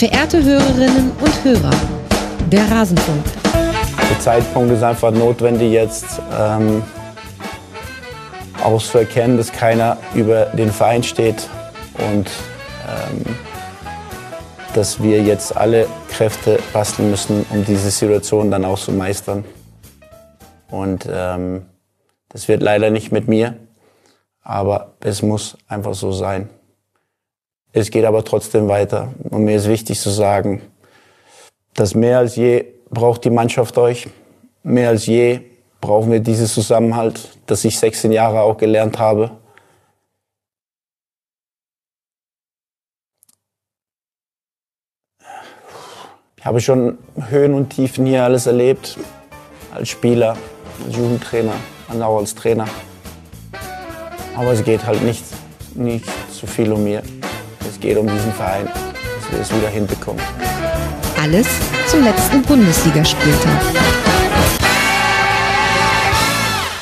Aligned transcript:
Verehrte 0.00 0.42
Hörerinnen 0.42 1.12
und 1.20 1.44
Hörer, 1.44 1.70
der 2.50 2.70
Rasenfunk. 2.70 3.22
Der 3.52 4.18
Zeitpunkt 4.18 4.72
ist 4.72 4.82
einfach 4.82 5.10
notwendig 5.10 5.72
jetzt 5.72 6.22
ähm, 6.40 6.82
auszuerkennen, 8.64 9.36
dass 9.36 9.52
keiner 9.52 9.98
über 10.14 10.46
den 10.46 10.72
Verein 10.72 11.02
steht 11.02 11.50
und 11.98 12.30
ähm, 12.88 13.36
dass 14.72 15.02
wir 15.02 15.22
jetzt 15.22 15.54
alle 15.54 15.86
Kräfte 16.08 16.60
basteln 16.72 17.10
müssen, 17.10 17.44
um 17.50 17.62
diese 17.66 17.90
Situation 17.90 18.50
dann 18.50 18.64
auch 18.64 18.78
zu 18.78 18.92
meistern. 18.92 19.44
Und 20.70 21.06
ähm, 21.12 21.66
das 22.30 22.48
wird 22.48 22.62
leider 22.62 22.88
nicht 22.88 23.12
mit 23.12 23.28
mir, 23.28 23.54
aber 24.42 24.94
es 25.00 25.20
muss 25.20 25.58
einfach 25.68 25.92
so 25.92 26.10
sein. 26.10 26.48
Es 27.72 27.90
geht 27.90 28.04
aber 28.04 28.24
trotzdem 28.24 28.68
weiter. 28.68 29.14
Und 29.30 29.44
mir 29.44 29.56
ist 29.56 29.68
wichtig 29.68 30.00
zu 30.00 30.10
sagen, 30.10 30.62
dass 31.74 31.94
mehr 31.94 32.18
als 32.18 32.36
je 32.36 32.64
braucht 32.90 33.24
die 33.24 33.30
Mannschaft 33.30 33.78
euch. 33.78 34.08
Mehr 34.62 34.88
als 34.88 35.06
je 35.06 35.40
brauchen 35.80 36.10
wir 36.10 36.20
dieses 36.20 36.52
Zusammenhalt, 36.52 37.38
das 37.46 37.64
ich 37.64 37.78
16 37.78 38.12
Jahre 38.12 38.40
auch 38.42 38.56
gelernt 38.56 38.98
habe. 38.98 39.30
Ich 46.36 46.46
habe 46.46 46.60
schon 46.60 46.98
Höhen 47.28 47.54
und 47.54 47.70
Tiefen 47.70 48.06
hier 48.06 48.24
alles 48.24 48.46
erlebt. 48.46 48.98
Als 49.72 49.88
Spieler, 49.88 50.36
als 50.84 50.96
Jugendtrainer 50.96 51.54
und 51.88 52.02
auch 52.02 52.18
als 52.18 52.34
Trainer. 52.34 52.66
Aber 54.36 54.52
es 54.52 54.64
geht 54.64 54.84
halt 54.84 55.02
nicht, 55.02 55.22
nicht 55.74 56.06
so 56.32 56.46
viel 56.46 56.72
um 56.72 56.82
mir. 56.82 57.02
Es 57.80 57.86
geht 57.86 57.96
um 57.96 58.06
diesen 58.06 58.32
Verein, 58.34 58.66
dass 58.66 59.32
wir 59.32 59.40
es 59.40 59.56
wieder 59.56 59.70
hinbekommen. 59.70 60.22
Alles 61.18 61.46
zum 61.86 62.04
letzten 62.04 62.42
Bundesligaspieltag. 62.42 63.99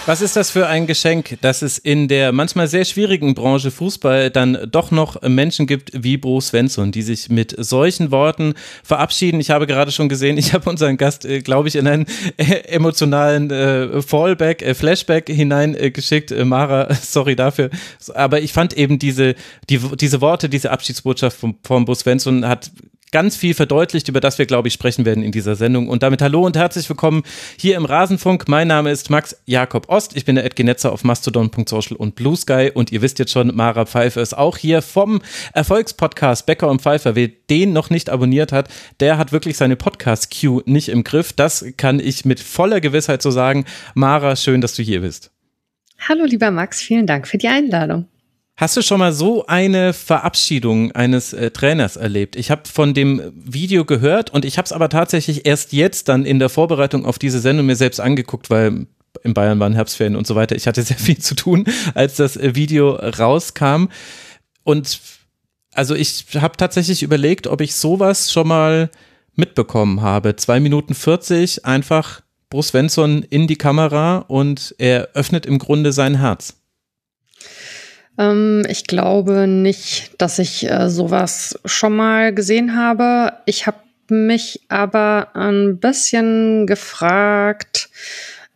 Was 0.08 0.22
ist 0.22 0.36
das 0.36 0.50
für 0.50 0.66
ein 0.66 0.86
Geschenk, 0.86 1.36
dass 1.42 1.60
es 1.60 1.76
in 1.76 2.08
der 2.08 2.32
manchmal 2.32 2.66
sehr 2.66 2.86
schwierigen 2.86 3.34
Branche 3.34 3.70
Fußball 3.70 4.30
dann 4.30 4.56
doch 4.70 4.90
noch 4.90 5.20
Menschen 5.20 5.66
gibt 5.66 5.90
wie 6.02 6.16
Bo 6.16 6.40
Svensson, 6.40 6.92
die 6.92 7.02
sich 7.02 7.28
mit 7.28 7.54
solchen 7.58 8.10
Worten 8.10 8.54
verabschieden. 8.82 9.38
Ich 9.38 9.50
habe 9.50 9.66
gerade 9.66 9.92
schon 9.92 10.08
gesehen, 10.08 10.38
ich 10.38 10.54
habe 10.54 10.70
unseren 10.70 10.96
Gast, 10.96 11.26
äh, 11.26 11.40
glaube 11.40 11.68
ich, 11.68 11.76
in 11.76 11.86
einen 11.86 12.06
äh, 12.38 12.44
emotionalen 12.68 13.50
äh, 13.50 14.00
Fallback, 14.00 14.64
Flashback 14.74 15.28
hineingeschickt. 15.28 16.30
Mara, 16.42 16.88
sorry 17.02 17.36
dafür. 17.36 17.68
Aber 18.14 18.40
ich 18.40 18.54
fand 18.54 18.72
eben 18.72 18.98
diese, 18.98 19.34
die, 19.68 19.78
diese 19.78 20.22
Worte, 20.22 20.48
diese 20.48 20.70
Abschiedsbotschaft 20.70 21.36
von, 21.36 21.56
von 21.62 21.84
Bo 21.84 21.94
Svensson 21.94 22.48
hat 22.48 22.70
ganz 23.10 23.36
viel 23.36 23.54
verdeutlicht, 23.54 24.08
über 24.08 24.20
das 24.20 24.38
wir, 24.38 24.46
glaube 24.46 24.68
ich, 24.68 24.74
sprechen 24.74 25.04
werden 25.04 25.22
in 25.22 25.32
dieser 25.32 25.54
Sendung. 25.54 25.88
Und 25.88 26.02
damit 26.02 26.22
hallo 26.22 26.44
und 26.44 26.56
herzlich 26.56 26.88
willkommen 26.88 27.22
hier 27.58 27.76
im 27.76 27.84
Rasenfunk. 27.84 28.48
Mein 28.48 28.68
Name 28.68 28.90
ist 28.90 29.10
Max 29.10 29.36
Jakob 29.46 29.88
Ost. 29.88 30.16
Ich 30.16 30.24
bin 30.24 30.34
der 30.34 30.44
Edgenetzer 30.44 30.92
auf 30.92 31.04
mastodon.social 31.04 31.96
und 31.96 32.14
Blue 32.14 32.36
Sky. 32.36 32.70
Und 32.72 32.92
ihr 32.92 33.02
wisst 33.02 33.18
jetzt 33.18 33.32
schon, 33.32 33.54
Mara 33.54 33.86
Pfeiffer 33.86 34.22
ist 34.22 34.36
auch 34.36 34.56
hier 34.56 34.82
vom 34.82 35.20
Erfolgspodcast 35.52 36.46
Becker 36.46 36.68
und 36.68 36.82
Pfeiffer. 36.82 37.14
Wer 37.14 37.28
den 37.28 37.72
noch 37.72 37.90
nicht 37.90 38.10
abonniert 38.10 38.52
hat, 38.52 38.68
der 39.00 39.18
hat 39.18 39.32
wirklich 39.32 39.56
seine 39.56 39.76
Podcast-Queue 39.76 40.62
nicht 40.66 40.88
im 40.88 41.04
Griff. 41.04 41.32
Das 41.32 41.64
kann 41.76 42.00
ich 42.00 42.24
mit 42.24 42.40
voller 42.40 42.80
Gewissheit 42.80 43.22
so 43.22 43.30
sagen. 43.30 43.64
Mara, 43.94 44.36
schön, 44.36 44.60
dass 44.60 44.74
du 44.74 44.82
hier 44.82 45.00
bist. 45.00 45.30
Hallo, 46.08 46.24
lieber 46.24 46.50
Max. 46.50 46.80
Vielen 46.80 47.06
Dank 47.06 47.26
für 47.26 47.38
die 47.38 47.48
Einladung. 47.48 48.06
Hast 48.58 48.76
du 48.76 48.82
schon 48.82 48.98
mal 48.98 49.12
so 49.12 49.46
eine 49.46 49.92
Verabschiedung 49.92 50.90
eines 50.90 51.32
äh, 51.32 51.52
Trainers 51.52 51.94
erlebt? 51.94 52.34
Ich 52.34 52.50
habe 52.50 52.62
von 52.68 52.92
dem 52.92 53.22
Video 53.36 53.84
gehört 53.84 54.30
und 54.30 54.44
ich 54.44 54.58
habe 54.58 54.66
es 54.66 54.72
aber 54.72 54.88
tatsächlich 54.88 55.46
erst 55.46 55.72
jetzt 55.72 56.08
dann 56.08 56.24
in 56.24 56.40
der 56.40 56.48
Vorbereitung 56.48 57.06
auf 57.06 57.20
diese 57.20 57.38
Sendung 57.38 57.66
mir 57.66 57.76
selbst 57.76 58.00
angeguckt, 58.00 58.50
weil 58.50 58.88
in 59.22 59.32
Bayern 59.32 59.60
waren 59.60 59.74
Herbstferien 59.74 60.16
und 60.16 60.26
so 60.26 60.34
weiter. 60.34 60.56
Ich 60.56 60.66
hatte 60.66 60.82
sehr 60.82 60.98
viel 60.98 61.18
zu 61.18 61.36
tun, 61.36 61.66
als 61.94 62.16
das 62.16 62.36
äh, 62.36 62.56
Video 62.56 62.96
rauskam. 62.96 63.90
Und 64.64 64.98
also 65.74 65.94
ich 65.94 66.24
habe 66.34 66.56
tatsächlich 66.56 67.04
überlegt, 67.04 67.46
ob 67.46 67.60
ich 67.60 67.76
sowas 67.76 68.32
schon 68.32 68.48
mal 68.48 68.90
mitbekommen 69.36 70.02
habe. 70.02 70.34
Zwei 70.34 70.58
Minuten 70.58 70.96
40, 70.96 71.64
einfach 71.64 72.22
Bruce 72.50 72.68
Svensson 72.70 73.22
in 73.22 73.46
die 73.46 73.54
Kamera 73.54 74.18
und 74.26 74.74
er 74.78 75.10
öffnet 75.14 75.46
im 75.46 75.60
Grunde 75.60 75.92
sein 75.92 76.16
Herz. 76.16 76.57
Ähm, 78.18 78.64
ich 78.68 78.86
glaube 78.86 79.46
nicht, 79.46 80.12
dass 80.18 80.38
ich 80.38 80.68
äh, 80.68 80.90
sowas 80.90 81.58
schon 81.64 81.96
mal 81.96 82.34
gesehen 82.34 82.76
habe. 82.76 83.34
Ich 83.46 83.66
habe 83.66 83.78
mich 84.10 84.62
aber 84.68 85.28
ein 85.34 85.78
bisschen 85.78 86.66
gefragt, 86.66 87.90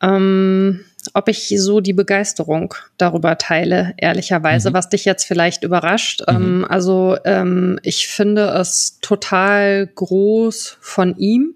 ähm, 0.03 0.85
ob 1.15 1.29
ich 1.29 1.53
so 1.57 1.81
die 1.81 1.93
Begeisterung 1.93 2.75
darüber 2.97 3.37
teile, 3.39 3.95
ehrlicherweise, 3.97 4.71
mhm. 4.71 4.75
was 4.75 4.89
dich 4.89 5.05
jetzt 5.05 5.25
vielleicht 5.25 5.65
überrascht. 5.65 6.23
Mhm. 6.29 6.35
Ähm, 6.35 6.67
also 6.69 7.17
ähm, 7.25 7.79
ich 7.83 8.09
finde 8.09 8.47
es 8.47 8.99
total 9.01 9.87
groß 9.87 10.79
von 10.81 11.17
ihm. 11.17 11.55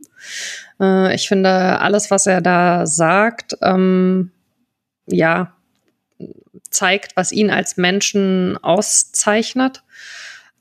Äh, 0.80 1.14
ich 1.14 1.28
finde 1.28 1.80
alles, 1.80 2.10
was 2.10 2.26
er 2.26 2.40
da 2.40 2.86
sagt, 2.86 3.56
ähm, 3.62 4.30
ja, 5.06 5.55
zeigt, 6.76 7.16
was 7.16 7.32
ihn 7.32 7.50
als 7.50 7.76
Menschen 7.76 8.58
auszeichnet. 8.62 9.82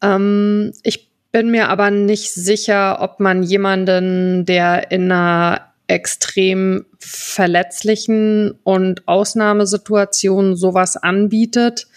Ähm, 0.02 0.74
ich 0.84 1.10
bin 1.32 1.52
mir 1.52 1.70
aber 1.70 1.92
nicht 1.92 2.34
sicher, 2.34 3.02
ob 3.02 3.20
man 3.20 3.44
jemanden, 3.44 4.46
der 4.46 4.92
in 4.92 5.12
einer 5.12 5.74
extrem 5.88 6.86
verletzlichen 6.98 8.56
und 8.64 9.08
Ausnahmesituation 9.08 10.56
sowas 10.56 10.98
anbietet, 10.98 11.88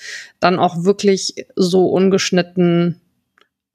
dann 0.40 0.58
auch 0.58 0.84
wirklich 0.84 1.46
so 1.56 1.86
ungeschnitten 1.86 3.00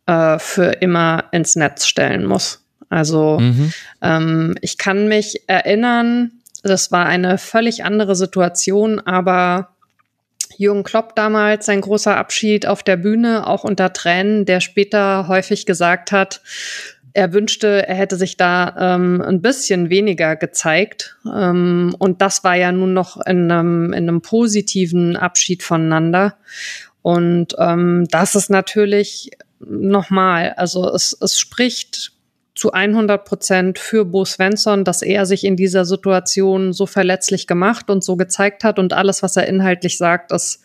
äh, 0.05 0.37
für 0.37 0.65
immer 0.81 1.25
ins 1.31 1.55
Netz 1.55 1.87
stellen 1.87 2.25
muss. 2.25 2.63
Also 2.89 3.39
mhm. 3.39 3.73
ähm, 4.01 4.55
ich 4.61 4.77
kann 4.77 5.07
mich 5.07 5.47
erinnern, 5.47 6.31
das 6.61 6.91
war 6.91 7.05
eine 7.05 7.37
völlig 7.37 7.83
andere 7.83 8.15
Situation, 8.15 8.99
aber 8.99 9.72
Jürgen 10.57 10.83
Klopp 10.83 11.15
damals, 11.15 11.65
sein 11.65 11.81
großer 11.81 12.15
Abschied 12.15 12.65
auf 12.65 12.83
der 12.83 12.97
Bühne, 12.97 13.47
auch 13.47 13.63
unter 13.63 13.93
Tränen, 13.93 14.45
der 14.45 14.59
später 14.59 15.27
häufig 15.27 15.65
gesagt 15.65 16.11
hat, 16.11 16.41
er 17.13 17.31
wünschte, 17.31 17.87
er 17.87 17.95
hätte 17.95 18.15
sich 18.15 18.37
da 18.37 18.75
ähm, 18.95 19.21
ein 19.21 19.41
bisschen 19.41 19.89
weniger 19.89 20.35
gezeigt. 20.35 21.17
Ähm, 21.31 21.95
und 21.99 22.21
das 22.21 22.43
war 22.43 22.55
ja 22.55 22.71
nun 22.71 22.93
noch 22.93 23.17
in 23.25 23.51
einem, 23.51 23.93
in 23.93 24.09
einem 24.09 24.21
positiven 24.21 25.15
Abschied 25.15 25.61
voneinander. 25.61 26.37
Und 27.03 27.55
ähm, 27.59 28.07
das 28.09 28.33
ist 28.33 28.49
natürlich 28.49 29.31
nochmal, 29.59 30.53
also 30.57 30.89
es, 30.91 31.15
es 31.21 31.37
spricht 31.37 32.12
zu 32.55 32.71
100 32.71 33.25
Prozent 33.25 33.79
für 33.79 34.05
Bo 34.05 34.25
Svensson, 34.25 34.83
dass 34.83 35.01
er 35.01 35.25
sich 35.25 35.43
in 35.43 35.55
dieser 35.55 35.85
Situation 35.85 36.71
so 36.71 36.85
verletzlich 36.85 37.47
gemacht 37.47 37.89
und 37.89 38.03
so 38.03 38.15
gezeigt 38.15 38.63
hat 38.63 38.77
und 38.77 38.93
alles, 38.93 39.23
was 39.23 39.35
er 39.37 39.47
inhaltlich 39.47 39.97
sagt, 39.97 40.31
ist 40.31 40.61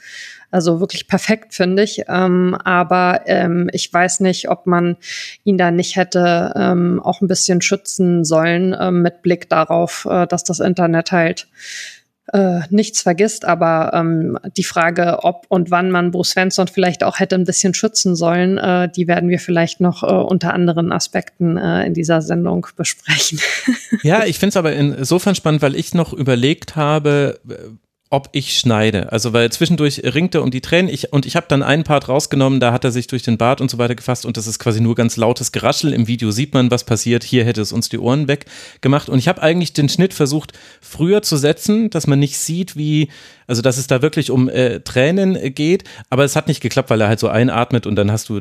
also 0.50 0.81
wirklich 0.81 1.09
perfekt, 1.09 1.54
finde 1.54 1.82
ich. 1.82 2.04
Ähm, 2.09 2.56
aber 2.65 3.22
ähm, 3.26 3.69
ich 3.72 3.93
weiß 3.93 4.21
nicht, 4.21 4.49
ob 4.49 4.66
man 4.66 4.97
ihn 5.44 5.59
da 5.59 5.71
nicht 5.71 5.97
hätte 5.97 6.53
ähm, 6.56 7.00
auch 7.03 7.21
ein 7.21 7.28
bisschen 7.28 7.60
schützen 7.60 8.25
sollen 8.25 8.75
ähm, 8.78 9.03
mit 9.03 9.22
Blick 9.22 9.49
darauf, 9.49 10.06
äh, 10.10 10.26
dass 10.26 10.44
das 10.44 10.60
Internet 10.60 11.12
halt 11.12 11.49
äh, 12.33 12.61
nichts 12.71 13.03
vergisst, 13.03 13.44
aber 13.44 13.93
ähm, 13.94 14.38
die 14.56 14.64
Frage, 14.64 15.20
ob 15.23 15.47
und 15.49 15.70
wann 15.70 15.91
man 15.91 16.11
Bo 16.11 16.23
Svensson 16.23 16.69
vielleicht 16.69 17.03
auch 17.05 17.19
hätte 17.19 17.35
ein 17.35 17.44
bisschen 17.44 17.75
schützen 17.75 18.17
sollen, 18.17 18.58
äh, 18.58 18.88
die 18.88 19.08
werden 19.08 19.29
wir 19.29 19.38
vielleicht 19.38 19.81
noch 19.81 20.03
äh, 20.03 20.06
unter 20.06 20.53
anderen 20.55 20.93
Aspekten 20.93 21.56
äh, 21.56 21.87
in 21.87 21.94
dieser 21.94 22.20
Sendung 22.20 22.67
besprechen. 22.76 23.41
ja, 24.03 24.25
ich 24.25 24.38
finde 24.38 24.50
es 24.50 24.56
aber 24.56 24.73
insofern 24.73 25.35
spannend, 25.35 25.62
weil 25.62 25.75
ich 25.75 25.94
noch 25.94 26.12
überlegt 26.12 26.76
habe, 26.76 27.41
ob 28.10 28.31
ich 28.32 28.58
schneide. 28.58 29.12
Also 29.12 29.34
weil 29.34 29.52
zwischendurch 29.52 30.02
ringt 30.02 30.34
er 30.34 30.43
um 30.43 30.50
die 30.50 30.62
Tränen 30.62 30.88
ich, 30.93 31.12
und 31.12 31.26
ich 31.26 31.37
habe 31.37 31.46
dann 31.49 31.62
einen 31.62 31.84
Part 31.84 32.08
rausgenommen, 32.08 32.58
da 32.58 32.72
hat 32.72 32.84
er 32.84 32.90
sich 32.90 33.06
durch 33.06 33.22
den 33.22 33.37
Bart 33.37 33.60
und 33.60 33.70
so 33.70 33.76
weiter 33.76 33.94
gefasst 33.94 34.25
und 34.25 34.38
das 34.38 34.46
ist 34.46 34.58
quasi 34.58 34.81
nur 34.81 34.94
ganz 34.94 35.16
lautes 35.16 35.52
Geraschel. 35.52 35.93
Im 35.93 36.06
Video 36.06 36.31
sieht 36.31 36.55
man, 36.55 36.70
was 36.70 36.84
passiert. 36.84 37.22
Hier 37.22 37.44
hätte 37.44 37.60
es 37.60 37.70
uns 37.70 37.90
die 37.90 37.99
Ohren 37.99 38.26
weggemacht 38.26 39.10
und 39.10 39.19
ich 39.19 39.28
habe 39.28 39.43
eigentlich 39.43 39.75
den 39.75 39.90
Schnitt 39.90 40.14
versucht 40.14 40.52
früher 40.81 41.20
zu 41.20 41.37
setzen, 41.37 41.90
dass 41.90 42.06
man 42.06 42.19
nicht 42.19 42.38
sieht, 42.38 42.76
wie, 42.76 43.08
also 43.46 43.60
dass 43.60 43.76
es 43.76 43.88
da 43.88 44.00
wirklich 44.00 44.31
um 44.31 44.49
äh, 44.49 44.81
Tränen 44.81 45.55
geht, 45.55 45.84
aber 46.08 46.25
es 46.25 46.34
hat 46.34 46.49
nicht 46.49 46.62
geklappt, 46.62 46.88
weil 46.88 47.02
er 47.02 47.08
halt 47.08 47.20
so 47.20 47.28
einatmet 47.28 47.87
und 47.87 47.96
dann 47.96 48.10
hast 48.10 48.31
du, 48.31 48.40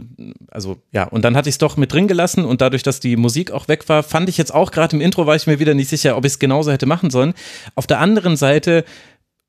also 0.50 0.78
ja, 0.94 1.04
und 1.04 1.26
dann 1.26 1.36
hatte 1.36 1.50
ich 1.50 1.56
es 1.56 1.60
doch 1.60 1.76
mit 1.76 1.92
drin 1.92 2.08
gelassen 2.08 2.46
und 2.46 2.62
dadurch, 2.62 2.84
dass 2.84 3.02
die 3.02 3.18
Musik 3.18 3.52
auch 3.52 3.68
weg 3.68 3.90
war, 3.90 4.02
fand 4.02 4.30
ich 4.30 4.38
jetzt 4.38 4.54
auch 4.54 4.72
gerade 4.72 4.96
im 4.96 5.02
Intro, 5.02 5.26
war 5.26 5.36
ich 5.36 5.46
mir 5.46 5.60
wieder 5.60 5.74
nicht 5.74 5.90
sicher, 5.90 6.16
ob 6.16 6.24
ich 6.24 6.34
es 6.34 6.40
genauso 6.40 6.72
hätte 6.72 6.86
machen 6.86 7.10
sollen. 7.10 7.34
Auf 7.76 7.86
der 7.86 8.00
anderen 8.00 8.38
Seite 8.38 8.86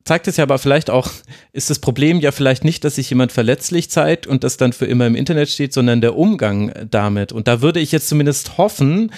zeigt 0.04 0.28
es 0.28 0.36
ja 0.36 0.44
aber 0.44 0.58
vielleicht 0.58 0.90
auch, 0.90 1.10
ist 1.52 1.70
das 1.70 1.78
Problem 1.78 2.20
ja 2.20 2.32
vielleicht 2.32 2.64
nicht, 2.64 2.84
dass 2.84 2.96
sich 2.96 3.10
jemand 3.10 3.32
verletzlich 3.32 3.90
zeigt 3.90 4.26
und 4.26 4.44
das 4.44 4.56
dann 4.56 4.72
für 4.72 4.86
immer 4.86 5.06
im 5.06 5.14
Internet 5.14 5.48
steht, 5.48 5.72
sondern 5.72 6.00
der 6.00 6.16
Umgang 6.16 6.72
damit. 6.90 7.32
Und 7.32 7.48
da 7.48 7.60
würde 7.60 7.80
ich 7.80 7.92
jetzt 7.92 8.08
zumindest 8.08 8.58
hoffen, 8.58 9.10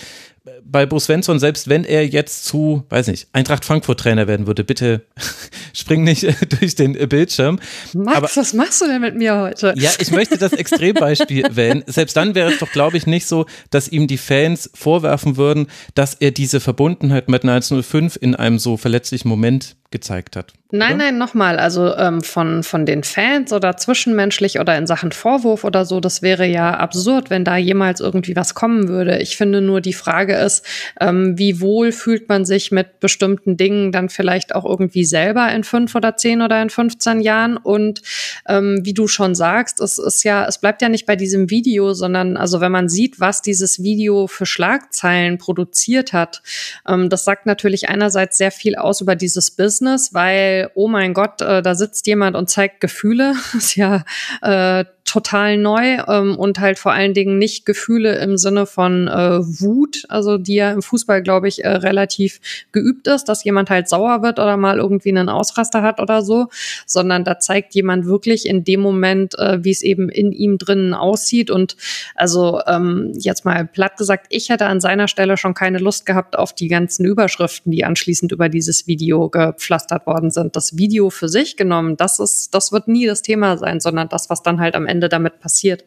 bei 0.65 0.87
Bruce 0.87 1.05
Svensson, 1.05 1.39
selbst 1.39 1.69
wenn 1.69 1.85
er 1.85 2.07
jetzt 2.07 2.45
zu, 2.45 2.85
weiß 2.89 3.09
nicht, 3.09 3.29
Eintracht 3.33 3.65
Frankfurt 3.65 4.01
Trainer 4.01 4.27
werden 4.27 4.47
würde, 4.47 4.65
bitte 4.65 5.07
spring 5.75 6.03
nicht 6.03 6.27
durch 6.61 6.75
den 6.75 6.95
Bildschirm. 7.09 7.59
Max, 7.93 8.17
Aber, 8.17 8.31
was 8.35 8.55
machst 8.55 8.81
du 8.81 8.87
denn 8.87 9.01
mit 9.01 9.17
mir 9.17 9.37
heute? 9.39 9.75
Ja, 9.77 9.91
ich 9.99 10.11
möchte 10.11 10.39
das 10.39 10.53
Extrembeispiel 10.53 11.45
wählen. 11.57 11.85
Selbst 11.87 12.17
dann 12.17 12.35
wäre 12.35 12.53
es 12.53 12.59
doch, 12.59 12.71
glaube 12.71 12.97
ich, 12.97 13.07
nicht 13.07 13.27
so, 13.27 13.47
dass 13.71 13.89
ihm 13.89 14.07
die 14.07 14.19
Fans 14.19 14.71
vorwerfen 14.75 15.37
würden, 15.37 15.67
dass 15.95 16.15
er 16.15 16.31
diese 16.31 16.61
Verbundenheit 16.61 17.29
mit 17.29 17.43
1905 17.43 18.17
in 18.21 18.35
einem 18.35 18.59
so 18.59 18.77
verletzlichen 18.77 19.29
Moment 19.29 19.77
gezeigt 19.91 20.37
hat. 20.37 20.53
Nein, 20.73 20.95
oder? 20.95 21.05
nein, 21.05 21.19
nochmal. 21.19 21.59
Also 21.59 21.97
ähm, 21.97 22.23
von, 22.23 22.63
von 22.63 22.87
den 22.87 23.03
Fans 23.03 23.53
oder 23.53 23.77
zwischenmenschlich 23.77 24.61
oder 24.61 24.79
in 24.79 24.87
Sachen 24.87 25.11
Vorwurf 25.11 25.65
oder 25.65 25.85
so, 25.85 25.99
das 25.99 26.23
wäre 26.23 26.47
ja 26.47 26.75
absurd, 26.75 27.29
wenn 27.29 27.45
da 27.45 27.57
jemals 27.57 27.99
irgendwie 27.99 28.37
was 28.37 28.55
kommen 28.55 28.87
würde. 28.87 29.19
Ich 29.19 29.37
finde 29.37 29.63
nur, 29.63 29.81
die 29.81 29.93
Frage 29.93 30.37
ist, 30.37 30.65
ähm, 31.01 31.37
wie 31.37 31.61
wohl 31.61 31.91
fühlt 31.91 32.29
man 32.29 32.45
sich 32.45 32.71
mit 32.71 33.01
bestimmten 33.01 33.57
Dingen 33.57 33.91
dann 33.91 34.09
vielleicht 34.09 34.55
auch 34.55 34.65
irgendwie 34.65 35.05
selber 35.05 35.51
in 35.53 35.65
fünf 35.65 35.97
oder 35.97 36.17
zehn 36.17 36.41
oder 36.41 36.63
in 36.63 36.71
15 36.71 37.21
Jahren? 37.21 37.57
Und 37.57 38.03
ähm, 38.49 38.79
wie 38.85 38.95
du 38.95 39.09
schon 39.09 39.35
sagst, 39.35 39.81
es 39.81 39.99
ist 39.99 40.23
ja, 40.23 40.47
es 40.47 40.59
bleibt 40.59 40.83
ja 40.83 40.89
nicht 40.89 41.05
bei 41.05 41.17
diesem 41.17 41.51
Video, 41.51 41.95
sondern 41.95 42.37
also 42.37 42.61
wenn 42.61 42.71
man 42.71 42.89
sieht, 42.89 43.19
was 43.19 43.43
dieses 43.43 43.83
Video 43.83 44.29
für 44.29 44.47
Schlagzeilen 44.47 45.39
produziert 45.39 46.13
hat, 46.13 46.43
ähm, 46.87 47.09
das 47.09 47.25
sagt 47.25 47.47
natürlich 47.47 47.89
einerseits 47.89 48.39
sehr 48.39 48.53
viel 48.53 48.77
aus 48.77 49.01
über 49.01 49.17
dieses 49.17 49.51
Business 49.51 49.80
Business, 49.81 50.13
weil, 50.13 50.71
oh 50.75 50.89
mein 50.89 51.15
Gott, 51.15 51.41
äh, 51.41 51.63
da 51.63 51.75
sitzt 51.75 52.07
jemand 52.07 52.37
und 52.37 52.51
zeigt 52.51 52.81
Gefühle. 52.81 53.35
ist 53.57 53.77
ja 53.77 54.05
äh, 54.43 54.85
total 55.11 55.57
neu 55.57 55.99
ähm, 56.07 56.37
und 56.39 56.61
halt 56.61 56.79
vor 56.79 56.93
allen 56.93 57.15
Dingen 57.15 57.37
nicht 57.37 57.67
Gefühle 57.67 58.19
im 58.21 58.37
Sinne 58.37 58.65
von 58.65 59.09
äh, 59.09 59.41
Wut, 59.41 60.05
also 60.09 60.39
die 60.39 60.55
ja 60.55 60.71
im 60.71 60.83
Fußball, 60.83 61.21
glaube 61.21 61.49
ich, 61.49 61.65
äh, 61.65 61.69
relativ 61.69 62.41
geübt 62.71 63.09
ist, 63.09 63.25
dass 63.25 63.43
jemand 63.43 63.71
halt 63.71 63.89
sauer 63.89 64.23
wird 64.23 64.39
oder 64.39 64.57
mal 64.57 64.79
irgendwie 64.79 65.09
einen 65.09 65.29
Ausraster 65.29 65.83
hat 65.83 66.01
oder 66.01 66.23
so, 66.23 66.47
sondern 66.87 67.25
da 67.25 67.41
zeigt 67.41 67.75
jemand 67.75 68.07
wirklich 68.07 68.47
in 68.47 68.63
dem 68.63 68.79
Moment, 68.79 69.37
äh, 69.37 69.65
wie 69.65 69.73
es 69.73 69.83
eben 69.83 70.11
in 70.11 70.31
ihm 70.31 70.59
drinnen 70.59 70.95
aussieht. 70.95 71.51
Und 71.51 71.77
also 72.15 72.61
ähm, 72.69 73.11
jetzt 73.19 73.45
mal 73.45 73.67
platt 73.67 73.97
gesagt, 73.97 74.27
ich 74.29 74.49
hätte 74.49 74.67
an 74.67 74.81
seiner 74.81 75.09
Stelle 75.09 75.37
schon 75.37 75.55
keine 75.55 75.79
Lust 75.79 76.07
gehabt 76.07 76.39
auf 76.39 76.53
die 76.53 76.69
ganzen 76.69 77.05
Überschriften, 77.05 77.73
die 77.73 77.85
anschließend 77.85 78.31
über 78.31 78.49
dieses 78.49 78.87
Video 78.87 79.29
gepflastert 79.29 80.07
worden 80.07 80.31
sind. 80.31 80.55
Das 80.55 80.77
Video 80.77 81.11
für 81.11 81.29
sich 81.29 81.57
genommen, 81.57 81.97
das 81.97 82.21
ist, 82.21 82.55
das 82.55 82.71
wird 82.71 82.87
nie 82.87 83.07
das 83.07 83.23
Thema 83.23 83.59
sein, 83.59 83.81
sondern 83.81 84.09
das, 84.09 84.31
was 84.31 84.45
dann 84.45 84.61
halt 84.61 84.77
am 84.77 84.87
Ende 84.87 85.00
Ende 85.01 85.09
damit 85.09 85.41
passiert. 85.41 85.85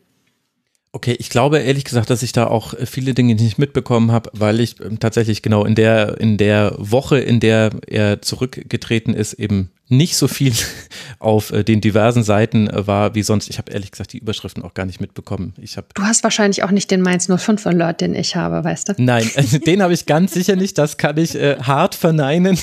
Okay, 0.96 1.16
ich 1.18 1.32
glaube 1.32 1.58
ehrlich 1.58 1.86
gesagt, 1.86 2.12
dass 2.12 2.22
ich 2.22 2.34
da 2.34 2.46
auch 2.46 2.76
viele 2.86 3.16
Dinge 3.16 3.34
nicht 3.34 3.58
mitbekommen 3.58 4.12
habe, 4.12 4.30
weil 4.34 4.60
ich 4.60 4.80
ähm, 4.80 5.00
tatsächlich 5.00 5.42
genau 5.42 5.66
in 5.66 5.74
der 5.74 6.20
in 6.20 6.38
der 6.38 6.76
Woche, 6.78 7.18
in 7.18 7.40
der 7.40 7.72
er 7.88 8.22
zurückgetreten 8.22 9.16
ist, 9.16 9.34
eben 9.34 9.72
nicht 9.90 10.16
so 10.16 10.28
viel 10.28 10.54
auf 11.20 11.52
äh, 11.52 11.64
den 11.64 11.82
diversen 11.82 12.24
Seiten 12.24 12.70
äh, 12.70 12.86
war 12.86 13.16
wie 13.16 13.24
sonst. 13.24 13.50
Ich 13.50 13.58
habe 13.58 13.72
ehrlich 13.72 13.90
gesagt 13.90 14.14
die 14.14 14.20
Überschriften 14.20 14.62
auch 14.62 14.76
gar 14.76 14.86
nicht 14.86 15.02
mitbekommen. 15.02 15.56
Ich 15.60 15.78
hab 15.78 15.96
du 15.96 16.04
hast 16.04 16.24
wahrscheinlich 16.24 16.62
auch 16.62 16.70
nicht 16.70 16.92
den 16.92 17.02
Mainz 17.02 17.26
05 17.26 17.66
Alert, 17.66 18.02
den 18.02 18.14
ich 18.14 18.36
habe, 18.36 18.64
weißt 18.64 18.90
du? 18.90 18.94
Nein, 18.98 19.28
den 19.66 19.82
habe 19.82 19.94
ich 19.94 20.06
ganz 20.06 20.34
sicher 20.34 20.56
nicht. 20.56 20.78
Das 20.78 20.98
kann 20.98 21.18
ich 21.18 21.34
äh, 21.34 21.58
hart 21.58 21.96
verneinen. 21.96 22.60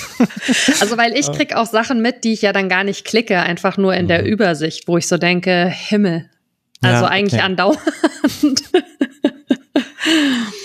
Also 0.79 0.97
weil 0.97 1.17
ich 1.17 1.29
krieg 1.33 1.53
auch 1.53 1.67
Sachen 1.67 2.01
mit, 2.01 2.23
die 2.23 2.31
ich 2.31 2.43
ja 2.43 2.53
dann 2.53 2.69
gar 2.69 2.85
nicht 2.85 3.03
klicke, 3.03 3.39
einfach 3.39 3.75
nur 3.75 3.93
in 3.93 4.07
der 4.07 4.21
mhm. 4.21 4.27
Übersicht, 4.27 4.87
wo 4.87 4.97
ich 4.97 5.07
so 5.07 5.17
denke, 5.17 5.67
Himmel, 5.67 6.29
also 6.81 7.05
ja, 7.05 7.09
eigentlich 7.09 7.33
okay. 7.33 7.43
andauernd. 7.43 8.63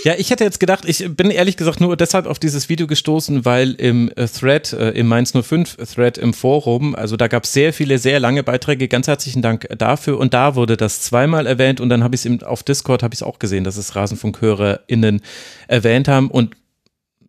Ja, 0.05 0.15
ich 0.17 0.31
hätte 0.31 0.45
jetzt 0.45 0.61
gedacht, 0.61 0.85
ich 0.87 1.05
bin 1.15 1.31
ehrlich 1.31 1.57
gesagt 1.57 1.81
nur 1.81 1.97
deshalb 1.97 2.27
auf 2.27 2.39
dieses 2.39 2.69
Video 2.69 2.87
gestoßen, 2.87 3.45
weil 3.45 3.73
im 3.73 4.11
äh, 4.17 4.27
Thread, 4.27 4.73
äh, 4.73 4.91
im 4.91 5.09
Mainz 5.09 5.33
05 5.33 5.77
Thread 5.95 6.17
im 6.17 6.33
Forum, 6.33 6.95
also 6.95 7.17
da 7.17 7.29
gab 7.29 7.45
es 7.45 7.53
sehr 7.53 7.73
viele, 7.73 7.99
sehr 7.99 8.19
lange 8.19 8.43
Beiträge. 8.43 8.89
Ganz 8.89 9.09
herzlichen 9.09 9.43
Dank 9.43 9.69
dafür. 9.77 10.19
Und 10.19 10.33
da 10.33 10.55
wurde 10.55 10.77
das 10.77 11.03
zweimal 11.03 11.47
erwähnt 11.47 11.81
und 11.81 11.89
dann 11.89 12.03
habe 12.03 12.15
ich 12.15 12.25
es 12.25 12.43
auf 12.45 12.63
Discord 12.63 13.03
habe 13.03 13.15
ich 13.15 13.21
es 13.21 13.23
auch 13.23 13.39
gesehen, 13.39 13.65
dass 13.65 13.77
es 13.77 13.95
RasenfunkhörerInnen 13.95 15.21
erwähnt 15.69 16.09
haben. 16.09 16.31
Und 16.31 16.57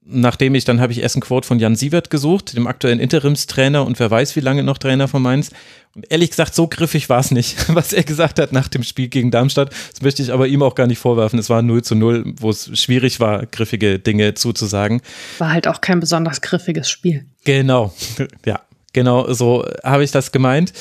nachdem 0.09 0.55
ich, 0.55 0.65
dann 0.65 0.79
habe 0.79 0.91
ich 0.91 1.01
erst 1.01 1.17
ein 1.17 1.21
Quote 1.21 1.47
von 1.47 1.59
Jan 1.59 1.75
Sievert 1.75 2.09
gesucht, 2.09 2.55
dem 2.55 2.67
aktuellen 2.67 2.99
Interimstrainer 2.99 3.85
und 3.85 3.99
wer 3.99 4.09
weiß, 4.09 4.35
wie 4.35 4.39
lange 4.41 4.63
noch 4.63 4.77
Trainer 4.77 5.07
von 5.07 5.21
Mainz. 5.21 5.51
Und 5.95 6.05
ehrlich 6.09 6.29
gesagt, 6.29 6.55
so 6.55 6.67
griffig 6.67 7.09
war 7.09 7.19
es 7.19 7.31
nicht, 7.31 7.57
was 7.75 7.93
er 7.93 8.03
gesagt 8.03 8.39
hat 8.39 8.51
nach 8.51 8.67
dem 8.67 8.83
Spiel 8.83 9.09
gegen 9.09 9.31
Darmstadt. 9.31 9.71
Das 9.91 10.01
möchte 10.01 10.21
ich 10.21 10.31
aber 10.31 10.47
ihm 10.47 10.63
auch 10.63 10.75
gar 10.75 10.87
nicht 10.87 10.99
vorwerfen. 10.99 11.39
Es 11.39 11.49
war 11.49 11.61
0 11.61 11.83
zu 11.83 11.95
0, 11.95 12.33
wo 12.39 12.49
es 12.49 12.77
schwierig 12.79 13.19
war, 13.19 13.45
griffige 13.45 13.99
Dinge 13.99 14.33
zuzusagen. 14.33 15.01
War 15.39 15.51
halt 15.51 15.67
auch 15.67 15.81
kein 15.81 15.99
besonders 15.99 16.41
griffiges 16.41 16.89
Spiel. 16.89 17.25
Genau, 17.43 17.93
ja, 18.45 18.61
genau 18.93 19.31
so 19.33 19.65
habe 19.83 20.03
ich 20.03 20.11
das 20.11 20.31
gemeint. 20.31 20.73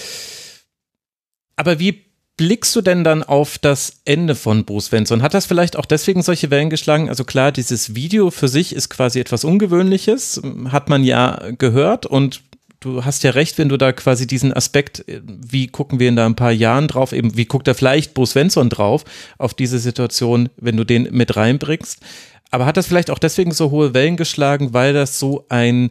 Aber 1.57 1.79
wie 1.79 2.06
blickst 2.37 2.77
du 2.77 2.83
denn 2.83 3.03
dann 3.03 3.23
auf 3.23 3.59
das 3.59 4.01
Ende 4.05 4.35
von 4.35 4.65
Bruce 4.65 4.87
Svensson? 4.87 5.23
Hat 5.23 5.35
das 5.35 5.47
vielleicht 5.47 5.77
auch 5.77 5.87
deswegen 5.87 6.23
solche 6.23 6.51
Wellen 6.51 6.71
geschlagen? 6.71 7.09
Also 7.09 7.25
klar, 7.25 7.53
dieses 7.53 7.95
Video 7.95 8.31
für 8.31 8.49
sich 8.49 8.75
ist 8.75 8.91
quasi 8.91 9.21
etwas 9.21 9.45
Ungewöhnliches, 9.45 10.43
hat 10.71 10.89
man 10.89 11.03
ja 11.03 11.41
gehört 11.57 12.05
und 12.05 12.43
du 12.81 13.05
hast 13.05 13.25
ja 13.25 13.31
recht, 13.31 13.57
wenn 13.59 13.71
du 13.71 13.77
da 13.79 13.93
quasi 13.93 14.27
diesen 14.27 14.53
Aspekt, 14.53 15.05
wie 15.07 15.69
gucken 15.69 15.99
wir 15.99 16.09
in 16.09 16.17
da 16.17 16.27
ein 16.27 16.37
paar 16.37 16.53
Jahren 16.53 16.89
drauf, 16.89 17.13
eben 17.13 17.37
wie 17.37 17.47
guckt 17.47 17.67
da 17.67 17.75
vielleicht 17.75 18.13
Bruce 18.13 18.33
Svensson 18.33 18.69
drauf 18.69 19.05
auf 19.39 19.55
diese 19.55 19.79
Situation, 19.79 20.51
wenn 20.57 20.77
du 20.77 20.85
den 20.85 21.09
mit 21.11 21.37
reinbringst. 21.37 22.01
Aber 22.51 22.67
hat 22.67 22.77
das 22.77 22.87
vielleicht 22.87 23.11
auch 23.11 23.19
deswegen 23.19 23.53
so 23.53 23.71
hohe 23.71 23.95
Wellen 23.95 24.17
geschlagen, 24.17 24.73
weil 24.73 24.93
das 24.93 25.19
so 25.19 25.47
ein 25.49 25.91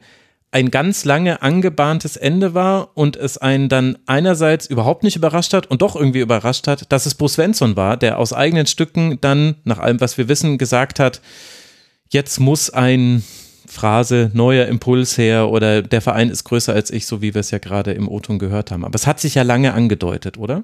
ein 0.56 0.72
ganz 0.72 1.04
lange 1.04 1.42
angebahntes 1.42 2.16
Ende 2.16 2.54
war 2.54 2.92
und 2.94 3.18
es 3.18 3.38
einen 3.38 3.68
dann 3.68 3.98
einerseits 4.06 4.68
überhaupt 4.68 5.04
nicht 5.04 5.18
überrascht 5.18 5.54
hat 5.54 5.68
und 5.68 5.82
doch 5.82 5.98
irgendwie 5.98 6.22
überrascht 6.22 6.70
hat, 6.70 6.94
dass 6.94 7.06
es 7.06 7.16
Bruce 7.16 7.34
Svensson 7.34 7.76
war, 7.76 7.98
der 7.98 8.18
aus 8.18 8.32
eigenen 8.32 8.66
Stücken 8.66 9.20
dann, 9.20 9.56
nach 9.66 9.80
allem, 9.80 10.00
was 10.00 10.18
wir 10.18 10.30
wissen, 10.30 10.58
gesagt 10.58 10.98
hat, 10.98 11.20
jetzt 12.08 12.40
muss 12.40 12.70
ein 12.70 13.22
Phrase, 13.68 14.32
neuer 14.34 14.68
Impuls 14.68 15.18
her 15.18 15.50
oder 15.50 15.82
der 15.82 16.00
Verein 16.00 16.30
ist 16.30 16.46
größer 16.46 16.72
als 16.72 16.90
ich, 16.90 17.06
so 17.06 17.22
wie 17.22 17.34
wir 17.34 17.42
es 17.42 17.52
ja 17.52 17.58
gerade 17.58 17.92
im 17.92 18.08
O-Ton 18.08 18.40
gehört 18.40 18.72
haben. 18.72 18.86
Aber 18.86 18.96
es 18.96 19.08
hat 19.08 19.20
sich 19.20 19.36
ja 19.36 19.44
lange 19.44 19.74
angedeutet, 19.74 20.38
oder? 20.38 20.64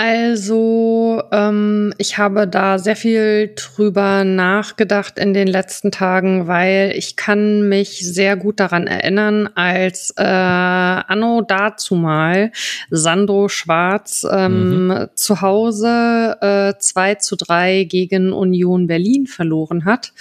Also, 0.00 1.24
ähm, 1.32 1.92
ich 1.98 2.18
habe 2.18 2.46
da 2.46 2.78
sehr 2.78 2.94
viel 2.94 3.52
drüber 3.56 4.22
nachgedacht 4.22 5.18
in 5.18 5.34
den 5.34 5.48
letzten 5.48 5.90
Tagen, 5.90 6.46
weil 6.46 6.92
ich 6.94 7.16
kann 7.16 7.68
mich 7.68 7.98
sehr 8.08 8.36
gut 8.36 8.60
daran 8.60 8.86
erinnern, 8.86 9.48
als 9.56 10.14
äh, 10.16 10.22
Anno 10.22 11.42
dazu 11.42 11.96
mal 11.96 12.52
Sandro 12.90 13.48
Schwarz 13.48 14.24
ähm, 14.30 14.86
mhm. 14.86 15.08
zu 15.16 15.40
Hause 15.40 16.36
äh, 16.42 16.78
2 16.78 17.16
zu 17.16 17.34
3 17.34 17.82
gegen 17.82 18.32
Union 18.32 18.86
Berlin 18.86 19.26
verloren 19.26 19.84
hat. 19.84 20.12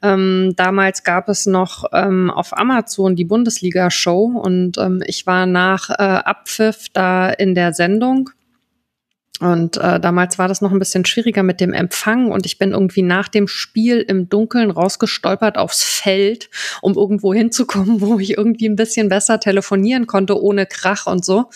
Ähm, 0.00 0.54
damals 0.56 1.04
gab 1.04 1.28
es 1.28 1.44
noch 1.44 1.84
ähm, 1.92 2.30
auf 2.30 2.56
Amazon 2.56 3.16
die 3.16 3.26
Bundesliga-Show 3.26 4.40
und 4.42 4.78
ähm, 4.78 5.02
ich 5.06 5.26
war 5.26 5.44
nach 5.44 5.90
äh, 5.90 5.92
Abpfiff 5.96 6.86
da 6.94 7.28
in 7.28 7.54
der 7.54 7.74
Sendung 7.74 8.30
und 9.40 9.78
äh, 9.78 9.98
damals 9.98 10.38
war 10.38 10.48
das 10.48 10.60
noch 10.60 10.70
ein 10.70 10.78
bisschen 10.78 11.06
schwieriger 11.06 11.42
mit 11.42 11.62
dem 11.62 11.72
Empfang 11.72 12.30
und 12.30 12.44
ich 12.44 12.58
bin 12.58 12.72
irgendwie 12.72 13.00
nach 13.00 13.26
dem 13.26 13.48
Spiel 13.48 14.00
im 14.00 14.28
Dunkeln 14.28 14.70
rausgestolpert 14.70 15.56
aufs 15.56 15.82
Feld, 15.82 16.50
um 16.82 16.94
irgendwo 16.94 17.32
hinzukommen, 17.32 18.02
wo 18.02 18.18
ich 18.18 18.36
irgendwie 18.36 18.68
ein 18.68 18.76
bisschen 18.76 19.08
besser 19.08 19.40
telefonieren 19.40 20.06
konnte, 20.06 20.38
ohne 20.38 20.66
Krach 20.66 21.06
und 21.06 21.24
so. 21.24 21.48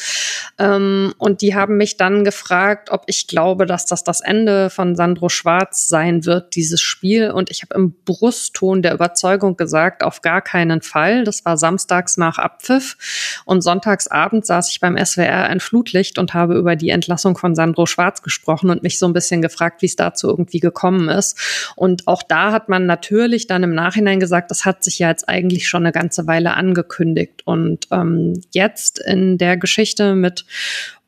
Ähm, 0.58 1.12
und 1.18 1.42
die 1.42 1.54
haben 1.54 1.76
mich 1.76 1.98
dann 1.98 2.24
gefragt, 2.24 2.88
ob 2.90 3.02
ich 3.06 3.26
glaube, 3.26 3.66
dass 3.66 3.84
das 3.84 4.02
das 4.02 4.22
Ende 4.22 4.70
von 4.70 4.96
Sandro 4.96 5.28
Schwarz 5.28 5.86
sein 5.86 6.24
wird, 6.24 6.56
dieses 6.56 6.80
Spiel. 6.80 7.30
Und 7.32 7.50
ich 7.50 7.62
habe 7.62 7.74
im 7.74 7.94
Brustton 8.06 8.80
der 8.80 8.94
Überzeugung 8.94 9.58
gesagt, 9.58 10.02
auf 10.02 10.22
gar 10.22 10.40
keinen 10.40 10.80
Fall. 10.80 11.24
Das 11.24 11.44
war 11.44 11.58
samstags 11.58 12.16
nach 12.16 12.38
Abpfiff. 12.38 13.42
Und 13.44 13.60
sonntagsabend 13.60 14.46
saß 14.46 14.70
ich 14.70 14.80
beim 14.80 14.96
SWR 14.96 15.44
ein 15.44 15.60
Flutlicht 15.60 16.18
und 16.18 16.32
habe 16.32 16.54
über 16.56 16.76
die 16.76 16.88
Entlassung 16.88 17.36
von 17.36 17.54
Sandro 17.54 17.73
Sandro 17.74 17.86
Schwarz 17.86 18.22
gesprochen 18.22 18.70
und 18.70 18.82
mich 18.82 18.98
so 18.98 19.06
ein 19.06 19.12
bisschen 19.12 19.42
gefragt, 19.42 19.82
wie 19.82 19.86
es 19.86 19.96
dazu 19.96 20.28
irgendwie 20.28 20.60
gekommen 20.60 21.08
ist. 21.08 21.72
Und 21.74 22.06
auch 22.06 22.22
da 22.22 22.52
hat 22.52 22.68
man 22.68 22.86
natürlich 22.86 23.48
dann 23.48 23.64
im 23.64 23.74
Nachhinein 23.74 24.20
gesagt, 24.20 24.50
das 24.50 24.64
hat 24.64 24.84
sich 24.84 25.00
ja 25.00 25.08
jetzt 25.08 25.28
eigentlich 25.28 25.68
schon 25.68 25.82
eine 25.82 25.92
ganze 25.92 26.26
Weile 26.26 26.54
angekündigt. 26.54 27.42
Und 27.44 27.88
ähm, 27.90 28.40
jetzt 28.52 29.00
in 29.00 29.38
der 29.38 29.56
Geschichte 29.56 30.14
mit 30.14 30.46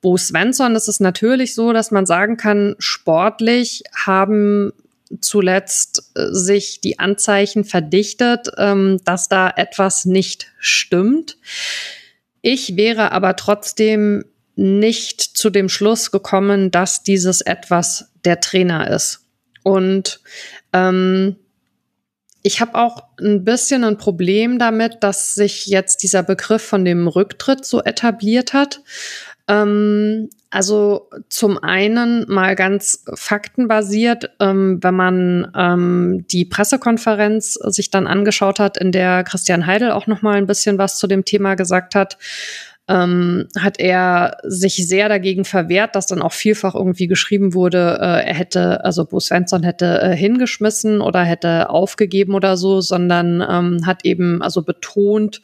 Bo 0.00 0.16
Svensson 0.16 0.75
ist 0.75 0.88
es 0.88 0.99
natürlich 0.99 1.54
so, 1.54 1.73
dass 1.73 1.90
man 1.92 2.04
sagen 2.04 2.37
kann, 2.37 2.75
sportlich 2.78 3.85
haben 3.94 4.73
zuletzt 5.20 6.11
äh, 6.16 6.26
sich 6.32 6.80
die 6.80 6.99
Anzeichen 6.99 7.64
verdichtet, 7.64 8.49
ähm, 8.58 8.99
dass 9.04 9.28
da 9.28 9.52
etwas 9.54 10.04
nicht 10.04 10.49
stimmt. 10.58 11.38
Ich 12.42 12.76
wäre 12.76 13.12
aber 13.12 13.37
trotzdem 13.37 14.25
nicht 14.56 15.20
zu 15.20 15.50
dem 15.50 15.68
Schluss 15.68 16.10
gekommen, 16.10 16.70
dass 16.70 17.02
dieses 17.02 17.42
etwas 17.42 18.12
der 18.25 18.40
Trainer 18.40 18.90
ist. 18.90 19.26
Und 19.62 20.20
ähm, 20.72 21.36
ich 22.42 22.60
habe 22.60 22.76
auch 22.76 23.02
ein 23.20 23.44
bisschen 23.44 23.84
ein 23.84 23.98
Problem 23.98 24.58
damit, 24.58 24.98
dass 25.00 25.34
sich 25.34 25.66
jetzt 25.66 26.02
dieser 26.02 26.22
Begriff 26.22 26.62
von 26.62 26.84
dem 26.84 27.08
Rücktritt 27.08 27.64
so 27.64 27.82
etabliert 27.82 28.52
hat. 28.52 28.82
Ähm, 29.48 30.30
also 30.50 31.10
zum 31.28 31.58
einen 31.58 32.25
mal 32.28 32.54
ganz 32.54 33.04
faktenbasiert, 33.14 34.30
ähm, 34.40 34.78
wenn 34.80 34.94
man 34.94 35.52
ähm, 35.56 36.25
die 36.30 36.44
Pressekonferenz 36.44 37.54
sich 37.54 37.90
dann 37.90 38.06
angeschaut 38.06 38.60
hat, 38.60 38.76
in 38.76 38.92
der 38.92 39.25
Christian 39.25 39.66
Heidel 39.66 39.90
auch 39.90 40.06
noch 40.06 40.22
mal 40.22 40.36
ein 40.36 40.46
bisschen 40.46 40.78
was 40.78 40.98
zu 40.98 41.08
dem 41.08 41.25
Thema 41.25 41.56
gesagt 41.56 41.94
hat, 41.94 42.16
ähm, 42.88 43.49
hat 43.59 43.81
er 43.81 44.37
sich 44.45 44.87
sehr 44.87 45.09
dagegen 45.09 45.45
verwehrt, 45.45 45.97
dass 45.97 46.07
dann 46.07 46.23
auch 46.23 46.33
vielfach 46.33 46.75
irgendwie 46.75 47.09
geschrieben 47.09 47.52
wurde, 47.52 47.99
äh, 48.00 48.26
er 48.28 48.35
hätte, 48.35 48.85
also 48.85 49.05
Bo 49.05 49.19
Svensson 49.19 49.64
hätte 49.64 50.00
äh, 50.00 50.16
hingeschmissen 50.16 51.00
oder 51.00 51.25
hätte 51.25 51.71
aufgegeben 51.71 52.35
oder 52.35 52.57
so, 52.57 52.81
sondern 52.81 53.45
ähm, 53.49 53.87
hat 53.87 54.05
eben 54.05 54.40
also 54.40 54.62
betont, 54.62 55.43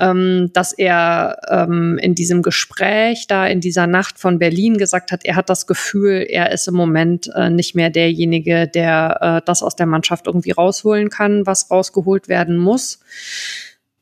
ähm, 0.00 0.50
dass 0.52 0.72
er 0.72 1.38
ähm, 1.48 1.98
in 1.98 2.16
diesem 2.16 2.42
Gespräch 2.42 3.26
da 3.28 3.46
in 3.46 3.60
dieser 3.60 3.86
Nacht 3.86 4.18
von 4.18 4.40
Berlin 4.40 4.76
gesagt 4.76 5.12
hat, 5.12 5.24
er 5.24 5.36
hat 5.36 5.50
das 5.50 5.68
Gefühl, 5.68 6.26
er 6.28 6.50
ist 6.50 6.66
im 6.66 6.74
Moment 6.74 7.30
äh, 7.34 7.48
nicht 7.48 7.76
mehr 7.76 7.90
derjenige, 7.90 8.66
der 8.66 9.18
äh, 9.20 9.46
das 9.46 9.62
aus 9.62 9.76
der 9.76 9.86
Mannschaft 9.86 10.26
irgendwie 10.26 10.50
rausholen 10.50 11.10
kann, 11.10 11.46
was 11.46 11.70
rausgeholt 11.70 12.26
werden 12.28 12.56
muss. 12.56 12.98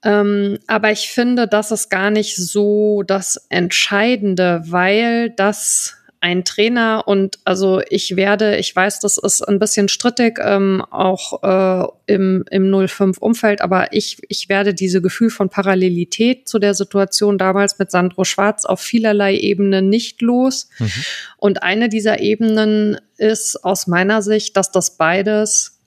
Ähm, 0.02 0.58
aber 0.66 0.92
ich 0.92 1.08
finde, 1.10 1.46
das 1.46 1.70
ist 1.70 1.90
gar 1.90 2.10
nicht 2.10 2.36
so 2.36 3.02
das 3.02 3.46
Entscheidende, 3.50 4.62
weil 4.66 5.30
das 5.30 5.96
ein 6.22 6.44
Trainer 6.44 7.04
und 7.06 7.38
also 7.44 7.80
ich 7.88 8.14
werde, 8.14 8.58
ich 8.58 8.76
weiß, 8.76 9.00
das 9.00 9.16
ist 9.16 9.40
ein 9.42 9.58
bisschen 9.58 9.88
strittig, 9.88 10.38
ähm, 10.42 10.84
auch 10.90 11.42
äh, 11.42 12.12
im, 12.12 12.44
im 12.50 12.70
05-Umfeld, 12.70 13.62
aber 13.62 13.94
ich, 13.94 14.18
ich 14.28 14.50
werde 14.50 14.74
diese 14.74 15.00
Gefühl 15.00 15.30
von 15.30 15.48
Parallelität 15.48 16.46
zu 16.46 16.58
der 16.58 16.74
Situation 16.74 17.38
damals 17.38 17.78
mit 17.78 17.90
Sandro 17.90 18.24
Schwarz 18.24 18.66
auf 18.66 18.80
vielerlei 18.80 19.34
Ebenen 19.34 19.88
nicht 19.88 20.20
los. 20.20 20.68
Mhm. 20.78 20.90
Und 21.38 21.62
eine 21.62 21.88
dieser 21.88 22.20
Ebenen 22.20 22.98
ist 23.16 23.64
aus 23.64 23.86
meiner 23.86 24.20
Sicht, 24.20 24.58
dass 24.58 24.70
das 24.70 24.98
beides 24.98 25.79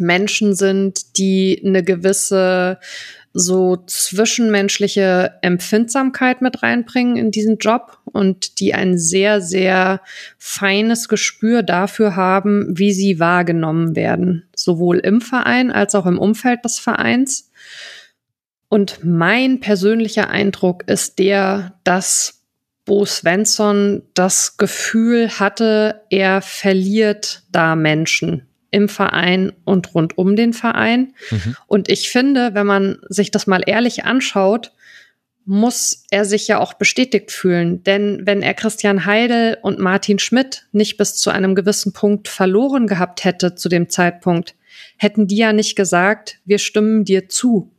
Menschen 0.00 0.54
sind, 0.54 1.18
die 1.18 1.62
eine 1.64 1.82
gewisse 1.82 2.78
so 3.32 3.76
zwischenmenschliche 3.76 5.34
Empfindsamkeit 5.42 6.42
mit 6.42 6.62
reinbringen 6.62 7.16
in 7.16 7.30
diesen 7.30 7.58
Job 7.58 7.98
und 8.04 8.58
die 8.58 8.74
ein 8.74 8.98
sehr, 8.98 9.40
sehr 9.40 10.00
feines 10.36 11.08
Gespür 11.08 11.62
dafür 11.62 12.16
haben, 12.16 12.76
wie 12.76 12.92
sie 12.92 13.20
wahrgenommen 13.20 13.94
werden, 13.94 14.48
sowohl 14.56 14.98
im 14.98 15.20
Verein 15.20 15.70
als 15.70 15.94
auch 15.94 16.06
im 16.06 16.18
Umfeld 16.18 16.64
des 16.64 16.80
Vereins. 16.80 17.50
Und 18.68 19.04
mein 19.04 19.60
persönlicher 19.60 20.28
Eindruck 20.30 20.88
ist 20.88 21.18
der, 21.18 21.74
dass 21.84 22.42
Bo 22.84 23.04
Svensson 23.04 24.02
das 24.14 24.56
Gefühl 24.56 25.28
hatte, 25.38 26.02
er 26.10 26.42
verliert 26.42 27.44
da 27.52 27.76
Menschen 27.76 28.49
im 28.70 28.88
Verein 28.88 29.52
und 29.64 29.94
rund 29.94 30.16
um 30.18 30.36
den 30.36 30.52
Verein. 30.52 31.14
Mhm. 31.30 31.56
Und 31.66 31.88
ich 31.88 32.10
finde, 32.10 32.54
wenn 32.54 32.66
man 32.66 32.98
sich 33.08 33.30
das 33.30 33.46
mal 33.46 33.62
ehrlich 33.66 34.04
anschaut, 34.04 34.72
muss 35.44 36.04
er 36.10 36.24
sich 36.24 36.46
ja 36.46 36.60
auch 36.60 36.74
bestätigt 36.74 37.32
fühlen. 37.32 37.82
Denn 37.82 38.22
wenn 38.24 38.42
er 38.42 38.54
Christian 38.54 39.06
Heidel 39.06 39.58
und 39.62 39.78
Martin 39.78 40.18
Schmidt 40.18 40.66
nicht 40.72 40.96
bis 40.96 41.16
zu 41.16 41.30
einem 41.30 41.54
gewissen 41.54 41.92
Punkt 41.92 42.28
verloren 42.28 42.86
gehabt 42.86 43.24
hätte 43.24 43.54
zu 43.54 43.68
dem 43.68 43.88
Zeitpunkt, 43.88 44.54
hätten 44.96 45.26
die 45.26 45.36
ja 45.36 45.52
nicht 45.52 45.76
gesagt, 45.76 46.38
wir 46.44 46.58
stimmen 46.58 47.04
dir 47.04 47.28
zu 47.28 47.72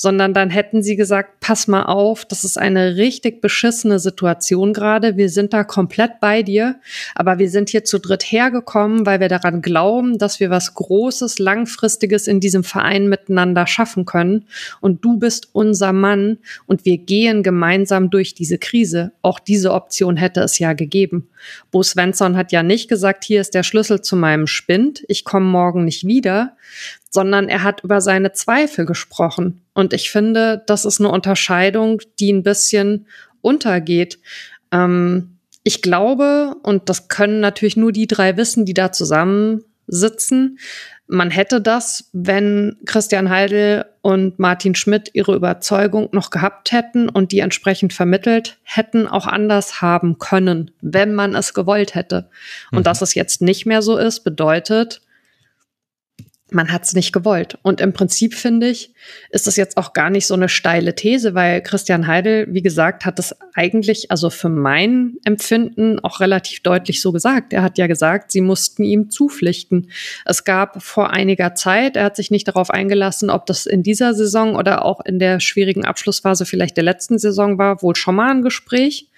sondern 0.00 0.32
dann 0.32 0.48
hätten 0.48 0.80
sie 0.80 0.94
gesagt, 0.94 1.40
pass 1.40 1.66
mal 1.66 1.82
auf, 1.82 2.24
das 2.24 2.44
ist 2.44 2.56
eine 2.56 2.94
richtig 2.94 3.40
beschissene 3.40 3.98
Situation 3.98 4.72
gerade. 4.72 5.16
Wir 5.16 5.28
sind 5.28 5.52
da 5.52 5.64
komplett 5.64 6.20
bei 6.20 6.44
dir, 6.44 6.76
aber 7.16 7.40
wir 7.40 7.50
sind 7.50 7.68
hier 7.68 7.82
zu 7.82 7.98
dritt 7.98 8.22
hergekommen, 8.22 9.06
weil 9.06 9.18
wir 9.18 9.26
daran 9.26 9.60
glauben, 9.60 10.16
dass 10.16 10.38
wir 10.38 10.50
was 10.50 10.74
Großes, 10.74 11.40
Langfristiges 11.40 12.28
in 12.28 12.38
diesem 12.38 12.62
Verein 12.62 13.08
miteinander 13.08 13.66
schaffen 13.66 14.04
können. 14.04 14.44
Und 14.80 15.04
du 15.04 15.18
bist 15.18 15.48
unser 15.52 15.92
Mann 15.92 16.38
und 16.66 16.84
wir 16.84 16.98
gehen 16.98 17.42
gemeinsam 17.42 18.08
durch 18.08 18.34
diese 18.34 18.58
Krise. 18.58 19.10
Auch 19.22 19.40
diese 19.40 19.72
Option 19.72 20.16
hätte 20.16 20.42
es 20.42 20.60
ja 20.60 20.74
gegeben. 20.74 21.28
Bo 21.72 21.82
Svensson 21.82 22.36
hat 22.36 22.52
ja 22.52 22.62
nicht 22.62 22.88
gesagt, 22.88 23.24
hier 23.24 23.40
ist 23.40 23.52
der 23.52 23.64
Schlüssel 23.64 24.00
zu 24.00 24.14
meinem 24.14 24.46
Spind, 24.46 25.02
ich 25.08 25.24
komme 25.24 25.46
morgen 25.46 25.84
nicht 25.84 26.06
wieder, 26.06 26.56
sondern 27.10 27.48
er 27.48 27.62
hat 27.62 27.82
über 27.84 28.00
seine 28.00 28.32
Zweifel 28.32 28.86
gesprochen. 28.86 29.62
Und 29.74 29.92
ich 29.92 30.10
finde, 30.10 30.62
das 30.66 30.84
ist 30.84 31.00
eine 31.00 31.10
Unterscheidung, 31.10 32.00
die 32.20 32.32
ein 32.32 32.42
bisschen 32.42 33.06
untergeht. 33.40 34.18
Ähm, 34.72 35.38
ich 35.64 35.82
glaube, 35.82 36.56
und 36.62 36.88
das 36.88 37.08
können 37.08 37.40
natürlich 37.40 37.76
nur 37.76 37.92
die 37.92 38.06
drei 38.06 38.36
wissen, 38.36 38.64
die 38.64 38.74
da 38.74 38.92
zusammensitzen, 38.92 40.58
man 41.10 41.30
hätte 41.30 41.62
das, 41.62 42.10
wenn 42.12 42.76
Christian 42.84 43.30
Heidel 43.30 43.86
und 44.02 44.38
Martin 44.38 44.74
Schmidt 44.74 45.10
ihre 45.14 45.34
Überzeugung 45.34 46.10
noch 46.12 46.28
gehabt 46.28 46.70
hätten 46.70 47.08
und 47.08 47.32
die 47.32 47.38
entsprechend 47.38 47.94
vermittelt 47.94 48.58
hätten, 48.62 49.08
auch 49.08 49.26
anders 49.26 49.80
haben 49.80 50.18
können, 50.18 50.70
wenn 50.82 51.14
man 51.14 51.34
es 51.34 51.54
gewollt 51.54 51.94
hätte. 51.94 52.28
Und 52.72 52.80
mhm. 52.80 52.84
dass 52.84 53.00
es 53.00 53.14
jetzt 53.14 53.40
nicht 53.40 53.64
mehr 53.64 53.80
so 53.80 53.96
ist, 53.96 54.20
bedeutet, 54.20 55.00
man 56.50 56.72
hat 56.72 56.84
es 56.84 56.94
nicht 56.94 57.12
gewollt. 57.12 57.58
Und 57.62 57.80
im 57.80 57.92
Prinzip 57.92 58.34
finde 58.34 58.68
ich, 58.68 58.92
ist 59.30 59.46
das 59.46 59.56
jetzt 59.56 59.76
auch 59.76 59.92
gar 59.92 60.10
nicht 60.10 60.26
so 60.26 60.34
eine 60.34 60.48
steile 60.48 60.94
These, 60.94 61.34
weil 61.34 61.62
Christian 61.62 62.06
Heidel, 62.06 62.46
wie 62.50 62.62
gesagt, 62.62 63.04
hat 63.04 63.18
es 63.18 63.36
eigentlich, 63.54 64.10
also 64.10 64.30
für 64.30 64.48
mein 64.48 65.16
Empfinden 65.24 66.00
auch 66.00 66.20
relativ 66.20 66.62
deutlich 66.62 67.02
so 67.02 67.12
gesagt. 67.12 67.52
Er 67.52 67.62
hat 67.62 67.76
ja 67.76 67.86
gesagt, 67.86 68.32
sie 68.32 68.40
mussten 68.40 68.82
ihm 68.82 69.10
zupflichten. 69.10 69.90
Es 70.24 70.44
gab 70.44 70.82
vor 70.82 71.10
einiger 71.10 71.54
Zeit, 71.54 71.96
er 71.96 72.04
hat 72.04 72.16
sich 72.16 72.30
nicht 72.30 72.48
darauf 72.48 72.70
eingelassen, 72.70 73.30
ob 73.30 73.46
das 73.46 73.66
in 73.66 73.82
dieser 73.82 74.14
Saison 74.14 74.56
oder 74.56 74.84
auch 74.84 75.04
in 75.04 75.18
der 75.18 75.40
schwierigen 75.40 75.84
Abschlussphase 75.84 76.46
vielleicht 76.46 76.76
der 76.76 76.84
letzten 76.84 77.18
Saison 77.18 77.58
war, 77.58 77.82
wohl 77.82 77.96
schon 77.96 78.14
mal 78.14 78.30
ein 78.30 78.42
Gespräch 78.42 79.08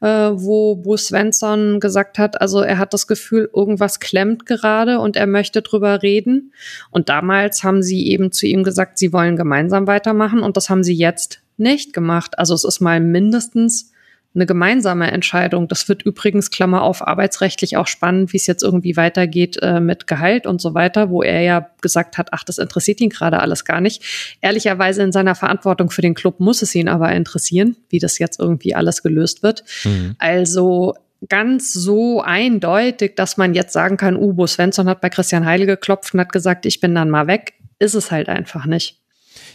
äh, 0.00 0.30
wo 0.32 0.76
Bo 0.76 0.96
Svensson 0.96 1.80
gesagt 1.80 2.18
hat, 2.18 2.40
also 2.40 2.60
er 2.60 2.78
hat 2.78 2.94
das 2.94 3.06
Gefühl, 3.06 3.50
irgendwas 3.54 4.00
klemmt 4.00 4.46
gerade 4.46 4.98
und 5.00 5.16
er 5.16 5.26
möchte 5.26 5.62
drüber 5.62 6.02
reden. 6.02 6.52
Und 6.90 7.08
damals 7.08 7.62
haben 7.64 7.82
sie 7.82 8.08
eben 8.08 8.32
zu 8.32 8.46
ihm 8.46 8.64
gesagt, 8.64 8.98
sie 8.98 9.12
wollen 9.12 9.36
gemeinsam 9.36 9.86
weitermachen 9.86 10.40
und 10.40 10.56
das 10.56 10.70
haben 10.70 10.82
sie 10.82 10.94
jetzt 10.94 11.40
nicht 11.56 11.92
gemacht. 11.92 12.38
Also 12.38 12.54
es 12.54 12.64
ist 12.64 12.80
mal 12.80 13.00
mindestens 13.00 13.89
eine 14.34 14.46
gemeinsame 14.46 15.10
Entscheidung. 15.10 15.66
Das 15.66 15.88
wird 15.88 16.02
übrigens, 16.02 16.50
Klammer 16.50 16.82
auf, 16.82 17.06
arbeitsrechtlich 17.06 17.76
auch 17.76 17.88
spannend, 17.88 18.32
wie 18.32 18.36
es 18.36 18.46
jetzt 18.46 18.62
irgendwie 18.62 18.96
weitergeht 18.96 19.58
äh, 19.60 19.80
mit 19.80 20.06
Gehalt 20.06 20.46
und 20.46 20.60
so 20.60 20.74
weiter, 20.74 21.10
wo 21.10 21.22
er 21.22 21.40
ja 21.42 21.70
gesagt 21.80 22.16
hat, 22.16 22.28
ach, 22.32 22.44
das 22.44 22.58
interessiert 22.58 23.00
ihn 23.00 23.10
gerade 23.10 23.40
alles 23.40 23.64
gar 23.64 23.80
nicht. 23.80 24.02
Ehrlicherweise 24.40 25.02
in 25.02 25.10
seiner 25.10 25.34
Verantwortung 25.34 25.90
für 25.90 26.02
den 26.02 26.14
Club 26.14 26.38
muss 26.38 26.62
es 26.62 26.74
ihn 26.74 26.88
aber 26.88 27.10
interessieren, 27.12 27.76
wie 27.88 27.98
das 27.98 28.18
jetzt 28.18 28.38
irgendwie 28.38 28.74
alles 28.74 29.02
gelöst 29.02 29.42
wird. 29.42 29.64
Mhm. 29.84 30.14
Also 30.18 30.94
ganz 31.28 31.72
so 31.72 32.22
eindeutig, 32.22 33.16
dass 33.16 33.36
man 33.36 33.52
jetzt 33.54 33.72
sagen 33.72 33.96
kann, 33.96 34.16
Ubo 34.16 34.46
Svensson 34.46 34.88
hat 34.88 35.00
bei 35.00 35.10
Christian 35.10 35.44
Heil 35.44 35.66
geklopft 35.66 36.14
und 36.14 36.20
hat 36.20 36.32
gesagt, 36.32 36.66
ich 36.66 36.80
bin 36.80 36.94
dann 36.94 37.10
mal 37.10 37.26
weg, 37.26 37.54
ist 37.78 37.94
es 37.94 38.10
halt 38.12 38.28
einfach 38.28 38.66
nicht. 38.66 39.00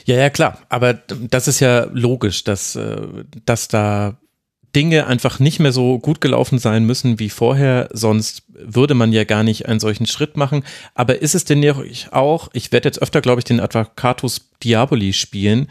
Ja, 0.05 0.15
ja, 0.15 0.29
klar. 0.29 0.59
Aber 0.69 0.93
das 0.93 1.47
ist 1.47 1.61
ja 1.61 1.87
logisch, 1.91 2.43
dass, 2.43 2.75
äh, 2.75 2.97
dass 3.45 3.67
da 3.67 4.17
Dinge 4.75 5.07
einfach 5.07 5.39
nicht 5.39 5.59
mehr 5.59 5.71
so 5.71 5.97
gut 5.99 6.19
gelaufen 6.19 6.59
sein 6.59 6.85
müssen 6.85 7.17
wie 7.17 7.29
vorher, 7.29 7.87
sonst 7.93 8.43
würde 8.49 8.93
man 8.93 9.13
ja 9.13 9.23
gar 9.23 9.43
nicht 9.43 9.67
einen 9.67 9.79
solchen 9.79 10.05
Schritt 10.05 10.35
machen. 10.35 10.63
Aber 10.93 11.21
ist 11.21 11.33
es 11.33 11.45
denn 11.45 11.65
auch, 12.11 12.49
ich 12.53 12.71
werde 12.71 12.89
jetzt 12.89 13.01
öfter, 13.01 13.21
glaube 13.21 13.39
ich, 13.39 13.45
den 13.45 13.61
Advocatus 13.61 14.49
Diaboli 14.63 15.13
spielen, 15.13 15.67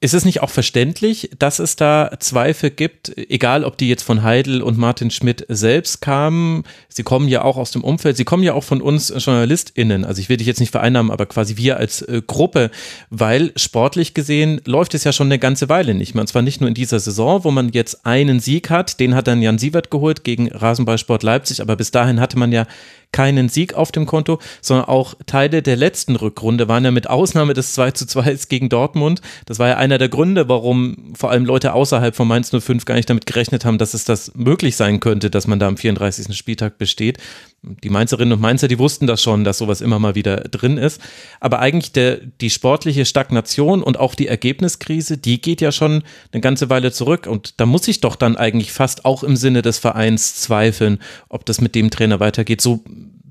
Ist 0.00 0.12
es 0.12 0.26
nicht 0.26 0.42
auch 0.42 0.50
verständlich, 0.50 1.30
dass 1.38 1.58
es 1.58 1.76
da 1.76 2.10
Zweifel 2.18 2.70
gibt, 2.70 3.16
egal 3.16 3.64
ob 3.64 3.78
die 3.78 3.88
jetzt 3.88 4.02
von 4.02 4.22
Heidel 4.22 4.60
und 4.60 4.76
Martin 4.76 5.10
Schmidt 5.10 5.46
selbst 5.48 6.02
kamen? 6.02 6.64
Sie 6.90 7.04
kommen 7.04 7.26
ja 7.26 7.42
auch 7.42 7.56
aus 7.56 7.70
dem 7.70 7.82
Umfeld, 7.82 8.18
sie 8.18 8.24
kommen 8.24 8.42
ja 8.42 8.52
auch 8.52 8.64
von 8.64 8.82
uns 8.82 9.08
JournalistInnen. 9.08 10.04
Also 10.04 10.20
ich 10.20 10.28
will 10.28 10.36
dich 10.36 10.46
jetzt 10.46 10.60
nicht 10.60 10.72
vereinnahmen, 10.72 11.10
aber 11.10 11.24
quasi 11.24 11.56
wir 11.56 11.78
als 11.78 12.02
äh, 12.02 12.20
Gruppe, 12.26 12.70
weil 13.08 13.52
sportlich 13.56 14.12
gesehen 14.12 14.60
läuft 14.66 14.92
es 14.92 15.04
ja 15.04 15.12
schon 15.12 15.28
eine 15.28 15.38
ganze 15.38 15.70
Weile 15.70 15.94
nicht 15.94 16.14
mehr. 16.14 16.20
Und 16.20 16.26
zwar 16.26 16.42
nicht 16.42 16.60
nur 16.60 16.68
in 16.68 16.74
dieser 16.74 17.00
Saison, 17.00 17.44
wo 17.44 17.50
man 17.50 17.70
jetzt 17.70 18.04
einen 18.04 18.40
Sieg 18.40 18.68
hat, 18.68 19.00
den 19.00 19.14
hat 19.14 19.26
dann 19.26 19.40
Jan 19.40 19.58
Sievert 19.58 19.90
geholt 19.90 20.22
gegen 20.22 20.52
Rasenballsport 20.52 21.22
Leipzig, 21.22 21.62
aber 21.62 21.76
bis 21.76 21.92
dahin 21.92 22.20
hatte 22.20 22.38
man 22.38 22.52
ja 22.52 22.66
keinen 23.14 23.48
Sieg 23.48 23.74
auf 23.74 23.92
dem 23.92 24.06
Konto, 24.06 24.40
sondern 24.60 24.86
auch 24.86 25.14
Teile 25.26 25.62
der 25.62 25.76
letzten 25.76 26.16
Rückrunde 26.16 26.66
waren 26.66 26.84
ja 26.84 26.90
mit 26.90 27.08
Ausnahme 27.08 27.54
des 27.54 27.72
2 27.74 27.92
zu 27.92 28.06
2 28.06 28.38
gegen 28.48 28.68
Dortmund. 28.68 29.20
Das 29.46 29.60
war 29.60 29.68
ja 29.68 29.76
einer 29.76 29.93
der 29.98 30.08
Gründe, 30.08 30.48
warum 30.48 31.14
vor 31.14 31.30
allem 31.30 31.44
Leute 31.44 31.72
außerhalb 31.72 32.14
von 32.14 32.28
Mainz 32.28 32.50
05 32.50 32.84
gar 32.84 32.94
nicht 32.94 33.08
damit 33.10 33.26
gerechnet 33.26 33.64
haben, 33.64 33.78
dass 33.78 33.94
es 33.94 34.04
das 34.04 34.34
möglich 34.34 34.76
sein 34.76 35.00
könnte, 35.00 35.30
dass 35.30 35.46
man 35.46 35.58
da 35.58 35.68
am 35.68 35.76
34. 35.76 36.36
Spieltag 36.36 36.78
besteht. 36.78 37.18
Die 37.62 37.88
Mainzerinnen 37.88 38.32
und 38.32 38.40
Mainzer, 38.40 38.68
die 38.68 38.78
wussten 38.78 39.06
das 39.06 39.22
schon, 39.22 39.44
dass 39.44 39.58
sowas 39.58 39.80
immer 39.80 39.98
mal 39.98 40.14
wieder 40.14 40.36
drin 40.36 40.76
ist. 40.76 41.00
Aber 41.40 41.60
eigentlich 41.60 41.92
der, 41.92 42.18
die 42.40 42.50
sportliche 42.50 43.04
Stagnation 43.04 43.82
und 43.82 43.98
auch 43.98 44.14
die 44.14 44.28
Ergebniskrise, 44.28 45.18
die 45.18 45.40
geht 45.40 45.60
ja 45.60 45.72
schon 45.72 46.02
eine 46.32 46.40
ganze 46.40 46.70
Weile 46.70 46.92
zurück. 46.92 47.26
Und 47.26 47.60
da 47.60 47.66
muss 47.66 47.88
ich 47.88 48.00
doch 48.00 48.16
dann 48.16 48.36
eigentlich 48.36 48.72
fast 48.72 49.04
auch 49.04 49.22
im 49.22 49.36
Sinne 49.36 49.62
des 49.62 49.78
Vereins 49.78 50.36
zweifeln, 50.36 50.98
ob 51.28 51.46
das 51.46 51.60
mit 51.60 51.74
dem 51.74 51.90
Trainer 51.90 52.20
weitergeht, 52.20 52.60
so 52.60 52.84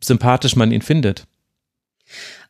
sympathisch 0.03 0.55
man 0.55 0.71
ihn 0.71 0.81
findet. 0.81 1.25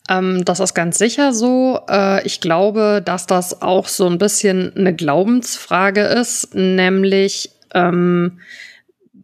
Ähm, 0.10 0.44
das 0.46 0.60
ist 0.60 0.74
ganz 0.74 0.98
sicher 0.98 1.34
so. 1.34 1.80
Äh, 1.90 2.26
ich 2.26 2.42
glaube, 2.42 3.02
dass 3.04 3.26
das 3.26 3.62
auch 3.62 3.88
so 3.88 4.08
ein 4.08 4.18
bisschen 4.18 4.76
eine 4.76 4.96
Glaubensfrage 4.96 6.02
ist, 6.02 6.54
nämlich 6.54 7.52
ähm, 7.74 8.40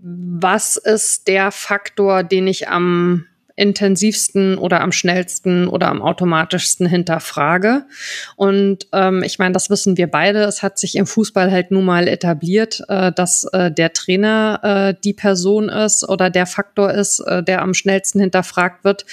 was 0.01 0.77
ist 0.77 1.27
der 1.27 1.51
Faktor, 1.51 2.23
den 2.23 2.47
ich 2.47 2.69
am 2.69 3.25
intensivsten 3.59 4.57
oder 4.57 4.79
am 4.79 4.93
schnellsten 4.93 5.67
oder 5.67 5.89
am 5.89 6.01
automatischsten 6.01 6.87
hinterfrage. 6.87 7.85
Und 8.37 8.87
ähm, 8.93 9.21
ich 9.21 9.37
meine, 9.37 9.51
das 9.51 9.69
wissen 9.69 9.97
wir 9.97 10.07
beide. 10.07 10.43
Es 10.43 10.63
hat 10.63 10.79
sich 10.79 10.95
im 10.95 11.05
Fußball 11.05 11.51
halt 11.51 11.69
nun 11.69 11.83
mal 11.83 12.07
etabliert, 12.07 12.81
äh, 12.87 13.11
dass 13.11 13.43
äh, 13.51 13.69
der 13.69 13.91
Trainer 13.91 14.61
äh, 14.63 14.99
die 15.03 15.13
Person 15.13 15.67
ist 15.67 16.07
oder 16.07 16.29
der 16.29 16.45
Faktor 16.45 16.91
ist, 16.93 17.19
äh, 17.19 17.43
der 17.43 17.61
am 17.61 17.73
schnellsten 17.73 18.21
hinterfragt 18.21 18.85
wird, 18.85 19.05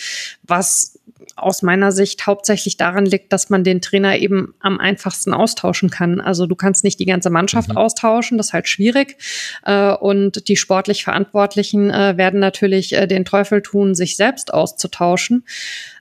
was 0.45 0.97
aus 1.35 1.63
meiner 1.63 1.93
Sicht 1.93 2.27
hauptsächlich 2.27 2.77
daran 2.77 3.07
liegt, 3.07 3.33
dass 3.33 3.51
man 3.51 3.65
den 3.65 3.81
Trainer 3.81 4.19
eben 4.19 4.55
am 4.61 4.79
einfachsten 4.79 5.33
austauschen 5.33 5.91
kann. 5.91 6.21
Also 6.21 6.47
du 6.47 6.55
kannst 6.55 6.85
nicht 6.85 7.01
die 7.01 7.07
ganze 7.07 7.31
Mannschaft 7.31 7.71
mhm. 7.71 7.77
austauschen, 7.77 8.39
das 8.39 8.49
ist 8.49 8.53
halt 8.53 8.69
schwierig. 8.69 9.17
Äh, 9.65 9.93
und 9.93 10.49
die 10.49 10.57
sportlich 10.57 11.05
Verantwortlichen 11.05 11.91
äh, 11.91 12.17
werden 12.17 12.41
natürlich 12.41 12.95
äh, 12.95 13.07
den 13.07 13.25
Teufel 13.25 13.63
tun, 13.63 13.95
sich 13.95 14.17
selbst 14.17 14.53
auszutauschen. 14.53 15.45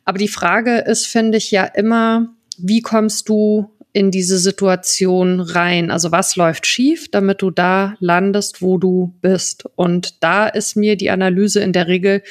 Aber 0.03 0.17
die 0.17 0.27
Frage 0.27 0.79
ist, 0.79 1.07
finde 1.07 1.37
ich, 1.37 1.51
ja 1.51 1.65
immer, 1.65 2.29
wie 2.57 2.81
kommst 2.81 3.29
du 3.29 3.71
in 3.95 4.11
diese 4.11 4.37
Situation 4.37 5.39
rein? 5.39 5.89
Also 5.89 6.11
was 6.11 6.35
läuft 6.35 6.67
schief, 6.67 7.09
damit 7.09 7.41
du 7.41 7.49
da 7.49 7.95
landest, 7.99 8.61
wo 8.61 8.77
du 8.77 9.13
bist? 9.21 9.65
Und 9.75 10.21
da 10.21 10.47
ist 10.47 10.75
mir 10.75 10.97
die 10.97 11.09
Analyse 11.09 11.61
in 11.61 11.71
der 11.71 11.87
Regel 11.87 12.21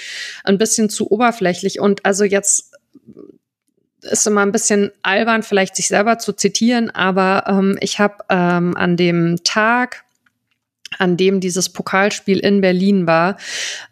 ein 0.44 0.58
bisschen 0.58 0.90
zu 0.90 1.10
oberflächlich. 1.10 1.80
Und 1.80 2.04
also 2.04 2.24
jetzt 2.24 2.73
ist 4.02 4.26
immer 4.26 4.42
ein 4.42 4.52
bisschen 4.52 4.90
albern, 5.02 5.42
vielleicht 5.42 5.76
sich 5.76 5.88
selber 5.88 6.18
zu 6.18 6.32
zitieren, 6.32 6.90
aber 6.90 7.44
ähm, 7.48 7.78
ich 7.80 7.98
habe 7.98 8.16
ähm, 8.28 8.76
an 8.76 8.96
dem 8.96 9.36
Tag, 9.44 10.04
an 10.98 11.16
dem 11.16 11.40
dieses 11.40 11.70
Pokalspiel 11.70 12.38
in 12.38 12.60
Berlin 12.60 13.06
war, 13.06 13.38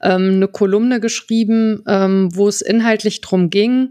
ähm, 0.03 0.35
eine 0.35 0.49
Kolumne 0.49 1.01
geschrieben, 1.01 1.83
ähm, 1.87 2.29
wo 2.35 2.49
es 2.49 2.61
inhaltlich 2.61 3.21
drum 3.21 3.51
ging, 3.51 3.91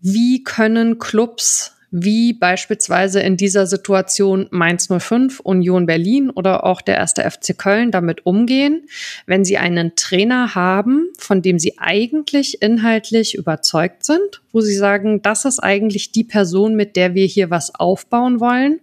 wie 0.00 0.44
können 0.44 0.98
Clubs 0.98 1.75
wie 1.90 2.32
beispielsweise 2.32 3.20
in 3.20 3.36
dieser 3.36 3.66
Situation 3.66 4.48
Mainz 4.50 4.88
05, 4.88 5.40
Union 5.40 5.86
Berlin 5.86 6.30
oder 6.30 6.64
auch 6.64 6.80
der 6.80 6.96
erste 6.96 7.28
FC 7.28 7.56
Köln 7.56 7.90
damit 7.90 8.26
umgehen, 8.26 8.88
wenn 9.26 9.44
sie 9.44 9.58
einen 9.58 9.94
Trainer 9.96 10.54
haben, 10.54 11.08
von 11.18 11.42
dem 11.42 11.58
sie 11.58 11.78
eigentlich 11.78 12.62
inhaltlich 12.62 13.34
überzeugt 13.34 14.04
sind, 14.04 14.42
wo 14.52 14.60
sie 14.60 14.74
sagen, 14.74 15.22
das 15.22 15.44
ist 15.44 15.60
eigentlich 15.60 16.12
die 16.12 16.24
Person, 16.24 16.74
mit 16.74 16.96
der 16.96 17.14
wir 17.14 17.26
hier 17.26 17.50
was 17.50 17.74
aufbauen 17.74 18.40
wollen. 18.40 18.80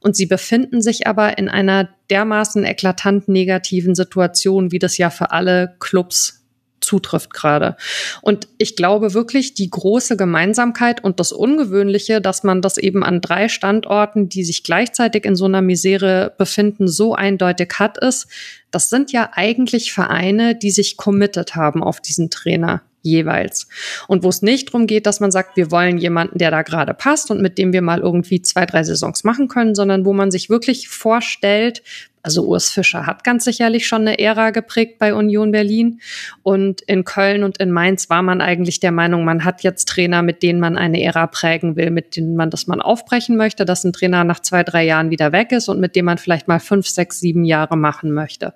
Und 0.00 0.16
sie 0.16 0.26
befinden 0.26 0.82
sich 0.82 1.06
aber 1.06 1.38
in 1.38 1.48
einer 1.48 1.88
dermaßen 2.10 2.64
eklatant 2.64 3.28
negativen 3.28 3.94
Situation, 3.94 4.70
wie 4.70 4.78
das 4.78 4.98
ja 4.98 5.10
für 5.10 5.32
alle 5.32 5.74
Clubs 5.80 6.43
zutrifft 6.84 7.32
gerade. 7.32 7.76
Und 8.22 8.48
ich 8.58 8.76
glaube 8.76 9.14
wirklich, 9.14 9.54
die 9.54 9.70
große 9.70 10.16
Gemeinsamkeit 10.16 11.02
und 11.02 11.18
das 11.18 11.32
Ungewöhnliche, 11.32 12.20
dass 12.20 12.44
man 12.44 12.62
das 12.62 12.78
eben 12.78 13.02
an 13.02 13.20
drei 13.20 13.48
Standorten, 13.48 14.28
die 14.28 14.44
sich 14.44 14.62
gleichzeitig 14.62 15.24
in 15.24 15.36
so 15.36 15.46
einer 15.46 15.62
Misere 15.62 16.34
befinden, 16.38 16.86
so 16.86 17.14
eindeutig 17.14 17.72
hat, 17.78 17.98
ist, 17.98 18.28
das 18.70 18.90
sind 18.90 19.12
ja 19.12 19.30
eigentlich 19.32 19.92
Vereine, 19.92 20.54
die 20.54 20.70
sich 20.70 20.96
committed 20.96 21.56
haben 21.56 21.82
auf 21.82 22.00
diesen 22.00 22.30
Trainer 22.30 22.82
jeweils. 23.04 23.68
Und 24.08 24.24
wo 24.24 24.28
es 24.28 24.42
nicht 24.42 24.68
darum 24.68 24.86
geht, 24.86 25.06
dass 25.06 25.20
man 25.20 25.30
sagt, 25.30 25.56
wir 25.56 25.70
wollen 25.70 25.98
jemanden, 25.98 26.38
der 26.38 26.50
da 26.50 26.62
gerade 26.62 26.94
passt 26.94 27.30
und 27.30 27.40
mit 27.40 27.58
dem 27.58 27.72
wir 27.72 27.82
mal 27.82 28.00
irgendwie 28.00 28.42
zwei, 28.42 28.66
drei 28.66 28.82
Saisons 28.82 29.22
machen 29.22 29.48
können, 29.48 29.74
sondern 29.74 30.04
wo 30.04 30.12
man 30.12 30.30
sich 30.30 30.50
wirklich 30.50 30.88
vorstellt, 30.88 31.82
also 32.24 32.46
Urs 32.46 32.70
Fischer 32.70 33.06
hat 33.06 33.22
ganz 33.22 33.44
sicherlich 33.44 33.86
schon 33.86 34.00
eine 34.02 34.18
Ära 34.18 34.50
geprägt 34.50 34.98
bei 34.98 35.14
Union 35.14 35.52
Berlin. 35.52 36.00
Und 36.42 36.80
in 36.80 37.04
Köln 37.04 37.44
und 37.44 37.58
in 37.58 37.70
Mainz 37.70 38.08
war 38.08 38.22
man 38.22 38.40
eigentlich 38.40 38.80
der 38.80 38.92
Meinung, 38.92 39.26
man 39.26 39.44
hat 39.44 39.62
jetzt 39.62 39.90
Trainer, 39.90 40.22
mit 40.22 40.42
denen 40.42 40.58
man 40.58 40.78
eine 40.78 41.02
Ära 41.02 41.26
prägen 41.26 41.76
will, 41.76 41.90
mit 41.90 42.16
denen 42.16 42.34
man 42.34 42.48
das 42.48 42.66
man 42.66 42.80
aufbrechen 42.80 43.36
möchte, 43.36 43.66
dass 43.66 43.84
ein 43.84 43.92
Trainer 43.92 44.24
nach 44.24 44.40
zwei, 44.40 44.62
drei 44.62 44.86
Jahren 44.86 45.10
wieder 45.10 45.32
weg 45.32 45.52
ist 45.52 45.68
und 45.68 45.80
mit 45.80 45.96
dem 45.96 46.06
man 46.06 46.16
vielleicht 46.16 46.48
mal 46.48 46.60
fünf, 46.60 46.88
sechs, 46.88 47.20
sieben 47.20 47.44
Jahre 47.44 47.76
machen 47.76 48.10
möchte. 48.12 48.54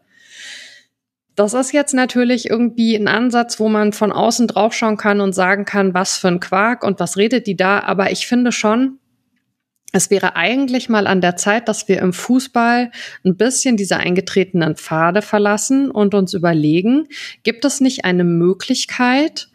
Das 1.39 1.55
ist 1.55 1.71
jetzt 1.71 1.95
natürlich 1.95 2.51
irgendwie 2.51 2.97
ein 2.97 3.07
Ansatz, 3.07 3.61
wo 3.61 3.69
man 3.69 3.93
von 3.93 4.11
außen 4.11 4.49
draufschauen 4.49 4.97
kann 4.97 5.21
und 5.21 5.35
sagen 5.35 5.65
kann, 5.65 5.95
was 5.95 6.19
für 6.19 6.27
ein 6.27 6.41
Quark 6.41 6.83
und 6.83 6.99
was 6.99 7.17
redet 7.17 7.47
die 7.47 7.55
da. 7.55 7.79
Aber 7.79 8.11
ich 8.11 8.27
finde 8.27 8.51
schon, 8.51 8.99
es 9.93 10.11
wäre 10.11 10.35
eigentlich 10.35 10.89
mal 10.89 11.07
an 11.07 11.21
der 11.21 11.37
Zeit, 11.37 11.69
dass 11.69 11.87
wir 11.87 12.01
im 12.01 12.13
Fußball 12.13 12.91
ein 13.25 13.37
bisschen 13.37 13.77
diese 13.77 13.99
eingetretenen 13.99 14.75
Pfade 14.75 15.23
verlassen 15.23 15.93
und 15.93 16.13
uns 16.13 16.35
überlegen, 16.35 17.07
gibt 17.45 17.65
es 17.65 17.81
nicht 17.81 18.05
eine 18.05 18.25
Möglichkeit, 18.25 19.48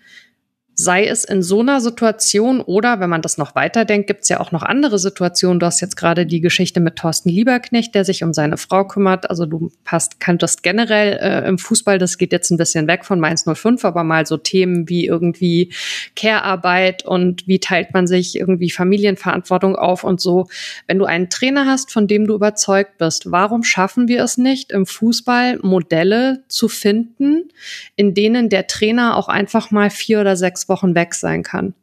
sei 0.76 1.06
es 1.06 1.24
in 1.24 1.44
so 1.44 1.60
einer 1.60 1.82
Situation 1.82 2.60
oder 2.60 3.00
wenn 3.00 3.10
man 3.10 3.22
das 3.22 3.38
noch 3.38 3.54
weiterdenkt, 3.54 4.08
gibt 4.08 4.24
es 4.24 4.30
ja 4.30 4.40
auch 4.40 4.52
noch 4.52 4.64
andere 4.64 4.98
Situationen. 4.98 5.60
Du 5.60 5.66
hast 5.68 5.82
jetzt 5.82 5.96
gerade 5.96 6.26
die 6.26 6.42
Geschichte 6.42 6.80
mit 6.80 6.96
Thorsten 6.96 7.30
Lieberknecht, 7.30 7.94
der 7.94 8.06
sich 8.06 8.24
um 8.24 8.34
seine 8.34 8.58
Frau 8.58 8.86
kümmert. 8.86 9.30
Also 9.30 9.46
du 9.46 9.72
hast, 9.86 10.20
kanntest 10.20 10.64
generell 10.64 11.20
äh, 11.22 11.48
im 11.48 11.60
Fußball, 11.60 12.00
das 12.00 12.18
geht 12.18 12.32
jetzt 12.32 12.50
ein 12.50 12.58
bisschen 12.58 12.88
weg 12.88 13.06
von 13.06 13.20
Mainz 13.20 13.46
05, 13.46 13.86
aber 13.86 14.04
mal 14.04 14.26
so 14.26 14.38
Themen 14.38 14.90
wie 14.90 15.06
irgendwie 15.06 15.72
Care-Arbeit 16.16 17.06
und 17.06 17.48
wie 17.48 17.60
teilt 17.60 17.94
man 17.94 18.08
sich 18.08 18.36
irgendwie 18.40 18.72
Familienverantwortung 18.72 19.76
auf 19.76 20.04
und 20.04 20.22
so. 20.22 20.48
Wenn 20.88 20.98
du 20.98 21.06
einen 21.06 21.30
Trainer 21.30 21.68
hast, 21.68 21.92
von 21.92 22.08
dem 22.08 22.26
du 22.26 22.34
überzeugt 22.34 22.98
bist, 22.98 23.32
warum 23.32 23.64
schaffen 23.64 24.08
wir 24.08 24.24
es 24.24 24.38
nicht, 24.38 24.72
im 24.72 24.88
Fußball 24.88 25.60
Modelle 25.62 26.44
zu 26.48 26.68
finden, 26.68 27.50
in 27.96 28.16
denen 28.16 28.50
der 28.50 28.66
Trainer 28.66 29.18
auch 29.18 29.28
einfach 29.28 29.70
mal 29.70 29.92
vier 29.92 30.20
oder 30.22 30.36
sechs 30.36 30.63
Wochen 30.70 30.96
weg 30.96 31.14
sein 31.14 31.44
kann. 31.44 31.74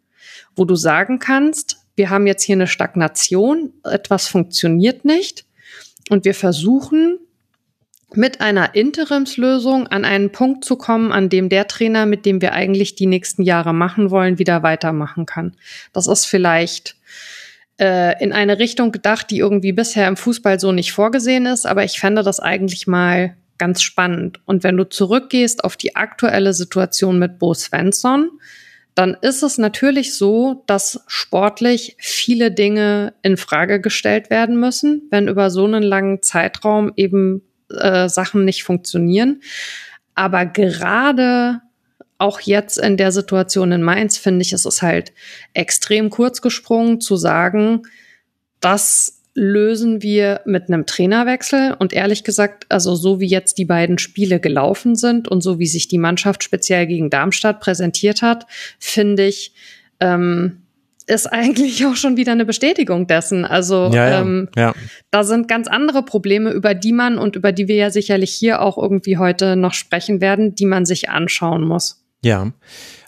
Wo 0.57 0.65
du 0.65 0.75
sagen 0.75 1.19
kannst, 1.19 1.79
wir 1.97 2.11
haben 2.11 2.27
jetzt 2.27 2.43
hier 2.43 2.57
eine 2.57 2.67
Stagnation, 2.67 3.73
etwas 3.85 4.29
funktioniert 4.29 5.05
nicht 5.05 5.45
und 6.09 6.25
wir 6.25 6.35
versuchen 6.35 7.19
mit 8.15 8.41
einer 8.41 8.75
Interimslösung 8.75 9.87
an 9.87 10.05
einen 10.05 10.33
Punkt 10.33 10.65
zu 10.65 10.77
kommen, 10.77 11.13
an 11.13 11.29
dem 11.29 11.49
der 11.49 11.69
Trainer, 11.69 12.07
mit 12.07 12.27
dem 12.27 12.41
wir 12.41 12.53
eigentlich 12.53 12.95
die 12.95 13.07
nächsten 13.07 13.43
Jahre 13.43 13.73
machen 13.73 14.11
wollen, 14.11 14.39
wieder 14.39 14.63
weitermachen 14.63 15.27
kann. 15.27 15.57
Das 15.93 16.07
ist 16.07 16.25
vielleicht 16.25 16.97
äh, 17.79 18.23
in 18.23 18.33
eine 18.33 18.59
Richtung 18.59 18.93
gedacht, 18.93 19.31
die 19.31 19.39
irgendwie 19.39 19.73
bisher 19.73 20.09
im 20.09 20.17
Fußball 20.17 20.59
so 20.59 20.73
nicht 20.73 20.93
vorgesehen 20.93 21.47
ist, 21.47 21.67
aber 21.67 21.85
ich 21.85 22.01
fände 22.01 22.23
das 22.23 22.41
eigentlich 22.41 22.87
mal 22.87 23.37
ganz 23.59 23.83
spannend. 23.83 24.41
Und 24.47 24.65
wenn 24.65 24.77
du 24.77 24.89
zurückgehst 24.89 25.65
auf 25.65 25.77
die 25.77 25.95
aktuelle 25.95 26.55
Situation 26.55 27.19
mit 27.19 27.39
Bo 27.39 27.55
Svensson, 27.55 28.31
dann 29.01 29.17
ist 29.23 29.43
es 29.43 29.57
natürlich 29.57 30.15
so, 30.15 30.63
dass 30.67 31.03
sportlich 31.07 31.97
viele 31.99 32.53
Dinge 32.53 33.15
in 33.23 33.39
Frage 33.39 33.81
gestellt 33.81 34.29
werden 34.29 34.61
müssen, 34.61 35.09
wenn 35.11 35.27
über 35.27 35.49
so 35.49 35.65
einen 35.65 35.83
langen 35.83 36.21
Zeitraum 36.21 36.93
eben 36.97 37.41
äh, 37.71 38.11
Sachen 38.11 38.45
nicht 38.45 38.63
funktionieren. 38.63 39.41
Aber 40.15 40.45
gerade 40.45 41.63
auch 42.19 42.41
jetzt 42.41 42.77
in 42.77 42.99
der 42.99 43.11
Situation 43.11 43.73
in 43.73 43.81
Mainz 43.81 44.19
finde 44.19 44.43
ich, 44.43 44.53
es 44.53 44.67
ist 44.67 44.83
halt 44.83 45.15
extrem 45.55 46.11
kurz 46.11 46.43
gesprungen 46.43 47.01
zu 47.01 47.17
sagen, 47.17 47.85
dass 48.61 49.20
lösen 49.35 50.03
wir 50.03 50.41
mit 50.45 50.69
einem 50.69 50.87
Trainerwechsel. 50.87 51.75
Und 51.79 51.93
ehrlich 51.93 52.25
gesagt, 52.25 52.67
also 52.69 52.95
so 52.95 53.21
wie 53.21 53.29
jetzt 53.29 53.59
die 53.59 53.65
beiden 53.65 53.99
Spiele 53.99 54.41
gelaufen 54.41 54.97
sind 54.97 55.29
und 55.29 55.43
so 55.43 55.59
wie 55.59 55.67
sich 55.67 55.89
die 55.89 55.99
Mannschaft 55.99 56.43
speziell 56.43 56.87
gegen 56.87 57.11
Darmstadt 57.11 57.61
präsentiert 57.61 58.23
hat, 58.23 58.47
finde 58.79 59.27
ich, 59.27 59.55
ähm, 60.01 60.63
ist 61.07 61.27
eigentlich 61.27 61.85
auch 61.87 61.97
schon 61.97 62.17
wieder 62.17 62.33
eine 62.33 62.45
Bestätigung 62.45 63.07
dessen. 63.07 63.45
Also 63.45 63.91
Ja, 63.93 64.11
ja, 64.11 64.21
ähm, 64.21 64.49
ja. 64.57 64.75
da 65.11 65.25
sind 65.25 65.49
ganz 65.49 65.69
andere 65.69 66.05
Probleme, 66.05 66.51
über 66.51 66.75
die 66.75 66.93
man 66.93 67.19
und 67.19 67.37
über 67.37 67.53
die 67.53 67.69
wir 67.69 67.77
ja 67.77 67.91
sicherlich 67.91 68.33
hier 68.33 68.63
auch 68.63 68.79
irgendwie 68.79 69.19
heute 69.19 69.57
noch 69.57 69.75
sprechen 69.75 70.21
werden, 70.21 70.55
die 70.55 70.67
man 70.67 70.87
sich 70.87 71.09
anschauen 71.09 71.63
muss. 71.63 72.05
Ja. 72.25 72.53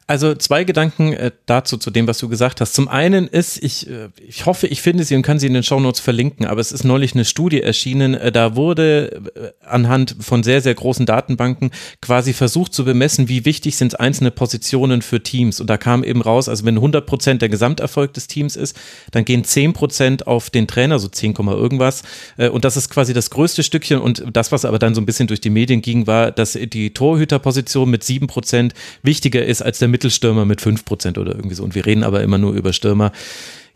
Also 0.09 0.35
zwei 0.35 0.65
Gedanken 0.65 1.13
äh, 1.13 1.31
dazu, 1.47 1.77
zu 1.77 1.91
dem, 1.91 2.09
was 2.09 2.19
du 2.19 2.29
gesagt 2.29 2.61
hast. 2.61 2.75
Zum 2.75 2.89
einen 2.89 3.29
ist, 3.29 3.63
ich, 3.63 3.89
äh, 3.89 4.09
ich 4.27 4.47
hoffe, 4.47 4.67
ich 4.67 4.83
finde 4.83 5.05
sie 5.05 5.15
und 5.15 5.23
kann 5.23 5.39
sie 5.39 5.47
in 5.47 5.55
den 5.55 5.63
Shownotes 5.63 6.01
verlinken, 6.01 6.45
aber 6.45 6.61
es 6.61 6.73
ist 6.73 6.83
neulich 6.83 7.15
eine 7.15 7.25
Studie 7.25 7.63
erschienen, 7.63 8.15
äh, 8.15 8.33
da 8.33 8.57
wurde 8.57 9.23
anhand 9.65 10.17
von 10.21 10.43
sehr, 10.43 10.61
sehr 10.61 10.75
großen 10.75 11.07
Datenbanken 11.07 11.71
quasi 12.01 12.33
versucht 12.33 12.75
zu 12.75 12.85
bemessen, 12.85 13.29
wie 13.29 13.45
wichtig 13.45 13.77
sind 13.77 14.01
einzelne 14.01 14.33
Positionen 14.33 15.03
für 15.03 15.23
Teams. 15.23 15.61
Und 15.61 15.71
da 15.71 15.77
kam 15.77 16.03
eben 16.03 16.21
raus, 16.21 16.49
also 16.49 16.65
wenn 16.65 16.77
100 16.77 17.07
Prozent 17.07 17.41
der 17.41 17.49
Gesamterfolg 17.49 18.13
des 18.13 18.27
Teams 18.27 18.57
ist, 18.57 18.77
dann 19.13 19.25
gehen 19.25 19.45
10 19.45 19.73
Prozent 19.73 20.27
auf 20.27 20.51
den 20.51 20.67
Trainer, 20.67 20.99
so 20.99 21.09
10, 21.09 21.35
irgendwas. 21.37 22.03
Und 22.37 22.65
das 22.65 22.77
ist 22.77 22.91
quasi 22.91 23.13
das 23.13 23.31
größte 23.31 23.63
Stückchen. 23.63 24.01
Und 24.01 24.25
das, 24.33 24.53
was 24.53 24.65
aber 24.65 24.79
dann 24.79 24.95
so 24.95 25.01
ein 25.01 25.07
bisschen 25.07 25.29
durch 25.29 25.41
die 25.41 25.51
Medien 25.51 25.83
ging, 25.83 26.07
war, 26.07 26.33
dass 26.33 26.53
die 26.53 26.93
Torhüterposition 26.93 27.89
mit 27.89 28.05
7 28.05 28.27
Prozent 28.27 28.75
wichtiger 29.03 29.45
ist 29.45 29.63
als 29.63 29.79
der 29.79 29.89
Mittelstürmer 29.93 30.45
mit 30.45 30.61
5 30.61 30.85
Prozent 30.85 31.19
oder 31.19 31.35
irgendwie 31.35 31.55
so. 31.55 31.63
Und 31.63 31.77
wir 31.77 31.87
reden 31.87 32.03
aber 32.03 32.23
immer 32.23 32.39
nur 32.39 32.53
über 32.55 32.73
Stürmer. 32.73 33.13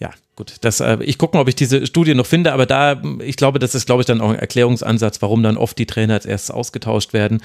Ja, 0.01 0.11
gut. 0.35 0.57
Das, 0.63 0.81
äh, 0.81 0.99
ich 1.03 1.19
gucke 1.19 1.37
mal, 1.37 1.43
ob 1.43 1.49
ich 1.49 1.55
diese 1.55 1.87
Studie 1.87 2.15
noch 2.15 2.27
finde, 2.27 2.53
aber 2.53 2.67
da, 2.67 3.01
ich 3.21 3.37
glaube, 3.37 3.59
das 3.59 3.75
ist, 3.75 3.87
glaube 3.87 4.03
ich, 4.03 4.07
dann 4.07 4.21
auch 4.21 4.31
ein 4.31 4.39
Erklärungsansatz, 4.39 5.23
warum 5.23 5.43
dann 5.43 5.57
oft 5.57 5.79
die 5.79 5.87
Trainer 5.87 6.15
als 6.15 6.27
erstes 6.27 6.51
ausgetauscht 6.51 7.13
werden. 7.13 7.41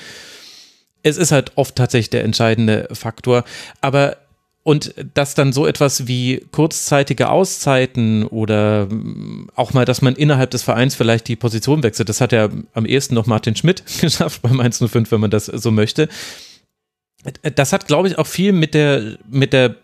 Es 1.04 1.18
ist 1.18 1.32
halt 1.32 1.52
oft 1.56 1.76
tatsächlich 1.76 2.10
der 2.10 2.24
entscheidende 2.24 2.88
Faktor. 2.92 3.44
Aber 3.80 4.18
und 4.64 4.94
dass 5.16 5.34
dann 5.34 5.54
so 5.54 5.66
etwas 5.66 6.08
wie 6.08 6.46
kurzzeitige 6.52 7.30
Auszeiten 7.30 8.26
oder 8.26 8.86
mm, 8.86 9.50
auch 9.56 9.74
mal, 9.74 9.86
dass 9.86 10.04
man 10.04 10.16
innerhalb 10.16 10.52
des 10.52 10.62
Vereins 10.62 10.94
vielleicht 10.94 11.28
die 11.28 11.36
Position 11.36 11.82
wechselt, 11.82 12.10
das 12.10 12.22
hat 12.22 12.32
ja 12.32 12.50
am 12.74 12.86
ehesten 12.86 13.16
noch 13.16 13.26
Martin 13.26 13.56
Schmidt 13.56 13.84
geschafft 14.02 14.42
beim 14.44 14.60
105, 14.60 15.12
wenn 15.12 15.22
man 15.22 15.32
das 15.32 15.46
so 15.48 15.72
möchte. 15.72 16.10
Das 17.56 17.74
hat, 17.74 17.88
glaube 17.88 18.08
ich, 18.08 18.18
auch 18.18 18.28
viel 18.28 18.52
mit 18.52 18.74
der, 18.74 19.18
mit 19.30 19.54
der 19.54 19.76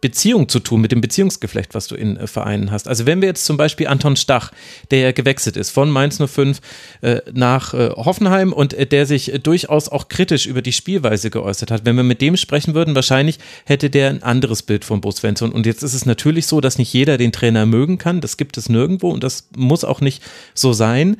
Beziehung 0.00 0.48
zu 0.48 0.60
tun, 0.60 0.80
mit 0.80 0.92
dem 0.92 1.00
Beziehungsgeflecht, 1.00 1.74
was 1.74 1.88
du 1.88 1.96
in 1.96 2.16
äh, 2.16 2.26
Vereinen 2.26 2.70
hast. 2.70 2.88
Also 2.88 3.06
wenn 3.06 3.20
wir 3.20 3.28
jetzt 3.28 3.44
zum 3.44 3.56
Beispiel 3.56 3.88
Anton 3.88 4.16
Stach, 4.16 4.52
der 4.90 5.00
ja 5.00 5.12
gewechselt 5.12 5.56
ist 5.56 5.70
von 5.70 5.90
Mainz 5.90 6.22
05 6.24 6.60
äh, 7.00 7.20
nach 7.32 7.74
äh, 7.74 7.90
Hoffenheim 7.90 8.52
und 8.52 8.74
äh, 8.74 8.86
der 8.86 9.06
sich 9.06 9.32
äh, 9.32 9.38
durchaus 9.38 9.88
auch 9.88 10.08
kritisch 10.08 10.46
über 10.46 10.62
die 10.62 10.72
Spielweise 10.72 11.30
geäußert 11.30 11.70
hat, 11.70 11.84
wenn 11.84 11.96
wir 11.96 12.04
mit 12.04 12.20
dem 12.20 12.36
sprechen 12.36 12.74
würden, 12.74 12.94
wahrscheinlich 12.94 13.38
hätte 13.64 13.90
der 13.90 14.10
ein 14.10 14.22
anderes 14.22 14.62
Bild 14.62 14.84
von 14.84 15.00
Bo 15.00 15.10
Svensson. 15.10 15.50
Und 15.52 15.66
jetzt 15.66 15.82
ist 15.82 15.94
es 15.94 16.06
natürlich 16.06 16.46
so, 16.46 16.60
dass 16.60 16.78
nicht 16.78 16.92
jeder 16.92 17.18
den 17.18 17.32
Trainer 17.32 17.66
mögen 17.66 17.98
kann. 17.98 18.20
Das 18.20 18.36
gibt 18.36 18.56
es 18.56 18.68
nirgendwo 18.68 19.10
und 19.10 19.24
das 19.24 19.48
muss 19.56 19.84
auch 19.84 20.00
nicht 20.00 20.22
so 20.54 20.72
sein. 20.72 21.16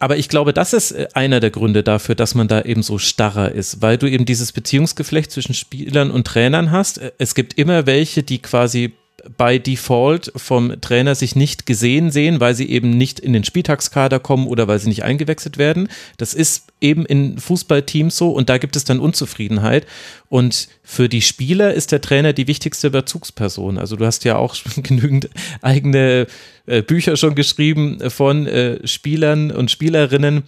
Aber 0.00 0.16
ich 0.16 0.28
glaube, 0.28 0.52
das 0.52 0.72
ist 0.72 0.92
äh, 0.92 1.08
einer 1.14 1.40
der 1.40 1.50
Gründe 1.50 1.82
dafür, 1.82 2.14
dass 2.14 2.34
man 2.34 2.48
da 2.48 2.62
eben 2.62 2.82
so 2.82 2.98
starrer 2.98 3.52
ist, 3.52 3.82
weil 3.82 3.98
du 3.98 4.08
eben 4.08 4.24
dieses 4.24 4.52
Beziehungsgeflecht 4.52 5.30
zwischen 5.32 5.54
Spielern 5.54 6.10
und 6.10 6.26
Trainern 6.26 6.70
hast. 6.70 6.98
Äh, 6.98 7.12
Es 7.18 7.34
gibt 7.34 7.58
immer 7.58 7.86
welche, 7.86 8.22
die 8.22 8.38
quasi 8.38 8.94
bei 9.36 9.58
Default 9.58 10.32
vom 10.36 10.80
Trainer 10.80 11.14
sich 11.14 11.34
nicht 11.34 11.66
gesehen 11.66 12.10
sehen, 12.10 12.40
weil 12.40 12.54
sie 12.54 12.68
eben 12.68 12.90
nicht 12.90 13.18
in 13.18 13.32
den 13.32 13.44
Spieltagskader 13.44 14.20
kommen 14.20 14.46
oder 14.46 14.68
weil 14.68 14.78
sie 14.78 14.88
nicht 14.88 15.04
eingewechselt 15.04 15.58
werden. 15.58 15.88
Das 16.16 16.34
ist 16.34 16.66
eben 16.80 17.04
in 17.04 17.38
Fußballteams 17.38 18.16
so 18.16 18.30
und 18.30 18.48
da 18.48 18.58
gibt 18.58 18.76
es 18.76 18.84
dann 18.84 19.00
Unzufriedenheit. 19.00 19.86
Und 20.28 20.68
für 20.82 21.08
die 21.08 21.22
Spieler 21.22 21.74
ist 21.74 21.90
der 21.90 22.00
Trainer 22.00 22.32
die 22.32 22.46
wichtigste 22.46 22.90
Bezugsperson. 22.90 23.78
Also 23.78 23.96
du 23.96 24.06
hast 24.06 24.24
ja 24.24 24.36
auch 24.36 24.56
genügend 24.82 25.28
eigene 25.62 26.26
äh, 26.66 26.82
Bücher 26.82 27.16
schon 27.16 27.34
geschrieben 27.34 27.98
von 28.10 28.46
äh, 28.46 28.86
Spielern 28.86 29.50
und 29.50 29.70
Spielerinnen, 29.70 30.44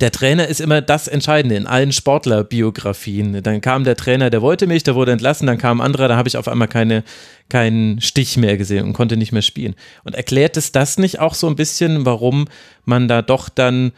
der 0.00 0.10
Trainer 0.10 0.48
ist 0.48 0.60
immer 0.60 0.80
das 0.80 1.08
Entscheidende 1.08 1.56
in 1.56 1.66
allen 1.66 1.92
Sportlerbiografien. 1.92 3.42
Dann 3.42 3.60
kam 3.60 3.84
der 3.84 3.96
Trainer, 3.96 4.30
der 4.30 4.42
wollte 4.42 4.66
mich, 4.66 4.82
der 4.82 4.94
wurde 4.94 5.12
entlassen, 5.12 5.46
dann 5.46 5.58
kam 5.58 5.80
ein 5.80 5.86
anderer, 5.86 6.08
da 6.08 6.16
habe 6.16 6.28
ich 6.28 6.36
auf 6.36 6.48
einmal 6.48 6.68
keine, 6.68 7.04
keinen 7.48 8.00
Stich 8.00 8.36
mehr 8.36 8.56
gesehen 8.56 8.84
und 8.84 8.94
konnte 8.94 9.16
nicht 9.16 9.32
mehr 9.32 9.42
spielen. 9.42 9.74
Und 10.04 10.14
erklärt 10.14 10.56
es 10.56 10.72
das 10.72 10.98
nicht 10.98 11.20
auch 11.20 11.34
so 11.34 11.46
ein 11.46 11.56
bisschen, 11.56 12.06
warum 12.06 12.46
man 12.84 13.08
da 13.08 13.22
doch 13.22 13.48
dann 13.48 13.92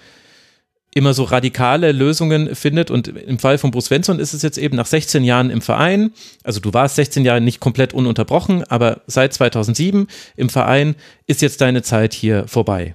immer 0.94 1.12
so 1.12 1.24
radikale 1.24 1.90
Lösungen 1.92 2.54
findet 2.54 2.90
und 2.90 3.08
im 3.08 3.40
Fall 3.40 3.58
von 3.58 3.72
Bruce 3.72 3.86
Svensson 3.86 4.20
ist 4.20 4.32
es 4.32 4.42
jetzt 4.42 4.58
eben 4.58 4.76
nach 4.76 4.86
16 4.86 5.24
Jahren 5.24 5.50
im 5.50 5.60
Verein, 5.60 6.12
also 6.44 6.60
du 6.60 6.72
warst 6.72 6.94
16 6.94 7.24
Jahre 7.24 7.40
nicht 7.40 7.58
komplett 7.58 7.92
ununterbrochen, 7.92 8.62
aber 8.64 9.02
seit 9.08 9.32
2007 9.32 10.06
im 10.36 10.48
Verein 10.48 10.94
ist 11.26 11.42
jetzt 11.42 11.60
deine 11.60 11.82
Zeit 11.82 12.14
hier 12.14 12.46
vorbei. 12.46 12.94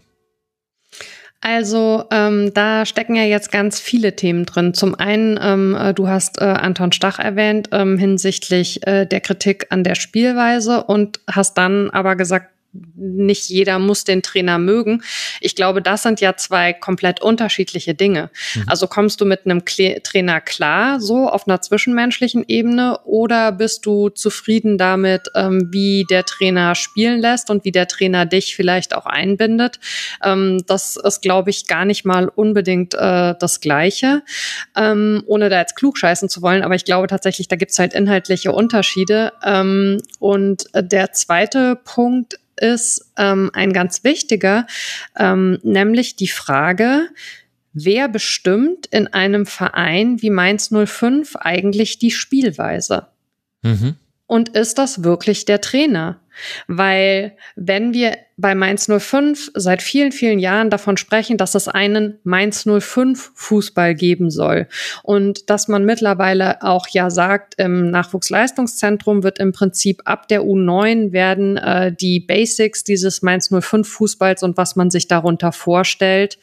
Also 1.41 2.03
ähm, 2.11 2.53
da 2.53 2.85
stecken 2.85 3.15
ja 3.15 3.23
jetzt 3.23 3.51
ganz 3.51 3.79
viele 3.79 4.15
Themen 4.15 4.45
drin. 4.45 4.73
Zum 4.73 4.95
einen, 4.95 5.39
ähm, 5.41 5.75
äh, 5.75 5.93
du 5.93 6.09
hast 6.09 6.41
äh, 6.41 6.43
Anton 6.43 6.91
Stach 6.91 7.17
erwähnt 7.17 7.69
ähm, 7.71 7.97
hinsichtlich 7.97 8.85
äh, 8.85 9.05
der 9.05 9.21
Kritik 9.21 9.67
an 9.69 9.85
der 9.85 9.95
Spielweise 9.95 10.83
und 10.83 11.21
hast 11.31 11.57
dann 11.57 11.89
aber 11.91 12.17
gesagt, 12.17 12.49
nicht 12.71 13.49
jeder 13.49 13.79
muss 13.79 14.03
den 14.03 14.21
Trainer 14.21 14.59
mögen. 14.59 15.01
Ich 15.41 15.55
glaube, 15.55 15.81
das 15.81 16.03
sind 16.03 16.21
ja 16.21 16.35
zwei 16.35 16.73
komplett 16.73 17.21
unterschiedliche 17.21 17.95
Dinge. 17.95 18.29
Mhm. 18.53 18.63
Also 18.67 18.87
kommst 18.87 19.19
du 19.21 19.25
mit 19.25 19.45
einem 19.45 19.65
Kle 19.65 20.01
Trainer 20.03 20.39
klar, 20.39 20.99
so 20.99 21.27
auf 21.27 21.47
einer 21.47 21.61
zwischenmenschlichen 21.61 22.45
Ebene, 22.47 22.99
oder 23.05 23.51
bist 23.51 23.85
du 23.85 24.09
zufrieden 24.09 24.77
damit, 24.77 25.29
ähm, 25.35 25.69
wie 25.71 26.05
der 26.09 26.25
Trainer 26.25 26.75
spielen 26.75 27.19
lässt 27.19 27.49
und 27.49 27.65
wie 27.65 27.71
der 27.71 27.87
Trainer 27.87 28.25
dich 28.25 28.55
vielleicht 28.55 28.95
auch 28.95 29.05
einbindet? 29.05 29.79
Ähm, 30.23 30.63
das 30.67 30.95
ist, 30.95 31.21
glaube 31.21 31.49
ich, 31.49 31.65
gar 31.65 31.85
nicht 31.85 32.05
mal 32.05 32.27
unbedingt 32.27 32.93
äh, 32.93 33.33
das 33.39 33.61
Gleiche, 33.61 34.21
ähm, 34.75 35.23
ohne 35.25 35.49
da 35.49 35.59
jetzt 35.59 35.75
klug 35.75 35.97
scheißen 35.97 36.29
zu 36.29 36.41
wollen. 36.41 36.61
Aber 36.61 36.75
ich 36.75 36.85
glaube 36.85 37.07
tatsächlich, 37.07 37.47
da 37.47 37.55
gibt's 37.55 37.79
halt 37.79 37.93
inhaltliche 37.93 38.51
Unterschiede. 38.51 39.33
Ähm, 39.43 40.01
und 40.19 40.65
der 40.75 41.13
zweite 41.13 41.75
Punkt 41.83 42.39
ist 42.61 43.11
ähm, 43.17 43.49
ein 43.53 43.73
ganz 43.73 44.03
wichtiger, 44.03 44.67
ähm, 45.17 45.59
nämlich 45.63 46.15
die 46.15 46.27
Frage, 46.27 47.09
wer 47.73 48.07
bestimmt 48.07 48.85
in 48.87 49.07
einem 49.07 49.45
Verein 49.45 50.21
wie 50.21 50.29
Mainz 50.29 50.71
05 50.71 51.35
eigentlich 51.37 51.99
die 51.99 52.11
Spielweise? 52.11 53.07
Mhm. 53.61 53.95
Und 54.27 54.49
ist 54.49 54.77
das 54.77 55.03
wirklich 55.03 55.45
der 55.45 55.61
Trainer? 55.61 56.19
Weil 56.67 57.35
wenn 57.55 57.93
wir 57.93 58.17
bei 58.37 58.55
Mainz 58.55 58.87
05 58.87 59.51
seit 59.53 59.81
vielen, 59.81 60.11
vielen 60.11 60.39
Jahren 60.39 60.69
davon 60.69 60.97
sprechen, 60.97 61.37
dass 61.37 61.55
es 61.55 61.67
einen 61.67 62.19
Mainz 62.23 62.63
05 62.63 63.31
Fußball 63.35 63.95
geben 63.95 64.31
soll 64.31 64.67
und 65.03 65.49
dass 65.49 65.67
man 65.67 65.83
mittlerweile 65.83 66.61
auch 66.61 66.87
ja 66.87 67.09
sagt, 67.09 67.55
im 67.57 67.91
Nachwuchsleistungszentrum 67.91 69.23
wird 69.23 69.39
im 69.39 69.51
Prinzip 69.51 70.01
ab 70.05 70.27
der 70.29 70.43
U9 70.43 71.11
werden 71.11 71.57
äh, 71.57 71.91
die 71.93 72.21
Basics 72.21 72.83
dieses 72.83 73.21
Mainz 73.21 73.49
05 73.49 73.87
Fußballs 73.87 74.43
und 74.43 74.55
was 74.55 74.75
man 74.75 74.89
sich 74.89 75.07
darunter 75.07 75.51
vorstellt, 75.51 76.37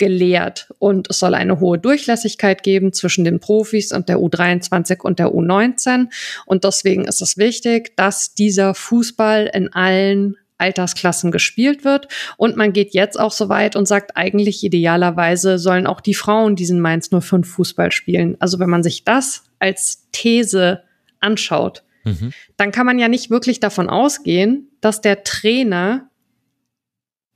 gelehrt. 0.00 0.72
Und 0.80 1.10
es 1.10 1.20
soll 1.20 1.34
eine 1.34 1.60
hohe 1.60 1.78
Durchlässigkeit 1.78 2.64
geben 2.64 2.92
zwischen 2.92 3.24
den 3.24 3.38
Profis 3.38 3.92
und 3.92 4.08
der 4.08 4.16
U23 4.16 5.02
und 5.02 5.20
der 5.20 5.28
U19. 5.28 6.08
Und 6.46 6.64
deswegen 6.64 7.04
ist 7.04 7.22
es 7.22 7.36
wichtig, 7.36 7.94
dass 7.94 8.34
dieser 8.34 8.74
Fußball 8.74 9.48
in 9.52 9.72
allen 9.72 10.36
Altersklassen 10.58 11.30
gespielt 11.30 11.84
wird. 11.84 12.08
Und 12.36 12.56
man 12.56 12.72
geht 12.72 12.94
jetzt 12.94 13.20
auch 13.20 13.30
so 13.30 13.48
weit 13.48 13.76
und 13.76 13.86
sagt, 13.86 14.16
eigentlich 14.16 14.64
idealerweise 14.64 15.58
sollen 15.58 15.86
auch 15.86 16.00
die 16.00 16.14
Frauen 16.14 16.56
diesen 16.56 16.80
Mainz 16.80 17.10
05 17.10 17.48
Fußball 17.48 17.92
spielen. 17.92 18.36
Also 18.40 18.58
wenn 18.58 18.70
man 18.70 18.82
sich 18.82 19.04
das 19.04 19.44
als 19.58 20.08
These 20.12 20.82
anschaut, 21.20 21.82
mhm. 22.04 22.32
dann 22.56 22.72
kann 22.72 22.86
man 22.86 22.98
ja 22.98 23.08
nicht 23.08 23.30
wirklich 23.30 23.60
davon 23.60 23.88
ausgehen, 23.88 24.68
dass 24.80 25.00
der 25.00 25.24
Trainer 25.24 26.08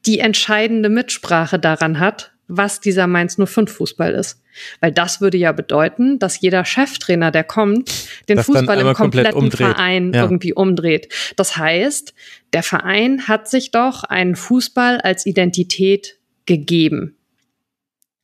die 0.07 0.18
entscheidende 0.18 0.88
Mitsprache 0.88 1.59
daran 1.59 1.98
hat, 1.98 2.33
was 2.48 2.80
dieser 2.80 3.07
Mainz 3.07 3.37
05 3.37 3.72
Fußball 3.72 4.12
ist. 4.14 4.40
Weil 4.80 4.92
das 4.92 5.20
würde 5.20 5.38
ja 5.38 5.52
bedeuten, 5.52 6.18
dass 6.18 6.40
jeder 6.40 6.64
Cheftrainer, 6.64 7.30
der 7.30 7.44
kommt, 7.44 7.90
den 8.28 8.37
das 8.37 8.46
Fußball 8.46 8.78
im 8.78 8.94
kompletten 8.94 9.50
Verein 9.50 10.12
ja. 10.12 10.22
irgendwie 10.22 10.52
umdreht. 10.52 11.12
Das 11.37 11.57
heißt, 11.57 12.14
der 12.52 12.62
Verein 12.62 13.26
hat 13.26 13.48
sich 13.48 13.70
doch 13.70 14.04
einen 14.04 14.37
Fußball 14.37 15.00
als 15.00 15.26
Identität 15.26 16.18
gegeben. 16.46 17.16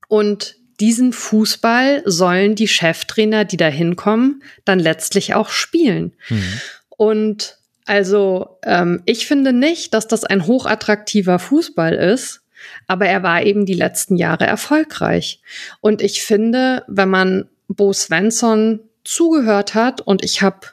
Und 0.08 0.56
diesen 0.78 1.12
Fußball 1.12 2.02
sollen 2.06 2.54
die 2.54 2.68
Cheftrainer, 2.68 3.44
die 3.44 3.56
da 3.56 3.68
hinkommen, 3.68 4.42
dann 4.64 4.78
letztlich 4.78 5.34
auch 5.34 5.50
spielen. 5.50 6.14
Mhm. 6.28 6.60
Und 6.88 7.58
Also 7.86 8.58
ähm, 8.62 9.02
ich 9.04 9.26
finde 9.26 9.52
nicht, 9.52 9.94
dass 9.94 10.06
das 10.06 10.24
ein 10.24 10.46
hochattraktiver 10.46 11.38
Fußball 11.38 11.94
ist, 11.94 12.42
aber 12.86 13.06
er 13.06 13.22
war 13.22 13.42
eben 13.42 13.66
die 13.66 13.74
letzten 13.74 14.16
Jahre 14.16 14.46
erfolgreich. 14.46 15.40
Und 15.80 16.02
ich 16.02 16.22
finde, 16.22 16.84
wenn 16.88 17.08
man 17.08 17.48
Bo 17.68 17.92
Svensson 17.92 18.80
zugehört 19.04 19.74
hat 19.74 20.00
und 20.00 20.24
ich 20.24 20.42
habe 20.42 20.66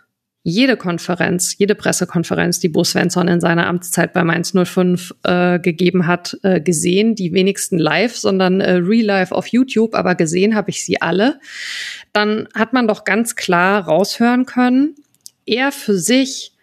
jede 0.49 0.77
Konferenz, 0.77 1.57
jede 1.57 1.75
Pressekonferenz, 1.75 2.61
die 2.61 2.69
Bo 2.69 2.85
Svensson 2.85 3.27
in 3.27 3.41
seiner 3.41 3.67
Amtszeit 3.67 4.13
bei 4.13 4.23
Mainz 4.23 4.53
05 4.53 5.13
äh, 5.23 5.59
gegeben 5.59 6.07
hat, 6.07 6.37
äh, 6.43 6.61
gesehen. 6.61 7.15
Die 7.15 7.33
wenigsten 7.33 7.77
live, 7.77 8.15
sondern 8.15 8.61
äh, 8.61 8.75
real 8.75 9.05
live 9.05 9.33
auf 9.33 9.47
YouTube, 9.47 9.93
aber 9.93 10.15
gesehen 10.15 10.55
habe 10.55 10.69
ich 10.69 10.85
sie 10.85 11.01
alle. 11.01 11.41
Dann 12.13 12.47
hat 12.53 12.71
man 12.71 12.87
doch 12.87 13.03
ganz 13.03 13.35
klar 13.35 13.83
raushören 13.83 14.45
können, 14.45 14.95
er 15.45 15.73
für 15.73 15.97
sich 15.97 16.53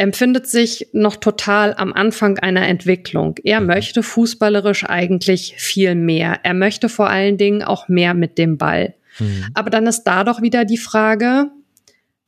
empfindet 0.00 0.46
sich 0.46 0.88
noch 0.94 1.16
total 1.16 1.74
am 1.74 1.92
Anfang 1.92 2.38
einer 2.38 2.66
Entwicklung. 2.66 3.34
Er 3.44 3.60
möchte 3.60 4.02
fußballerisch 4.02 4.84
eigentlich 4.84 5.54
viel 5.58 5.94
mehr. 5.94 6.40
Er 6.42 6.54
möchte 6.54 6.88
vor 6.88 7.10
allen 7.10 7.36
Dingen 7.36 7.62
auch 7.62 7.86
mehr 7.88 8.14
mit 8.14 8.38
dem 8.38 8.56
Ball. 8.56 8.94
Mhm. 9.18 9.48
Aber 9.52 9.68
dann 9.68 9.86
ist 9.86 10.04
da 10.04 10.24
doch 10.24 10.40
wieder 10.40 10.64
die 10.64 10.78
Frage, 10.78 11.50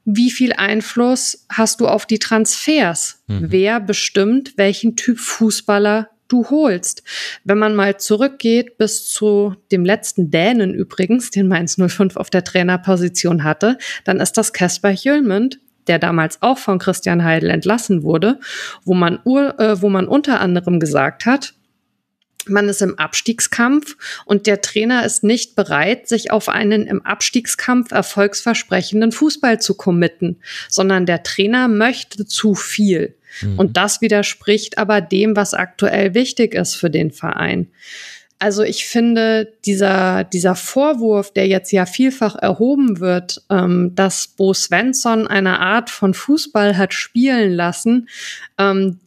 wie 0.05 0.31
viel 0.31 0.53
Einfluss 0.53 1.47
hast 1.49 1.81
du 1.81 1.89
auf 1.89 2.05
die 2.05 2.19
Transfers? 2.19 3.23
Mhm. 3.27 3.47
Wer 3.49 3.81
bestimmt, 3.81 4.53
welchen 4.59 4.95
Typ 4.95 5.19
Fußballer 5.19 6.11
du 6.29 6.51
holst. 6.51 7.03
Wenn 7.45 7.57
man 7.57 7.75
mal 7.75 7.97
zurückgeht 7.97 8.77
bis 8.77 9.09
zu 9.09 9.55
dem 9.71 9.87
letzten 9.87 10.31
Dänen 10.31 10.75
übrigens, 10.75 11.31
den 11.31 11.49
Mainz 11.49 11.79
05 11.79 12.17
auf 12.17 12.29
der 12.29 12.45
Trainerposition 12.45 13.45
hatte, 13.45 13.79
dann 14.05 14.21
ist 14.21 14.35
das 14.35 14.53
Casper 14.53 14.91
Hjulmund, 14.91 15.59
der 15.87 15.99
damals 15.99 16.41
auch 16.43 16.59
von 16.59 16.79
Christian 16.79 17.25
Heidel 17.25 17.51
entlassen 17.51 18.03
wurde, 18.03 18.39
wo 18.85 18.95
man, 18.95 19.17
äh, 19.25 19.81
wo 19.81 19.89
man 19.89 20.09
unter 20.09 20.41
anderem 20.41 20.81
gesagt 20.81 21.27
hat, 21.27 21.55
man 22.47 22.69
ist 22.69 22.83
im 22.83 22.99
Abstiegskampf 22.99 23.97
und 24.25 24.47
der 24.47 24.61
Trainer 24.63 25.05
ist 25.05 25.23
nicht 25.23 25.55
bereit, 25.55 26.09
sich 26.09 26.31
auf 26.31 26.49
einen 26.49 26.87
im 26.87 27.03
Abstiegskampf 27.03 27.93
erfolgsversprechenden 27.93 29.13
Fußball 29.13 29.61
zu 29.61 29.75
committen, 29.75 30.41
sondern 30.69 31.07
der 31.07 31.23
Trainer 31.23 31.69
möchte 31.69 32.27
zu 32.27 32.55
viel. 32.55 33.15
Mhm. 33.43 33.59
Und 33.59 33.77
das 33.77 34.01
widerspricht 34.01 34.79
aber 34.79 35.01
dem, 35.01 35.37
was 35.37 35.55
aktuell 35.55 36.15
wichtig 36.15 36.55
ist 36.55 36.75
für 36.75 36.91
den 36.91 37.13
Verein. 37.13 37.69
Also 38.43 38.65
ich 38.65 38.87
finde, 38.87 39.53
dieser, 39.65 40.25
dieser 40.25 40.57
Vorwurf, 40.57 41.33
der 41.33 41.47
jetzt 41.47 41.71
ja 41.71 41.87
vielfach 41.87 42.35
erhoben 42.35 42.99
wird, 42.99 43.41
ähm, 43.49 43.93
dass 43.95 44.27
Bo 44.27 44.53
Svensson 44.53 45.29
eine 45.29 45.61
Art 45.61 45.91
von 45.91 46.13
Fußball 46.13 46.77
hat 46.77 46.93
spielen 46.93 47.53
lassen, 47.53 48.09
ähm, 48.59 48.99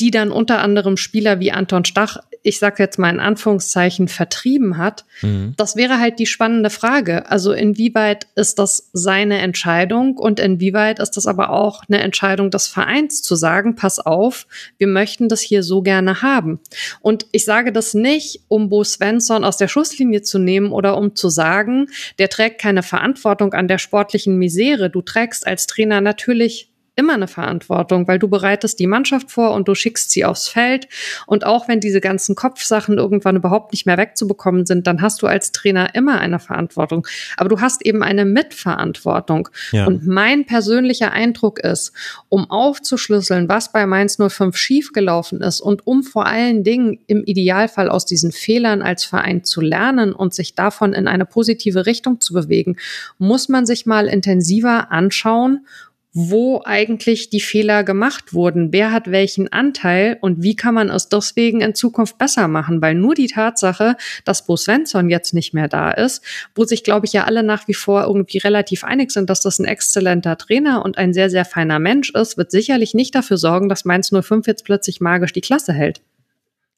die 0.00 0.10
dann 0.10 0.32
unter 0.32 0.60
anderem 0.60 0.96
Spieler 0.96 1.38
wie 1.38 1.52
Anton 1.52 1.84
Stach 1.84 2.16
ich 2.42 2.58
sage 2.58 2.82
jetzt 2.82 2.98
mal 2.98 3.10
in 3.10 3.20
Anführungszeichen, 3.20 4.08
vertrieben 4.08 4.78
hat, 4.78 5.04
mhm. 5.20 5.54
das 5.56 5.76
wäre 5.76 6.00
halt 6.00 6.18
die 6.18 6.26
spannende 6.26 6.70
Frage. 6.70 7.30
Also 7.30 7.52
inwieweit 7.52 8.26
ist 8.34 8.58
das 8.58 8.90
seine 8.92 9.38
Entscheidung 9.38 10.16
und 10.16 10.40
inwieweit 10.40 10.98
ist 10.98 11.12
das 11.12 11.26
aber 11.26 11.50
auch 11.50 11.82
eine 11.88 12.00
Entscheidung 12.00 12.50
des 12.50 12.66
Vereins 12.66 13.22
zu 13.22 13.36
sagen, 13.36 13.74
pass 13.74 13.98
auf, 13.98 14.46
wir 14.78 14.86
möchten 14.86 15.28
das 15.28 15.40
hier 15.40 15.62
so 15.62 15.82
gerne 15.82 16.22
haben. 16.22 16.60
Und 17.00 17.26
ich 17.32 17.44
sage 17.44 17.72
das 17.72 17.94
nicht, 17.94 18.40
um 18.48 18.70
Bo 18.70 18.84
Svensson 18.84 19.44
aus 19.44 19.58
der 19.58 19.68
Schusslinie 19.68 20.22
zu 20.22 20.38
nehmen 20.38 20.72
oder 20.72 20.96
um 20.96 21.14
zu 21.14 21.28
sagen, 21.28 21.88
der 22.18 22.30
trägt 22.30 22.60
keine 22.60 22.82
Verantwortung 22.82 23.52
an 23.52 23.68
der 23.68 23.78
sportlichen 23.78 24.36
Misere. 24.36 24.88
Du 24.88 25.02
trägst 25.02 25.46
als 25.46 25.66
Trainer 25.66 26.00
natürlich 26.00 26.69
immer 27.00 27.14
eine 27.14 27.28
Verantwortung, 27.28 28.06
weil 28.06 28.18
du 28.18 28.28
bereitest 28.28 28.78
die 28.78 28.86
Mannschaft 28.86 29.30
vor 29.30 29.54
und 29.54 29.66
du 29.66 29.74
schickst 29.74 30.10
sie 30.10 30.26
aufs 30.26 30.48
Feld. 30.48 30.86
Und 31.26 31.46
auch 31.46 31.66
wenn 31.66 31.80
diese 31.80 32.00
ganzen 32.00 32.34
Kopfsachen 32.34 32.98
irgendwann 32.98 33.36
überhaupt 33.36 33.72
nicht 33.72 33.86
mehr 33.86 33.96
wegzubekommen 33.96 34.66
sind, 34.66 34.86
dann 34.86 35.00
hast 35.00 35.22
du 35.22 35.26
als 35.26 35.50
Trainer 35.50 35.94
immer 35.94 36.20
eine 36.20 36.38
Verantwortung. 36.38 37.06
Aber 37.38 37.48
du 37.48 37.60
hast 37.60 37.84
eben 37.86 38.02
eine 38.02 38.26
Mitverantwortung. 38.26 39.48
Ja. 39.72 39.86
Und 39.86 40.06
mein 40.06 40.44
persönlicher 40.44 41.12
Eindruck 41.12 41.58
ist, 41.58 41.92
um 42.28 42.50
aufzuschlüsseln, 42.50 43.48
was 43.48 43.72
bei 43.72 43.86
Mainz 43.86 44.18
05 44.18 44.54
schiefgelaufen 44.54 45.40
ist 45.40 45.62
und 45.62 45.86
um 45.86 46.02
vor 46.02 46.26
allen 46.26 46.64
Dingen 46.64 46.98
im 47.06 47.24
Idealfall 47.24 47.88
aus 47.88 48.04
diesen 48.04 48.30
Fehlern 48.30 48.82
als 48.82 49.04
Verein 49.04 49.42
zu 49.42 49.62
lernen 49.62 50.12
und 50.12 50.34
sich 50.34 50.54
davon 50.54 50.92
in 50.92 51.08
eine 51.08 51.24
positive 51.24 51.86
Richtung 51.86 52.20
zu 52.20 52.34
bewegen, 52.34 52.76
muss 53.16 53.48
man 53.48 53.64
sich 53.64 53.86
mal 53.86 54.06
intensiver 54.06 54.92
anschauen, 54.92 55.64
wo 56.12 56.62
eigentlich 56.64 57.30
die 57.30 57.40
Fehler 57.40 57.84
gemacht 57.84 58.34
wurden, 58.34 58.72
wer 58.72 58.90
hat 58.90 59.10
welchen 59.10 59.52
Anteil 59.52 60.18
und 60.20 60.42
wie 60.42 60.56
kann 60.56 60.74
man 60.74 60.90
es 60.90 61.08
deswegen 61.08 61.60
in 61.60 61.74
Zukunft 61.74 62.18
besser 62.18 62.48
machen, 62.48 62.82
weil 62.82 62.94
nur 62.94 63.14
die 63.14 63.28
Tatsache, 63.28 63.96
dass 64.24 64.44
Bo 64.44 64.56
Svensson 64.56 65.08
jetzt 65.08 65.34
nicht 65.34 65.54
mehr 65.54 65.68
da 65.68 65.92
ist, 65.92 66.22
wo 66.54 66.64
sich, 66.64 66.82
glaube 66.82 67.06
ich, 67.06 67.12
ja 67.12 67.24
alle 67.24 67.44
nach 67.44 67.68
wie 67.68 67.74
vor 67.74 68.04
irgendwie 68.04 68.38
relativ 68.38 68.82
einig 68.82 69.12
sind, 69.12 69.30
dass 69.30 69.40
das 69.40 69.60
ein 69.60 69.66
exzellenter 69.66 70.36
Trainer 70.36 70.84
und 70.84 70.98
ein 70.98 71.12
sehr, 71.12 71.30
sehr 71.30 71.44
feiner 71.44 71.78
Mensch 71.78 72.10
ist, 72.10 72.36
wird 72.36 72.50
sicherlich 72.50 72.92
nicht 72.92 73.14
dafür 73.14 73.36
sorgen, 73.36 73.68
dass 73.68 73.84
Mainz 73.84 74.10
05 74.10 74.48
jetzt 74.48 74.64
plötzlich 74.64 75.00
magisch 75.00 75.32
die 75.32 75.40
Klasse 75.40 75.72
hält. 75.72 76.00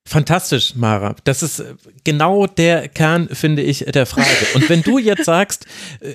Fantastisch, 0.04 0.74
Mara. 0.74 1.14
Das 1.24 1.44
ist 1.44 1.64
genau 2.02 2.46
der 2.46 2.88
Kern, 2.88 3.28
finde 3.28 3.62
ich, 3.62 3.84
der 3.86 4.04
Frage. 4.04 4.28
Und 4.54 4.68
wenn 4.68 4.82
du 4.82 4.98
jetzt 4.98 5.24
sagst, 5.24 5.64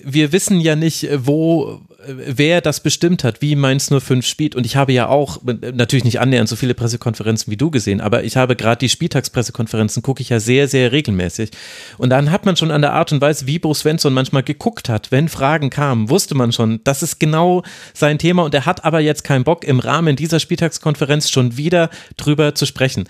wir 0.04 0.34
wissen 0.34 0.60
ja 0.60 0.76
nicht, 0.76 1.08
wo, 1.14 1.80
wer 2.06 2.62
das 2.62 2.80
bestimmt 2.82 3.24
hat, 3.24 3.42
wie 3.42 3.56
Mainz 3.56 3.90
05 3.90 4.26
spielt. 4.26 4.56
Und 4.56 4.66
ich 4.66 4.76
habe 4.76 4.94
ja 4.94 5.08
auch 5.08 5.40
natürlich 5.44 6.06
nicht 6.06 6.20
annähernd 6.20 6.48
so 6.48 6.56
viele 6.56 6.74
Pressekonferenzen 6.74 7.52
wie 7.52 7.58
du 7.58 7.72
gesehen, 7.72 8.02
aber 8.02 8.24
ich 8.24 8.38
habe 8.38 8.56
gerade 8.56 8.80
die 8.80 8.90
Spieltagspressekonferenzen, 8.90 10.04
gucke 10.04 10.22
ich 10.22 10.30
ja 10.30 10.40
sehr, 10.40 10.68
sehr 10.68 10.92
regelmäßig. 10.92 11.52
Und 11.98 12.10
dann 12.10 12.32
hat 12.32 12.46
man 12.46 12.56
schon 12.56 12.72
an 12.72 12.82
der 12.82 12.94
Art 12.94 13.12
und 13.12 13.22
Weise, 13.22 13.48
wie 13.48 13.60
Bo 13.60 13.74
Svensson 13.74 14.14
manchmal 14.14 14.44
geguckt 14.44 14.90
hat, 14.90 15.12
wenn 15.12 15.30
Fragen 15.30 15.70
kamen, 15.70 16.10
wusste 16.10 16.36
man 16.36 16.52
schon, 16.52 16.82
das 16.84 17.04
ist 17.04 17.20
genau 17.20 17.64
sein 17.94 18.20
Thema. 18.20 18.44
Und 18.44 18.54
er 18.54 18.66
hat 18.66 18.86
aber 18.86 19.00
jetzt 19.00 19.24
keinen 19.24 19.44
Bock, 19.44 19.64
im 19.64 19.80
Rahmen 19.80 20.16
dieser 20.16 20.40
Spieltagskonferenz 20.40 21.30
schon 21.30 21.58
wieder 21.58 21.90
drüber 22.16 22.54
zu 22.54 22.66
sprechen. 22.66 23.06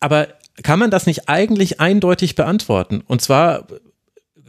Aber 0.00 0.28
kann 0.62 0.78
man 0.78 0.90
das 0.90 1.06
nicht 1.06 1.28
eigentlich 1.28 1.80
eindeutig 1.80 2.34
beantworten? 2.34 3.02
Und 3.06 3.22
zwar 3.22 3.66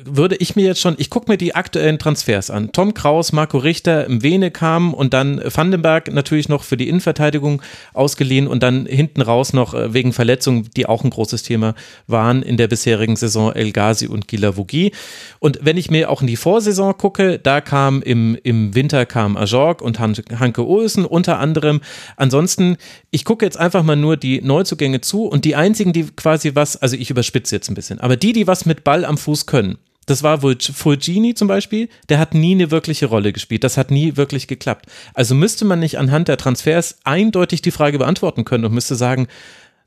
würde 0.03 0.35
ich 0.35 0.57
mir 0.57 0.65
jetzt 0.65 0.81
schon, 0.81 0.95
ich 0.97 1.09
gucke 1.09 1.31
mir 1.31 1.37
die 1.37 1.55
aktuellen 1.55 1.97
Transfers 1.97 2.49
an. 2.49 2.73
Tom 2.73 2.93
Kraus, 2.93 3.31
Marco 3.31 3.57
Richter, 3.57 4.07
Mwene 4.09 4.51
kamen 4.51 4.93
und 4.93 5.13
dann 5.13 5.41
Vandenberg 5.43 6.11
natürlich 6.11 6.49
noch 6.49 6.63
für 6.63 6.75
die 6.75 6.89
Innenverteidigung 6.89 7.61
ausgeliehen 7.93 8.47
und 8.47 8.61
dann 8.61 8.85
hinten 8.85 9.21
raus 9.21 9.53
noch 9.53 9.73
äh, 9.73 9.93
wegen 9.93 10.11
Verletzungen, 10.11 10.69
die 10.75 10.85
auch 10.85 11.05
ein 11.05 11.11
großes 11.11 11.43
Thema 11.43 11.75
waren 12.07 12.43
in 12.43 12.57
der 12.57 12.67
bisherigen 12.67 13.15
Saison 13.15 13.53
El 13.53 13.71
Ghazi 13.71 14.07
und 14.07 14.27
Gila 14.27 14.57
Vogi. 14.57 14.91
Und 15.39 15.59
wenn 15.61 15.77
ich 15.77 15.89
mir 15.89 16.09
auch 16.09 16.19
in 16.21 16.27
die 16.27 16.35
Vorsaison 16.35 16.97
gucke, 16.97 17.39
da 17.39 17.61
kam 17.61 18.01
im, 18.01 18.37
im 18.43 18.75
Winter 18.75 19.05
kam 19.05 19.37
Ajorg 19.37 19.81
und 19.81 19.99
Hanke 19.99 20.67
Olsen 20.67 21.05
unter 21.05 21.39
anderem. 21.39 21.79
Ansonsten, 22.17 22.75
ich 23.11 23.23
gucke 23.23 23.45
jetzt 23.45 23.57
einfach 23.57 23.83
mal 23.83 23.95
nur 23.95 24.17
die 24.17 24.41
Neuzugänge 24.41 24.99
zu 24.99 25.25
und 25.25 25.45
die 25.45 25.55
einzigen, 25.55 25.93
die 25.93 26.03
quasi 26.03 26.53
was, 26.53 26.75
also 26.75 26.97
ich 26.97 27.09
überspitze 27.09 27.55
jetzt 27.55 27.69
ein 27.69 27.75
bisschen, 27.75 28.01
aber 28.01 28.17
die, 28.17 28.33
die 28.33 28.45
was 28.45 28.65
mit 28.65 28.83
Ball 28.83 29.05
am 29.05 29.17
Fuß 29.17 29.45
können, 29.45 29.77
das 30.05 30.23
war 30.23 30.41
wohl 30.41 30.57
Fulgini 30.59 31.33
zum 31.33 31.47
Beispiel, 31.47 31.89
der 32.09 32.19
hat 32.19 32.33
nie 32.33 32.53
eine 32.53 32.71
wirkliche 32.71 33.07
Rolle 33.07 33.33
gespielt. 33.33 33.63
Das 33.63 33.77
hat 33.77 33.91
nie 33.91 34.17
wirklich 34.17 34.47
geklappt. 34.47 34.85
Also 35.13 35.35
müsste 35.35 35.65
man 35.65 35.79
nicht 35.79 35.97
anhand 35.97 36.27
der 36.27 36.37
Transfers 36.37 36.97
eindeutig 37.03 37.61
die 37.61 37.71
Frage 37.71 37.97
beantworten 37.97 38.45
können 38.45 38.65
und 38.65 38.73
müsste 38.73 38.95
sagen, 38.95 39.27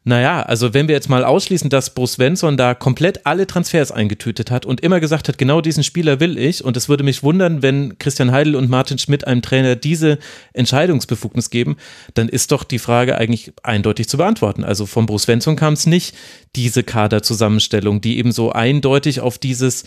naja, 0.04 0.40
also 0.42 0.72
wenn 0.72 0.88
wir 0.88 0.94
jetzt 0.94 1.10
mal 1.10 1.24
ausschließen, 1.24 1.68
dass 1.68 1.92
Bruce 1.92 2.14
Svensson 2.14 2.56
da 2.56 2.72
komplett 2.74 3.26
alle 3.26 3.46
Transfers 3.46 3.92
eingetütet 3.92 4.50
hat 4.50 4.64
und 4.64 4.80
immer 4.80 5.00
gesagt 5.00 5.28
hat, 5.28 5.36
genau 5.36 5.60
diesen 5.60 5.84
Spieler 5.84 6.18
will 6.18 6.38
ich 6.38 6.64
und 6.64 6.76
es 6.78 6.88
würde 6.88 7.04
mich 7.04 7.22
wundern, 7.22 7.60
wenn 7.62 7.98
Christian 7.98 8.32
Heidel 8.32 8.56
und 8.56 8.70
Martin 8.70 8.98
Schmidt 8.98 9.26
einem 9.26 9.42
Trainer 9.42 9.76
diese 9.76 10.18
Entscheidungsbefugnis 10.54 11.50
geben, 11.50 11.76
dann 12.14 12.28
ist 12.30 12.52
doch 12.52 12.64
die 12.64 12.78
Frage 12.78 13.18
eigentlich 13.18 13.52
eindeutig 13.62 14.08
zu 14.08 14.16
beantworten. 14.16 14.64
Also 14.64 14.86
von 14.86 15.04
Bruce 15.04 15.24
Svensson 15.24 15.56
kam 15.56 15.74
es 15.74 15.86
nicht, 15.86 16.14
diese 16.56 16.84
Kaderzusammenstellung, 16.84 18.00
die 18.00 18.18
eben 18.18 18.32
so 18.32 18.50
eindeutig 18.50 19.20
auf 19.20 19.36
dieses 19.36 19.84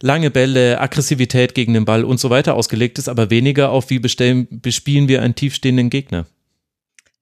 lange 0.00 0.30
Bälle, 0.30 0.80
Aggressivität 0.80 1.54
gegen 1.54 1.74
den 1.74 1.84
Ball 1.84 2.04
und 2.04 2.20
so 2.20 2.30
weiter 2.30 2.54
ausgelegt 2.54 2.98
ist, 2.98 3.08
aber 3.08 3.28
weniger 3.30 3.70
auf 3.70 3.90
wie 3.90 3.98
bestellen, 3.98 4.46
bespielen 4.50 5.08
wir 5.08 5.20
einen 5.20 5.34
tiefstehenden 5.34 5.90
Gegner. 5.90 6.26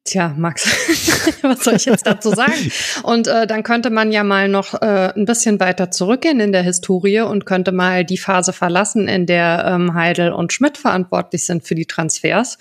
Tja, 0.07 0.33
Max, 0.39 0.65
was 1.43 1.65
soll 1.65 1.75
ich 1.75 1.85
jetzt 1.85 2.07
dazu 2.07 2.31
sagen? 2.31 2.71
Und 3.03 3.27
äh, 3.27 3.49
dann 3.49 3.65
könnte 3.65 3.91
man 3.91 4.13
ja 4.13 4.23
mal 4.23 4.49
noch 4.49 4.81
äh, 4.81 5.13
ein 5.17 5.25
bisschen 5.25 5.59
weiter 5.59 5.91
zurückgehen 5.91 6.39
in 6.39 6.53
der 6.53 6.63
Historie 6.63 7.23
und 7.23 7.45
könnte 7.45 7.73
mal 7.73 8.05
die 8.05 8.17
Phase 8.17 8.53
verlassen, 8.53 9.09
in 9.09 9.27
der 9.27 9.65
ähm, 9.67 9.95
Heidel 9.95 10.33
und 10.33 10.53
Schmidt 10.53 10.79
verantwortlich 10.79 11.45
sind 11.45 11.67
für 11.67 11.75
die 11.75 11.87
Transfers 11.87 12.57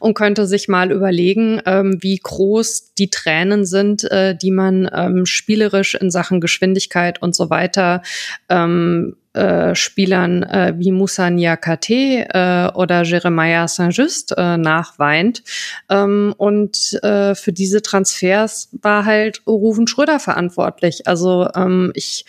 und 0.00 0.14
könnte 0.14 0.48
sich 0.48 0.66
mal 0.66 0.90
überlegen, 0.90 1.62
ähm, 1.66 1.98
wie 2.00 2.18
groß 2.18 2.94
die 2.94 3.10
Tränen 3.10 3.64
sind, 3.64 4.02
äh, 4.10 4.36
die 4.36 4.50
man 4.50 4.90
ähm, 4.92 5.24
spielerisch 5.24 5.94
in 5.94 6.10
Sachen 6.10 6.40
Geschwindigkeit 6.40 7.22
und 7.22 7.36
so 7.36 7.48
weiter 7.48 8.02
ähm, 8.48 9.14
äh, 9.38 9.74
Spielern 9.74 10.42
äh, 10.42 10.74
wie 10.76 10.92
Moussa 10.92 11.30
Niakate 11.30 12.26
äh, 12.34 12.76
oder 12.76 13.02
Jeremiah 13.02 13.68
Saint-Just 13.68 14.34
äh, 14.36 14.56
nachweint. 14.56 15.42
Ähm, 15.88 16.34
und 16.36 16.98
äh, 17.02 17.34
für 17.34 17.52
diese 17.52 17.80
Transfers 17.82 18.68
war 18.82 19.04
halt 19.04 19.42
Ruven 19.46 19.86
Schröder 19.86 20.18
verantwortlich. 20.18 21.06
Also 21.06 21.48
ähm, 21.54 21.92
ich 21.94 22.24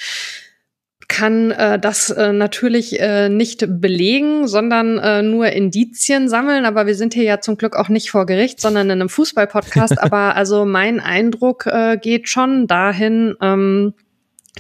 kann 1.10 1.52
äh, 1.52 1.80
das 1.80 2.12
äh, 2.12 2.32
natürlich 2.32 3.00
äh, 3.00 3.28
nicht 3.28 3.66
belegen, 3.68 4.48
sondern 4.48 5.00
äh, 5.00 5.22
nur 5.24 5.48
Indizien 5.48 6.30
sammeln. 6.30 6.66
Aber 6.66 6.86
wir 6.86 6.96
sind 6.96 7.16
hier 7.16 7.24
ja 7.24 7.42
zum 7.42 7.58
Glück 7.58 7.76
auch 7.76 7.90
nicht 7.90 8.12
vor 8.12 8.26
Gericht, 8.28 8.62
sondern 8.62 8.90
in 8.90 9.02
einem 9.02 9.10
Fußballpodcast. 9.10 10.00
aber 10.02 10.36
also 10.36 10.66
mein 10.66 11.00
Eindruck 11.00 11.66
äh, 11.66 11.98
geht 11.98 12.30
schon 12.30 12.68
dahin, 12.68 13.36
ähm, 13.42 13.96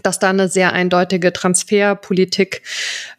dass 0.03 0.19
da 0.19 0.29
eine 0.29 0.47
sehr 0.47 0.73
eindeutige 0.73 1.33
Transferpolitik 1.33 2.61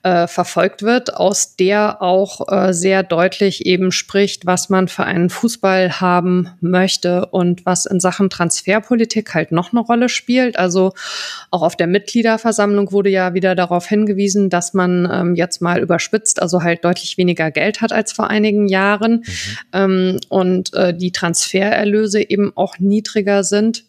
äh, 0.03 0.27
verfolgt 0.27 0.83
wird, 0.83 1.15
aus 1.15 1.57
der 1.57 2.01
auch 2.01 2.51
äh, 2.51 2.73
sehr 2.73 3.03
deutlich 3.03 3.67
eben 3.67 3.93
spricht, 3.93 4.47
was 4.47 4.69
man 4.69 4.89
für 4.89 5.05
einen 5.05 5.31
Fußball 5.31 6.01
haben 6.01 6.51
möchte 6.61 7.27
und 7.27 7.67
was 7.67 7.87
in 7.87 8.01
Sachen 8.01 8.31
Transferpolitik 8.31 9.35
halt 9.35 9.53
noch 9.53 9.73
eine 9.73 9.81
Rolle 9.81 10.09
spielt. 10.09 10.59
Also 10.59 10.93
auch 11.51 11.63
auf 11.63 11.77
der 11.77 11.87
Mitgliederversammlung 11.87 12.93
wurde 12.93 13.11
ja 13.11 13.35
wieder 13.35 13.55
darauf 13.55 13.87
hingewiesen, 13.87 14.49
dass 14.49 14.73
man 14.73 15.09
ähm, 15.13 15.35
jetzt 15.35 15.61
mal 15.61 15.81
überspitzt, 15.81 16.41
also 16.41 16.63
halt 16.63 16.85
deutlich 16.85 17.19
weniger 17.19 17.51
Geld 17.51 17.81
hat 17.81 17.93
als 17.93 18.13
vor 18.13 18.29
einigen 18.29 18.69
Jahren 18.69 19.13
mhm. 19.13 19.25
ähm, 19.73 20.21
und 20.29 20.73
äh, 20.75 20.95
die 20.95 21.13
Transfererlöse 21.13 22.29
eben 22.31 22.53
auch 22.57 22.79
niedriger 22.79 23.45
sind. 23.45 23.85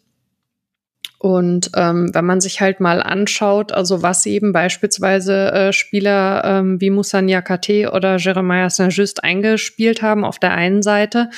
Und 1.22 1.70
ähm, 1.76 2.12
wenn 2.12 2.24
man 2.24 2.40
sich 2.40 2.60
halt 2.60 2.80
mal 2.80 3.00
anschaut, 3.00 3.70
also 3.70 4.02
was 4.02 4.26
eben 4.26 4.52
beispielsweise 4.52 5.52
äh, 5.52 5.72
Spieler 5.72 6.42
ähm, 6.44 6.80
wie 6.80 6.90
Moussa 6.90 7.22
Niakate 7.22 7.92
oder 7.92 8.16
Jeremiah 8.16 8.68
Saint-Just 8.68 9.22
eingespielt 9.22 10.02
haben 10.02 10.24
auf 10.24 10.40
der 10.40 10.50
einen 10.52 10.82
Seite, 10.82 11.30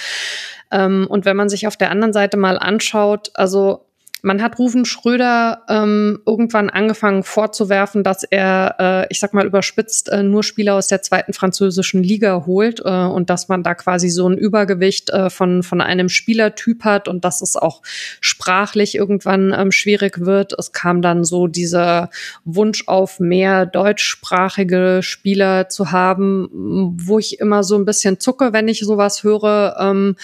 ähm, 0.70 1.06
und 1.06 1.26
wenn 1.26 1.36
man 1.36 1.50
sich 1.50 1.66
auf 1.66 1.76
der 1.76 1.90
anderen 1.90 2.14
Seite 2.14 2.38
mal 2.38 2.58
anschaut, 2.58 3.30
also 3.34 3.84
man 4.24 4.42
hat 4.42 4.58
Rufen 4.58 4.86
Schröder 4.86 5.62
ähm, 5.68 6.18
irgendwann 6.24 6.70
angefangen 6.70 7.24
vorzuwerfen, 7.24 8.02
dass 8.02 8.22
er, 8.24 8.76
äh, 8.78 9.06
ich 9.10 9.20
sag 9.20 9.34
mal 9.34 9.44
überspitzt, 9.44 10.08
äh, 10.08 10.22
nur 10.22 10.42
Spieler 10.42 10.76
aus 10.76 10.86
der 10.86 11.02
zweiten 11.02 11.34
französischen 11.34 12.02
Liga 12.02 12.44
holt 12.46 12.80
äh, 12.80 12.88
und 12.88 13.28
dass 13.28 13.48
man 13.48 13.62
da 13.62 13.74
quasi 13.74 14.08
so 14.08 14.26
ein 14.26 14.38
Übergewicht 14.38 15.10
äh, 15.10 15.28
von, 15.28 15.62
von 15.62 15.82
einem 15.82 16.08
Spielertyp 16.08 16.84
hat 16.84 17.06
und 17.06 17.26
dass 17.26 17.42
es 17.42 17.54
auch 17.54 17.82
sprachlich 18.20 18.94
irgendwann 18.94 19.54
ähm, 19.54 19.70
schwierig 19.70 20.20
wird. 20.20 20.54
Es 20.58 20.72
kam 20.72 21.02
dann 21.02 21.24
so 21.24 21.46
dieser 21.46 22.08
Wunsch 22.46 22.84
auf 22.86 23.20
mehr 23.20 23.66
deutschsprachige 23.66 25.00
Spieler 25.02 25.68
zu 25.68 25.92
haben, 25.92 26.48
wo 26.96 27.18
ich 27.18 27.40
immer 27.40 27.62
so 27.62 27.76
ein 27.76 27.84
bisschen 27.84 28.18
zucke, 28.20 28.54
wenn 28.54 28.68
ich 28.68 28.80
sowas 28.80 29.22
höre. 29.22 29.76
Ähm, 29.78 30.16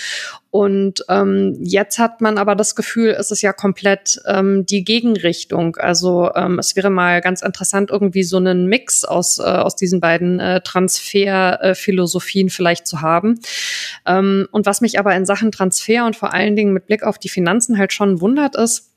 und 0.50 1.04
ähm, 1.08 1.56
jetzt 1.60 2.00
hat 2.00 2.20
man 2.20 2.36
aber 2.36 2.56
das 2.56 2.74
Gefühl, 2.74 3.10
es 3.10 3.30
ist 3.30 3.40
ja 3.40 3.52
komplett 3.52 4.20
ähm, 4.26 4.66
die 4.66 4.82
Gegenrichtung. 4.82 5.76
Also 5.76 6.34
ähm, 6.34 6.58
es 6.58 6.74
wäre 6.74 6.90
mal 6.90 7.20
ganz 7.20 7.42
interessant, 7.42 7.90
irgendwie 7.90 8.24
so 8.24 8.38
einen 8.38 8.66
Mix 8.66 9.04
aus, 9.04 9.38
äh, 9.38 9.42
aus 9.42 9.76
diesen 9.76 10.00
beiden 10.00 10.40
äh, 10.40 10.60
Transferphilosophien 10.60 12.48
äh, 12.48 12.50
vielleicht 12.50 12.88
zu 12.88 13.00
haben. 13.00 13.38
Ähm, 14.06 14.48
und 14.50 14.66
was 14.66 14.80
mich 14.80 14.98
aber 14.98 15.14
in 15.14 15.24
Sachen 15.24 15.52
Transfer 15.52 16.04
und 16.04 16.16
vor 16.16 16.34
allen 16.34 16.56
Dingen 16.56 16.72
mit 16.72 16.86
Blick 16.86 17.04
auf 17.04 17.18
die 17.18 17.28
Finanzen 17.28 17.78
halt 17.78 17.92
schon 17.92 18.20
wundert, 18.20 18.56
ist, 18.56 18.90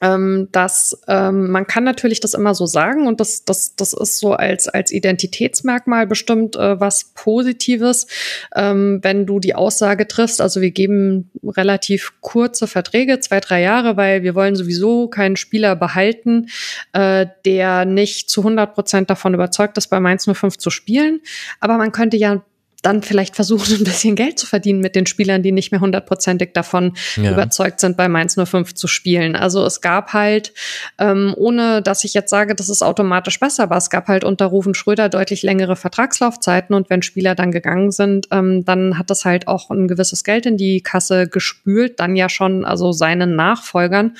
ähm, 0.00 0.48
dass 0.52 1.00
ähm, 1.08 1.50
man 1.50 1.66
kann 1.66 1.84
natürlich 1.84 2.20
das 2.20 2.34
immer 2.34 2.54
so 2.54 2.66
sagen 2.66 3.06
und 3.06 3.20
das, 3.20 3.44
das, 3.44 3.76
das 3.76 3.92
ist 3.92 4.18
so 4.18 4.32
als, 4.32 4.68
als 4.68 4.90
Identitätsmerkmal 4.90 6.06
bestimmt 6.06 6.56
äh, 6.56 6.80
was 6.80 7.12
Positives, 7.14 8.06
ähm, 8.54 9.00
wenn 9.02 9.26
du 9.26 9.40
die 9.40 9.54
Aussage 9.54 10.08
triffst, 10.08 10.40
also 10.40 10.60
wir 10.60 10.70
geben 10.70 11.30
relativ 11.44 12.12
kurze 12.20 12.66
Verträge, 12.66 13.20
zwei, 13.20 13.40
drei 13.40 13.60
Jahre, 13.62 13.96
weil 13.96 14.22
wir 14.22 14.34
wollen 14.34 14.56
sowieso 14.56 15.08
keinen 15.08 15.36
Spieler 15.36 15.76
behalten, 15.76 16.46
äh, 16.92 17.26
der 17.44 17.84
nicht 17.84 18.30
zu 18.30 18.40
100 18.40 18.74
Prozent 18.74 19.10
davon 19.10 19.34
überzeugt 19.34 19.76
ist, 19.78 19.88
bei 19.88 20.00
Mainz 20.00 20.28
05 20.30 20.58
zu 20.58 20.70
spielen. 20.70 21.20
Aber 21.60 21.76
man 21.76 21.92
könnte 21.92 22.16
ja 22.16 22.42
dann 22.82 23.02
vielleicht 23.02 23.36
versuchen, 23.36 23.74
ein 23.78 23.84
bisschen 23.84 24.16
Geld 24.16 24.38
zu 24.38 24.46
verdienen 24.46 24.80
mit 24.80 24.96
den 24.96 25.06
Spielern, 25.06 25.42
die 25.42 25.52
nicht 25.52 25.70
mehr 25.70 25.80
hundertprozentig 25.80 26.52
davon 26.52 26.96
ja. 27.16 27.32
überzeugt 27.32 27.80
sind, 27.80 27.96
bei 27.96 28.08
Mainz 28.08 28.36
05 28.36 28.74
zu 28.74 28.86
spielen. 28.86 29.36
Also 29.36 29.64
es 29.64 29.80
gab 29.80 30.12
halt, 30.12 30.52
ähm, 30.98 31.34
ohne 31.36 31.82
dass 31.82 32.04
ich 32.04 32.14
jetzt 32.14 32.30
sage, 32.30 32.54
dass 32.54 32.68
es 32.68 32.82
automatisch 32.82 33.38
besser 33.40 33.70
war, 33.70 33.78
es 33.78 33.90
gab 33.90 34.08
halt 34.08 34.24
unter 34.24 34.46
Rufen 34.46 34.74
Schröder 34.74 35.08
deutlich 35.08 35.42
längere 35.42 35.76
Vertragslaufzeiten 35.76 36.74
und 36.74 36.90
wenn 36.90 37.02
Spieler 37.02 37.34
dann 37.34 37.52
gegangen 37.52 37.90
sind, 37.90 38.28
ähm, 38.30 38.64
dann 38.64 38.98
hat 38.98 39.10
das 39.10 39.24
halt 39.24 39.48
auch 39.48 39.70
ein 39.70 39.88
gewisses 39.88 40.24
Geld 40.24 40.46
in 40.46 40.56
die 40.56 40.82
Kasse 40.82 41.28
gespült, 41.28 42.00
dann 42.00 42.16
ja 42.16 42.28
schon 42.28 42.64
also 42.64 42.92
seinen 42.92 43.36
Nachfolgern. 43.36 44.16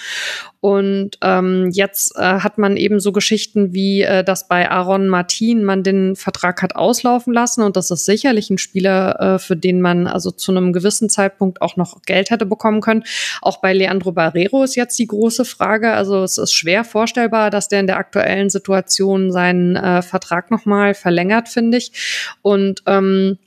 Und 0.60 1.12
ähm, 1.22 1.70
jetzt 1.72 2.14
äh, 2.16 2.20
hat 2.20 2.58
man 2.58 2.76
eben 2.76 3.00
so 3.00 3.12
Geschichten 3.12 3.72
wie, 3.72 4.02
äh, 4.02 4.22
dass 4.22 4.46
bei 4.46 4.70
Aaron 4.70 5.08
Martin 5.08 5.64
man 5.64 5.82
den 5.82 6.16
Vertrag 6.16 6.60
hat 6.60 6.76
auslaufen 6.76 7.32
lassen 7.32 7.62
und 7.62 7.76
das 7.76 7.90
ist 7.90 8.04
sicherlich 8.04 8.50
ein 8.50 8.58
Spieler, 8.58 9.18
äh, 9.20 9.38
für 9.38 9.56
den 9.56 9.80
man 9.80 10.06
also 10.06 10.30
zu 10.30 10.52
einem 10.52 10.74
gewissen 10.74 11.08
Zeitpunkt 11.08 11.62
auch 11.62 11.76
noch 11.76 12.02
Geld 12.02 12.30
hätte 12.30 12.44
bekommen 12.44 12.82
können. 12.82 13.04
Auch 13.40 13.62
bei 13.62 13.72
Leandro 13.72 14.12
Barrero 14.12 14.62
ist 14.62 14.76
jetzt 14.76 14.98
die 14.98 15.06
große 15.06 15.46
Frage. 15.46 15.92
Also 15.92 16.22
es 16.24 16.36
ist 16.36 16.52
schwer 16.52 16.84
vorstellbar, 16.84 17.50
dass 17.50 17.68
der 17.68 17.80
in 17.80 17.86
der 17.86 17.96
aktuellen 17.96 18.50
Situation 18.50 19.32
seinen 19.32 19.76
äh, 19.76 20.02
Vertrag 20.02 20.50
nochmal 20.50 20.92
verlängert, 20.92 21.48
finde 21.48 21.78
ich. 21.78 21.92
Und 22.42 22.82
ähm, 22.86 23.38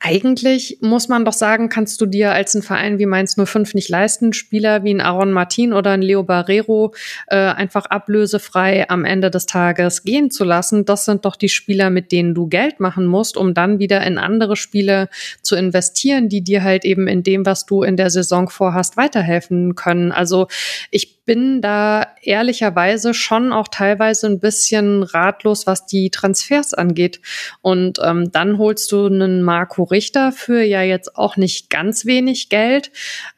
eigentlich 0.00 0.78
muss 0.80 1.08
man 1.08 1.24
doch 1.24 1.32
sagen, 1.32 1.68
kannst 1.68 2.00
du 2.00 2.06
dir 2.06 2.32
als 2.32 2.54
ein 2.54 2.62
Verein 2.62 2.98
wie 2.98 3.06
Mainz 3.06 3.34
05 3.34 3.74
nicht 3.74 3.88
leisten, 3.88 4.32
Spieler 4.32 4.84
wie 4.84 4.94
ein 4.94 5.00
Aaron 5.00 5.32
Martin 5.32 5.72
oder 5.72 5.90
ein 5.90 6.02
Leo 6.02 6.22
Barrero 6.22 6.94
äh, 7.26 7.36
einfach 7.36 7.86
ablösefrei 7.86 8.88
am 8.88 9.04
Ende 9.04 9.30
des 9.30 9.46
Tages 9.46 10.04
gehen 10.04 10.30
zu 10.30 10.44
lassen. 10.44 10.84
Das 10.84 11.04
sind 11.04 11.24
doch 11.24 11.34
die 11.34 11.48
Spieler, 11.48 11.90
mit 11.90 12.12
denen 12.12 12.34
du 12.34 12.46
Geld 12.46 12.78
machen 12.78 13.06
musst, 13.06 13.36
um 13.36 13.54
dann 13.54 13.80
wieder 13.80 14.06
in 14.06 14.18
andere 14.18 14.54
Spiele 14.54 15.08
zu 15.42 15.56
investieren, 15.56 16.28
die 16.28 16.42
dir 16.42 16.62
halt 16.62 16.84
eben 16.84 17.08
in 17.08 17.24
dem, 17.24 17.44
was 17.44 17.66
du 17.66 17.82
in 17.82 17.96
der 17.96 18.10
Saison 18.10 18.48
vorhast, 18.48 18.96
weiterhelfen 18.96 19.74
können. 19.74 20.12
Also 20.12 20.46
ich 20.92 21.17
bin 21.28 21.60
da 21.60 22.06
ehrlicherweise 22.22 23.12
schon 23.12 23.52
auch 23.52 23.68
teilweise 23.68 24.26
ein 24.26 24.40
bisschen 24.40 25.02
ratlos, 25.02 25.66
was 25.66 25.84
die 25.84 26.08
Transfers 26.08 26.72
angeht. 26.72 27.20
Und 27.60 27.98
ähm, 28.02 28.32
dann 28.32 28.56
holst 28.56 28.90
du 28.92 29.04
einen 29.04 29.42
Marco 29.42 29.82
Richter 29.82 30.32
für 30.32 30.62
ja 30.62 30.80
jetzt 30.80 31.16
auch 31.16 31.36
nicht 31.36 31.68
ganz 31.68 32.06
wenig 32.06 32.48
Geld, 32.48 32.90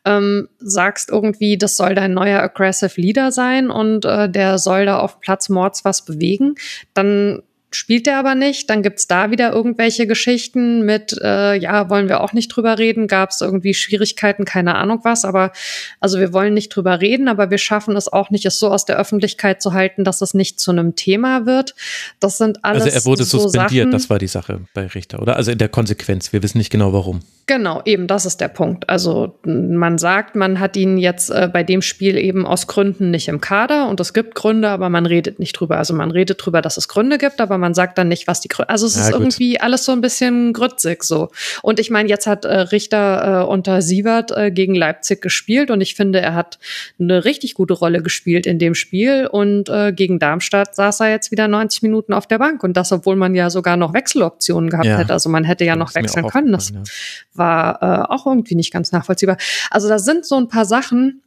ähm, 0.05 0.48
sagst 0.61 1.11
irgendwie, 1.11 1.59
das 1.59 1.76
soll 1.76 1.96
dein 1.96 2.14
neuer 2.14 2.40
Aggressive 2.40 3.00
Leader 3.00 3.33
sein 3.33 3.70
und 3.70 4.05
äh, 4.05 4.31
der 4.31 4.59
soll 4.59 4.87
da 4.87 5.00
auf 5.00 5.18
Platz 5.18 5.48
Mords 5.48 5.85
was 5.85 6.05
bewegen, 6.05 6.55
dann 6.94 7.42
spielt 7.72 8.06
er 8.06 8.18
aber 8.18 8.35
nicht. 8.35 8.68
Dann 8.70 8.83
gibt's 8.83 9.06
da 9.06 9.30
wieder 9.30 9.52
irgendwelche 9.52 10.06
Geschichten 10.06 10.85
mit, 10.85 11.16
äh, 11.22 11.54
ja, 11.56 11.88
wollen 11.88 12.09
wir 12.09 12.20
auch 12.20 12.33
nicht 12.33 12.48
drüber 12.48 12.78
reden, 12.78 13.06
gab 13.06 13.30
es 13.30 13.40
irgendwie 13.40 13.74
Schwierigkeiten, 13.74 14.44
keine 14.44 14.74
Ahnung 14.74 15.00
was. 15.02 15.24
Aber 15.24 15.52
also 16.00 16.18
wir 16.18 16.33
wollen 16.33 16.54
nicht 16.54 16.70
drüber 16.70 17.00
reden, 17.00 17.28
aber 17.28 17.50
wir 17.50 17.59
schaffen 17.59 17.96
es 17.96 18.12
auch 18.12 18.30
nicht, 18.30 18.44
es 18.46 18.59
so 18.59 18.68
aus 18.70 18.85
der 18.85 18.98
Öffentlichkeit 18.98 19.62
zu 19.62 19.72
halten, 19.72 20.04
dass 20.04 20.20
es 20.20 20.35
nicht 20.35 20.59
zu 20.61 20.70
einem 20.70 20.96
Thema 20.96 21.46
wird. 21.46 21.74
Das 22.18 22.38
sind 22.38 22.64
alles. 22.64 22.83
Also 22.85 22.94
er 22.94 23.04
wurde 23.04 23.24
so 23.24 23.38
suspendiert, 23.38 23.85
Sachen, 23.85 23.92
das 23.92 24.11
war 24.11 24.18
die 24.18 24.26
Sache 24.26 24.61
bei 24.74 24.87
Richter, 24.87 25.20
oder? 25.20 25.37
Also 25.37 25.50
in 25.50 25.59
der 25.59 25.68
Konsequenz, 25.68 26.33
wir 26.33 26.42
wissen 26.42 26.59
nicht 26.59 26.70
genau 26.70 26.92
warum. 26.92 27.20
Genau, 27.50 27.82
eben, 27.84 28.06
das 28.06 28.26
ist 28.26 28.40
der 28.40 28.46
Punkt. 28.46 28.88
Also 28.88 29.34
man 29.44 29.98
sagt, 29.98 30.36
man 30.36 30.60
hat 30.60 30.76
ihn 30.76 30.98
jetzt 30.98 31.30
äh, 31.30 31.50
bei 31.52 31.64
dem 31.64 31.82
Spiel 31.82 32.16
eben 32.16 32.46
aus 32.46 32.68
Gründen 32.68 33.10
nicht 33.10 33.26
im 33.26 33.40
Kader 33.40 33.88
und 33.88 33.98
es 33.98 34.14
gibt 34.14 34.36
Gründe, 34.36 34.68
aber 34.68 34.88
man 34.88 35.04
redet 35.04 35.40
nicht 35.40 35.54
drüber. 35.54 35.76
Also 35.76 35.92
man 35.92 36.12
redet 36.12 36.38
drüber, 36.46 36.62
dass 36.62 36.76
es 36.76 36.86
Gründe 36.86 37.18
gibt, 37.18 37.40
aber 37.40 37.58
man 37.58 37.74
sagt 37.74 37.98
dann 37.98 38.06
nicht, 38.06 38.28
was 38.28 38.40
die 38.40 38.46
Gründe. 38.46 38.70
Also 38.70 38.86
es 38.86 38.94
ja, 38.94 39.02
ist 39.02 39.10
gut. 39.10 39.20
irgendwie 39.22 39.60
alles 39.60 39.84
so 39.84 39.90
ein 39.90 40.00
bisschen 40.00 40.52
grützig 40.52 41.02
so. 41.02 41.30
Und 41.60 41.80
ich 41.80 41.90
meine, 41.90 42.08
jetzt 42.08 42.28
hat 42.28 42.44
äh, 42.44 42.56
Richter 42.56 43.40
äh, 43.40 43.44
unter 43.44 43.82
Sievert 43.82 44.30
äh, 44.30 44.52
gegen 44.52 44.76
Leipzig 44.76 45.20
gespielt 45.20 45.72
und 45.72 45.80
ich 45.80 45.96
finde, 45.96 46.20
er 46.20 46.36
hat 46.36 46.60
eine 47.00 47.24
richtig 47.24 47.54
gute 47.54 47.74
Rolle 47.74 48.00
gespielt 48.00 48.46
in 48.46 48.60
dem 48.60 48.76
Spiel 48.76 49.26
und 49.26 49.68
äh, 49.68 49.92
gegen 49.92 50.20
Darmstadt 50.20 50.76
saß 50.76 51.00
er 51.00 51.10
jetzt 51.10 51.32
wieder 51.32 51.48
90 51.48 51.82
Minuten 51.82 52.12
auf 52.12 52.28
der 52.28 52.38
Bank 52.38 52.62
und 52.62 52.76
das, 52.76 52.92
obwohl 52.92 53.16
man 53.16 53.34
ja 53.34 53.50
sogar 53.50 53.76
noch 53.76 53.92
Wechseloptionen 53.92 54.70
gehabt 54.70 54.86
ja. 54.86 54.98
hätte. 54.98 55.12
Also 55.12 55.28
man 55.28 55.42
hätte 55.42 55.64
ja 55.64 55.74
noch 55.74 55.96
wechseln 55.96 56.28
können. 56.28 56.52
Das 56.52 56.70
ja 56.70 56.78
war 57.40 57.83
äh, 57.83 58.12
auch 58.12 58.26
irgendwie 58.26 58.55
nicht 58.55 58.72
ganz 58.72 58.92
nachvollziehbar. 58.92 59.38
Also 59.68 59.88
da 59.88 59.98
sind 59.98 60.24
so 60.24 60.37
ein 60.37 60.46
paar 60.46 60.64
Sachen, 60.64 61.22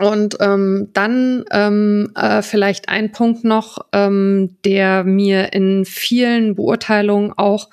und 0.00 0.38
ähm, 0.40 0.88
dann 0.94 1.44
ähm, 1.50 2.10
äh, 2.14 2.40
vielleicht 2.40 2.88
ein 2.88 3.12
Punkt 3.12 3.44
noch, 3.44 3.84
ähm, 3.92 4.56
der 4.64 5.04
mir 5.04 5.52
in 5.52 5.84
vielen 5.84 6.54
Beurteilungen 6.54 7.34
auch 7.36 7.68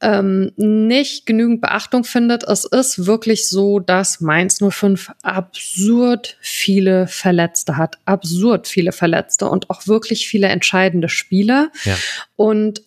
ähm, 0.00 0.52
nicht 0.56 1.26
genügend 1.26 1.60
Beachtung 1.60 2.04
findet. 2.04 2.44
Es 2.44 2.64
ist 2.64 3.06
wirklich 3.06 3.48
so, 3.48 3.80
dass 3.80 4.20
Mainz 4.20 4.60
05 4.62 5.10
absurd 5.22 6.36
viele 6.40 7.08
Verletzte 7.08 7.76
hat, 7.76 7.98
absurd 8.04 8.68
viele 8.68 8.92
Verletzte 8.92 9.48
und 9.48 9.68
auch 9.70 9.88
wirklich 9.88 10.28
viele 10.28 10.46
entscheidende 10.46 11.08
Spieler. 11.08 11.72
Ja. 11.84 11.96
Und 12.36 12.82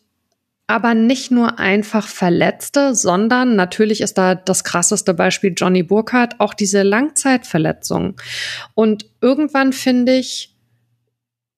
aber 0.68 0.94
nicht 0.94 1.32
nur 1.32 1.60
einfach 1.60 2.08
Verletzte, 2.08 2.96
sondern 2.96 3.56
natürlich 3.56 4.02
ist 4.02 4.18
da 4.18 4.36
das 4.36 4.64
krasseste 4.64 5.14
Beispiel 5.14 5.54
Johnny 5.56 5.84
Burkhardt, 5.84 6.40
auch 6.40 6.54
diese 6.54 6.84
Langzeitverletzungen. 6.84 8.16
Und 8.74 9.06
irgendwann 9.20 9.74
finde 9.74 10.18
ich, 10.18 10.56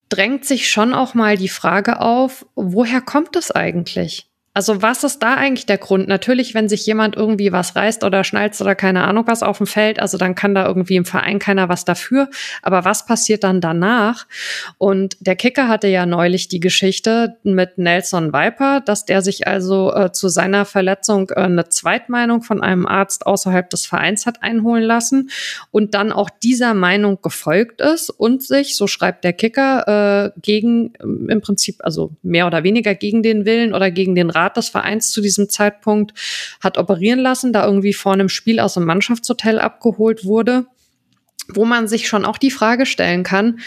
drängt 0.09 0.45
sich 0.45 0.69
schon 0.69 0.93
auch 0.93 1.13
mal 1.13 1.37
die 1.37 1.49
Frage 1.49 1.99
auf, 2.01 2.45
woher 2.55 3.01
kommt 3.01 3.35
es 3.35 3.51
eigentlich? 3.51 4.32
Also 4.55 4.83
was 4.83 5.03
ist 5.03 5.23
da 5.23 5.33
eigentlich 5.33 5.65
der 5.65 5.79
Grund? 5.79 6.07
Natürlich, 6.07 6.53
wenn 6.53 6.69
sich 6.69 6.85
jemand 6.85 7.15
irgendwie 7.15 7.51
was 7.51 7.75
reißt 7.75 8.03
oder 8.03 8.23
schnalzt 8.23 8.61
oder 8.61 8.75
keine 8.75 9.03
Ahnung 9.03 9.23
was 9.25 9.41
auf 9.41 9.57
dem 9.57 9.65
Feld, 9.65 9.99
also 9.99 10.19
dann 10.19 10.35
kann 10.35 10.53
da 10.53 10.67
irgendwie 10.67 10.95
im 10.95 11.05
Verein 11.05 11.39
keiner 11.39 11.69
was 11.69 11.85
dafür. 11.85 12.29
Aber 12.61 12.85
was 12.85 13.07
passiert 13.07 13.43
dann 13.43 13.61
danach? 13.61 14.27
Und 14.77 15.17
der 15.21 15.35
Kicker 15.35 15.67
hatte 15.67 15.87
ja 15.87 16.05
neulich 16.05 16.49
die 16.49 16.59
Geschichte 16.59 17.37
mit 17.43 17.79
Nelson 17.79 18.31
Viper, 18.31 18.81
dass 18.81 19.05
der 19.05 19.23
sich 19.23 19.47
also 19.47 19.91
äh, 19.91 20.11
zu 20.11 20.29
seiner 20.29 20.65
Verletzung 20.65 21.31
äh, 21.31 21.41
eine 21.41 21.69
Zweitmeinung 21.69 22.43
von 22.43 22.61
einem 22.61 22.85
Arzt 22.85 23.25
außerhalb 23.25 23.67
des 23.71 23.87
Vereins 23.87 24.27
hat 24.27 24.43
einholen 24.43 24.83
lassen 24.83 25.31
und 25.71 25.95
dann 25.95 26.11
auch 26.11 26.29
dieser 26.29 26.75
Meinung 26.75 27.19
gefolgt 27.23 27.81
ist 27.81 28.11
und 28.11 28.43
sich, 28.43 28.75
so 28.75 28.85
schreibt 28.85 29.23
der 29.23 29.33
Kicker, 29.33 30.31
äh, 30.35 30.39
gegen 30.41 30.93
im 31.01 31.41
Prinzip, 31.41 31.77
also 31.79 32.11
mehr 32.21 32.45
oder 32.45 32.63
weniger 32.63 32.93
gegen 32.93 33.23
den 33.23 33.45
Willen 33.45 33.73
oder 33.73 33.89
gegen 33.89 34.13
den 34.13 34.29
Rat 34.29 34.42
Rat 34.43 34.57
des 34.57 34.69
Vereins 34.69 35.11
zu 35.11 35.21
diesem 35.21 35.49
Zeitpunkt 35.49 36.13
hat 36.61 36.77
operieren 36.77 37.19
lassen, 37.19 37.53
da 37.53 37.65
irgendwie 37.65 37.93
vor 37.93 38.13
einem 38.13 38.29
Spiel 38.29 38.59
aus 38.59 38.75
dem 38.75 38.85
Mannschaftshotel 38.85 39.59
abgeholt 39.59 40.25
wurde, 40.25 40.65
wo 41.47 41.65
man 41.65 41.87
sich 41.87 42.07
schon 42.07 42.25
auch 42.25 42.37
die 42.37 42.51
Frage 42.51 42.85
stellen 42.85 43.23
kann, 43.23 43.59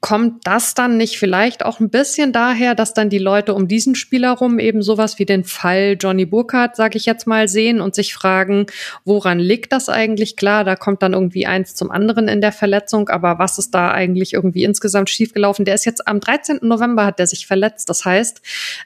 kommt 0.00 0.46
das 0.46 0.72
dann 0.72 0.96
nicht 0.96 1.18
vielleicht 1.18 1.62
auch 1.62 1.78
ein 1.78 1.90
bisschen 1.90 2.32
daher, 2.32 2.74
dass 2.74 2.94
dann 2.94 3.10
die 3.10 3.18
Leute 3.18 3.52
um 3.52 3.68
diesen 3.68 3.94
Spieler 3.94 4.32
rum 4.32 4.58
eben 4.58 4.80
sowas 4.80 5.18
wie 5.18 5.26
den 5.26 5.44
Fall 5.44 5.96
Johnny 6.00 6.24
Burkhardt, 6.24 6.74
sage 6.74 6.96
ich 6.96 7.04
jetzt 7.04 7.26
mal, 7.26 7.48
sehen 7.48 7.82
und 7.82 7.94
sich 7.94 8.14
fragen, 8.14 8.66
woran 9.04 9.38
liegt 9.38 9.72
das 9.72 9.90
eigentlich? 9.90 10.36
Klar, 10.36 10.64
da 10.64 10.74
kommt 10.74 11.02
dann 11.02 11.12
irgendwie 11.12 11.46
eins 11.46 11.74
zum 11.74 11.90
anderen 11.90 12.28
in 12.28 12.40
der 12.40 12.52
Verletzung, 12.52 13.10
aber 13.10 13.38
was 13.38 13.58
ist 13.58 13.74
da 13.74 13.90
eigentlich 13.90 14.32
irgendwie 14.32 14.64
insgesamt 14.64 15.10
schiefgelaufen? 15.10 15.66
Der 15.66 15.74
ist 15.74 15.84
jetzt 15.84 16.08
am 16.08 16.18
13. 16.18 16.60
November 16.62 17.04
hat 17.04 17.18
der 17.18 17.26
sich 17.26 17.46
verletzt. 17.46 17.90
Das 17.90 18.06
heißt, 18.06 18.40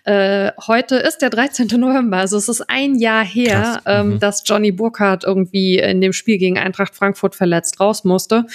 äh, 0.05 0.51
heute 0.67 0.97
ist 0.97 1.19
der 1.19 1.31
13. 1.31 1.69
November, 1.79 2.17
also 2.17 2.37
es 2.37 2.49
ist 2.49 2.69
ein 2.69 2.97
Jahr 2.97 3.25
her, 3.25 3.81
ähm, 3.87 4.15
mhm. 4.15 4.19
dass 4.19 4.43
Johnny 4.45 4.73
Burkhardt 4.73 5.23
irgendwie 5.23 5.79
in 5.79 6.01
dem 6.01 6.13
Spiel 6.13 6.39
gegen 6.39 6.59
Eintracht 6.59 6.97
Frankfurt 6.97 7.37
verletzt 7.37 7.79
raus 7.79 8.03
musste. 8.03 8.47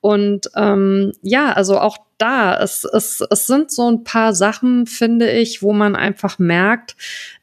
Und 0.00 0.50
ähm, 0.56 1.12
ja, 1.22 1.52
also 1.52 1.78
auch 1.78 1.99
da. 2.18 2.56
Es, 2.62 2.84
es, 2.84 3.22
es 3.30 3.46
sind 3.46 3.70
so 3.70 3.90
ein 3.90 4.04
paar 4.04 4.34
Sachen, 4.34 4.86
finde 4.86 5.30
ich, 5.30 5.62
wo 5.62 5.72
man 5.72 5.96
einfach 5.96 6.38
merkt, 6.38 6.96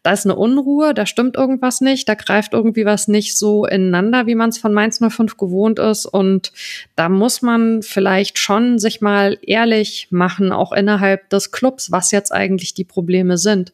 da 0.04 0.12
ist 0.12 0.26
eine 0.26 0.36
Unruhe, 0.36 0.94
da 0.94 1.06
stimmt 1.06 1.36
irgendwas 1.36 1.82
nicht, 1.82 2.08
da 2.08 2.16
greift 2.16 2.54
irgendwie 2.54 2.86
was 2.86 3.08
nicht 3.08 3.38
so 3.38 3.66
ineinander, 3.66 4.28
wie 4.28 4.36
man 4.36 4.50
es 4.50 4.58
von 4.58 4.74
Mainz 4.74 5.00
05 5.00 5.38
gewohnt 5.38 5.80
ist. 5.80 6.06
Und 6.06 6.52
da 6.96 7.10
muss 7.10 7.42
man 7.42 7.82
vielleicht 7.82 8.38
schon 8.38 8.80
sich 8.80 9.02
mal 9.02 9.38
ehrlich 9.42 10.08
machen, 10.12 10.52
auch 10.52 10.72
innerhalb 10.72 11.30
des 11.30 11.52
Clubs, 11.52 11.92
was 11.92 12.12
jetzt 12.12 12.32
eigentlich 12.32 12.74
die 12.74 12.86
Probleme 12.86 13.38
sind. 13.38 13.74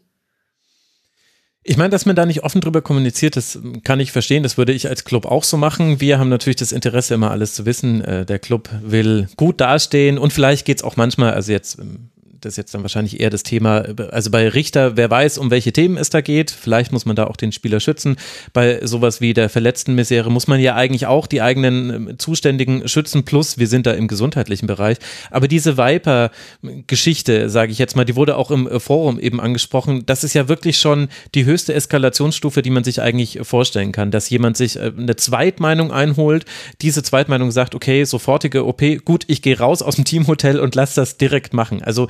Ich 1.66 1.78
meine, 1.78 1.90
dass 1.90 2.06
man 2.06 2.16
da 2.16 2.26
nicht 2.26 2.44
offen 2.44 2.60
drüber 2.60 2.82
kommuniziert, 2.82 3.38
das 3.38 3.58
kann 3.84 4.00
ich 4.02 4.12
verstehen. 4.12 4.44
Das 4.44 4.58
würde 4.58 4.74
ich 4.74 4.90
als 4.90 5.06
Club 5.06 5.26
auch 5.26 5.46
so 5.46 5.56
machen. 5.56 6.02
Wir 6.02 6.20
haben 6.20 6.30
natürlich 6.30 6.58
das 6.58 6.74
Interesse, 6.74 7.14
immer 7.14 7.32
alles 7.32 7.54
zu 7.54 7.66
wissen. 7.66 8.02
Äh, 8.02 8.26
der 8.26 8.40
Club 8.40 8.70
will 8.82 9.30
gut 9.38 9.62
dastehen 9.62 10.18
und 10.18 10.34
vielleicht 10.34 10.66
geht 10.66 10.78
es 10.80 10.84
auch 10.84 10.98
manchmal, 10.98 11.34
also 11.34 11.52
jetzt 11.52 11.80
ähm, 11.80 12.10
das 12.44 12.54
ist 12.54 12.58
jetzt 12.58 12.74
dann 12.74 12.82
wahrscheinlich 12.82 13.20
eher 13.20 13.30
das 13.30 13.44
Thema, 13.44 13.86
also 14.12 14.30
bei 14.30 14.48
Richter, 14.50 14.98
wer 14.98 15.10
weiß, 15.10 15.38
um 15.38 15.50
welche 15.52 15.72
Themen 15.72 15.98
es 15.98 16.10
da 16.10 16.22
geht. 16.22 16.52
Vielleicht 16.52 16.92
muss 16.92 17.06
man 17.06 17.16
da 17.16 17.28
auch 17.28 17.38
den 17.38 17.52
Spieler 17.52 17.80
schützen. 17.80 18.18
Bei 18.52 18.86
sowas 18.86 19.22
wie 19.22 19.34
der 19.34 19.50
verletzten 19.50 19.96
Misere 19.96 20.32
muss 20.32 20.48
man 20.48 20.60
ja 20.60 20.76
eigentlich 20.76 21.06
auch 21.06 21.28
die 21.28 21.42
eigenen 21.42 21.90
ähm, 21.90 22.20
Zuständigen 22.20 22.88
schützen. 22.88 23.24
Plus, 23.24 23.58
wir 23.58 23.68
sind 23.68 23.86
da 23.86 23.92
im 23.92 24.08
gesundheitlichen 24.08 24.68
Bereich. 24.68 24.98
Aber 25.32 25.48
diese 25.48 25.78
Viper-Geschichte, 25.78 27.50
sage 27.50 27.72
ich 27.72 27.78
jetzt 27.78 27.96
mal, 27.96 28.06
die 28.06 28.16
wurde 28.16 28.38
auch 28.38 28.52
im 28.52 28.68
äh, 28.68 28.80
Forum 28.80 29.20
eben 29.20 29.40
angesprochen. 29.40 30.06
Das 30.06 30.24
ist 30.24 30.34
ja 30.34 30.48
wirklich 30.50 30.78
schon 30.78 31.08
die 31.36 31.46
höchste 31.46 31.74
Eskalationsstufe, 31.74 32.62
die 32.62 32.70
man 32.70 32.84
sich 32.84 33.02
eigentlich 33.02 33.40
vorstellen 33.44 33.92
kann, 33.92 34.12
dass 34.12 34.30
jemand 34.30 34.58
sich 34.58 34.76
äh, 34.76 34.92
eine 34.98 35.16
Zweitmeinung 35.16 35.92
einholt. 35.92 36.46
Diese 36.82 37.04
Zweitmeinung 37.04 37.52
sagt, 37.52 37.76
okay, 37.76 38.04
sofortige 38.04 38.66
OP, 38.66 38.82
gut, 39.06 39.24
ich 39.28 39.42
gehe 39.42 39.58
raus 39.58 39.82
aus 39.82 39.96
dem 39.96 40.06
Teamhotel 40.06 40.60
und 40.60 40.76
lass 40.76 40.94
das 40.94 41.18
direkt 41.18 41.54
machen. 41.54 41.82
Also 41.82 42.08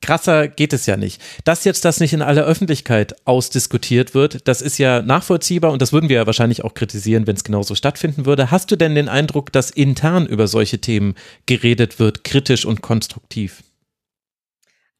krasser 0.00 0.48
geht 0.48 0.72
es 0.72 0.86
ja 0.86 0.96
nicht. 0.96 1.20
Dass 1.44 1.64
jetzt 1.64 1.84
das 1.84 2.00
nicht 2.00 2.12
in 2.12 2.22
aller 2.22 2.44
Öffentlichkeit 2.44 3.14
ausdiskutiert 3.26 4.14
wird, 4.14 4.46
das 4.48 4.62
ist 4.62 4.78
ja 4.78 5.02
nachvollziehbar 5.02 5.72
und 5.72 5.82
das 5.82 5.92
würden 5.92 6.08
wir 6.08 6.16
ja 6.16 6.26
wahrscheinlich 6.26 6.64
auch 6.64 6.74
kritisieren, 6.74 7.26
wenn 7.26 7.36
es 7.36 7.44
genauso 7.44 7.74
stattfinden 7.74 8.26
würde. 8.26 8.50
Hast 8.50 8.70
du 8.70 8.76
denn 8.76 8.94
den 8.94 9.08
Eindruck, 9.08 9.52
dass 9.52 9.70
intern 9.70 10.26
über 10.26 10.46
solche 10.46 10.80
Themen 10.80 11.14
geredet 11.46 11.98
wird, 11.98 12.24
kritisch 12.24 12.64
und 12.64 12.82
konstruktiv? 12.82 13.62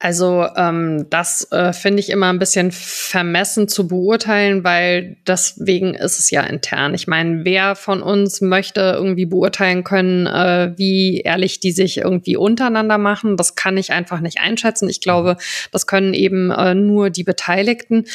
Also 0.02 0.46
ähm, 0.56 1.08
das 1.10 1.52
äh, 1.52 1.74
finde 1.74 2.00
ich 2.00 2.08
immer 2.08 2.30
ein 2.32 2.38
bisschen 2.38 2.72
vermessen 2.72 3.68
zu 3.68 3.86
beurteilen, 3.86 4.64
weil 4.64 5.18
deswegen 5.26 5.94
ist 5.94 6.18
es 6.18 6.30
ja 6.30 6.40
intern. 6.42 6.94
Ich 6.94 7.06
meine, 7.06 7.44
wer 7.44 7.76
von 7.76 8.00
uns 8.00 8.40
möchte 8.40 8.80
irgendwie 8.80 9.26
beurteilen 9.26 9.84
können, 9.84 10.26
äh, 10.26 10.72
wie 10.78 11.20
ehrlich 11.20 11.60
die 11.60 11.72
sich 11.72 11.98
irgendwie 11.98 12.38
untereinander 12.38 12.96
machen? 12.96 13.36
Das 13.36 13.56
kann 13.56 13.76
ich 13.76 13.92
einfach 13.92 14.20
nicht 14.20 14.40
einschätzen. 14.40 14.88
Ich 14.88 15.02
glaube, 15.02 15.36
das 15.70 15.86
können 15.86 16.14
eben 16.14 16.50
äh, 16.50 16.74
nur 16.74 17.10
die 17.10 17.24
Beteiligten. 17.24 18.06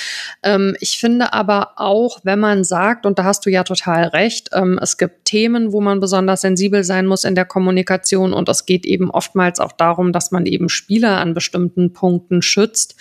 Ähm, 0.41 0.75
ich 0.79 0.97
finde 0.97 1.33
aber 1.33 1.73
auch, 1.75 2.19
wenn 2.23 2.39
man 2.39 2.63
sagt, 2.63 3.05
und 3.05 3.19
da 3.19 3.25
hast 3.25 3.45
du 3.45 3.51
ja 3.51 3.63
total 3.63 4.05
recht, 4.05 4.49
ähm, 4.53 4.79
es 4.81 4.97
gibt 4.97 5.24
Themen, 5.26 5.73
wo 5.73 5.82
man 5.82 5.99
besonders 5.99 6.41
sensibel 6.41 6.84
sein 6.84 7.05
muss 7.05 7.26
in 7.26 7.36
der 7.36 7.45
Kommunikation 7.45 8.32
und 8.32 8.47
es 8.47 8.65
geht 8.65 8.86
eben 8.86 9.11
oftmals 9.11 9.59
auch 9.59 9.73
darum, 9.73 10.13
dass 10.13 10.32
man 10.32 10.45
eben 10.45 10.69
Spieler 10.69 11.17
an 11.17 11.34
bestimmten 11.34 11.91
Punkten 11.91 12.41
schützt. 12.41 12.95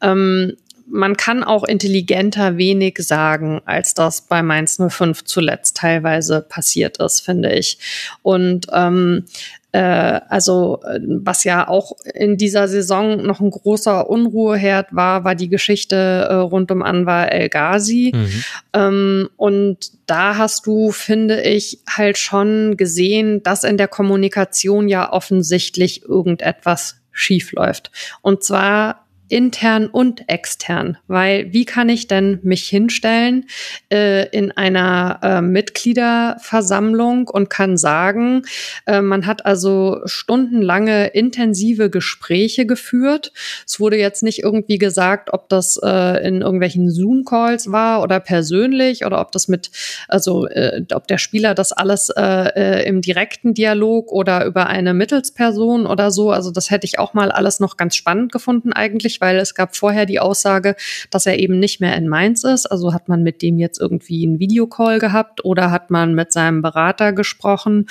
Ähm, 0.00 0.54
man 0.88 1.16
kann 1.16 1.42
auch 1.42 1.64
intelligenter 1.64 2.58
wenig 2.58 2.98
sagen, 2.98 3.60
als 3.64 3.94
das 3.94 4.22
bei 4.22 4.42
Mainz 4.42 4.80
05 4.80 5.24
zuletzt 5.24 5.76
teilweise 5.76 6.40
passiert 6.40 6.98
ist, 6.98 7.20
finde 7.20 7.52
ich. 7.52 7.78
Und 8.22 8.66
ähm, 8.72 9.24
äh, 9.65 9.65
also 9.78 10.80
was 11.06 11.44
ja 11.44 11.68
auch 11.68 11.92
in 12.14 12.36
dieser 12.36 12.68
Saison 12.68 13.22
noch 13.22 13.40
ein 13.40 13.50
großer 13.50 14.08
Unruheherd 14.08 14.94
war, 14.94 15.24
war 15.24 15.34
die 15.34 15.48
Geschichte 15.48 15.96
äh, 15.96 16.34
rund 16.34 16.70
um 16.70 16.82
Anwar 16.82 17.32
El 17.32 17.48
Ghazi. 17.48 18.12
Mhm. 18.14 18.44
Ähm, 18.72 19.28
und 19.36 19.92
da 20.06 20.36
hast 20.36 20.66
du, 20.66 20.92
finde 20.92 21.42
ich, 21.42 21.80
halt 21.88 22.18
schon 22.18 22.76
gesehen, 22.76 23.42
dass 23.42 23.64
in 23.64 23.76
der 23.76 23.88
Kommunikation 23.88 24.88
ja 24.88 25.12
offensichtlich 25.12 26.04
irgendetwas 26.04 26.96
schief 27.10 27.52
läuft. 27.52 27.90
Und 28.22 28.44
zwar 28.44 29.05
intern 29.28 29.86
und 29.86 30.28
extern, 30.28 30.98
weil 31.08 31.52
wie 31.52 31.64
kann 31.64 31.88
ich 31.88 32.06
denn 32.06 32.38
mich 32.42 32.68
hinstellen 32.68 33.46
äh, 33.92 34.28
in 34.28 34.52
einer 34.52 35.18
äh, 35.22 35.40
Mitgliederversammlung 35.40 37.28
und 37.28 37.50
kann 37.50 37.76
sagen, 37.76 38.42
äh, 38.86 39.00
man 39.00 39.26
hat 39.26 39.44
also 39.44 40.00
stundenlange 40.04 41.08
intensive 41.08 41.90
Gespräche 41.90 42.66
geführt. 42.66 43.32
Es 43.66 43.80
wurde 43.80 43.96
jetzt 43.96 44.22
nicht 44.22 44.42
irgendwie 44.42 44.78
gesagt, 44.78 45.32
ob 45.32 45.48
das 45.48 45.78
äh, 45.82 46.26
in 46.26 46.42
irgendwelchen 46.42 46.90
Zoom-Calls 46.90 47.72
war 47.72 48.02
oder 48.02 48.20
persönlich 48.20 49.04
oder 49.04 49.20
ob 49.20 49.32
das 49.32 49.48
mit, 49.48 49.70
also 50.06 50.46
äh, 50.46 50.84
ob 50.94 51.08
der 51.08 51.18
Spieler 51.18 51.54
das 51.54 51.72
alles 51.72 52.10
äh, 52.10 52.22
äh, 52.22 52.88
im 52.88 53.00
direkten 53.00 53.54
Dialog 53.54 54.12
oder 54.12 54.44
über 54.44 54.66
eine 54.68 54.94
Mittelsperson 54.94 55.86
oder 55.86 56.12
so. 56.12 56.30
Also 56.30 56.52
das 56.52 56.70
hätte 56.70 56.86
ich 56.86 56.98
auch 57.00 57.12
mal 57.12 57.32
alles 57.32 57.58
noch 57.58 57.76
ganz 57.76 57.96
spannend 57.96 58.30
gefunden 58.30 58.72
eigentlich 58.72 59.15
nicht, 59.16 59.20
weil 59.20 59.38
es 59.38 59.54
gab 59.54 59.76
vorher 59.76 60.06
die 60.06 60.20
Aussage, 60.20 60.76
dass 61.10 61.26
er 61.26 61.38
eben 61.38 61.58
nicht 61.58 61.80
mehr 61.80 61.96
in 61.96 62.08
Mainz 62.08 62.44
ist. 62.44 62.66
Also 62.66 62.92
hat 62.92 63.08
man 63.08 63.22
mit 63.22 63.42
dem 63.42 63.58
jetzt 63.58 63.80
irgendwie 63.80 64.26
einen 64.26 64.38
Videocall 64.38 64.98
gehabt 64.98 65.44
oder 65.44 65.70
hat 65.70 65.90
man 65.90 66.14
mit 66.14 66.32
seinem 66.32 66.62
Berater 66.62 67.12
gesprochen? 67.12 67.86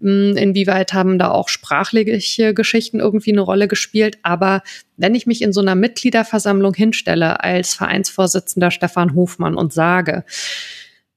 Hm, 0.00 0.36
inwieweit 0.36 0.92
haben 0.92 1.18
da 1.18 1.30
auch 1.30 1.48
sprachliche 1.48 2.54
Geschichten 2.54 3.00
irgendwie 3.00 3.32
eine 3.32 3.42
Rolle 3.42 3.68
gespielt? 3.68 4.18
Aber 4.22 4.62
wenn 4.96 5.14
ich 5.14 5.26
mich 5.26 5.42
in 5.42 5.52
so 5.52 5.60
einer 5.60 5.74
Mitgliederversammlung 5.74 6.74
hinstelle 6.74 7.42
als 7.42 7.74
Vereinsvorsitzender 7.74 8.70
Stefan 8.70 9.14
Hofmann 9.14 9.56
und 9.56 9.72
sage, 9.72 10.24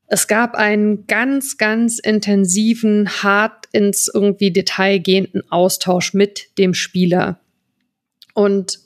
es 0.07 0.27
gab 0.27 0.53
einen 0.53 1.07
ganz, 1.07 1.57
ganz 1.57 1.97
intensiven, 1.97 3.09
hart 3.23 3.65
ins 3.71 4.11
irgendwie 4.13 4.51
Detail 4.51 4.99
gehenden 4.99 5.41
Austausch 5.49 6.13
mit 6.13 6.57
dem 6.59 6.75
Spieler. 6.75 7.39
Und 8.33 8.82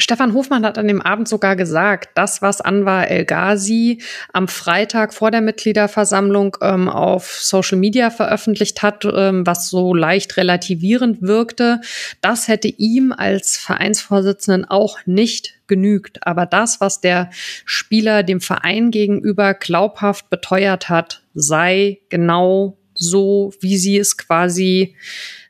Stefan 0.00 0.32
Hofmann 0.32 0.64
hat 0.64 0.78
an 0.78 0.86
dem 0.86 1.02
Abend 1.02 1.28
sogar 1.28 1.56
gesagt, 1.56 2.10
das, 2.14 2.40
was 2.40 2.60
Anwar 2.60 3.08
El 3.08 3.24
Ghazi 3.24 4.00
am 4.32 4.46
Freitag 4.46 5.12
vor 5.12 5.32
der 5.32 5.40
Mitgliederversammlung 5.40 6.56
ähm, 6.62 6.88
auf 6.88 7.40
Social 7.42 7.78
Media 7.78 8.10
veröffentlicht 8.10 8.82
hat, 8.82 9.04
ähm, 9.04 9.44
was 9.44 9.68
so 9.68 9.94
leicht 9.94 10.36
relativierend 10.36 11.22
wirkte, 11.22 11.80
das 12.20 12.46
hätte 12.46 12.68
ihm 12.68 13.12
als 13.12 13.56
Vereinsvorsitzenden 13.56 14.64
auch 14.64 14.98
nicht 15.04 15.54
genügt. 15.66 16.24
Aber 16.24 16.46
das, 16.46 16.80
was 16.80 17.00
der 17.00 17.30
Spieler 17.64 18.22
dem 18.22 18.40
Verein 18.40 18.92
gegenüber 18.92 19.52
glaubhaft 19.52 20.30
beteuert 20.30 20.88
hat, 20.88 21.22
sei 21.34 21.98
genau 22.08 22.78
so, 22.94 23.52
wie 23.60 23.76
sie 23.76 23.98
es 23.98 24.16
quasi 24.16 24.94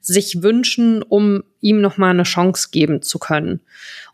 sich 0.08 0.42
wünschen, 0.42 1.02
um 1.02 1.44
ihm 1.60 1.80
nochmal 1.80 2.10
eine 2.10 2.24
Chance 2.24 2.68
geben 2.72 3.02
zu 3.02 3.18
können. 3.18 3.60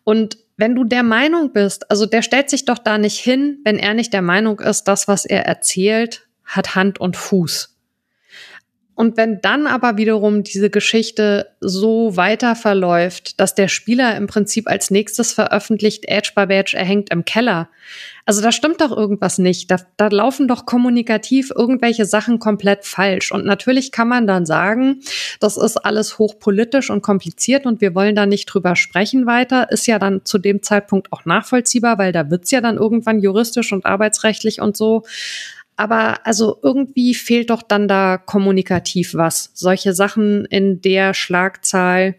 Und 0.03 0.39
wenn 0.57 0.75
du 0.75 0.85
der 0.85 1.03
Meinung 1.03 1.53
bist, 1.53 1.91
also 1.91 2.07
der 2.07 2.23
stellt 2.23 2.51
sich 2.51 2.65
doch 2.65 2.79
da 2.79 2.99
nicht 2.99 3.19
hin, 3.19 3.59
wenn 3.65 3.79
er 3.79 3.95
nicht 3.95 4.13
der 4.13 4.23
Meinung 4.23 4.61
ist, 4.61 4.85
das, 4.85 5.09
was 5.09 5.25
er 5.25 5.47
erzählt, 5.47 6.27
hat 6.45 6.75
Hand 6.75 7.01
und 7.01 7.17
Fuß. 7.17 7.74
Und 8.95 9.17
wenn 9.17 9.41
dann 9.41 9.67
aber 9.67 9.97
wiederum 9.97 10.45
diese 10.45 10.71
Geschichte 10.71 11.49
so 11.61 12.17
weiter 12.17 12.55
verläuft, 12.55 13.41
dass 13.41 13.55
der 13.55 13.69
Spieler 13.69 14.17
im 14.17 14.29
Prinzip 14.29 14.69
als 14.69 14.91
nächstes 14.91 15.33
veröffentlicht, 15.33 16.05
Edge 16.07 16.31
by 16.35 16.47
Badge, 16.47 16.77
er 16.77 16.85
hängt 16.85 17.11
im 17.11 17.25
Keller. 17.25 17.69
Also 18.27 18.41
da 18.41 18.53
stimmt 18.53 18.81
doch 18.81 18.97
irgendwas 18.97 19.39
nicht. 19.39 19.71
Da, 19.71 19.77
da 19.97 20.09
laufen 20.09 20.49
doch 20.49 20.65
kommunikativ 20.65 21.51
irgendwelche 21.55 22.07
Sachen 22.07 22.39
komplett 22.39 22.85
falsch. 22.85 23.33
Und 23.33 23.45
natürlich 23.45 23.93
kann 23.93 24.09
man 24.09 24.27
dann 24.27 24.47
sagen, 24.47 25.01
das 25.41 25.57
ist 25.57 25.77
alles 25.77 26.19
hochpolitisch 26.19 26.89
und 26.91 27.03
kompliziert 27.03 27.67
und 27.67 27.81
wir 27.81 27.95
wollen 27.95 28.15
da 28.15 28.27
nicht 28.27 28.47
drüber 28.47 28.77
sprechen 28.77 29.27
weiter. 29.27 29.71
Ist 29.71 29.87
ja 29.87 29.99
dann 29.99 30.25
zu 30.25 30.39
dem 30.39 30.63
Zeitpunkt 30.63 31.13
auch 31.13 31.25
nachvollziehbar, 31.25 31.99
weil 31.99 32.13
da 32.13 32.31
wird's 32.31 32.51
ja 32.51 32.61
dann 32.61 32.77
irgendwann 32.77 33.21
juristisch 33.21 33.73
und 33.73 33.85
arbeitsrechtlich 33.85 34.61
und 34.61 34.77
so. 34.77 35.03
Aber 35.77 36.27
also 36.27 36.59
irgendwie 36.63 37.15
fehlt 37.15 37.51
doch 37.51 37.63
dann 37.63 37.89
da 37.89 38.17
kommunikativ 38.17 39.15
was. 39.15 39.51
Solche 39.55 39.93
Sachen 39.93 40.45
in 40.45 40.81
der 40.81 41.15
Schlagzahl 41.15 42.15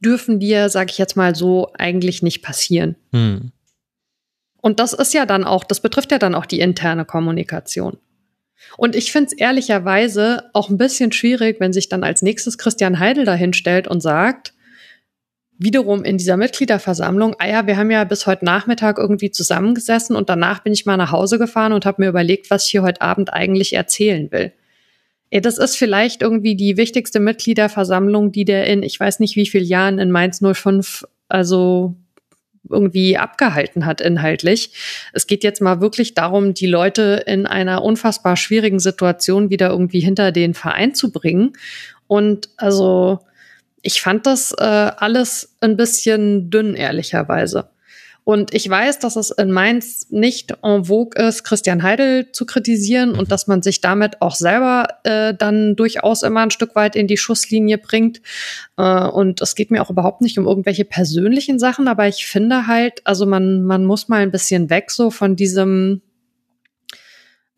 dürfen 0.00 0.38
dir, 0.38 0.68
sag 0.68 0.90
ich 0.90 0.98
jetzt 0.98 1.16
mal 1.16 1.34
so, 1.34 1.72
eigentlich 1.78 2.22
nicht 2.22 2.42
passieren. 2.42 2.96
Hm. 3.12 3.52
Und 4.60 4.80
das 4.80 4.92
ist 4.92 5.14
ja 5.14 5.26
dann 5.26 5.44
auch, 5.44 5.64
das 5.64 5.80
betrifft 5.80 6.12
ja 6.12 6.18
dann 6.18 6.34
auch 6.34 6.46
die 6.46 6.60
interne 6.60 7.04
Kommunikation. 7.04 7.98
Und 8.76 8.96
ich 8.96 9.12
finde 9.12 9.28
es 9.28 9.32
ehrlicherweise 9.32 10.50
auch 10.52 10.68
ein 10.68 10.78
bisschen 10.78 11.12
schwierig, 11.12 11.60
wenn 11.60 11.72
sich 11.72 11.88
dann 11.88 12.04
als 12.04 12.22
nächstes 12.22 12.58
Christian 12.58 12.98
Heidel 12.98 13.24
dahinstellt 13.24 13.88
und 13.88 14.00
sagt, 14.00 14.54
wiederum 15.58 16.04
in 16.04 16.18
dieser 16.18 16.36
Mitgliederversammlung, 16.36 17.36
ah 17.38 17.48
ja, 17.48 17.66
wir 17.66 17.76
haben 17.76 17.90
ja 17.90 18.04
bis 18.04 18.26
heute 18.26 18.44
Nachmittag 18.44 18.98
irgendwie 18.98 19.30
zusammengesessen 19.30 20.16
und 20.16 20.28
danach 20.28 20.62
bin 20.62 20.72
ich 20.72 20.86
mal 20.86 20.96
nach 20.96 21.12
Hause 21.12 21.38
gefahren 21.38 21.72
und 21.72 21.86
habe 21.86 22.02
mir 22.02 22.08
überlegt, 22.08 22.50
was 22.50 22.64
ich 22.64 22.70
hier 22.72 22.82
heute 22.82 23.02
Abend 23.02 23.32
eigentlich 23.32 23.72
erzählen 23.72 24.30
will. 24.30 24.52
Ja, 25.32 25.40
das 25.40 25.58
ist 25.58 25.76
vielleicht 25.76 26.22
irgendwie 26.22 26.56
die 26.56 26.76
wichtigste 26.76 27.20
Mitgliederversammlung, 27.20 28.32
die 28.32 28.44
der 28.44 28.66
in, 28.66 28.82
ich 28.82 29.00
weiß 29.00 29.18
nicht 29.18 29.36
wie 29.36 29.46
viel 29.46 29.62
Jahren 29.62 29.98
in 29.98 30.10
Mainz 30.10 30.40
05, 30.40 31.04
also 31.28 31.96
irgendwie 32.68 33.16
abgehalten 33.16 33.86
hat 33.86 34.00
inhaltlich. 34.00 34.72
Es 35.12 35.26
geht 35.26 35.44
jetzt 35.44 35.62
mal 35.62 35.80
wirklich 35.80 36.14
darum, 36.14 36.54
die 36.54 36.66
Leute 36.66 37.22
in 37.26 37.46
einer 37.46 37.82
unfassbar 37.82 38.36
schwierigen 38.36 38.78
Situation 38.78 39.50
wieder 39.50 39.70
irgendwie 39.70 40.00
hinter 40.00 40.32
den 40.32 40.54
Verein 40.54 40.94
zu 40.94 41.12
bringen. 41.12 41.52
Und 42.06 42.48
also 42.56 43.20
ich 43.82 44.00
fand 44.00 44.26
das 44.26 44.52
äh, 44.52 44.64
alles 44.64 45.56
ein 45.60 45.76
bisschen 45.76 46.50
dünn, 46.50 46.74
ehrlicherweise. 46.74 47.70
Und 48.28 48.52
ich 48.52 48.68
weiß, 48.68 48.98
dass 48.98 49.14
es 49.14 49.30
in 49.30 49.52
Mainz 49.52 50.08
nicht 50.10 50.52
en 50.64 50.86
vogue 50.86 51.16
ist, 51.16 51.44
Christian 51.44 51.84
Heidel 51.84 52.32
zu 52.32 52.44
kritisieren 52.44 53.12
und 53.12 53.30
dass 53.30 53.46
man 53.46 53.62
sich 53.62 53.80
damit 53.80 54.20
auch 54.20 54.34
selber 54.34 54.88
äh, 55.04 55.32
dann 55.32 55.76
durchaus 55.76 56.24
immer 56.24 56.40
ein 56.40 56.50
Stück 56.50 56.74
weit 56.74 56.96
in 56.96 57.06
die 57.06 57.18
Schusslinie 57.18 57.78
bringt. 57.78 58.20
Äh, 58.76 59.06
und 59.06 59.40
es 59.42 59.54
geht 59.54 59.70
mir 59.70 59.80
auch 59.80 59.90
überhaupt 59.90 60.22
nicht 60.22 60.40
um 60.40 60.46
irgendwelche 60.48 60.84
persönlichen 60.84 61.60
Sachen, 61.60 61.86
aber 61.86 62.08
ich 62.08 62.26
finde 62.26 62.66
halt, 62.66 63.00
also 63.04 63.26
man, 63.26 63.62
man 63.62 63.84
muss 63.84 64.08
mal 64.08 64.22
ein 64.22 64.32
bisschen 64.32 64.70
weg 64.70 64.90
so 64.90 65.12
von 65.12 65.36
diesem, 65.36 66.02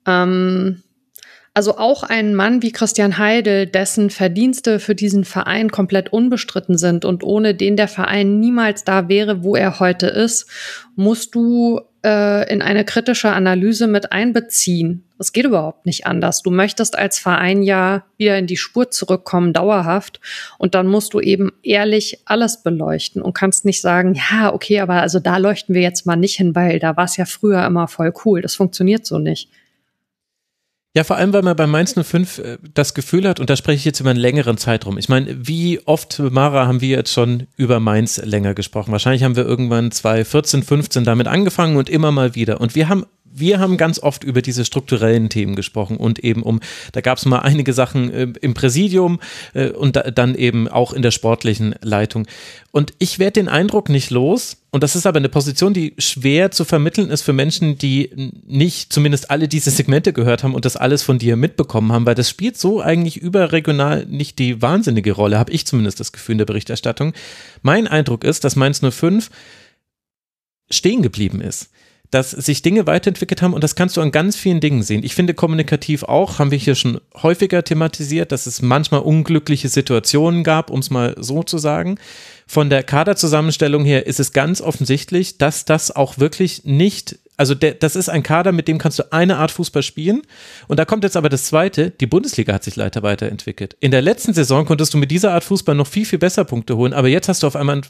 ähm, 0.07 0.83
also 1.59 1.77
auch 1.77 2.05
ein 2.05 2.37
Mann 2.37 2.63
wie 2.63 2.71
Christian 2.71 3.19
Heidel, 3.19 3.67
dessen 3.67 4.11
Verdienste 4.11 4.79
für 4.79 4.95
diesen 4.95 5.25
Verein 5.25 5.73
komplett 5.73 6.13
unbestritten 6.13 6.79
sind 6.79 7.05
und 7.05 7.25
ohne 7.25 7.53
den 7.53 7.77
der 7.77 7.89
Verein 7.89 8.39
niemals 8.39 8.85
da 8.85 9.09
wäre, 9.09 9.43
wo 9.43 9.57
er 9.57 9.81
heute 9.81 10.07
ist, 10.07 10.49
musst 10.95 11.35
du 11.35 11.81
äh, 12.05 12.49
in 12.49 12.63
eine 12.63 12.85
kritische 12.85 13.31
Analyse 13.31 13.89
mit 13.89 14.13
einbeziehen. 14.13 15.03
Es 15.19 15.33
geht 15.33 15.47
überhaupt 15.47 15.85
nicht 15.85 16.07
anders. 16.07 16.43
Du 16.43 16.53
möchtest 16.53 16.97
als 16.97 17.19
Verein 17.19 17.65
ja 17.65 18.05
wieder 18.19 18.39
in 18.39 18.47
die 18.47 18.57
Spur 18.57 18.93
zurückkommen, 18.93 19.53
dauerhaft. 19.53 20.21
Und 20.59 20.77
dann 20.77 20.87
musst 20.87 21.13
du 21.13 21.19
eben 21.19 21.51
ehrlich 21.65 22.21
alles 22.25 22.63
beleuchten 22.63 23.21
und 23.21 23.33
kannst 23.33 23.65
nicht 23.65 23.81
sagen, 23.81 24.15
ja, 24.15 24.55
okay, 24.55 24.79
aber 24.79 25.03
also 25.03 25.19
da 25.19 25.39
leuchten 25.39 25.75
wir 25.75 25.83
jetzt 25.83 26.07
mal 26.07 26.15
nicht 26.15 26.37
hin, 26.37 26.55
weil 26.55 26.79
da 26.79 26.97
war 26.97 27.07
es 27.07 27.17
ja 27.17 27.25
früher 27.25 27.67
immer 27.67 27.89
voll 27.89 28.15
cool. 28.25 28.43
Das 28.43 28.55
funktioniert 28.55 29.05
so 29.05 29.19
nicht. 29.19 29.51
Ja, 30.97 31.05
vor 31.05 31.17
allem, 31.17 31.33
weil 31.33 31.43
man 31.43 31.55
bei 31.55 31.67
Mainz 31.67 31.95
05 31.95 32.39
äh, 32.39 32.59
das 32.75 32.95
Gefühl 32.95 33.29
hat, 33.29 33.41
und 33.41 33.51
da 33.51 33.57
spreche 33.57 33.77
ich 33.77 33.85
jetzt 33.85 34.01
über 34.01 34.11
einen 34.11 34.19
längeren 34.19 34.57
Zeitraum. 34.57 34.99
Ich 34.99 35.09
meine, 35.09 35.47
wie 35.47 35.81
oft, 35.87 36.19
Mara, 36.19 36.67
haben 36.67 36.81
wir 36.81 36.89
jetzt 36.89 37.13
schon 37.13 37.47
über 37.57 37.79
Mainz 37.79 38.17
länger 38.25 38.55
gesprochen? 38.55 38.91
Wahrscheinlich 38.93 39.23
haben 39.23 39.37
wir 39.37 39.45
irgendwann 39.45 39.91
2014, 39.91 40.63
15 40.63 41.05
damit 41.05 41.29
angefangen 41.29 41.77
und 41.77 41.91
immer 41.91 42.11
mal 42.11 42.35
wieder. 42.35 42.61
Und 42.61 42.75
wir 42.75 42.89
haben 42.89 43.05
wir 43.39 43.59
haben 43.59 43.77
ganz 43.77 43.99
oft 43.99 44.25
über 44.25 44.43
diese 44.43 44.65
strukturellen 44.65 45.29
Themen 45.29 45.57
gesprochen 45.57 45.97
und 45.97 46.19
eben 46.21 46.43
um, 46.43 46.61
da 46.93 47.01
gab 47.01 47.19
es 47.19 47.25
mal 47.25 47.41
einige 47.41 47.73
Sachen 47.73 48.11
äh, 48.11 48.29
im 48.41 48.55
Präsidium 48.55 49.21
äh, 49.55 49.71
und 49.71 49.97
da, 49.97 50.11
dann 50.11 50.35
eben 50.35 50.69
auch 50.69 50.93
in 50.93 51.03
der 51.03 51.11
sportlichen 51.11 51.75
Leitung. 51.83 52.27
Und 52.71 52.93
ich 52.99 53.19
werde 53.19 53.33
den 53.33 53.49
Eindruck 53.49 53.89
nicht 53.89 54.11
los, 54.11 54.59
und 54.71 54.83
das 54.83 54.95
ist 54.95 55.07
aber 55.07 55.17
eine 55.17 55.31
Position, 55.31 55.73
die 55.73 55.95
schwer 55.97 56.51
zu 56.51 56.65
vermitteln 56.65 57.09
ist 57.09 57.23
für 57.23 57.33
Menschen, 57.33 57.79
die 57.79 58.11
nicht 58.47 58.93
zumindest 58.93 59.31
alle 59.31 59.49
diese 59.49 59.71
Segmente 59.71 60.13
gehört 60.13 60.45
haben 60.45 60.55
und 60.55 60.67
das 60.67 60.77
alles 60.77 61.03
von 61.03 61.19
dir 61.19 61.37
mitbekommen 61.37 61.91
haben, 61.91 62.05
weil 62.05 62.15
das 62.15 62.29
spielt 62.29 62.59
so 62.59 62.83
eigentlich 62.83 63.17
überregional 63.17 64.05
nicht 64.07 64.39
die 64.39 64.61
wahnsinnige 64.61 65.13
Rolle, 65.13 65.39
habe 65.39 65.53
ich 65.53 65.67
zumindest 65.67 66.01
das 66.01 66.13
Gefühl 66.13 66.35
in 66.35 66.39
der 66.39 66.45
Berichterstattung. 66.45 67.15
Mein 67.63 67.87
Eindruck 67.87 68.25
ist, 68.25 68.45
dass 68.45 68.57
Mainz 68.57 68.83
05 68.83 69.31
stehen 70.71 71.01
geblieben 71.01 71.41
ist 71.41 71.71
dass 72.11 72.31
sich 72.31 72.63
Dinge 72.63 72.87
weiterentwickelt 72.87 73.43
haben 73.43 73.53
und 73.53 73.63
das 73.63 73.75
kannst 73.75 73.97
du 73.97 74.01
an 74.01 74.13
ganz 74.13 74.37
vielen 74.37 74.61
Dingen 74.61 74.83
sehen. 74.83 75.05
Ich 75.05 75.15
finde 75.15 75.35
kommunikativ 75.35 76.05
auch, 76.05 76.39
haben 76.39 76.51
wir 76.51 76.59
hier 76.59 76.75
schon 76.75 77.01
häufiger 77.23 77.63
thematisiert, 77.65 78.33
dass 78.33 78.47
es 78.47 78.63
manchmal 78.63 79.01
unglückliche 79.01 79.69
Situationen 79.69 80.43
gab, 80.45 80.71
um 80.71 80.81
es 80.81 80.91
mal 80.91 81.15
so 81.19 81.43
zu 81.43 81.59
sagen. 81.59 81.99
Von 82.47 82.71
der 82.71 82.83
Kaderzusammenstellung 82.83 83.85
her 83.85 84.07
ist 84.07 84.21
es 84.21 84.33
ganz 84.33 84.61
offensichtlich, 84.61 85.39
dass 85.39 85.67
das 85.67 85.95
auch 85.95 86.19
wirklich 86.19 86.65
nicht 86.65 87.19
also 87.39 87.55
der, 87.55 87.75
das 87.75 87.97
ist 87.97 88.09
ein 88.09 88.25
Kader, 88.25 88.51
mit 88.51 88.67
dem 88.67 88.79
kannst 88.79 88.99
du 88.99 89.13
eine 89.13 89.37
Art 89.37 89.53
Fußball 89.53 89.85
spielen. 89.85 90.23
Und 90.67 90.79
da 90.79 90.85
kommt 90.85 91.05
jetzt 91.05 91.17
aber 91.17 91.29
das 91.29 91.45
Zweite, 91.45 91.91
die 91.91 92.07
Bundesliga 92.07 92.53
hat 92.53 92.65
sich 92.65 92.75
leider 92.75 93.03
weiterentwickelt. 93.05 93.77
In 93.79 93.93
der 93.93 94.03
letzten 94.03 94.35
Saison 94.35 94.67
konntest 94.67 94.93
du 94.93 94.99
mit 94.99 95.13
dieser 95.13 95.33
Art 95.33 95.45
Fußball 95.45 95.77
noch 95.77 95.87
viel, 95.87 96.05
viel 96.05 96.19
besser 96.19 96.45
Punkte 96.45 96.77
holen. 96.77 96.93
Aber 96.93 97.07
jetzt 97.07 97.29
hast 97.29 97.45
du 97.45 97.47
auf 97.47 97.55
einmal, 97.55 97.77
ein, 97.77 97.83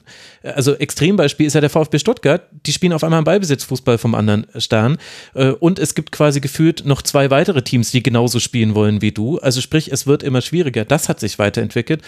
also 0.53 0.75
Extrembeispiel 0.75 1.47
ist 1.47 1.55
ja 1.55 1.63
der 1.63 1.71
VfB 1.71 1.99
Stuttgart, 1.99 2.43
die 2.67 2.73
spielen 2.73 2.93
auf 2.93 3.03
einmal 3.03 3.19
einen 3.19 3.25
Ballbesitzfußball 3.25 3.97
vom 3.97 4.15
anderen 4.15 4.47
Stern. 4.59 4.99
Äh, 5.35 5.53
und 5.53 5.79
es 5.79 5.95
gibt 5.95 6.13
quasi 6.13 6.41
gefühlt 6.41 6.85
noch 6.85 7.01
zwei 7.01 7.31
weitere 7.31 7.63
Teams, 7.63 7.91
die 7.91 8.03
genauso 8.03 8.41
spielen 8.41 8.75
wollen 8.75 9.01
wie 9.01 9.13
du. 9.13 9.39
Also 9.39 9.63
sprich, 9.63 9.91
es 9.91 10.07
wird 10.07 10.23
immer 10.23 10.43
schwieriger. 10.43 10.85
Das 10.85 11.09
hat 11.09 11.21
sich 11.21 11.39
weiterentwickelt 11.39 12.03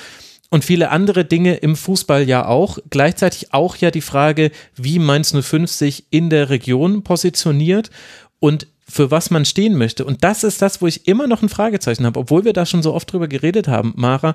und 0.50 0.64
viele 0.64 0.90
andere 0.90 1.24
Dinge 1.24 1.54
im 1.56 1.76
Fußball 1.76 2.28
ja 2.28 2.46
auch. 2.46 2.78
Gleichzeitig 2.90 3.54
auch 3.54 3.76
ja 3.76 3.90
die 3.90 4.00
Frage, 4.00 4.50
wie 4.74 4.98
Mainz 4.98 5.32
05 5.32 5.70
sich 5.70 6.04
in 6.10 6.28
der 6.28 6.50
Region 6.50 7.02
positioniert 7.02 7.90
und 8.40 8.66
für 8.90 9.12
was 9.12 9.30
man 9.30 9.44
stehen 9.44 9.78
möchte. 9.78 10.04
Und 10.04 10.24
das 10.24 10.42
ist 10.42 10.60
das, 10.60 10.82
wo 10.82 10.88
ich 10.88 11.06
immer 11.06 11.28
noch 11.28 11.42
ein 11.42 11.48
Fragezeichen 11.48 12.04
habe, 12.04 12.18
obwohl 12.18 12.44
wir 12.44 12.52
da 12.52 12.66
schon 12.66 12.82
so 12.82 12.92
oft 12.92 13.12
drüber 13.12 13.28
geredet 13.28 13.68
haben, 13.68 13.92
Mara. 13.96 14.34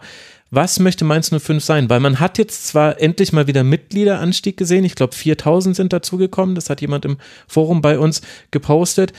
Was 0.50 0.80
möchte 0.80 1.04
Mainz 1.04 1.30
05 1.30 1.62
sein? 1.62 1.90
Weil 1.90 2.00
man 2.00 2.22
hat 2.22 2.38
jetzt 2.38 2.68
zwar 2.68 3.02
endlich 3.02 3.34
mal 3.34 3.48
wieder 3.48 3.64
Mitgliederanstieg 3.64 4.56
gesehen. 4.56 4.86
Ich 4.86 4.96
glaube, 4.96 5.14
4000 5.14 5.76
sind 5.76 5.92
dazugekommen. 5.92 6.56
Das 6.56 6.70
hat 6.70 6.80
jemand 6.80 7.04
im 7.04 7.18
Forum 7.48 7.82
bei 7.82 8.00
uns 8.00 8.22
gepostet. 8.52 9.12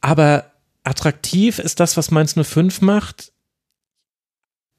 Aber 0.00 0.52
attraktiv 0.84 1.58
ist 1.58 1.80
das, 1.80 1.96
was 1.96 2.12
Mainz 2.12 2.34
05 2.40 2.80
macht, 2.82 3.31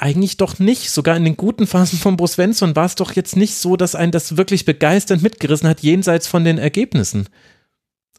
eigentlich 0.04 0.36
doch 0.36 0.60
nicht. 0.60 0.91
Sogar 0.91 1.16
in 1.16 1.24
den 1.24 1.38
guten 1.38 1.66
Phasen 1.66 1.97
von 1.97 2.18
Bruce 2.18 2.34
Svensson 2.34 2.76
war 2.76 2.86
es 2.86 2.95
doch 2.95 3.14
jetzt 3.14 3.38
nicht 3.38 3.56
so, 3.56 3.78
dass 3.78 3.95
einen 3.95 4.12
das 4.12 4.36
wirklich 4.36 4.66
begeisternd 4.66 5.24
mitgerissen 5.24 5.70
hat, 5.70 5.80
jenseits 5.80 6.28
von 6.28 6.43
den 6.43 6.58
Ergebnissen. 6.58 7.30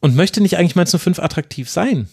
Und 0.00 0.16
möchte 0.16 0.40
nicht 0.40 0.56
eigentlich 0.56 0.76
Mainz 0.76 0.98
05 0.98 1.18
attraktiv 1.18 1.68
sein? 1.68 2.08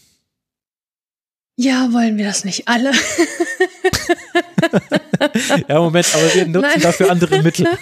Ja, 1.55 1.93
wollen 1.93 2.17
wir 2.17 2.25
das 2.25 2.43
nicht 2.43 2.67
alle? 2.67 2.91
ja, 5.67 5.79
Moment, 5.79 6.07
aber 6.13 6.33
wir 6.33 6.45
nutzen 6.45 6.69
Nein. 6.73 6.81
dafür 6.81 7.11
andere 7.11 7.41
Mittel. 7.41 7.67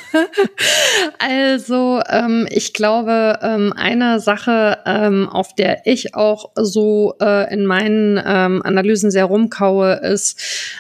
Also, 1.18 2.02
ähm, 2.10 2.48
ich 2.50 2.74
glaube, 2.74 3.40
ähm, 3.42 3.74
eine 3.76 4.20
Sache, 4.20 4.80
ähm, 4.86 5.28
auf 5.28 5.54
der 5.56 5.86
ich 5.86 6.16
auch 6.16 6.52
so 6.56 7.16
äh, 7.22 7.54
in 7.54 7.66
meinen 7.66 8.22
ähm, 8.26 8.62
Analysen 8.64 9.12
sehr 9.12 9.26
rumkaue, 9.26 9.94
ist, 9.96 10.40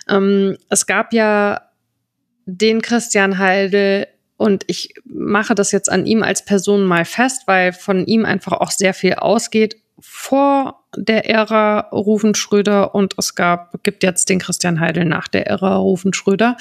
ähm, 0.09 0.57
es 0.69 0.85
gab 0.85 1.13
ja 1.13 1.61
den 2.45 2.81
Christian 2.81 3.37
Heidel, 3.37 4.07
und 4.39 4.63
ich 4.67 4.93
mache 5.03 5.53
das 5.53 5.73
jetzt 5.73 5.91
an 5.91 6.05
ihm 6.05 6.23
als 6.23 6.45
Person 6.45 6.85
mal 6.85 7.03
fest, 7.03 7.43
weil 7.45 7.73
von 7.73 8.05
ihm 8.05 8.23
einfach 8.23 8.53
auch 8.53 8.71
sehr 8.71 8.93
viel 8.93 9.15
ausgeht 9.15 9.75
vor 10.01 10.85
der 10.95 11.29
Ära 11.29 11.89
Rufen 11.91 12.35
Schröder 12.35 12.95
und 12.95 13.13
es 13.17 13.35
gab, 13.35 13.83
gibt 13.83 14.03
jetzt 14.03 14.29
den 14.29 14.39
Christian 14.39 14.79
Heidel 14.79 15.05
nach 15.05 15.27
der 15.27 15.47
Ära 15.47 15.77
Rufen 15.77 16.13
Schröder. 16.13 16.57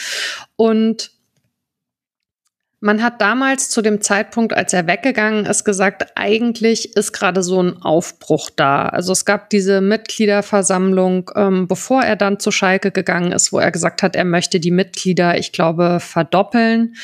Und 0.57 1.12
man 2.81 3.03
hat 3.03 3.20
damals 3.20 3.70
zu 3.70 3.83
dem 3.83 4.01
Zeitpunkt, 4.01 4.55
als 4.55 4.72
er 4.72 4.87
weggegangen 4.87 5.47
ist, 5.47 5.64
gesagt, 5.64 6.12
eigentlich 6.14 6.95
ist 6.97 7.12
gerade 7.12 7.43
so 7.43 7.61
ein 7.61 7.83
Aufbruch 7.83 8.51
da. 8.55 8.87
Also 8.87 9.11
es 9.12 9.24
gab 9.24 9.51
diese 9.51 9.81
Mitgliederversammlung, 9.81 11.29
ähm, 11.35 11.66
bevor 11.66 12.05
er 12.05 12.14
dann 12.14 12.39
zu 12.39 12.53
Schalke 12.53 12.93
gegangen 12.93 13.33
ist, 13.33 13.53
wo 13.53 13.59
er 13.59 13.72
gesagt 13.72 14.05
hat, 14.05 14.14
er 14.14 14.24
möchte 14.24 14.61
die 14.61 14.70
Mitglieder, 14.70 15.37
ich 15.37 15.51
glaube, 15.51 15.99
verdoppeln. 15.99 16.95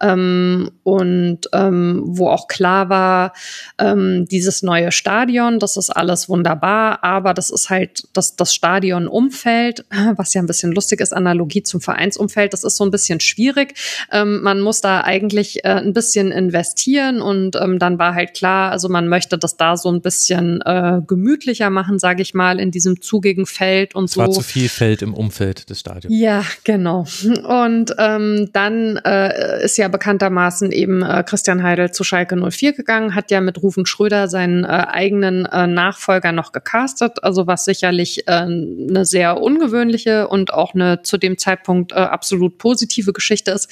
Ähm, 0.00 0.72
und 0.82 1.42
ähm, 1.52 2.02
wo 2.06 2.28
auch 2.28 2.48
klar 2.48 2.88
war, 2.88 3.32
ähm, 3.78 4.26
dieses 4.28 4.64
neue 4.64 4.90
Stadion, 4.90 5.60
das 5.60 5.76
ist 5.76 5.90
alles 5.90 6.28
wunderbar, 6.28 7.04
aber 7.04 7.34
das 7.34 7.50
ist 7.50 7.70
halt 7.70 8.08
das, 8.14 8.34
das 8.34 8.52
Stadionumfeld, 8.52 9.84
was 10.16 10.34
ja 10.34 10.42
ein 10.42 10.46
bisschen 10.46 10.72
lustig 10.72 11.00
ist, 11.00 11.12
Analogie 11.12 11.62
zum 11.62 11.80
Vereinsumfeld, 11.80 12.52
das 12.52 12.64
ist 12.64 12.76
so 12.76 12.84
ein 12.84 12.90
bisschen 12.90 13.20
schwierig. 13.20 13.74
Ähm, 14.10 14.42
man 14.42 14.60
muss 14.60 14.80
da 14.80 15.02
eigentlich 15.02 15.19
eigentlich 15.20 15.64
äh, 15.64 15.68
ein 15.68 15.92
bisschen 15.92 16.32
investieren 16.32 17.20
und 17.20 17.56
ähm, 17.56 17.78
dann 17.78 17.98
war 17.98 18.14
halt 18.14 18.34
klar, 18.34 18.72
also 18.72 18.88
man 18.88 19.08
möchte 19.08 19.36
das 19.36 19.56
da 19.56 19.76
so 19.76 19.90
ein 19.90 20.00
bisschen 20.00 20.60
äh, 20.62 21.00
gemütlicher 21.06 21.70
machen, 21.70 21.98
sage 21.98 22.22
ich 22.22 22.34
mal, 22.34 22.58
in 22.58 22.70
diesem 22.70 23.02
zugigen 23.02 23.46
Feld 23.46 23.94
und 23.94 24.04
es 24.04 24.12
so. 24.12 24.20
War 24.20 24.30
zu 24.30 24.40
viel 24.40 24.68
Feld 24.68 25.02
im 25.02 25.14
Umfeld 25.14 25.68
des 25.68 25.80
Stadions. 25.80 26.14
Ja, 26.16 26.44
genau. 26.64 27.04
Und 27.44 27.94
ähm, 27.98 28.50
dann 28.52 28.96
äh, 29.04 29.64
ist 29.64 29.76
ja 29.76 29.88
bekanntermaßen 29.88 30.72
eben 30.72 31.02
äh, 31.02 31.22
Christian 31.26 31.62
Heidel 31.62 31.92
zu 31.92 32.02
Schalke 32.02 32.36
04 32.36 32.72
gegangen, 32.72 33.14
hat 33.14 33.30
ja 33.30 33.40
mit 33.40 33.62
Rufen 33.62 33.86
Schröder 33.86 34.28
seinen 34.28 34.64
äh, 34.64 34.68
eigenen 34.68 35.44
äh, 35.46 35.66
Nachfolger 35.66 36.32
noch 36.32 36.52
gecastet, 36.52 37.22
also 37.22 37.46
was 37.46 37.64
sicherlich 37.64 38.26
äh, 38.26 38.32
eine 38.32 39.04
sehr 39.04 39.40
ungewöhnliche 39.40 40.28
und 40.28 40.54
auch 40.54 40.74
eine 40.74 41.02
zu 41.02 41.18
dem 41.18 41.36
Zeitpunkt 41.36 41.92
äh, 41.92 41.96
absolut 41.96 42.58
positive 42.58 43.12
Geschichte 43.12 43.50
ist. 43.50 43.68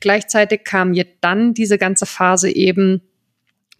Gleichzeitig 0.00 0.64
kam 0.64 0.87
kam 0.88 0.94
jetzt 0.94 1.18
dann 1.20 1.54
diese 1.54 1.78
ganze 1.78 2.06
Phase 2.06 2.50
eben, 2.50 3.02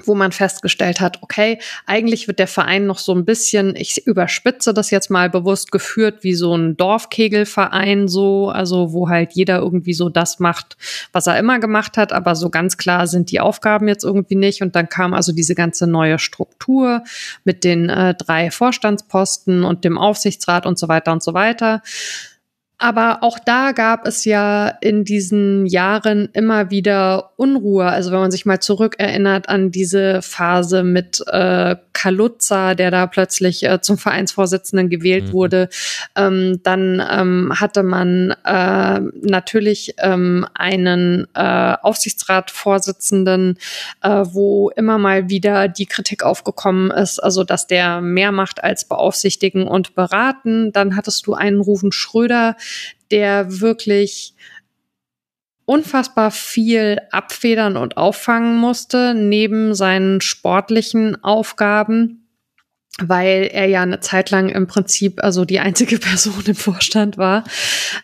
wo 0.05 0.15
man 0.15 0.31
festgestellt 0.31 1.01
hat, 1.01 1.19
okay, 1.23 1.59
eigentlich 1.85 2.29
wird 2.29 2.39
der 2.39 2.47
Verein 2.47 2.87
noch 2.87 2.99
so 2.99 3.13
ein 3.13 3.25
bisschen, 3.25 3.75
ich 3.75 4.07
überspitze 4.07 4.73
das 4.73 4.93
jetzt 4.93 5.11
mal 5.11 5.29
bewusst 5.29 5.73
geführt, 5.73 6.23
wie 6.23 6.35
so 6.35 6.55
ein 6.55 6.77
Dorfkegelverein 6.77 8.07
so, 8.07 8.49
also 8.49 8.93
wo 8.93 9.09
halt 9.09 9.33
jeder 9.33 9.59
irgendwie 9.59 9.95
so 9.95 10.09
das 10.09 10.39
macht, 10.39 10.77
was 11.13 11.27
er 11.27 11.37
immer 11.37 11.59
gemacht 11.59 11.97
hat, 11.97 12.13
aber 12.13 12.37
so 12.37 12.49
ganz 12.49 12.77
klar 12.77 13.09
sind 13.09 13.33
die 13.33 13.41
Aufgaben 13.41 13.89
jetzt 13.89 14.05
irgendwie 14.05 14.37
nicht. 14.37 14.63
Und 14.63 14.77
dann 14.77 14.89
kam 14.89 15.15
also 15.15 15.33
diese 15.33 15.57
ganze 15.57 15.89
neue 15.89 16.21
Struktur 16.21 17.03
mit 17.43 17.65
den 17.65 17.89
äh, 17.89 18.15
drei 18.15 18.53
Vorstandsposten 18.53 19.65
und 19.65 19.83
dem 19.83 19.99
Aufsichtsrat 19.99 20.65
und 20.65 20.79
so 20.79 20.87
weiter 20.87 21.11
und 21.11 21.25
so 21.25 21.35
weiter. 21.35 21.83
Aber 22.79 23.25
auch 23.25 23.41
da 23.41 23.73
gab 23.73 24.07
es 24.07 24.25
ja 24.25 24.69
in 24.81 25.05
diesen 25.05 25.67
Jahren 25.67 26.29
immer 26.33 26.71
wieder 26.71 27.33
Unruhe. 27.37 27.87
Also 27.87 28.13
wenn 28.13 28.21
man 28.21 28.31
sich 28.31 28.47
mal 28.47 28.61
zurückerinnert 28.61 29.49
an 29.49 29.73
diese 29.73 30.23
Phase 30.23 30.85
mit 30.85 31.21
äh, 31.27 31.75
Kaluzza, 31.99 32.77
der 32.77 32.93
da 32.93 33.09
plötzlich 33.09 33.65
äh, 33.65 33.81
zum 33.81 33.99
Vereinsvorsitzenden 33.99 34.89
gewählt 34.89 35.29
mhm. 35.29 35.33
wurde, 35.33 35.69
ähm, 36.15 36.61
dann 36.63 37.03
ähm, 37.11 37.53
hatte 37.59 37.83
man 37.83 38.37
äh, 38.45 39.01
natürlich 39.21 39.95
ähm, 39.99 40.47
einen 40.55 41.27
äh, 41.35 41.75
Aufsichtsratsvorsitzenden, 41.83 43.59
äh, 44.03 44.25
wo 44.27 44.71
immer 44.71 44.99
mal 44.99 45.29
wieder 45.29 45.67
die 45.67 45.87
Kritik 45.87 46.23
aufgekommen 46.23 46.93
ist, 46.93 47.19
also 47.19 47.43
dass 47.43 47.67
der 47.67 48.01
mehr 48.01 48.31
macht 48.31 48.63
als 48.63 48.85
beaufsichtigen 48.85 49.67
und 49.67 49.97
beraten. 49.97 50.71
Dann 50.71 50.95
hattest 50.95 51.27
du 51.27 51.35
einen 51.35 51.61
Rufen 51.61 51.91
Schröder, 51.91 52.55
der 53.11 53.61
wirklich 53.61 54.35
unfassbar 55.69 56.31
viel 56.31 56.99
abfedern 57.11 57.77
und 57.77 57.99
auffangen 57.99 58.57
musste, 58.57 59.15
neben 59.15 59.75
seinen 59.75 60.21
sportlichen 60.21 61.23
Aufgaben 61.23 62.25
weil 63.01 63.49
er 63.53 63.67
ja 63.67 63.83
eine 63.83 64.01
Zeit 64.01 64.33
lang 64.33 64.49
im 64.49 64.67
Prinzip 64.67 65.23
also 65.23 65.45
die 65.45 65.61
einzige 65.61 65.99
Person 66.01 66.43
im 66.47 66.57
Vorstand 66.57 67.17
war. 67.17 67.45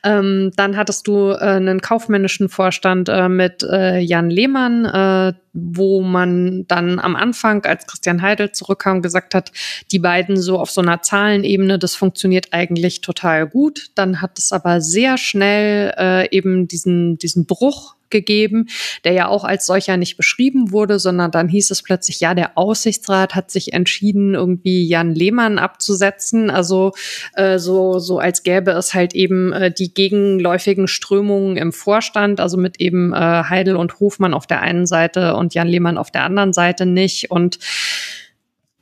Ähm, 0.05 0.53
dann 0.55 0.77
hattest 0.77 1.09
du 1.09 1.31
äh, 1.31 1.39
einen 1.39 1.81
kaufmännischen 1.81 2.49
Vorstand 2.49 3.09
äh, 3.09 3.29
mit 3.29 3.65
äh, 3.65 3.99
Jan 3.99 4.31
Lehmann, 4.31 4.85
äh, 4.85 5.33
wo 5.55 6.03
man 6.03 6.67
dann 6.67 6.99
am 6.99 7.17
Anfang, 7.17 7.65
als 7.65 7.87
Christian 7.87 8.21
Heidel 8.21 8.53
zurückkam, 8.53 9.01
gesagt 9.01 9.35
hat, 9.35 9.53
die 9.93 10.01
beiden 10.01 10.37
so 10.37 10.59
auf 10.59 10.71
so 10.71 10.81
einer 10.81 11.01
Zahlenebene, 11.01 11.79
das 11.79 11.95
funktioniert 11.95 12.49
eigentlich 12.51 13.01
total 13.01 13.47
gut. 13.47 13.91
Dann 13.95 14.21
hat 14.21 14.39
es 14.39 14.53
aber 14.53 14.81
sehr 14.81 15.17
schnell 15.17 15.95
äh, 15.97 16.37
eben 16.37 16.67
diesen, 16.67 17.19
diesen 17.19 17.47
Bruch 17.47 17.95
gegeben, 18.15 18.69
der 19.03 19.13
ja 19.13 19.29
auch 19.29 19.45
als 19.45 19.67
solcher 19.67 19.99
nicht 19.99 20.17
beschrieben 20.17 20.71
wurde, 20.71 20.99
sondern 20.99 21.31
dann 21.31 21.49
hieß 21.49 21.71
es 21.71 21.83
plötzlich, 21.83 22.21
ja, 22.21 22.35
der 22.35 22.57
Aussichtsrat 22.57 23.35
hat 23.35 23.51
sich 23.51 23.73
entschieden, 23.73 24.35
irgendwie 24.35 24.87
Jan 24.87 25.15
Lehmann 25.15 25.59
abzusetzen. 25.59 26.49
Also 26.49 26.93
äh, 27.35 27.59
so, 27.59 27.99
so 27.99 28.19
als 28.19 28.45
gäbe 28.45 28.71
es 28.71 28.95
halt 28.95 29.15
eben 29.15 29.53
äh, 29.53 29.73
die 29.73 29.93
gegenläufigen 29.93 30.87
Strömungen 30.87 31.57
im 31.57 31.73
Vorstand, 31.73 32.41
also 32.41 32.57
mit 32.57 32.81
eben 32.81 33.13
äh, 33.13 33.17
Heidel 33.17 33.77
und 33.77 33.99
Hofmann 34.01 34.33
auf 34.33 34.47
der 34.47 34.63
einen 34.63 34.87
Seite 34.87 35.35
und 35.45 35.55
Jan 35.55 35.69
Lehmann 35.69 35.99
auf 35.99 36.11
der 36.11 36.25
anderen 36.25 36.53
Seite 36.53 36.87
nicht. 36.87 37.31
Und 37.31 37.59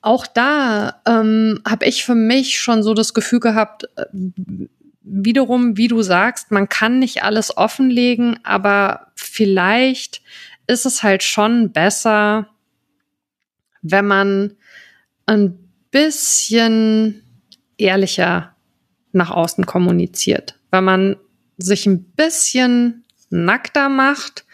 auch 0.00 0.26
da 0.26 1.00
ähm, 1.06 1.60
habe 1.68 1.84
ich 1.86 2.04
für 2.04 2.14
mich 2.14 2.58
schon 2.58 2.82
so 2.82 2.94
das 2.94 3.14
Gefühl 3.14 3.40
gehabt, 3.40 3.84
äh, 3.96 4.06
wiederum, 5.02 5.76
wie 5.76 5.88
du 5.88 6.02
sagst, 6.02 6.50
man 6.50 6.68
kann 6.68 6.98
nicht 6.98 7.22
alles 7.22 7.56
offenlegen, 7.56 8.38
aber 8.44 9.08
vielleicht 9.14 10.22
ist 10.66 10.86
es 10.86 11.02
halt 11.02 11.22
schon 11.22 11.72
besser, 11.72 12.48
wenn 13.82 14.06
man 14.06 14.56
ein 15.26 15.58
bisschen 15.90 17.22
ehrlicher 17.76 18.54
nach 19.12 19.30
außen 19.30 19.66
kommuniziert, 19.66 20.58
weil 20.70 20.82
man 20.82 21.16
sich 21.58 21.86
ein 21.86 22.04
bisschen 22.04 23.04
nackter 23.28 23.88
macht, 23.88 24.44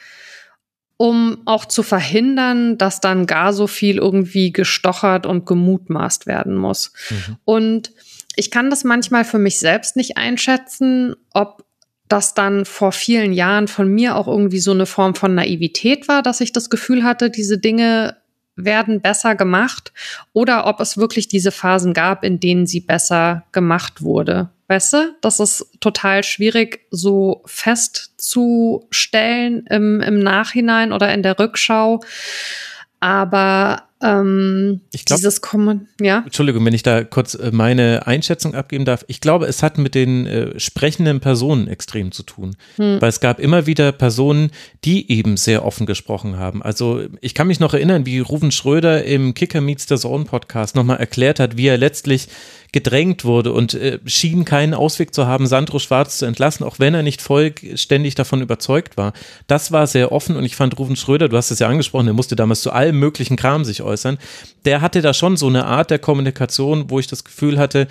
um 0.99 1.39
auch 1.47 1.65
zu 1.65 1.83
verhindern, 1.83 2.77
dass 2.77 3.01
dann 3.01 3.27
gar 3.27 3.55
so 3.55 3.67
viel 3.67 3.97
irgendwie 3.97 4.53
gestochert 4.53 5.25
und 5.25 5.47
gemutmaßt 5.47 6.27
werden 6.27 6.57
muss. 6.57 6.93
Mhm. 7.09 7.37
Und 7.45 7.93
ich 8.37 8.51
kann 8.51 8.69
das 8.69 8.85
manchmal 8.85 9.25
für 9.25 9.39
mich 9.39 9.61
selbst 9.61 9.97
nicht 9.97 10.17
einschätzen, 10.17 11.15
ob 11.33 11.65
das 12.09 12.35
dann 12.35 12.65
vor 12.65 12.93
vielen 12.93 13.33
Jahren 13.33 13.69
von 13.69 13.89
mir 13.89 14.17
auch 14.17 14.27
irgendwie 14.27 14.61
so 14.61 14.73
eine 14.73 14.87
Form 14.87 15.15
von 15.15 15.35
Naivität 15.35 16.09
war, 16.09 16.23
dass 16.23 16.41
ich 16.41 16.53
das 16.53 16.69
Gefühl 16.69 17.05
hatte, 17.05 17.31
diese 17.31 17.59
Dinge 17.59 18.17
werden 18.57 19.01
besser 19.01 19.37
gemacht 19.37 19.93
oder 20.33 20.67
ob 20.67 20.81
es 20.81 20.97
wirklich 20.97 21.29
diese 21.29 21.53
Phasen 21.53 21.95
gab, 21.95 22.25
in 22.25 22.41
denen 22.41 22.67
sie 22.67 22.81
besser 22.81 23.45
gemacht 23.53 24.03
wurde. 24.03 24.51
Weißt 24.69 24.93
du, 24.93 25.17
das 25.23 25.41
ist 25.41 25.67
total 25.81 26.23
schwierig 26.23 26.81
so 26.91 27.43
festzustellen 27.47 29.65
im, 29.71 30.03
im 30.03 30.21
Nachhinein 30.21 30.93
oder 30.93 31.15
in 31.15 31.23
der 31.23 31.39
Rückschau. 31.39 32.03
Aber 33.01 33.89
ähm, 34.01 34.81
ich 34.93 35.05
glaub, 35.05 35.17
dieses 35.17 35.41
Kommen, 35.41 35.89
ja. 36.01 36.23
Entschuldigung, 36.25 36.65
wenn 36.65 36.75
ich 36.75 36.83
da 36.83 37.03
kurz 37.03 37.35
äh, 37.35 37.51
meine 37.53 38.07
Einschätzung 38.07 38.55
abgeben 38.55 38.85
darf. 38.85 39.05
Ich 39.09 39.21
glaube, 39.21 39.47
es 39.47 39.63
hat 39.63 39.79
mit 39.79 39.95
den 39.95 40.27
äh, 40.27 40.61
sprechenden 40.61 41.21
Personen 41.21 41.67
extrem 41.67 42.13
zu 42.13 42.23
tun. 42.23 42.57
Hm. 42.77 43.01
Weil 43.01 43.09
es 43.09 43.21
gab 43.21 43.41
immer 43.41 43.67
wieder 43.67 43.91
Personen, 43.93 44.51
die 44.85 45.11
eben 45.11 45.37
sehr 45.37 45.65
offen 45.65 45.87
gesprochen 45.87 46.37
haben. 46.37 46.63
Also 46.63 47.03
ich 47.21 47.35
kann 47.35 47.49
mich 47.49 47.59
noch 47.59 47.75
erinnern, 47.75 48.07
wie 48.07 48.21
Ruven 48.21 48.53
Schröder 48.53 49.05
im 49.05 49.35
Kicker 49.35 49.61
Meets 49.61 49.89
the 49.89 49.97
Zone 49.97 50.25
Podcast 50.25 50.77
nochmal 50.77 50.99
erklärt 50.99 51.41
hat, 51.41 51.57
wie 51.57 51.67
er 51.67 51.79
letztlich 51.79 52.29
gedrängt 52.73 53.25
wurde 53.25 53.53
und 53.53 53.75
äh, 53.75 53.99
schien 54.05 54.45
keinen 54.45 54.75
Ausweg 54.75 55.15
zu 55.15 55.27
haben, 55.27 55.47
Sandro 55.47 55.79
Schwarz 55.79 56.19
zu 56.19 56.27
entlassen, 56.27 56.65
auch 56.65 56.79
wenn 56.79 56.95
er 56.95 57.03
nicht 57.03 57.23
vollständig 57.23 58.15
davon 58.15 58.43
überzeugt 58.43 58.97
war. 58.97 59.13
Das 59.47 59.73
war 59.73 59.87
sehr 59.87 60.13
offen 60.13 60.37
und 60.37 60.45
ich 60.45 60.57
fand 60.57 60.79
Ruven 60.79 60.97
Schröder, 60.97 61.29
du 61.29 61.37
hast 61.37 61.51
es 61.51 61.59
ja 61.59 61.69
angesprochen, 61.69 62.07
der 62.07 62.15
musste 62.15 62.37
damals 62.37 62.61
zu 62.61 62.73
allem 62.73 62.99
möglichen 62.99 63.37
Kram 63.37 63.65
sich 63.65 63.83
äußern. 63.83 64.19
Der 64.65 64.81
hatte 64.81 65.01
da 65.01 65.15
schon 65.15 65.37
so 65.37 65.47
eine 65.47 65.65
Art 65.65 65.91
der 65.91 65.99
Kommunikation, 65.99 66.91
wo 66.91 66.99
ich 66.99 67.07
das 67.07 67.25
Gefühl 67.25 67.59
hatte, 67.59 67.89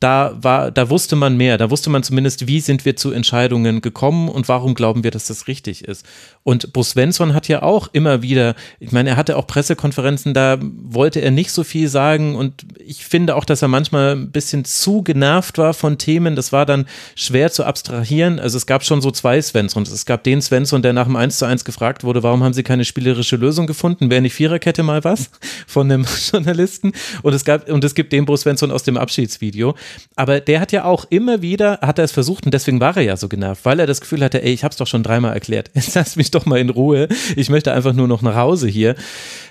da 0.00 0.34
war, 0.40 0.70
da 0.70 0.88
wusste 0.88 1.14
man 1.14 1.36
mehr, 1.36 1.58
da 1.58 1.70
wusste 1.70 1.90
man 1.90 2.02
zumindest, 2.02 2.46
wie 2.46 2.60
sind 2.60 2.86
wir 2.86 2.96
zu 2.96 3.12
Entscheidungen 3.12 3.82
gekommen 3.82 4.30
und 4.30 4.48
warum 4.48 4.74
glauben 4.74 5.04
wir, 5.04 5.10
dass 5.10 5.26
das 5.26 5.46
richtig 5.46 5.84
ist. 5.84 6.06
Und 6.42 6.72
Bo 6.72 6.82
Svensson 6.82 7.34
hat 7.34 7.48
ja 7.48 7.62
auch 7.62 7.88
immer 7.92 8.22
wieder, 8.22 8.54
ich 8.78 8.92
meine, 8.92 9.10
er 9.10 9.16
hatte 9.16 9.36
auch 9.36 9.46
Pressekonferenzen, 9.46 10.32
da 10.32 10.58
wollte 10.60 11.20
er 11.20 11.30
nicht 11.30 11.52
so 11.52 11.64
viel 11.64 11.88
sagen 11.88 12.34
und 12.34 12.64
ich 12.78 13.04
finde 13.04 13.36
auch, 13.36 13.44
dass 13.44 13.62
er 13.62 13.68
manchmal 13.68 14.12
ein 14.12 14.30
bisschen 14.30 14.64
zu 14.64 15.02
genervt 15.02 15.58
war 15.58 15.74
von 15.74 15.98
Themen. 15.98 16.36
Das 16.36 16.50
war 16.50 16.64
dann 16.64 16.86
schwer 17.14 17.52
zu 17.52 17.64
abstrahieren. 17.64 18.40
Also 18.40 18.56
es 18.56 18.66
gab 18.66 18.84
schon 18.84 19.02
so 19.02 19.10
zwei 19.10 19.40
Svenssons. 19.40 19.90
Es 19.90 20.06
gab 20.06 20.24
den 20.24 20.40
Svensson, 20.40 20.82
der 20.82 20.92
nach 20.92 21.04
dem 21.04 21.16
1 21.16 21.38
zu 21.38 21.44
1 21.44 21.64
gefragt 21.64 22.04
wurde, 22.04 22.22
warum 22.22 22.42
haben 22.42 22.54
sie 22.54 22.62
keine 22.62 22.84
spielerische 22.84 23.36
Lösung 23.36 23.66
gefunden? 23.66 24.10
Wäre 24.10 24.22
nicht 24.22 24.34
Viererkette 24.34 24.82
mal 24.82 25.04
was 25.04 25.30
von 25.66 25.90
einem 25.90 26.06
Journalisten? 26.32 26.92
Und 27.22 27.34
es 27.34 27.44
gab, 27.44 27.68
und 27.68 27.84
es 27.84 27.94
gibt 27.94 28.12
den 28.12 28.24
Bo 28.24 28.36
Svensson 28.36 28.70
aus 28.70 28.82
dem 28.82 28.96
Abschiedsvideo. 28.96 29.74
Aber 30.16 30.40
der 30.40 30.60
hat 30.60 30.72
ja 30.72 30.84
auch 30.84 31.04
immer 31.10 31.42
wieder, 31.42 31.80
hat 31.82 31.98
er 31.98 32.04
es 32.04 32.12
versucht 32.12 32.46
und 32.46 32.54
deswegen 32.54 32.80
war 32.80 32.96
er 32.96 33.02
ja 33.02 33.16
so 33.16 33.28
genervt, 33.28 33.64
weil 33.64 33.78
er 33.78 33.86
das 33.86 34.00
Gefühl 34.00 34.24
hatte, 34.24 34.42
ey, 34.42 34.52
ich 34.52 34.64
hab's 34.64 34.76
doch 34.76 34.86
schon 34.86 35.02
dreimal 35.02 35.34
erklärt. 35.34 35.70
Jetzt 35.74 35.94
lass 35.94 36.16
mich 36.16 36.29
doch 36.30 36.46
mal 36.46 36.58
in 36.58 36.70
Ruhe. 36.70 37.08
Ich 37.36 37.50
möchte 37.50 37.72
einfach 37.72 37.92
nur 37.92 38.08
noch 38.08 38.22
nach 38.22 38.34
Hause 38.36 38.68
hier. 38.68 38.94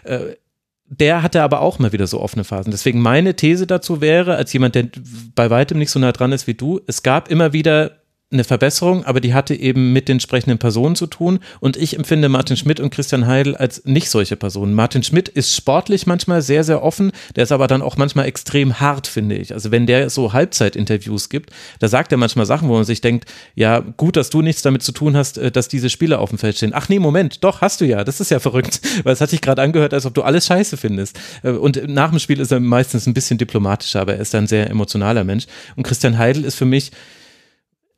Äh, 0.03 0.35
der 0.89 1.21
hatte 1.21 1.43
aber 1.43 1.61
auch 1.61 1.77
mal 1.77 1.93
wieder 1.93 2.07
so 2.07 2.19
offene 2.19 2.43
Phasen. 2.43 2.71
Deswegen 2.71 2.99
meine 2.99 3.35
These 3.35 3.67
dazu 3.67 4.01
wäre, 4.01 4.35
als 4.35 4.51
jemand, 4.53 4.73
der 4.73 4.87
bei 5.35 5.49
weitem 5.49 5.77
nicht 5.77 5.91
so 5.91 5.99
nah 5.99 6.11
dran 6.11 6.31
ist 6.31 6.47
wie 6.47 6.55
du, 6.55 6.81
es 6.87 7.03
gab 7.03 7.29
immer 7.29 7.53
wieder 7.53 7.98
eine 8.31 8.43
Verbesserung, 8.43 9.05
aber 9.05 9.21
die 9.21 9.33
hatte 9.33 9.55
eben 9.55 9.91
mit 9.91 10.07
den 10.07 10.19
entsprechenden 10.19 10.59
Personen 10.59 10.95
zu 10.95 11.07
tun. 11.07 11.39
Und 11.61 11.77
ich 11.77 11.97
empfinde 11.97 12.29
Martin 12.29 12.57
Schmidt 12.57 12.79
und 12.79 12.91
Christian 12.91 13.25
Heidel 13.25 13.55
als 13.55 13.85
nicht 13.85 14.11
solche 14.11 14.35
Personen. 14.35 14.75
Martin 14.75 15.01
Schmidt 15.01 15.29
ist 15.29 15.55
sportlich 15.55 16.05
manchmal 16.05 16.43
sehr, 16.43 16.63
sehr 16.63 16.83
offen, 16.83 17.11
der 17.35 17.43
ist 17.43 17.51
aber 17.51 17.65
dann 17.65 17.81
auch 17.81 17.97
manchmal 17.97 18.27
extrem 18.27 18.79
hart, 18.79 19.07
finde 19.07 19.35
ich. 19.35 19.51
Also 19.53 19.71
wenn 19.71 19.87
der 19.87 20.11
so 20.11 20.31
Halbzeitinterviews 20.31 21.29
gibt, 21.29 21.49
da 21.79 21.87
sagt 21.87 22.11
er 22.11 22.19
manchmal 22.19 22.45
Sachen, 22.45 22.69
wo 22.69 22.73
man 22.73 22.83
sich 22.83 23.01
denkt, 23.01 23.27
ja, 23.55 23.79
gut, 23.79 24.15
dass 24.15 24.29
du 24.29 24.43
nichts 24.43 24.61
damit 24.61 24.83
zu 24.83 24.91
tun 24.91 25.17
hast, 25.17 25.39
äh, 25.39 25.49
dass 25.49 25.67
diese 25.67 25.89
Spieler 25.89 26.19
auf 26.19 26.29
dem 26.29 26.37
Feld 26.37 26.57
stehen. 26.57 26.73
Ach 26.75 26.87
nee, 26.87 26.99
Moment, 26.99 27.43
doch, 27.43 27.61
hast 27.61 27.81
du 27.81 27.85
ja. 27.85 28.03
Das 28.03 28.19
ist 28.19 28.29
ja 28.29 28.39
verrückt, 28.39 28.79
weil 29.03 29.13
es 29.13 29.21
hat 29.21 29.31
sich 29.31 29.41
gerade 29.41 29.63
angehört, 29.63 29.95
als 29.95 30.05
ob 30.05 30.13
du 30.13 30.21
alles 30.21 30.45
scheiße 30.45 30.77
findest. 30.77 31.19
Äh, 31.41 31.51
und 31.51 31.87
nach 31.87 32.11
dem 32.11 32.19
Spiel 32.19 32.39
ist 32.39 32.51
er 32.51 32.59
meistens 32.59 33.07
ein 33.07 33.15
bisschen 33.15 33.39
diplomatischer, 33.39 34.01
aber 34.01 34.13
er 34.13 34.21
ist 34.21 34.35
ein 34.35 34.45
sehr 34.45 34.69
emotionaler 34.69 35.23
Mensch. 35.23 35.47
Und 35.75 35.81
Christian 35.81 36.19
Heidel 36.19 36.45
ist 36.45 36.55
für 36.55 36.65
mich 36.65 36.91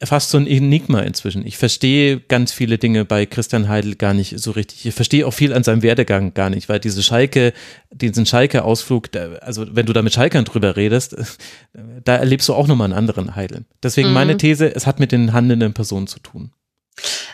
fast 0.04 0.30
so 0.30 0.38
ein 0.38 0.48
Enigma 0.48 1.02
inzwischen. 1.02 1.46
Ich 1.46 1.58
verstehe 1.58 2.20
ganz 2.20 2.52
viele 2.52 2.78
Dinge 2.78 3.06
bei 3.06 3.26
Christian 3.26 3.70
Heidel 3.70 3.96
gar 3.96 4.14
nicht 4.14 4.40
so 4.40 4.52
richtig. 4.52 4.86
Ich 4.86 4.94
verstehe 4.94 5.28
auch 5.28 5.34
viel 5.34 5.54
an 5.54 5.64
seinem 5.64 5.84
Werdegang 5.84 6.34
gar 6.34 6.50
nicht, 6.50 6.70
weil 6.70 6.80
diese 6.80 7.04
Schalke, 7.04 7.54
diesen 7.92 8.26
Schalke-Ausflug, 8.26 9.10
also 9.42 9.66
wenn 9.72 9.86
du 9.86 9.94
da 9.94 10.02
mit 10.02 10.14
Schalkern 10.14 10.46
drüber 10.46 10.76
redest, 10.76 11.16
da 12.04 12.16
erlebst 12.16 12.50
du 12.50 12.54
auch 12.54 12.68
nochmal 12.68 12.86
einen 12.86 12.98
anderen 12.98 13.36
Heidel. 13.36 13.66
Deswegen 13.84 14.10
mhm. 14.10 14.14
meine 14.14 14.38
These, 14.38 14.76
es 14.76 14.88
hat 14.88 15.00
mit 15.00 15.12
den 15.12 15.34
handelnden 15.34 15.74
Personen 15.74 16.08
zu 16.08 16.20
tun. 16.20 16.52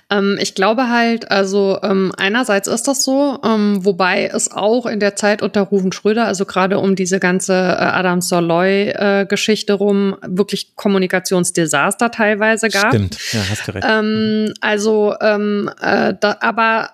Ähm, 0.10 0.38
ich 0.40 0.56
glaube 0.56 0.90
halt, 0.90 1.32
also 1.32 1.80
ähm, 1.84 2.14
einerseits 2.18 2.68
ist 2.68 2.88
das 2.88 3.04
so, 3.04 3.40
ähm, 3.44 3.84
wobei 3.84 4.26
es 4.34 4.52
auch 4.52 4.86
in 4.86 5.00
der 5.00 5.16
Zeit 5.16 5.42
unter 5.42 5.62
Rufen 5.62 5.92
Schröder, 5.92 6.26
also 6.26 6.46
gerade 6.46 6.80
um 6.80 6.96
diese 6.96 7.20
ganze 7.20 7.54
äh, 7.54 7.58
Adam 7.58 8.22
Soloy-Geschichte 8.22 9.74
äh, 9.74 9.76
rum, 9.76 10.16
wirklich 10.26 10.76
Kommunikationsdesaster 10.76 12.12
teilweise 12.12 12.70
gab. 12.70 12.90
Stimmt, 12.90 13.18
ja, 13.34 13.42
hast 13.50 13.68
du 13.68 13.72
recht. 13.74 13.88
Ähm, 13.90 14.54
also, 14.62 15.14
ähm, 15.22 15.70
äh, 15.82 16.14
da, 16.20 16.38
aber 16.40 16.92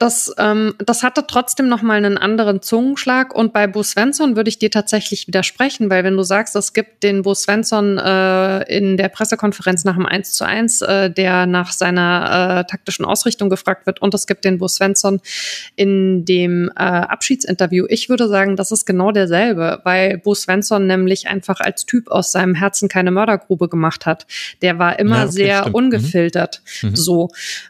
das, 0.00 0.34
ähm, 0.38 0.74
das 0.78 1.02
hatte 1.02 1.26
trotzdem 1.28 1.68
noch 1.68 1.82
mal 1.82 1.98
einen 1.98 2.16
anderen 2.16 2.62
Zungenschlag. 2.62 3.34
Und 3.34 3.52
bei 3.52 3.66
Bo 3.66 3.82
Svensson 3.82 4.34
würde 4.34 4.48
ich 4.48 4.58
dir 4.58 4.70
tatsächlich 4.70 5.26
widersprechen, 5.26 5.90
weil 5.90 6.04
wenn 6.04 6.16
du 6.16 6.22
sagst, 6.22 6.56
es 6.56 6.72
gibt 6.72 7.02
den 7.02 7.20
Bo 7.20 7.34
Svensson 7.34 7.98
äh, 7.98 8.62
in 8.74 8.96
der 8.96 9.10
Pressekonferenz 9.10 9.84
nach 9.84 9.96
dem 9.96 10.06
1 10.06 10.32
zu 10.32 10.46
1, 10.46 10.80
äh, 10.80 11.10
der 11.10 11.44
nach 11.44 11.70
seiner 11.72 12.60
äh, 12.60 12.70
taktischen 12.70 13.04
Ausrichtung 13.04 13.50
gefragt 13.50 13.84
wird, 13.84 14.00
und 14.00 14.14
es 14.14 14.26
gibt 14.26 14.46
den 14.46 14.56
Bo 14.56 14.68
Svensson 14.68 15.20
in 15.76 16.24
dem 16.24 16.70
äh, 16.76 16.82
Abschiedsinterview. 16.82 17.84
Ich 17.90 18.08
würde 18.08 18.26
sagen, 18.26 18.56
das 18.56 18.72
ist 18.72 18.86
genau 18.86 19.12
derselbe, 19.12 19.82
weil 19.84 20.16
Bo 20.16 20.34
Svensson 20.34 20.86
nämlich 20.86 21.28
einfach 21.28 21.60
als 21.60 21.84
Typ 21.84 22.10
aus 22.10 22.32
seinem 22.32 22.54
Herzen 22.54 22.88
keine 22.88 23.10
Mördergrube 23.10 23.68
gemacht 23.68 24.06
hat. 24.06 24.26
Der 24.62 24.78
war 24.78 24.98
immer 24.98 25.16
ja, 25.16 25.22
okay, 25.24 25.32
sehr 25.32 25.58
stimmt. 25.58 25.68
Mhm. 25.68 25.74
ungefiltert. 25.74 26.62
Mhm. 26.80 26.96
So. 26.96 27.28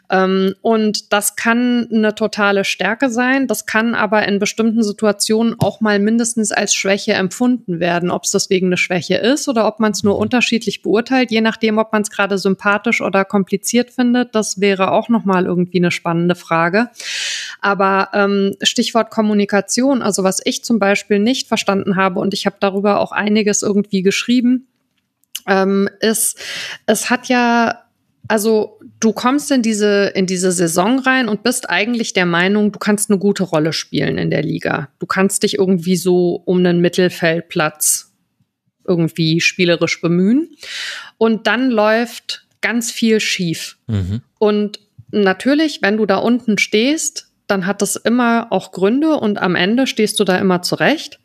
Ähm, 0.09 0.55
und 0.61 1.11
das 1.11 1.35
kann 1.35 1.89
eine 1.91 2.15
totale 2.21 2.65
Stärke 2.65 3.09
sein. 3.09 3.47
Das 3.47 3.65
kann 3.65 3.95
aber 3.95 4.27
in 4.27 4.37
bestimmten 4.37 4.83
Situationen 4.83 5.55
auch 5.57 5.81
mal 5.81 5.97
mindestens 5.97 6.51
als 6.51 6.75
Schwäche 6.75 7.13
empfunden 7.13 7.79
werden. 7.79 8.11
Ob 8.11 8.25
es 8.25 8.31
deswegen 8.31 8.67
eine 8.67 8.77
Schwäche 8.77 9.15
ist 9.15 9.49
oder 9.49 9.67
ob 9.67 9.79
man 9.79 9.91
es 9.91 10.03
nur 10.03 10.13
mhm. 10.13 10.21
unterschiedlich 10.21 10.83
beurteilt, 10.83 11.31
je 11.31 11.41
nachdem, 11.41 11.79
ob 11.79 11.91
man 11.91 12.03
es 12.03 12.11
gerade 12.11 12.37
sympathisch 12.37 13.01
oder 13.01 13.25
kompliziert 13.25 13.89
findet, 13.89 14.35
das 14.35 14.61
wäre 14.61 14.91
auch 14.91 15.09
noch 15.09 15.25
mal 15.25 15.45
irgendwie 15.45 15.79
eine 15.79 15.89
spannende 15.89 16.35
Frage. 16.35 16.89
Aber 17.59 18.09
ähm, 18.13 18.55
Stichwort 18.61 19.09
Kommunikation, 19.09 20.03
also 20.03 20.23
was 20.23 20.41
ich 20.45 20.63
zum 20.63 20.77
Beispiel 20.77 21.17
nicht 21.17 21.47
verstanden 21.47 21.95
habe 21.95 22.19
und 22.19 22.35
ich 22.35 22.45
habe 22.45 22.57
darüber 22.59 22.99
auch 22.99 23.11
einiges 23.11 23.63
irgendwie 23.63 24.03
geschrieben, 24.03 24.67
ähm, 25.47 25.89
ist, 25.99 26.37
es 26.85 27.09
hat 27.09 27.29
ja 27.29 27.81
also 28.31 28.79
du 29.01 29.11
kommst 29.11 29.51
in 29.51 29.61
diese, 29.61 30.05
in 30.15 30.25
diese 30.25 30.53
Saison 30.53 30.99
rein 30.99 31.27
und 31.27 31.43
bist 31.43 31.69
eigentlich 31.69 32.13
der 32.13 32.25
Meinung, 32.25 32.71
du 32.71 32.79
kannst 32.79 33.09
eine 33.09 33.19
gute 33.19 33.43
Rolle 33.43 33.73
spielen 33.73 34.17
in 34.17 34.29
der 34.29 34.41
Liga. 34.41 34.87
Du 34.99 35.05
kannst 35.05 35.43
dich 35.43 35.57
irgendwie 35.57 35.97
so 35.97 36.41
um 36.45 36.59
einen 36.59 36.79
Mittelfeldplatz 36.79 38.13
irgendwie 38.87 39.41
spielerisch 39.41 39.99
bemühen. 39.99 40.47
Und 41.17 41.45
dann 41.45 41.71
läuft 41.71 42.47
ganz 42.61 42.89
viel 42.89 43.19
schief. 43.19 43.77
Mhm. 43.87 44.21
Und 44.39 44.79
natürlich, 45.11 45.81
wenn 45.81 45.97
du 45.97 46.05
da 46.05 46.15
unten 46.15 46.57
stehst, 46.57 47.33
dann 47.47 47.65
hat 47.65 47.81
das 47.81 47.97
immer 47.97 48.47
auch 48.49 48.71
Gründe 48.71 49.17
und 49.17 49.41
am 49.41 49.55
Ende 49.55 49.87
stehst 49.87 50.21
du 50.21 50.23
da 50.23 50.37
immer 50.37 50.61
zurecht. 50.61 51.19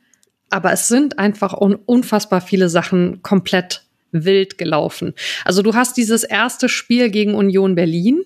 Aber 0.51 0.73
es 0.73 0.89
sind 0.89 1.21
einfach 1.21 1.53
un 1.53 1.77
unfassbar 1.77 2.41
viele 2.41 2.69
Sachen 2.69 3.23
komplett 3.23 3.86
wild 4.13 4.59
gelaufen. 4.59 5.15
Also 5.45 5.63
du 5.63 5.75
hast 5.75 5.97
dieses 5.97 6.25
erste 6.25 6.69
Spiel 6.69 7.11
gegen 7.11 7.35
Union 7.35 7.75
Berlin, 7.75 8.23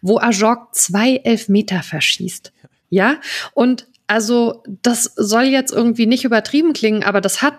wo 0.00 0.18
Ajok 0.18 0.74
zwei 0.74 1.16
Elfmeter 1.16 1.82
verschießt. 1.82 2.52
Ja, 2.90 3.20
und 3.52 3.86
also 4.06 4.62
das 4.82 5.04
soll 5.16 5.44
jetzt 5.44 5.72
irgendwie 5.72 6.06
nicht 6.06 6.24
übertrieben 6.24 6.72
klingen, 6.72 7.04
aber 7.04 7.20
das 7.20 7.42
hat 7.42 7.54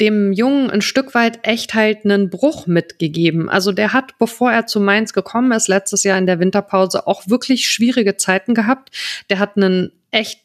dem 0.00 0.32
Jungen 0.32 0.70
ein 0.70 0.80
Stück 0.80 1.14
weit 1.14 1.40
echt 1.46 1.74
halt 1.74 2.04
einen 2.04 2.30
Bruch 2.30 2.66
mitgegeben. 2.66 3.50
Also 3.50 3.70
der 3.70 3.92
hat, 3.92 4.18
bevor 4.18 4.50
er 4.50 4.66
zu 4.66 4.80
Mainz 4.80 5.12
gekommen 5.12 5.52
ist, 5.52 5.68
letztes 5.68 6.04
Jahr 6.04 6.16
in 6.16 6.26
der 6.26 6.40
Winterpause 6.40 7.06
auch 7.06 7.28
wirklich 7.28 7.66
schwierige 7.66 8.16
Zeiten 8.16 8.54
gehabt. 8.54 8.96
Der 9.28 9.38
hat 9.38 9.56
einen 9.56 9.92
echt 10.10 10.40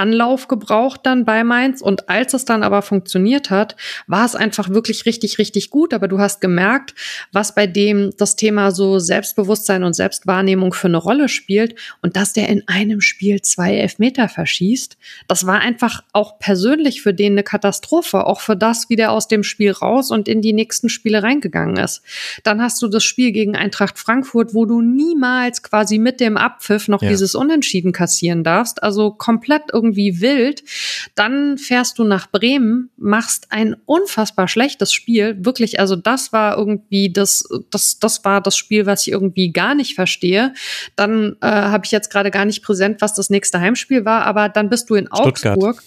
Anlauf 0.00 0.48
gebraucht 0.48 1.00
dann 1.04 1.24
bei 1.24 1.44
Mainz 1.44 1.82
und 1.82 2.08
als 2.08 2.32
es 2.32 2.44
dann 2.46 2.62
aber 2.62 2.80
funktioniert 2.80 3.50
hat, 3.50 3.76
war 4.06 4.24
es 4.24 4.34
einfach 4.34 4.70
wirklich 4.70 5.04
richtig, 5.04 5.38
richtig 5.38 5.70
gut. 5.70 5.92
Aber 5.92 6.08
du 6.08 6.18
hast 6.18 6.40
gemerkt, 6.40 6.94
was 7.32 7.54
bei 7.54 7.66
dem 7.66 8.10
das 8.16 8.36
Thema 8.36 8.70
so 8.70 8.98
Selbstbewusstsein 8.98 9.84
und 9.84 9.94
Selbstwahrnehmung 9.94 10.72
für 10.72 10.88
eine 10.88 10.96
Rolle 10.96 11.28
spielt 11.28 11.74
und 12.00 12.16
dass 12.16 12.32
der 12.32 12.48
in 12.48 12.66
einem 12.66 13.00
Spiel 13.00 13.42
zwei 13.42 13.76
Elfmeter 13.76 14.28
verschießt. 14.28 14.96
Das 15.28 15.46
war 15.46 15.60
einfach 15.60 16.02
auch 16.12 16.38
persönlich 16.38 17.02
für 17.02 17.12
den 17.12 17.32
eine 17.32 17.42
Katastrophe, 17.42 18.26
auch 18.26 18.40
für 18.40 18.56
das, 18.56 18.88
wie 18.88 18.96
der 18.96 19.12
aus 19.12 19.28
dem 19.28 19.42
Spiel 19.42 19.72
raus 19.72 20.10
und 20.10 20.28
in 20.28 20.40
die 20.40 20.54
nächsten 20.54 20.88
Spiele 20.88 21.22
reingegangen 21.22 21.76
ist. 21.76 22.02
Dann 22.42 22.62
hast 22.62 22.80
du 22.80 22.88
das 22.88 23.04
Spiel 23.04 23.32
gegen 23.32 23.56
Eintracht 23.56 23.98
Frankfurt, 23.98 24.54
wo 24.54 24.64
du 24.64 24.80
niemals 24.80 25.62
quasi 25.62 25.98
mit 25.98 26.20
dem 26.20 26.36
Abpfiff 26.36 26.88
noch 26.88 27.02
ja. 27.02 27.10
dieses 27.10 27.34
Unentschieden 27.34 27.92
kassieren 27.92 28.44
darfst. 28.44 28.82
Also 28.82 29.10
komplett 29.10 29.64
irgendwie 29.72 29.89
wild. 29.96 30.62
Dann 31.14 31.58
fährst 31.58 31.98
du 31.98 32.04
nach 32.04 32.30
Bremen, 32.30 32.90
machst 32.96 33.46
ein 33.50 33.76
unfassbar 33.86 34.48
schlechtes 34.48 34.92
Spiel. 34.92 35.36
Wirklich, 35.44 35.80
also 35.80 35.96
das 35.96 36.32
war 36.32 36.56
irgendwie 36.56 37.12
das, 37.12 37.44
das, 37.70 37.98
das 37.98 38.24
war 38.24 38.40
das 38.40 38.56
Spiel, 38.56 38.86
was 38.86 39.06
ich 39.06 39.12
irgendwie 39.12 39.52
gar 39.52 39.74
nicht 39.74 39.94
verstehe. 39.94 40.54
Dann 40.96 41.36
äh, 41.40 41.46
habe 41.46 41.84
ich 41.84 41.92
jetzt 41.92 42.10
gerade 42.10 42.30
gar 42.30 42.44
nicht 42.44 42.62
präsent, 42.62 43.00
was 43.00 43.14
das 43.14 43.30
nächste 43.30 43.60
Heimspiel 43.60 44.04
war, 44.04 44.24
aber 44.24 44.48
dann 44.48 44.68
bist 44.68 44.90
du 44.90 44.94
in 44.94 45.06
Stuttgart. 45.06 45.56
Augsburg. 45.56 45.82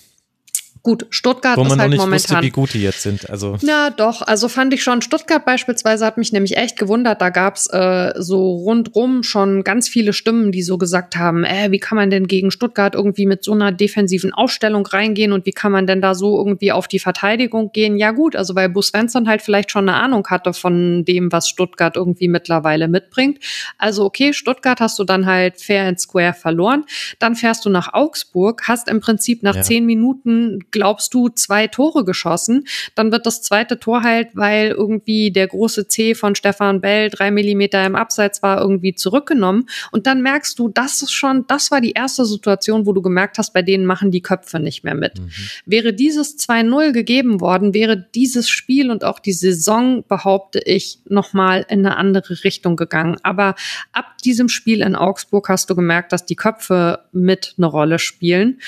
Gut, 0.85 1.05
Stuttgart 1.11 1.55
Wo 1.55 1.61
man 1.61 1.71
ist 1.71 1.79
halt 1.79 1.79
noch 1.79 1.89
nicht 1.91 1.99
momentan. 1.99 2.35
Wusste, 2.35 2.41
wie 2.41 2.49
gut 2.49 2.73
die 2.73 2.83
jetzt 2.83 3.03
sind. 3.03 3.29
Also. 3.29 3.57
Na 3.61 3.89
doch, 3.89 4.21
also 4.21 4.49
fand 4.49 4.73
ich 4.73 4.83
schon. 4.83 5.01
Stuttgart 5.01 5.45
beispielsweise 5.45 6.05
hat 6.05 6.17
mich 6.17 6.33
nämlich 6.33 6.57
echt 6.57 6.77
gewundert. 6.77 7.21
Da 7.21 7.29
gab's 7.29 7.67
äh, 7.67 8.11
so 8.17 8.51
rundrum 8.51 9.23
schon 9.23 9.63
ganz 9.63 9.87
viele 9.87 10.11
Stimmen, 10.11 10.51
die 10.51 10.61
so 10.61 10.77
gesagt 10.77 11.15
haben, 11.15 11.45
äh, 11.45 11.71
wie 11.71 11.79
kann 11.79 11.95
man 11.95 12.09
denn 12.09 12.27
gegen 12.27 12.51
Stuttgart 12.51 12.95
irgendwie 12.95 13.25
mit 13.25 13.45
so 13.45 13.53
einer 13.53 13.71
defensiven 13.71 14.33
Ausstellung 14.33 14.85
reingehen 14.85 15.31
und 15.31 15.45
wie 15.45 15.53
kann 15.53 15.71
man 15.71 15.87
denn 15.87 16.01
da 16.01 16.15
so 16.15 16.37
irgendwie 16.37 16.73
auf 16.73 16.89
die 16.89 16.99
Verteidigung 16.99 17.71
gehen? 17.71 17.95
Ja 17.95 18.11
gut, 18.11 18.35
also 18.35 18.53
weil 18.53 18.67
Bus 18.67 18.87
Svensson 18.87 19.29
halt 19.29 19.41
vielleicht 19.41 19.71
schon 19.71 19.87
eine 19.87 19.97
Ahnung 19.97 20.27
hatte 20.27 20.51
von 20.51 21.05
dem, 21.05 21.31
was 21.31 21.47
Stuttgart 21.47 21.95
irgendwie 21.95 22.27
mittlerweile 22.27 22.89
mitbringt. 22.89 23.39
Also 23.77 24.03
okay, 24.03 24.33
Stuttgart 24.33 24.81
hast 24.81 24.99
du 24.99 25.05
dann 25.05 25.27
halt 25.27 25.61
fair 25.61 25.87
and 25.87 26.01
square 26.01 26.33
verloren. 26.33 26.83
Dann 27.19 27.35
fährst 27.35 27.63
du 27.63 27.69
nach 27.69 27.93
Augsburg, 27.93 28.63
hast 28.67 28.89
im 28.89 28.99
Prinzip 28.99 29.43
nach 29.43 29.55
ja. 29.55 29.61
zehn 29.61 29.85
Minuten 29.85 30.59
glaubst 30.73 31.13
du, 31.13 31.29
zwei 31.29 31.67
Tore 31.67 32.03
geschossen. 32.03 32.65
Dann 32.95 33.13
wird 33.13 33.25
das 33.25 33.41
zweite 33.41 33.79
Tor 33.79 34.03
halt, 34.03 34.29
weil 34.33 34.71
irgendwie 34.71 35.31
der 35.31 35.47
große 35.47 35.87
C 35.87 36.15
von 36.15 36.35
Stefan 36.35 36.81
Bell 36.81 37.09
drei 37.09 37.31
Millimeter 37.31 37.85
im 37.85 37.95
Abseits 37.95 38.43
war, 38.43 38.59
irgendwie 38.59 38.93
zurückgenommen. 38.93 39.69
Und 39.91 40.05
dann 40.05 40.21
merkst 40.21 40.59
du, 40.59 40.67
das 40.67 41.01
ist 41.01 41.13
schon, 41.13 41.45
das 41.47 41.71
war 41.71 41.79
die 41.79 41.91
erste 41.91 42.25
Situation, 42.25 42.85
wo 42.85 42.91
du 42.91 43.01
gemerkt 43.01 43.37
hast, 43.37 43.53
bei 43.53 43.61
denen 43.61 43.85
machen 43.85 44.11
die 44.11 44.21
Köpfe 44.21 44.59
nicht 44.59 44.83
mehr 44.83 44.95
mit. 44.95 45.19
Mhm. 45.19 45.29
Wäre 45.65 45.93
dieses 45.93 46.37
2-0 46.37 46.91
gegeben 46.91 47.39
worden, 47.39 47.73
wäre 47.73 48.05
dieses 48.13 48.49
Spiel 48.49 48.91
und 48.91 49.03
auch 49.03 49.19
die 49.19 49.33
Saison, 49.33 50.03
behaupte 50.07 50.59
ich, 50.59 50.99
nochmal 51.07 51.65
in 51.69 51.85
eine 51.85 51.97
andere 51.97 52.43
Richtung 52.43 52.75
gegangen. 52.75 53.17
Aber 53.23 53.55
ab 53.91 54.17
diesem 54.25 54.49
Spiel 54.49 54.81
in 54.81 54.95
Augsburg 54.95 55.49
hast 55.49 55.69
du 55.69 55.75
gemerkt, 55.75 56.11
dass 56.11 56.25
die 56.25 56.35
Köpfe 56.35 57.05
mit 57.11 57.53
eine 57.57 57.67
Rolle 57.67 57.99
spielen. 57.99 58.59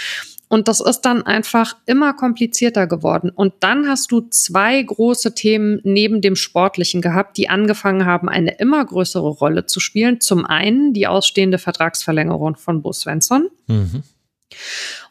Und 0.48 0.68
das 0.68 0.80
ist 0.80 1.02
dann 1.02 1.24
einfach 1.24 1.76
immer 1.86 2.14
komplizierter 2.14 2.88
geworden. 2.88 3.30
Und 3.30 3.54
dann 3.62 3.88
hast 3.88 4.12
du 4.12 4.22
zwei 4.22 4.82
große 4.82 5.34
Themen 5.34 5.80
neben 5.84 6.22
dem 6.22 6.36
Sportlichen 6.36 7.02
gehabt, 7.02 7.38
die 7.38 7.50
angefangen 7.50 8.06
haben, 8.06 8.30
eine 8.30 8.58
immer 8.58 8.86
größere 8.86 9.28
Rolle 9.28 9.66
zu 9.66 9.80
spielen. 9.80 10.22
Zum 10.22 10.46
einen 10.46 10.94
die 10.94 11.08
ausstehende 11.08 11.58
Vertragsverlängerung 11.58 12.56
von 12.56 12.82
Bo 12.82 12.94
Svensson. 12.94 13.50
Mhm. 13.68 14.04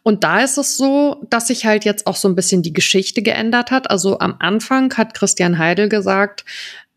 Und 0.03 0.23
da 0.23 0.41
ist 0.41 0.59
es 0.59 0.77
so, 0.77 1.25
dass 1.31 1.49
sich 1.49 1.67
halt 1.67 1.85
jetzt 1.85 2.07
auch 2.07 2.17
so 2.17 2.29
ein 2.29 2.35
bisschen 2.35 2.63
die 2.63 2.73
Geschichte 2.73 3.23
geändert 3.23 3.71
hat. 3.71 3.91
Also 3.91 4.19
am 4.19 4.37
Anfang 4.39 4.95
hat 4.97 5.15
Christian 5.15 5.59
Heidel 5.59 5.89
gesagt, 5.89 6.45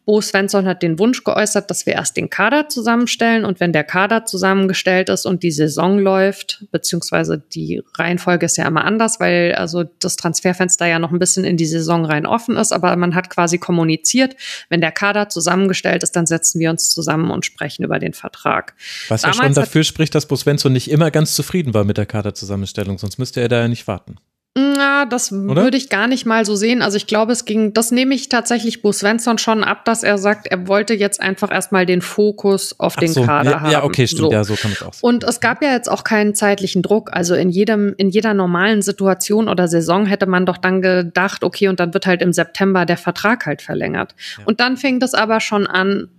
Bo 0.08 0.22
Svensson 0.22 0.66
hat 0.66 0.84
den 0.84 0.99
Wunsch 0.99 1.26
geäußert, 1.26 1.70
dass 1.70 1.86
wir 1.86 1.91
erst 1.91 2.16
den 2.16 2.30
Kader 2.30 2.70
zusammenstellen 2.70 3.43
und 3.43 3.60
wenn 3.60 3.74
der 3.74 3.84
Kader 3.84 4.24
zusammengestellt 4.24 5.10
ist 5.10 5.26
und 5.26 5.43
die 5.43 5.51
Saison 5.51 5.99
läuft, 5.99 6.64
beziehungsweise 6.72 7.43
die 7.53 7.84
Reihenfolge 7.95 8.45
ist 8.45 8.55
ja 8.55 8.66
immer 8.66 8.86
anders, 8.86 9.20
weil 9.20 9.53
also 9.55 9.84
das 9.84 10.16
Transferfenster 10.16 10.86
ja 10.86 10.97
noch 10.97 11.12
ein 11.12 11.20
bisschen 11.20 11.43
in 11.43 11.58
die 11.58 11.66
Saison 11.66 12.05
rein 12.05 12.26
offen 12.26 12.55
ist, 12.55 12.72
aber 12.72 12.95
man 12.95 13.16
hat 13.16 13.30
quasi 13.30 13.58
kommuniziert, 13.58 14.38
wenn 14.70 14.80
der 14.80 14.93
Kader 14.93 15.28
zusammengestellt 15.28 16.03
ist, 16.03 16.16
dann 16.16 16.26
setzen 16.26 16.62
wir 16.62 16.70
uns 16.70 16.89
zusammen 16.89 17.30
und 17.30 17.45
sprechen 17.45 17.84
über 17.84 17.99
den 17.99 18.14
Vertrag. 18.14 18.76
Was 19.10 19.24
Damals 19.24 19.38
ja 19.38 19.43
schon 19.43 19.53
dafür 19.55 19.84
spricht, 19.84 20.16
dass 20.16 20.26
Bo 20.26 20.38
Svensson 20.38 20.72
nicht 20.72 20.89
immer 20.89 21.12
ganz 21.12 21.34
zufrieden 21.34 21.74
war 21.74 21.84
mit 21.84 21.97
der 21.97 22.05
Kaderzusammenstellung, 22.05 22.97
sonst 22.97 23.18
müsste 23.18 23.41
er 23.41 23.49
da 23.49 23.60
ja 23.60 23.68
nicht 23.68 23.88
warten. 23.88 24.16
Na, 24.58 25.05
das 25.05 25.32
Oder? 25.32 25.62
würde 25.62 25.78
ich 25.78 25.88
gar 25.88 26.08
nicht 26.08 26.26
mal 26.26 26.43
so 26.43 26.55
sehen. 26.55 26.82
Also 26.82 26.97
ich 26.97 27.05
glaube, 27.05 27.32
es 27.32 27.45
ging, 27.45 27.74
das 27.74 27.91
nehme 27.91 28.16
ich 28.16 28.28
tatsächlich 28.28 28.82
Bo 28.82 28.91
Svensson 28.91 29.38
schon 29.38 29.64
ab, 29.64 29.86
dass 29.86 30.01
er 30.01 30.18
sagt, 30.18 30.47
er 30.47 30.68
wollte 30.68 30.95
jetzt 30.95 31.22
einfach 31.22 31.51
erstmal 31.51 31.86
den 31.86 32.01
Fokus 32.01 32.80
auf 32.80 32.93
Ach 32.95 32.99
den 32.99 33.14
so, 33.14 33.24
Kader 33.24 33.51
ja, 33.51 33.62
haben. 33.62 33.72
Ja, 33.72 33.84
okay, 33.84 34.08
stimmt, 34.08 34.22
so. 34.22 34.32
ja, 34.32 34.43
so 34.43 34.55
kann 34.55 34.72
es 34.72 34.82
auch. 34.82 34.93
Und 35.01 35.24
es 35.24 35.41
gab 35.41 35.62
ja 35.62 35.74
jetzt 35.74 35.91
auch 35.91 36.03
keinen 36.03 36.34
zeitlichen 36.34 36.82
Druck. 36.82 37.12
Also 37.14 37.36
in 37.36 37.51
jedem, 37.51 37.93
in 37.97 38.10
jeder 38.10 38.34
normalen 38.34 38.82
Situation 38.82 39.47
oder 39.47 39.68
Saison 39.68 40.08
hätte 40.08 40.26
man 40.26 40.47
doch 40.47 40.58
dann 40.58 40.82
gedacht, 40.82 41.43
okay, 41.43 41.68
und 41.68 41.80
dann 41.80 41.93
wird 41.93 42.08
halt 42.08 42.24
im 42.24 42.34
September 42.34 42.88
der 42.88 42.97
Vertrag 42.97 43.45
halt 43.45 43.62
verlängert. 43.62 44.16
Ja. 44.39 44.45
Und 44.45 44.60
dann 44.60 44.76
fing 44.76 44.99
das 44.99 45.14
aber 45.14 45.39
schon 45.39 45.68
an, 45.68 46.10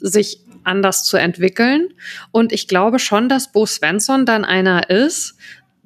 sich 0.00 0.40
anders 0.64 1.04
zu 1.04 1.18
entwickeln. 1.18 1.88
Und 2.30 2.52
ich 2.52 2.66
glaube 2.66 2.98
schon, 2.98 3.28
dass 3.28 3.52
Bo 3.52 3.66
Svensson 3.66 4.24
dann 4.24 4.46
einer 4.46 4.88
ist, 4.88 5.36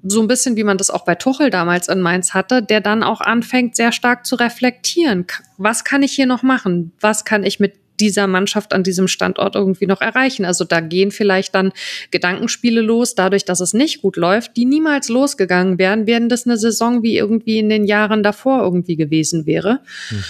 so 0.02 0.20
ein 0.20 0.28
bisschen 0.28 0.56
wie 0.56 0.64
man 0.64 0.78
das 0.78 0.90
auch 0.90 1.04
bei 1.04 1.14
Tuchel 1.14 1.50
damals 1.50 1.88
in 1.88 2.00
Mainz 2.00 2.34
hatte, 2.34 2.62
der 2.62 2.80
dann 2.80 3.02
auch 3.02 3.20
anfängt, 3.20 3.76
sehr 3.76 3.92
stark 3.92 4.26
zu 4.26 4.36
reflektieren. 4.36 5.26
Was 5.56 5.84
kann 5.84 6.02
ich 6.02 6.12
hier 6.12 6.26
noch 6.26 6.42
machen? 6.42 6.92
Was 7.00 7.24
kann 7.24 7.44
ich 7.44 7.58
mit 7.58 7.74
dieser 8.00 8.26
Mannschaft 8.26 8.72
an 8.72 8.82
diesem 8.82 9.08
Standort 9.08 9.54
irgendwie 9.54 9.86
noch 9.86 10.00
erreichen. 10.00 10.44
Also 10.44 10.64
da 10.64 10.80
gehen 10.80 11.10
vielleicht 11.10 11.54
dann 11.54 11.72
Gedankenspiele 12.10 12.80
los, 12.80 13.14
dadurch, 13.14 13.44
dass 13.44 13.60
es 13.60 13.74
nicht 13.74 14.02
gut 14.02 14.16
läuft, 14.16 14.56
die 14.56 14.64
niemals 14.64 15.08
losgegangen 15.08 15.78
wären, 15.78 16.06
wären 16.06 16.28
das 16.28 16.46
eine 16.46 16.56
Saison 16.56 17.02
wie 17.02 17.16
irgendwie 17.16 17.58
in 17.58 17.68
den 17.68 17.84
Jahren 17.84 18.22
davor 18.22 18.62
irgendwie 18.62 18.96
gewesen 18.96 19.46
wäre. 19.46 19.80
Mhm. 20.10 20.24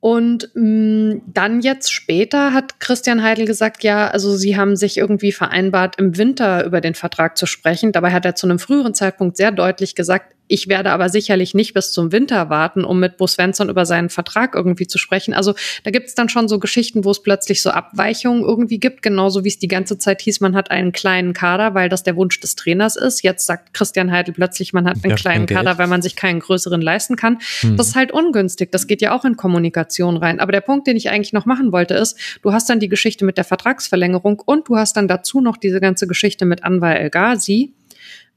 Und 0.00 0.50
mh, 0.54 1.14
mm, 1.14 1.22
dann 1.26 1.60
jetzt 1.60 1.92
später 1.92 2.52
hat 2.52 2.78
Christian 2.80 3.22
Heidel 3.22 3.46
gesagt, 3.46 3.82
ja, 3.82 4.08
also 4.08 4.36
sie 4.36 4.56
haben 4.56 4.76
sich 4.76 4.96
irgendwie 4.96 5.32
vereinbart, 5.32 5.98
im 5.98 6.16
Winter 6.16 6.64
über 6.64 6.80
den 6.80 6.94
Vertrag 6.94 7.36
zu 7.36 7.46
sprechen. 7.46 7.92
Dabei 7.92 8.12
hat 8.12 8.24
er 8.24 8.36
zu 8.36 8.46
einem 8.46 8.58
früheren 8.58 8.94
Zeitpunkt 8.94 9.36
sehr 9.36 9.50
deutlich 9.50 9.94
gesagt, 9.94 10.34
ich 10.48 10.68
werde 10.68 10.90
aber 10.90 11.08
sicherlich 11.08 11.54
nicht 11.54 11.74
bis 11.74 11.92
zum 11.92 12.12
Winter 12.12 12.50
warten, 12.50 12.84
um 12.84 12.98
mit 12.98 13.16
Bo 13.16 13.26
Svensson 13.26 13.68
über 13.68 13.86
seinen 13.86 14.08
Vertrag 14.08 14.54
irgendwie 14.54 14.86
zu 14.86 14.98
sprechen. 14.98 15.34
Also 15.34 15.54
da 15.84 15.90
gibt 15.90 16.08
es 16.08 16.14
dann 16.14 16.28
schon 16.28 16.48
so 16.48 16.58
Geschichten, 16.58 17.04
wo 17.04 17.10
es 17.10 17.22
plötzlich 17.22 17.62
so 17.62 17.70
Abweichungen 17.70 18.42
irgendwie 18.42 18.80
gibt, 18.80 19.02
genauso 19.02 19.44
wie 19.44 19.48
es 19.48 19.58
die 19.58 19.68
ganze 19.68 19.98
Zeit 19.98 20.22
hieß, 20.22 20.40
man 20.40 20.56
hat 20.56 20.70
einen 20.70 20.92
kleinen 20.92 21.34
Kader, 21.34 21.74
weil 21.74 21.88
das 21.88 22.02
der 22.02 22.16
Wunsch 22.16 22.40
des 22.40 22.56
Trainers 22.56 22.96
ist. 22.96 23.22
Jetzt 23.22 23.46
sagt 23.46 23.74
Christian 23.74 24.10
Heidel 24.10 24.34
plötzlich, 24.34 24.72
man 24.72 24.86
hat 24.86 24.96
einen 25.04 25.10
ja, 25.10 25.16
kleinen 25.16 25.46
Kader, 25.46 25.78
weil 25.78 25.86
man 25.86 26.02
sich 26.02 26.16
keinen 26.16 26.40
größeren 26.40 26.80
leisten 26.80 27.16
kann. 27.16 27.38
Mhm. 27.62 27.76
Das 27.76 27.88
ist 27.88 27.96
halt 27.96 28.12
ungünstig. 28.12 28.72
Das 28.72 28.86
geht 28.86 29.02
ja 29.02 29.16
auch 29.16 29.24
in 29.24 29.36
Kommunikation 29.36 30.16
rein. 30.16 30.40
Aber 30.40 30.52
der 30.52 30.60
Punkt, 30.60 30.86
den 30.86 30.96
ich 30.96 31.10
eigentlich 31.10 31.32
noch 31.32 31.46
machen 31.46 31.72
wollte, 31.72 31.94
ist, 31.94 32.16
du 32.42 32.52
hast 32.52 32.68
dann 32.70 32.80
die 32.80 32.88
Geschichte 32.88 33.24
mit 33.24 33.36
der 33.36 33.44
Vertragsverlängerung 33.44 34.40
und 34.44 34.68
du 34.68 34.76
hast 34.76 34.96
dann 34.96 35.08
dazu 35.08 35.40
noch 35.40 35.56
diese 35.56 35.80
ganze 35.80 36.06
Geschichte 36.06 36.44
mit 36.44 36.64
Anwar 36.64 36.96
El 36.96 37.10
Ghazi, 37.10 37.74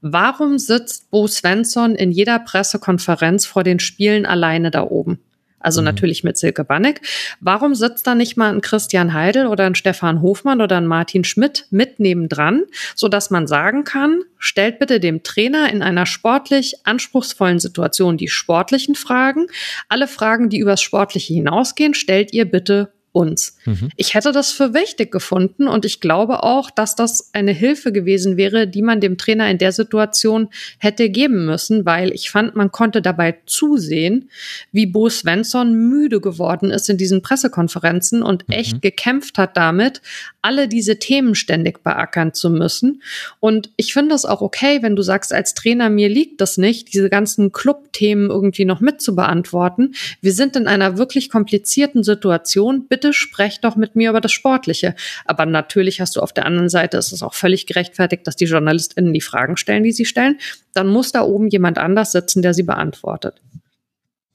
Warum 0.02 0.58
sitzt 0.58 1.10
Bo 1.10 1.28
Svensson 1.28 1.94
in 1.94 2.10
jeder 2.10 2.40
Pressekonferenz 2.40 3.46
vor 3.46 3.62
den 3.62 3.78
Spielen 3.78 4.26
alleine 4.26 4.72
da 4.72 4.82
oben? 4.82 5.20
Also 5.60 5.80
mhm. 5.80 5.84
natürlich 5.84 6.24
mit 6.24 6.36
Silke 6.36 6.64
Banneck. 6.64 7.00
Warum 7.40 7.76
sitzt 7.76 8.06
da 8.06 8.16
nicht 8.16 8.36
mal 8.36 8.52
ein 8.52 8.60
Christian 8.60 9.14
Heidel 9.14 9.46
oder 9.46 9.64
ein 9.64 9.76
Stefan 9.76 10.20
Hofmann 10.20 10.60
oder 10.60 10.76
ein 10.76 10.86
Martin 10.86 11.22
Schmidt 11.22 11.66
mit 11.70 12.00
nebendran, 12.00 12.64
so 12.96 13.06
dass 13.06 13.30
man 13.30 13.46
sagen 13.46 13.84
kann, 13.84 14.22
stellt 14.38 14.80
bitte 14.80 14.98
dem 14.98 15.22
Trainer 15.22 15.72
in 15.72 15.82
einer 15.82 16.04
sportlich 16.04 16.74
anspruchsvollen 16.84 17.60
Situation 17.60 18.16
die 18.16 18.28
sportlichen 18.28 18.96
Fragen. 18.96 19.46
Alle 19.88 20.08
Fragen, 20.08 20.48
die 20.48 20.58
übers 20.58 20.82
Sportliche 20.82 21.32
hinausgehen, 21.32 21.94
stellt 21.94 22.32
ihr 22.32 22.44
bitte 22.44 22.92
uns. 23.12 23.56
Mhm. 23.64 23.90
Ich 23.96 24.14
hätte 24.14 24.32
das 24.32 24.52
für 24.52 24.72
wichtig 24.74 25.10
gefunden 25.12 25.68
und 25.68 25.84
ich 25.84 26.00
glaube 26.00 26.42
auch, 26.42 26.70
dass 26.70 26.96
das 26.96 27.30
eine 27.34 27.52
Hilfe 27.52 27.92
gewesen 27.92 28.36
wäre, 28.36 28.66
die 28.66 28.82
man 28.82 29.00
dem 29.00 29.18
Trainer 29.18 29.50
in 29.50 29.58
der 29.58 29.72
Situation 29.72 30.48
hätte 30.78 31.10
geben 31.10 31.44
müssen, 31.44 31.84
weil 31.84 32.12
ich 32.12 32.30
fand, 32.30 32.56
man 32.56 32.72
konnte 32.72 33.02
dabei 33.02 33.36
zusehen, 33.46 34.30
wie 34.72 34.86
Bo 34.86 35.08
Svensson 35.08 35.74
müde 35.74 36.20
geworden 36.20 36.70
ist 36.70 36.88
in 36.88 36.96
diesen 36.96 37.22
Pressekonferenzen 37.22 38.22
und 38.22 38.48
mhm. 38.48 38.54
echt 38.54 38.82
gekämpft 38.82 39.38
hat 39.38 39.56
damit, 39.56 40.00
alle 40.40 40.66
diese 40.66 40.98
Themen 40.98 41.34
ständig 41.34 41.84
beackern 41.84 42.34
zu 42.34 42.50
müssen. 42.50 43.02
Und 43.38 43.70
ich 43.76 43.92
finde 43.92 44.14
es 44.14 44.24
auch 44.24 44.40
okay, 44.40 44.82
wenn 44.82 44.96
du 44.96 45.02
sagst, 45.02 45.32
als 45.32 45.54
Trainer, 45.54 45.90
mir 45.90 46.08
liegt 46.08 46.40
das 46.40 46.58
nicht, 46.58 46.92
diese 46.92 47.10
ganzen 47.10 47.52
Clubthemen 47.52 48.30
irgendwie 48.30 48.64
noch 48.64 48.80
mit 48.80 49.00
zu 49.00 49.14
beantworten. 49.14 49.94
Wir 50.20 50.32
sind 50.32 50.56
in 50.56 50.66
einer 50.66 50.98
wirklich 50.98 51.30
komplizierten 51.30 52.02
Situation. 52.02 52.86
Bitte 52.88 53.02
bitte 53.02 53.12
sprech 53.52 53.60
doch 53.60 53.76
mit 53.76 53.96
mir 53.96 54.10
über 54.10 54.20
das 54.20 54.32
Sportliche. 54.32 54.94
Aber 55.24 55.46
natürlich 55.46 56.00
hast 56.00 56.16
du 56.16 56.20
auf 56.20 56.32
der 56.32 56.46
anderen 56.46 56.68
Seite, 56.68 56.96
ist 56.96 57.12
es 57.12 57.22
auch 57.22 57.34
völlig 57.34 57.66
gerechtfertigt, 57.66 58.26
dass 58.26 58.36
die 58.36 58.46
JournalistInnen 58.46 59.12
die 59.12 59.20
Fragen 59.20 59.56
stellen, 59.56 59.82
die 59.82 59.92
sie 59.92 60.04
stellen. 60.04 60.38
Dann 60.74 60.88
muss 60.88 61.12
da 61.12 61.22
oben 61.22 61.48
jemand 61.48 61.78
anders 61.78 62.12
sitzen, 62.12 62.42
der 62.42 62.54
sie 62.54 62.62
beantwortet. 62.62 63.40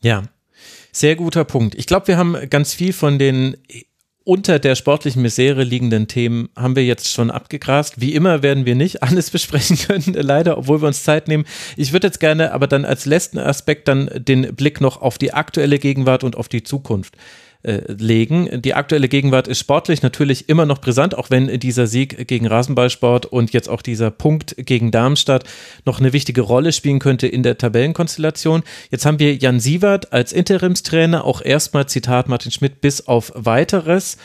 Ja, 0.01 0.23
sehr 0.91 1.15
guter 1.15 1.43
Punkt. 1.43 1.75
Ich 1.75 1.87
glaube, 1.87 2.07
wir 2.07 2.17
haben 2.17 2.37
ganz 2.49 2.73
viel 2.73 2.93
von 2.93 3.19
den 3.19 3.57
unter 4.23 4.59
der 4.59 4.75
sportlichen 4.75 5.21
Misere 5.21 5.63
liegenden 5.63 6.09
Themen 6.09 6.49
haben 6.53 6.75
wir 6.75 6.83
jetzt 6.83 7.09
schon 7.09 7.31
abgegrast. 7.31 8.01
Wie 8.01 8.13
immer 8.13 8.43
werden 8.43 8.65
wir 8.65 8.75
nicht 8.75 9.01
alles 9.03 9.29
besprechen 9.31 9.77
können, 9.77 10.13
leider, 10.13 10.57
obwohl 10.57 10.81
wir 10.81 10.87
uns 10.87 11.03
Zeit 11.03 11.29
nehmen. 11.29 11.45
Ich 11.77 11.93
würde 11.93 12.07
jetzt 12.07 12.19
gerne 12.19 12.51
aber 12.51 12.67
dann 12.67 12.83
als 12.83 13.05
letzten 13.05 13.37
Aspekt 13.37 13.87
dann 13.87 14.09
den 14.13 14.53
Blick 14.53 14.81
noch 14.81 15.01
auf 15.01 15.17
die 15.17 15.33
aktuelle 15.33 15.79
Gegenwart 15.79 16.25
und 16.25 16.35
auf 16.35 16.49
die 16.49 16.63
Zukunft 16.63 17.15
äh, 17.63 17.81
legen. 17.91 18.61
Die 18.61 18.73
aktuelle 18.73 19.07
Gegenwart 19.07 19.47
ist 19.47 19.59
sportlich 19.59 20.01
natürlich 20.01 20.49
immer 20.49 20.65
noch 20.65 20.79
brisant, 20.79 21.17
auch 21.17 21.29
wenn 21.29 21.59
dieser 21.59 21.87
Sieg 21.87 22.27
gegen 22.27 22.47
Rasenballsport 22.47 23.25
und 23.25 23.51
jetzt 23.51 23.69
auch 23.69 23.81
dieser 23.81 24.11
Punkt 24.11 24.55
gegen 24.57 24.91
Darmstadt 24.91 25.43
noch 25.85 25.99
eine 25.99 26.13
wichtige 26.13 26.41
Rolle 26.41 26.71
spielen 26.71 26.99
könnte 26.99 27.27
in 27.27 27.43
der 27.43 27.57
Tabellenkonstellation. 27.57 28.63
Jetzt 28.91 29.05
haben 29.05 29.19
wir 29.19 29.35
Jan 29.35 29.59
Sievert 29.59 30.13
als 30.13 30.33
Interimstrainer, 30.33 31.25
auch 31.25 31.41
erstmal 31.41 31.87
Zitat 31.87 32.29
Martin 32.29 32.51
Schmidt 32.51 32.81
bis 32.81 33.07
auf 33.07 33.31
weiteres. 33.35 34.17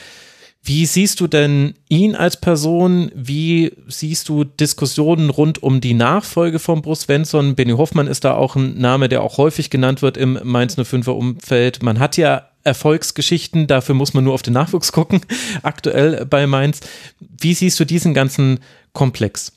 Wie 0.64 0.86
siehst 0.86 1.18
du 1.18 1.26
denn 1.26 1.74
ihn 1.88 2.14
als 2.14 2.36
Person? 2.36 3.10
Wie 3.16 3.72
siehst 3.88 4.28
du 4.28 4.44
Diskussionen 4.44 5.28
rund 5.28 5.60
um 5.60 5.80
die 5.80 5.94
Nachfolge 5.94 6.60
von 6.60 6.82
Bruce 6.82 7.02
Svensson? 7.02 7.56
Benny 7.56 7.72
Hoffmann 7.72 8.06
ist 8.06 8.22
da 8.22 8.34
auch 8.34 8.54
ein 8.54 8.78
Name, 8.78 9.08
der 9.08 9.24
auch 9.24 9.38
häufig 9.38 9.70
genannt 9.70 10.02
wird 10.02 10.16
im 10.16 10.38
Mainz 10.44 10.78
05er 10.78 11.10
Umfeld. 11.10 11.82
Man 11.82 11.98
hat 11.98 12.16
ja 12.16 12.51
Erfolgsgeschichten, 12.64 13.66
dafür 13.66 13.94
muss 13.94 14.14
man 14.14 14.24
nur 14.24 14.34
auf 14.34 14.42
den 14.42 14.54
Nachwuchs 14.54 14.92
gucken, 14.92 15.20
aktuell 15.62 16.26
bei 16.26 16.46
Mainz. 16.46 16.80
Wie 17.20 17.54
siehst 17.54 17.78
du 17.80 17.84
diesen 17.84 18.14
ganzen 18.14 18.60
Komplex? 18.92 19.52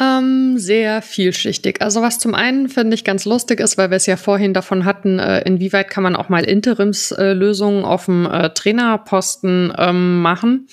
Ähm, 0.00 0.58
sehr 0.58 1.02
vielschichtig. 1.02 1.80
Also 1.82 2.02
was 2.02 2.18
zum 2.18 2.34
einen 2.34 2.68
finde 2.68 2.94
ich 2.94 3.04
ganz 3.04 3.24
lustig 3.24 3.60
ist, 3.60 3.76
weil 3.78 3.90
wir 3.90 3.96
es 3.96 4.06
ja 4.06 4.16
vorhin 4.16 4.54
davon 4.54 4.84
hatten, 4.84 5.18
äh, 5.18 5.42
inwieweit 5.42 5.90
kann 5.90 6.02
man 6.02 6.16
auch 6.16 6.28
mal 6.28 6.44
Interimslösungen 6.44 7.82
äh, 7.82 7.86
auf 7.86 8.06
dem 8.06 8.26
äh, 8.26 8.50
Trainerposten 8.50 9.72
ähm, 9.76 10.20
machen. 10.22 10.66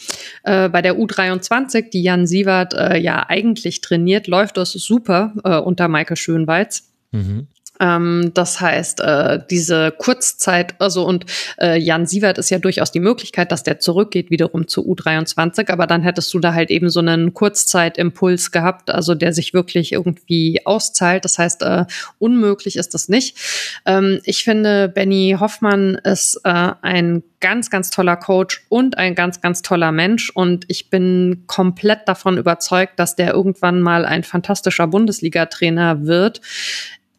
Äh, 0.43 0.69
bei 0.69 0.81
der 0.81 0.97
U23, 0.97 1.89
die 1.91 2.01
Jan 2.01 2.27
Sievert 2.27 2.73
äh, 2.73 2.97
ja 2.97 3.25
eigentlich 3.27 3.81
trainiert, 3.81 4.27
läuft 4.27 4.57
das 4.57 4.71
super 4.71 5.33
äh, 5.43 5.57
unter 5.57 5.89
Michael 5.89 6.17
Schönweiz. 6.17 6.89
Mhm. 7.11 7.47
Ähm, 7.79 8.31
das 8.33 8.59
heißt, 8.59 8.99
äh, 9.01 9.39
diese 9.49 9.91
Kurzzeit, 9.91 10.75
also 10.79 11.05
und 11.05 11.25
äh, 11.59 11.79
Jan 11.79 12.05
Sievert 12.05 12.37
ist 12.37 12.49
ja 12.49 12.59
durchaus 12.59 12.91
die 12.91 12.99
Möglichkeit, 12.99 13.51
dass 13.51 13.63
der 13.63 13.79
zurückgeht 13.79 14.29
wiederum 14.29 14.67
zu 14.67 14.81
U23, 14.81 15.71
aber 15.71 15.87
dann 15.87 16.03
hättest 16.03 16.33
du 16.33 16.39
da 16.39 16.53
halt 16.53 16.69
eben 16.71 16.89
so 16.89 16.99
einen 16.99 17.33
Kurzzeitimpuls 17.33 18.51
gehabt, 18.51 18.89
also 18.89 19.15
der 19.15 19.33
sich 19.33 19.53
wirklich 19.53 19.93
irgendwie 19.93 20.61
auszahlt. 20.65 21.25
Das 21.25 21.37
heißt, 21.37 21.63
äh, 21.63 21.85
unmöglich 22.17 22.75
ist 22.75 22.93
das 22.93 23.09
nicht. 23.09 23.37
Ähm, 23.85 24.19
ich 24.23 24.43
finde, 24.43 24.89
Benny 24.89 25.37
Hoffmann 25.39 25.95
ist 26.03 26.41
äh, 26.43 26.71
ein 26.81 27.23
ganz, 27.39 27.69
ganz 27.69 27.89
toller 27.89 28.17
Coach 28.17 28.65
und 28.69 28.97
ein 28.97 29.15
ganz, 29.15 29.41
ganz 29.41 29.61
toller 29.61 29.91
Mensch. 29.91 30.29
Und 30.29 30.65
ich 30.67 30.89
bin 30.89 31.43
komplett 31.47 32.07
davon 32.07 32.37
überzeugt, 32.37 32.99
dass 32.99 33.15
der 33.15 33.33
irgendwann 33.33 33.81
mal 33.81 34.05
ein 34.05 34.23
fantastischer 34.23 34.87
Bundesliga-Trainer 34.87 36.05
wird. 36.05 36.41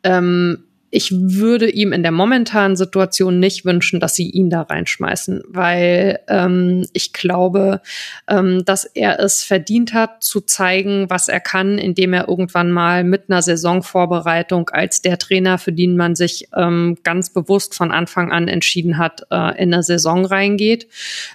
Ähm, 0.04 0.64
ich 0.92 1.12
würde 1.12 1.70
ihm 1.70 1.92
in 1.92 2.02
der 2.02 2.10
momentanen 2.10 2.76
Situation 2.76 3.38
nicht 3.38 3.64
wünschen, 3.64 4.00
dass 4.00 4.16
sie 4.16 4.28
ihn 4.28 4.50
da 4.50 4.62
reinschmeißen, 4.62 5.42
weil 5.46 6.18
ähm, 6.28 6.84
ich 6.92 7.12
glaube, 7.12 7.80
ähm, 8.28 8.64
dass 8.64 8.84
er 8.84 9.20
es 9.20 9.44
verdient 9.44 9.94
hat, 9.94 10.24
zu 10.24 10.40
zeigen, 10.40 11.08
was 11.08 11.28
er 11.28 11.38
kann, 11.38 11.78
indem 11.78 12.12
er 12.12 12.28
irgendwann 12.28 12.72
mal 12.72 13.04
mit 13.04 13.24
einer 13.28 13.40
Saisonvorbereitung 13.40 14.70
als 14.70 15.00
der 15.00 15.18
Trainer, 15.18 15.58
für 15.58 15.72
den 15.72 15.96
man 15.96 16.16
sich 16.16 16.48
ähm, 16.56 16.98
ganz 17.04 17.30
bewusst 17.30 17.76
von 17.76 17.92
Anfang 17.92 18.32
an 18.32 18.48
entschieden 18.48 18.98
hat, 18.98 19.22
äh, 19.30 19.62
in 19.62 19.72
eine 19.72 19.84
Saison 19.84 20.24
reingeht. 20.24 20.88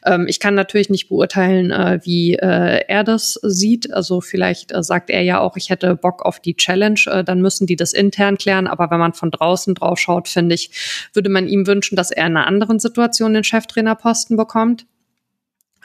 Ähm, 0.05 0.25
ich 0.27 0.41
kann 0.41 0.55
natürlich 0.55 0.89
nicht 0.89 1.07
beurteilen, 1.07 1.71
äh, 1.71 1.99
wie 2.03 2.33
äh, 2.33 2.83
er 2.87 3.05
das 3.05 3.39
sieht. 3.41 3.93
Also 3.93 4.19
vielleicht 4.19 4.73
äh, 4.73 4.83
sagt 4.83 5.09
er 5.09 5.21
ja 5.21 5.39
auch, 5.39 5.55
ich 5.55 5.69
hätte 5.69 5.95
Bock 5.95 6.25
auf 6.25 6.41
die 6.41 6.55
Challenge, 6.55 6.99
äh, 7.05 7.23
dann 7.23 7.41
müssen 7.41 7.67
die 7.67 7.77
das 7.77 7.93
intern 7.93 8.37
klären. 8.37 8.67
Aber 8.67 8.91
wenn 8.91 8.99
man 8.99 9.13
von 9.13 9.31
draußen 9.31 9.44
draußen 9.45 9.75
drauf 9.75 9.99
schaut, 9.99 10.27
finde 10.27 10.55
ich, 10.55 10.71
würde 11.13 11.29
man 11.29 11.47
ihm 11.47 11.67
wünschen, 11.67 11.95
dass 11.95 12.11
er 12.11 12.25
in 12.25 12.35
einer 12.35 12.47
anderen 12.47 12.79
Situation 12.79 13.33
den 13.33 13.43
Cheftrainerposten 13.43 14.37
bekommt. 14.37 14.85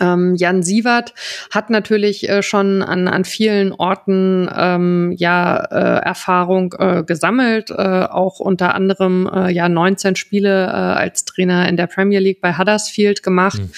Ähm, 0.01 0.35
Jan 0.35 0.63
Sievert 0.63 1.13
hat 1.51 1.69
natürlich 1.69 2.27
äh, 2.27 2.43
schon 2.43 2.83
an, 2.83 3.07
an 3.07 3.27
vielen 3.27 3.73
Orten 3.73 4.49
ähm, 4.57 5.15
ja 5.19 5.57
äh, 5.57 6.03
Erfahrung 6.03 6.75
äh, 6.79 7.03
gesammelt, 7.05 7.71
äh, 7.71 7.75
auch 7.75 8.41
unter 8.41 8.75
anderem 8.75 9.29
äh, 9.31 9.53
ja 9.53 9.69
19 9.69 10.17
Spiele 10.17 10.67
äh, 10.69 10.71
als 10.71 11.27
Trainer 11.27 11.69
in 11.69 11.77
der 11.77 11.87
Premier 11.87 12.21
League 12.21 12.41
bei 12.41 12.57
Huddersfield 12.57 13.23
gemacht. 13.23 13.61
Mhm. 13.61 13.75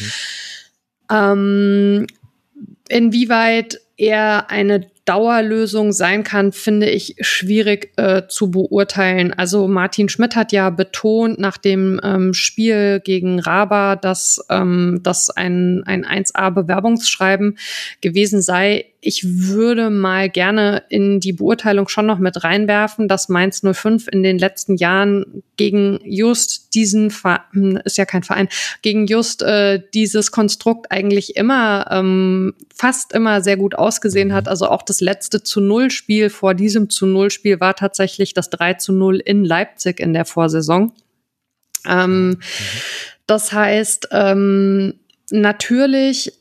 Ähm, 1.10 2.06
inwieweit 2.88 3.80
er 3.96 4.48
eine 4.48 4.91
Dauerlösung 5.04 5.92
sein 5.92 6.22
kann, 6.22 6.52
finde 6.52 6.88
ich 6.88 7.16
schwierig 7.20 7.92
äh, 7.96 8.22
zu 8.28 8.50
beurteilen. 8.52 9.32
Also 9.32 9.66
Martin 9.66 10.08
Schmidt 10.08 10.36
hat 10.36 10.52
ja 10.52 10.70
betont 10.70 11.40
nach 11.40 11.58
dem 11.58 12.00
ähm, 12.04 12.34
Spiel 12.34 13.00
gegen 13.00 13.40
Raba, 13.40 13.96
dass 13.96 14.44
ähm, 14.48 15.00
das 15.02 15.30
ein, 15.30 15.82
ein 15.86 16.04
1A-Bewerbungsschreiben 16.04 17.58
gewesen 18.00 18.42
sei 18.42 18.91
ich 19.04 19.24
würde 19.48 19.90
mal 19.90 20.30
gerne 20.30 20.84
in 20.88 21.18
die 21.18 21.32
Beurteilung 21.32 21.88
schon 21.88 22.06
noch 22.06 22.20
mit 22.20 22.44
reinwerfen, 22.44 23.08
dass 23.08 23.28
Mainz 23.28 23.60
05 23.60 24.06
in 24.06 24.22
den 24.22 24.38
letzten 24.38 24.76
Jahren 24.76 25.42
gegen 25.56 25.98
just 26.04 26.72
diesen 26.72 27.10
Verein, 27.10 27.82
ist 27.84 27.98
ja 27.98 28.04
kein 28.04 28.22
Verein, 28.22 28.48
gegen 28.80 29.08
just 29.08 29.42
äh, 29.42 29.82
dieses 29.92 30.30
Konstrukt 30.30 30.92
eigentlich 30.92 31.34
immer, 31.36 31.88
ähm, 31.90 32.54
fast 32.72 33.12
immer 33.12 33.42
sehr 33.42 33.56
gut 33.56 33.74
ausgesehen 33.74 34.32
hat. 34.32 34.46
Also 34.46 34.68
auch 34.68 34.82
das 34.82 35.00
letzte 35.00 35.42
zu 35.42 35.60
Null 35.60 35.90
Spiel 35.90 36.30
vor 36.30 36.54
diesem 36.54 36.88
zu 36.88 37.04
Null 37.04 37.32
Spiel 37.32 37.58
war 37.58 37.74
tatsächlich 37.74 38.34
das 38.34 38.50
3 38.50 38.74
zu 38.74 38.92
0 38.92 39.18
in 39.18 39.44
Leipzig 39.44 39.98
in 39.98 40.12
der 40.12 40.26
Vorsaison. 40.26 40.92
Ähm, 41.88 42.28
mhm. 42.28 42.38
Das 43.26 43.52
heißt, 43.52 44.10
ähm, 44.12 44.94
natürlich 45.32 46.34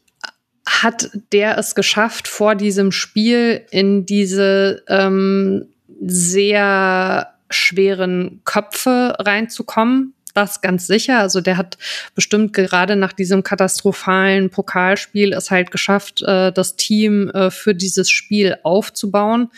hat 0.72 1.10
der 1.32 1.58
es 1.58 1.76
geschafft, 1.76 2.28
vor 2.28 2.56
diesem 2.56 2.92
Spiel 2.92 3.66
in 3.72 4.06
diese 4.06 4.84
ähm, 4.88 5.66
sehr 6.02 7.34
schweren 7.50 8.42
Köpfe 8.46 9.16
reinzukommen. 9.20 10.14
Das 10.34 10.62
ganz 10.62 10.88
sicher. 10.88 11.20
Also 11.20 11.42
der 11.42 11.58
hat 11.58 11.78
bestimmt 12.16 12.54
gerade 12.54 12.96
nach 12.96 13.12
diesem 13.12 13.44
katastrophalen 13.44 14.50
Pokalspiel 14.50 15.34
es 15.34 15.52
halt 15.52 15.72
geschafft, 15.72 16.22
äh, 16.22 16.54
das 16.54 16.78
Team 16.78 17.30
äh, 17.30 17.52
für 17.52 17.76
dieses 17.76 18.10
Spiel 18.10 18.58
aufzubauen. 18.64 19.50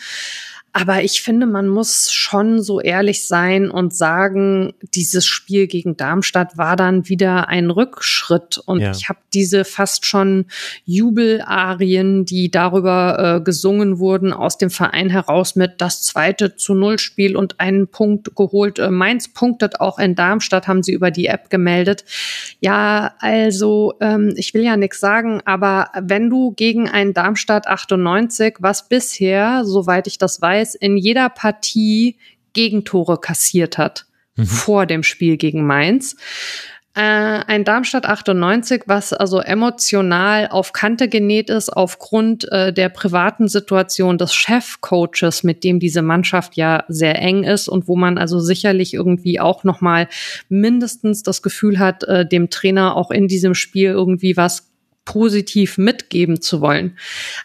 Aber 0.76 1.04
ich 1.04 1.22
finde, 1.22 1.46
man 1.46 1.68
muss 1.68 2.10
schon 2.10 2.60
so 2.60 2.80
ehrlich 2.80 3.28
sein 3.28 3.70
und 3.70 3.94
sagen, 3.94 4.74
dieses 4.92 5.24
Spiel 5.24 5.68
gegen 5.68 5.96
Darmstadt 5.96 6.58
war 6.58 6.74
dann 6.74 7.08
wieder 7.08 7.48
ein 7.48 7.70
Rückschritt. 7.70 8.58
Und 8.58 8.80
ja. 8.80 8.90
ich 8.90 9.08
habe 9.08 9.20
diese 9.32 9.64
fast 9.64 10.04
schon 10.04 10.46
Jubelarien, 10.84 12.24
die 12.24 12.50
darüber 12.50 13.36
äh, 13.36 13.40
gesungen 13.40 14.00
wurden, 14.00 14.32
aus 14.32 14.58
dem 14.58 14.68
Verein 14.68 15.10
heraus 15.10 15.54
mit 15.54 15.74
das 15.80 16.02
zweite 16.02 16.56
zu 16.56 16.74
Null 16.74 16.98
Spiel 16.98 17.36
und 17.36 17.60
einen 17.60 17.86
Punkt 17.86 18.34
geholt. 18.34 18.80
Äh, 18.80 18.90
Mainz 18.90 19.28
punktet 19.32 19.78
auch 19.80 20.00
in 20.00 20.16
Darmstadt, 20.16 20.66
haben 20.66 20.82
sie 20.82 20.92
über 20.92 21.12
die 21.12 21.26
App 21.26 21.50
gemeldet. 21.50 22.04
Ja, 22.58 23.14
also 23.20 23.94
ähm, 24.00 24.34
ich 24.36 24.54
will 24.54 24.64
ja 24.64 24.76
nichts 24.76 24.98
sagen, 24.98 25.40
aber 25.44 25.90
wenn 26.02 26.30
du 26.30 26.50
gegen 26.50 26.88
ein 26.88 27.14
Darmstadt 27.14 27.68
98, 27.68 28.56
was 28.58 28.88
bisher, 28.88 29.64
soweit 29.64 30.08
ich 30.08 30.18
das 30.18 30.42
weiß, 30.42 30.63
Weiß 30.64 30.74
in 30.74 30.96
jeder 30.96 31.28
Partie 31.28 32.16
Gegentore 32.54 33.18
kassiert 33.20 33.76
hat 33.76 34.06
mhm. 34.36 34.46
vor 34.46 34.86
dem 34.86 35.02
Spiel 35.02 35.36
gegen 35.36 35.66
Mainz. 35.66 36.16
Äh, 36.94 37.00
ein 37.00 37.64
Darmstadt 37.64 38.06
98, 38.06 38.84
was 38.86 39.12
also 39.12 39.40
emotional 39.40 40.48
auf 40.48 40.72
Kante 40.72 41.08
genäht 41.08 41.50
ist 41.50 41.68
aufgrund 41.68 42.50
äh, 42.52 42.72
der 42.72 42.88
privaten 42.88 43.48
Situation 43.48 44.16
des 44.16 44.32
Chefcoaches, 44.32 45.42
mit 45.42 45.64
dem 45.64 45.80
diese 45.80 46.02
Mannschaft 46.02 46.54
ja 46.56 46.84
sehr 46.88 47.20
eng 47.20 47.42
ist 47.42 47.68
und 47.68 47.88
wo 47.88 47.96
man 47.96 48.16
also 48.16 48.38
sicherlich 48.38 48.94
irgendwie 48.94 49.40
auch 49.40 49.64
noch 49.64 49.80
mal 49.80 50.08
mindestens 50.48 51.24
das 51.24 51.42
Gefühl 51.42 51.78
hat, 51.78 52.04
äh, 52.04 52.26
dem 52.26 52.48
Trainer 52.48 52.96
auch 52.96 53.10
in 53.10 53.26
diesem 53.28 53.54
Spiel 53.54 53.90
irgendwie 53.90 54.36
was 54.36 54.70
positiv 55.04 55.76
mitgeben 55.76 56.40
zu 56.40 56.60
wollen. 56.60 56.96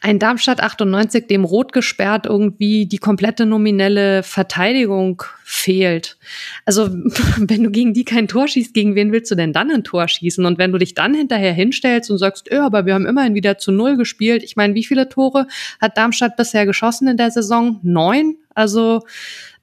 Ein 0.01 0.19
Darmstadt 0.19 0.61
98, 0.61 1.27
dem 1.27 1.43
rot 1.43 1.73
gesperrt 1.73 2.25
irgendwie 2.25 2.85
die 2.85 2.97
komplette 2.97 3.45
nominelle 3.45 4.23
Verteidigung 4.23 5.23
fehlt. 5.43 6.17
Also 6.65 6.89
wenn 7.37 7.63
du 7.63 7.71
gegen 7.71 7.93
die 7.93 8.05
kein 8.05 8.27
Tor 8.27 8.47
schießt, 8.47 8.73
gegen 8.73 8.95
wen 8.95 9.11
willst 9.11 9.29
du 9.31 9.35
denn 9.35 9.51
dann 9.51 9.71
ein 9.71 9.83
Tor 9.83 10.07
schießen? 10.07 10.45
Und 10.45 10.57
wenn 10.57 10.71
du 10.71 10.77
dich 10.77 10.93
dann 10.93 11.13
hinterher 11.13 11.53
hinstellst 11.53 12.09
und 12.09 12.17
sagst, 12.17 12.49
ja, 12.49 12.65
aber 12.65 12.85
wir 12.85 12.93
haben 12.93 13.05
immerhin 13.05 13.35
wieder 13.35 13.57
zu 13.57 13.71
Null 13.71 13.97
gespielt. 13.97 14.43
Ich 14.43 14.55
meine, 14.55 14.73
wie 14.73 14.85
viele 14.85 15.09
Tore 15.09 15.47
hat 15.81 15.97
Darmstadt 15.97 16.37
bisher 16.37 16.65
geschossen 16.65 17.07
in 17.07 17.17
der 17.17 17.31
Saison? 17.31 17.79
Neun? 17.83 18.35
Also 18.55 19.03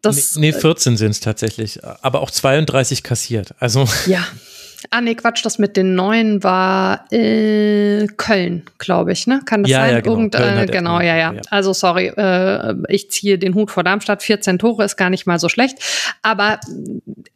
das. 0.03 0.37
Nee, 0.37 0.53
14 0.53 0.97
sind 0.97 1.11
es 1.11 1.21
tatsächlich, 1.21 1.85
aber 1.85 2.21
auch 2.21 2.31
32 2.31 3.03
kassiert. 3.03 3.55
Also. 3.59 3.87
Ja. 4.07 4.27
Ah, 4.91 5.01
nee, 5.01 5.15
Quatsch, 5.15 5.45
das 5.45 5.59
mit 5.59 5.77
den 5.77 5.95
neuen 5.95 6.43
war 6.43 7.11
äh, 7.13 8.07
Köln, 8.17 8.65
glaube 8.79 9.13
ich, 9.13 9.27
ne? 9.27 9.41
Kann 9.45 9.63
das 9.63 9.71
ja, 9.71 9.81
sein? 9.81 9.95
Ja, 9.95 10.01
genau, 10.01 10.17
Irgend, 10.17 10.35
äh, 10.35 10.67
genau 10.67 11.01
ja, 11.01 11.17
ja, 11.17 11.33
ja, 11.33 11.41
Also 11.51 11.73
sorry, 11.73 12.09
äh, 12.09 12.75
ich 12.89 13.11
ziehe 13.11 13.39
den 13.39 13.55
Hut 13.55 13.71
vor 13.71 13.85
Darmstadt. 13.85 14.23
14 14.23 14.59
Tore 14.59 14.85
ist 14.85 14.97
gar 14.97 15.11
nicht 15.11 15.27
mal 15.27 15.39
so 15.39 15.49
schlecht. 15.49 15.79
Aber 16.23 16.61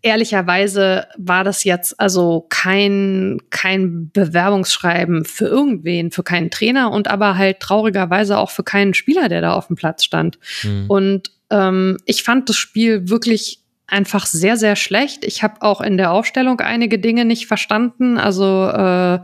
ehrlicherweise 0.02 1.06
war 1.16 1.44
das 1.44 1.64
jetzt 1.64 1.98
also 1.98 2.46
kein, 2.48 3.38
kein 3.50 4.10
Bewerbungsschreiben 4.12 5.24
für 5.24 5.46
irgendwen, 5.46 6.10
für 6.10 6.22
keinen 6.22 6.50
Trainer 6.50 6.90
und 6.90 7.08
aber 7.08 7.36
halt 7.36 7.60
traurigerweise 7.60 8.38
auch 8.38 8.50
für 8.50 8.64
keinen 8.64 8.94
Spieler, 8.94 9.28
der 9.28 9.40
da 9.40 9.54
auf 9.54 9.66
dem 9.66 9.76
Platz 9.76 10.04
stand. 10.04 10.38
Mhm. 10.62 10.84
Und 10.88 11.30
ähm, 11.50 11.98
ich 12.06 12.22
fand 12.22 12.48
das 12.48 12.56
Spiel 12.56 13.08
wirklich 13.08 13.60
einfach 13.90 14.26
sehr, 14.26 14.56
sehr 14.56 14.76
schlecht. 14.76 15.24
Ich 15.24 15.42
habe 15.42 15.62
auch 15.62 15.80
in 15.80 15.96
der 15.96 16.12
Aufstellung 16.12 16.60
einige 16.60 16.98
Dinge 16.98 17.24
nicht 17.24 17.46
verstanden. 17.46 18.18
Also 18.18 18.68
äh, 18.68 19.20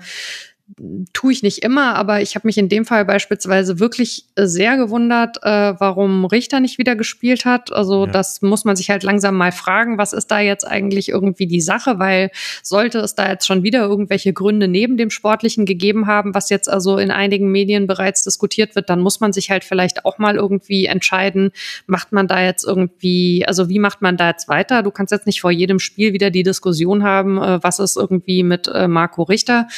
tue 1.12 1.32
ich 1.32 1.44
nicht 1.44 1.62
immer, 1.62 1.94
aber 1.94 2.22
ich 2.22 2.34
habe 2.34 2.46
mich 2.46 2.58
in 2.58 2.68
dem 2.68 2.84
Fall 2.84 3.04
beispielsweise 3.04 3.78
wirklich 3.78 4.26
sehr 4.36 4.76
gewundert, 4.76 5.38
äh, 5.42 5.74
warum 5.78 6.24
Richter 6.24 6.58
nicht 6.58 6.78
wieder 6.78 6.96
gespielt 6.96 7.44
hat. 7.44 7.72
Also 7.72 8.04
ja. 8.04 8.10
das 8.10 8.42
muss 8.42 8.64
man 8.64 8.74
sich 8.74 8.90
halt 8.90 9.04
langsam 9.04 9.36
mal 9.36 9.52
fragen, 9.52 9.96
was 9.96 10.12
ist 10.12 10.26
da 10.26 10.40
jetzt 10.40 10.66
eigentlich 10.66 11.08
irgendwie 11.08 11.46
die 11.46 11.60
Sache, 11.60 12.00
weil 12.00 12.30
sollte 12.64 12.98
es 12.98 13.14
da 13.14 13.30
jetzt 13.30 13.46
schon 13.46 13.62
wieder 13.62 13.84
irgendwelche 13.84 14.32
Gründe 14.32 14.66
neben 14.66 14.96
dem 14.96 15.10
Sportlichen 15.10 15.66
gegeben 15.66 16.08
haben, 16.08 16.34
was 16.34 16.50
jetzt 16.50 16.68
also 16.68 16.98
in 16.98 17.12
einigen 17.12 17.52
Medien 17.52 17.86
bereits 17.86 18.24
diskutiert 18.24 18.74
wird, 18.74 18.90
dann 18.90 19.00
muss 19.00 19.20
man 19.20 19.32
sich 19.32 19.50
halt 19.50 19.62
vielleicht 19.62 20.04
auch 20.04 20.18
mal 20.18 20.34
irgendwie 20.34 20.86
entscheiden, 20.86 21.52
macht 21.86 22.10
man 22.10 22.26
da 22.26 22.42
jetzt 22.42 22.66
irgendwie, 22.66 23.44
also 23.46 23.68
wie 23.68 23.78
macht 23.78 24.02
man 24.02 24.16
da 24.16 24.30
jetzt 24.30 24.48
weiter? 24.48 24.82
Du 24.82 24.90
kannst 24.90 25.12
jetzt 25.12 25.26
nicht 25.26 25.40
vor 25.40 25.52
jedem 25.52 25.78
Spiel 25.78 26.12
wieder 26.12 26.30
die 26.30 26.42
Diskussion 26.42 27.04
haben, 27.04 27.38
äh, 27.38 27.62
was 27.62 27.78
ist 27.78 27.96
irgendwie 27.96 28.42
mit 28.42 28.66
äh, 28.66 28.88
Marco 28.88 29.22
Richter. 29.22 29.68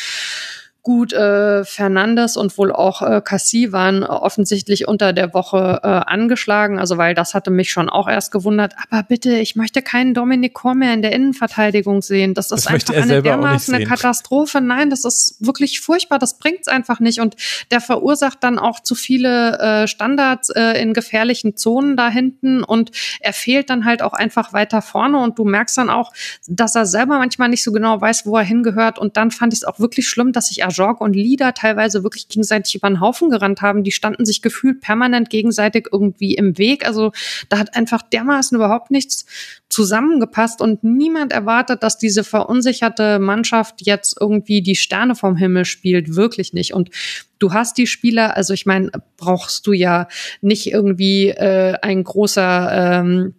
Gut, 0.88 1.12
äh, 1.12 1.66
Fernandes 1.66 2.38
und 2.38 2.56
wohl 2.56 2.72
auch 2.72 3.02
äh, 3.02 3.20
Cassie 3.22 3.72
waren 3.72 4.04
offensichtlich 4.04 4.88
unter 4.88 5.12
der 5.12 5.34
Woche 5.34 5.80
äh, 5.82 5.86
angeschlagen, 5.86 6.78
also 6.78 6.96
weil 6.96 7.14
das 7.14 7.34
hatte 7.34 7.50
mich 7.50 7.70
schon 7.70 7.90
auch 7.90 8.08
erst 8.08 8.32
gewundert. 8.32 8.72
Aber 8.88 9.02
bitte, 9.02 9.36
ich 9.36 9.54
möchte 9.54 9.82
keinen 9.82 10.14
Dominik 10.14 10.54
Kor 10.54 10.74
mehr 10.74 10.94
in 10.94 11.02
der 11.02 11.12
Innenverteidigung 11.12 12.00
sehen. 12.00 12.32
Das 12.32 12.46
ist 12.46 12.64
das 12.64 12.66
einfach 12.68 12.94
eine 12.94 13.20
dermaßen 13.20 13.74
eine 13.74 13.84
Katastrophe. 13.84 14.62
Nein, 14.62 14.88
das 14.88 15.04
ist 15.04 15.36
wirklich 15.40 15.82
furchtbar. 15.82 16.18
Das 16.18 16.38
bringt's 16.38 16.68
einfach 16.68 17.00
nicht. 17.00 17.20
Und 17.20 17.36
der 17.70 17.82
verursacht 17.82 18.42
dann 18.42 18.58
auch 18.58 18.80
zu 18.80 18.94
viele 18.94 19.58
äh, 19.58 19.88
Standards 19.88 20.48
äh, 20.48 20.80
in 20.80 20.94
gefährlichen 20.94 21.54
Zonen 21.54 21.98
da 21.98 22.08
hinten 22.08 22.64
und 22.64 22.92
er 23.20 23.34
fehlt 23.34 23.68
dann 23.68 23.84
halt 23.84 24.00
auch 24.00 24.14
einfach 24.14 24.54
weiter 24.54 24.80
vorne 24.80 25.18
und 25.18 25.38
du 25.38 25.44
merkst 25.44 25.76
dann 25.76 25.90
auch, 25.90 26.14
dass 26.46 26.74
er 26.74 26.86
selber 26.86 27.18
manchmal 27.18 27.50
nicht 27.50 27.62
so 27.62 27.72
genau 27.72 28.00
weiß, 28.00 28.24
wo 28.24 28.38
er 28.38 28.44
hingehört. 28.44 28.98
Und 28.98 29.18
dann 29.18 29.30
fand 29.30 29.52
ich 29.52 29.58
es 29.58 29.64
auch 29.64 29.80
wirklich 29.80 30.08
schlimm, 30.08 30.32
dass 30.32 30.48
sich 30.48 30.62
Ajorg 30.78 31.00
und 31.00 31.14
Lida 31.14 31.52
teilweise 31.52 32.02
wirklich 32.02 32.28
gegenseitig 32.28 32.74
über 32.74 32.88
den 32.88 33.00
Haufen 33.00 33.30
gerannt 33.30 33.60
haben. 33.62 33.84
Die 33.84 33.92
standen 33.92 34.24
sich 34.24 34.42
gefühlt 34.42 34.80
permanent 34.80 35.30
gegenseitig 35.30 35.88
irgendwie 35.92 36.34
im 36.34 36.58
Weg. 36.58 36.86
Also 36.86 37.12
da 37.48 37.58
hat 37.58 37.74
einfach 37.76 38.02
dermaßen 38.02 38.56
überhaupt 38.56 38.90
nichts 38.90 39.26
zusammengepasst 39.68 40.60
und 40.60 40.84
niemand 40.84 41.32
erwartet, 41.32 41.82
dass 41.82 41.98
diese 41.98 42.24
verunsicherte 42.24 43.18
Mannschaft 43.18 43.76
jetzt 43.80 44.16
irgendwie 44.20 44.62
die 44.62 44.76
Sterne 44.76 45.14
vom 45.14 45.36
Himmel 45.36 45.64
spielt. 45.64 46.14
Wirklich 46.16 46.52
nicht. 46.52 46.72
Und 46.72 46.90
du 47.38 47.52
hast 47.52 47.78
die 47.78 47.86
Spieler, 47.86 48.36
also 48.36 48.54
ich 48.54 48.66
meine, 48.66 48.90
brauchst 49.16 49.66
du 49.66 49.72
ja 49.72 50.08
nicht 50.40 50.72
irgendwie 50.72 51.28
äh, 51.28 51.76
ein 51.82 52.04
großer 52.04 53.00
ähm, 53.02 53.34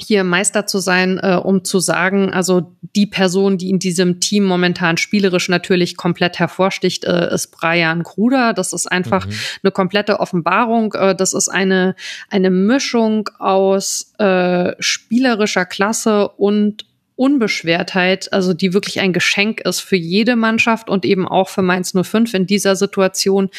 hier 0.00 0.24
Meister 0.24 0.66
zu 0.66 0.78
sein, 0.78 1.18
äh, 1.22 1.34
um 1.42 1.64
zu 1.64 1.80
sagen, 1.80 2.32
also 2.32 2.74
die 2.96 3.06
Person, 3.06 3.58
die 3.58 3.70
in 3.70 3.78
diesem 3.78 4.20
Team 4.20 4.44
momentan 4.44 4.96
spielerisch 4.96 5.48
natürlich 5.48 5.96
komplett 5.96 6.38
hervorsticht, 6.38 7.04
äh, 7.04 7.32
ist 7.32 7.48
Brian 7.48 8.02
Kruder. 8.02 8.52
Das 8.54 8.72
ist 8.72 8.86
einfach 8.86 9.26
mhm. 9.26 9.32
eine 9.62 9.72
komplette 9.72 10.20
Offenbarung. 10.20 10.94
Äh, 10.94 11.14
das 11.14 11.34
ist 11.34 11.48
eine, 11.48 11.94
eine 12.30 12.50
Mischung 12.50 13.28
aus 13.38 14.12
äh, 14.18 14.72
spielerischer 14.78 15.66
Klasse 15.66 16.28
und 16.28 16.87
Unbeschwertheit, 17.18 18.32
also 18.32 18.54
die 18.54 18.72
wirklich 18.72 19.00
ein 19.00 19.12
Geschenk 19.12 19.60
ist 19.62 19.80
für 19.80 19.96
jede 19.96 20.36
Mannschaft 20.36 20.88
und 20.88 21.04
eben 21.04 21.26
auch 21.26 21.48
für 21.48 21.62
Mainz 21.62 21.92
05 21.92 22.32
in 22.32 22.46
dieser 22.46 22.76
Situation. 22.76 23.50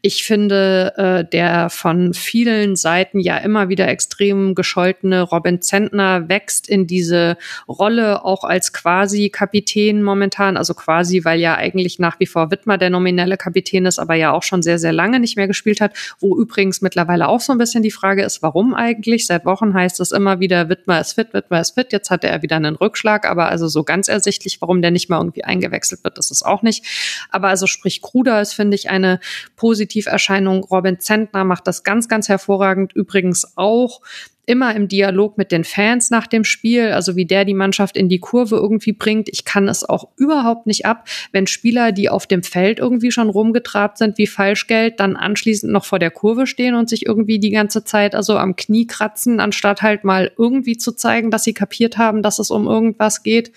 Ich 0.00 0.24
finde, 0.24 0.94
äh, 0.96 1.30
der 1.30 1.68
von 1.68 2.14
vielen 2.14 2.74
Seiten 2.74 3.20
ja 3.20 3.36
immer 3.36 3.68
wieder 3.68 3.86
extrem 3.86 4.54
gescholtene 4.54 5.20
Robin 5.20 5.60
Zentner 5.60 6.30
wächst 6.30 6.70
in 6.70 6.86
diese 6.86 7.36
Rolle 7.68 8.24
auch 8.24 8.44
als 8.44 8.72
quasi 8.72 9.28
Kapitän 9.28 10.02
momentan, 10.02 10.56
also 10.56 10.72
quasi, 10.72 11.22
weil 11.22 11.38
ja 11.38 11.54
eigentlich 11.54 11.98
nach 11.98 12.18
wie 12.18 12.26
vor 12.26 12.50
Wittmer 12.50 12.78
der 12.78 12.88
nominelle 12.88 13.36
Kapitän 13.36 13.84
ist, 13.84 13.98
aber 13.98 14.14
ja 14.14 14.32
auch 14.32 14.42
schon 14.42 14.62
sehr, 14.62 14.78
sehr 14.78 14.92
lange 14.94 15.20
nicht 15.20 15.36
mehr 15.36 15.48
gespielt 15.48 15.82
hat, 15.82 15.92
wo 16.18 16.38
übrigens 16.38 16.80
mittlerweile 16.80 17.28
auch 17.28 17.40
so 17.40 17.52
ein 17.52 17.58
bisschen 17.58 17.82
die 17.82 17.90
Frage 17.90 18.22
ist, 18.22 18.40
warum 18.40 18.72
eigentlich? 18.72 19.26
Seit 19.26 19.44
Wochen 19.44 19.74
heißt 19.74 20.00
es 20.00 20.12
immer 20.12 20.40
wieder, 20.40 20.70
Wittmer 20.70 20.98
ist 20.98 21.12
fit, 21.12 21.34
Wittmer 21.34 21.60
ist 21.60 21.72
fit, 21.72 21.92
jetzt 21.92 22.08
hatte 22.08 22.28
er 22.28 22.40
wieder 22.40 22.56
einen 22.56 22.76
Rückschlag 22.76 23.01
Rückschlag, 23.02 23.28
aber 23.28 23.48
also 23.48 23.68
so 23.68 23.84
ganz 23.84 24.08
ersichtlich, 24.08 24.60
warum 24.60 24.82
der 24.82 24.90
nicht 24.90 25.10
mal 25.10 25.18
irgendwie 25.18 25.44
eingewechselt 25.44 26.04
wird, 26.04 26.18
das 26.18 26.30
ist 26.30 26.44
auch 26.44 26.62
nicht. 26.62 26.84
Aber 27.30 27.48
also 27.48 27.66
sprich 27.66 28.02
Kruder 28.02 28.40
ist, 28.40 28.52
finde 28.52 28.74
ich, 28.74 28.90
eine 28.90 29.20
Positiverscheinung. 29.56 30.64
Robin 30.64 31.00
Zentner 31.00 31.44
macht 31.44 31.66
das 31.66 31.82
ganz, 31.82 32.08
ganz 32.08 32.28
hervorragend. 32.28 32.92
Übrigens 32.92 33.56
auch 33.56 34.00
immer 34.44 34.74
im 34.74 34.88
Dialog 34.88 35.38
mit 35.38 35.52
den 35.52 35.62
Fans 35.62 36.10
nach 36.10 36.26
dem 36.26 36.42
Spiel, 36.42 36.88
also 36.88 37.14
wie 37.14 37.26
der 37.26 37.44
die 37.44 37.54
Mannschaft 37.54 37.96
in 37.96 38.08
die 38.08 38.18
Kurve 38.18 38.56
irgendwie 38.56 38.92
bringt. 38.92 39.28
Ich 39.28 39.44
kann 39.44 39.68
es 39.68 39.88
auch 39.88 40.08
überhaupt 40.16 40.66
nicht 40.66 40.84
ab, 40.84 41.06
wenn 41.30 41.46
Spieler, 41.46 41.92
die 41.92 42.08
auf 42.08 42.26
dem 42.26 42.42
Feld 42.42 42.80
irgendwie 42.80 43.12
schon 43.12 43.30
rumgetrabt 43.30 43.98
sind 43.98 44.18
wie 44.18 44.26
Falschgeld, 44.26 44.98
dann 44.98 45.14
anschließend 45.14 45.72
noch 45.72 45.84
vor 45.84 46.00
der 46.00 46.10
Kurve 46.10 46.48
stehen 46.48 46.74
und 46.74 46.88
sich 46.88 47.06
irgendwie 47.06 47.38
die 47.38 47.50
ganze 47.50 47.84
Zeit 47.84 48.16
also 48.16 48.36
am 48.36 48.56
Knie 48.56 48.86
kratzen, 48.86 49.38
anstatt 49.38 49.80
halt 49.80 50.02
mal 50.02 50.32
irgendwie 50.36 50.76
zu 50.76 50.90
zeigen, 50.92 51.30
dass 51.30 51.44
sie 51.44 51.54
kapiert 51.54 51.96
haben, 51.96 52.22
dass 52.22 52.40
es 52.40 52.50
um 52.50 52.66
irgendwas 52.66 53.22
geht. 53.22 53.52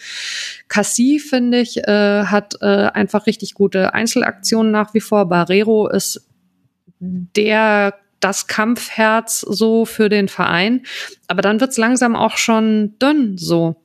Cassie, 0.67 1.19
finde 1.19 1.61
ich, 1.61 1.77
äh, 1.87 2.25
hat 2.25 2.55
äh, 2.61 2.65
einfach 2.65 3.25
richtig 3.25 3.55
gute 3.55 3.95
Einzelaktionen 3.95 4.71
nach 4.71 4.93
wie 4.93 5.01
vor. 5.01 5.27
Barrero 5.27 5.87
ist 5.87 6.27
der 6.99 7.95
das 8.25 8.47
Kampfherz 8.47 9.41
so 9.41 9.85
für 9.85 10.09
den 10.09 10.27
Verein. 10.27 10.81
Aber 11.27 11.43
dann 11.43 11.61
wird's 11.61 11.77
langsam 11.77 12.15
auch 12.15 12.37
schon 12.37 12.97
dünn 12.97 13.37
so. 13.37 13.75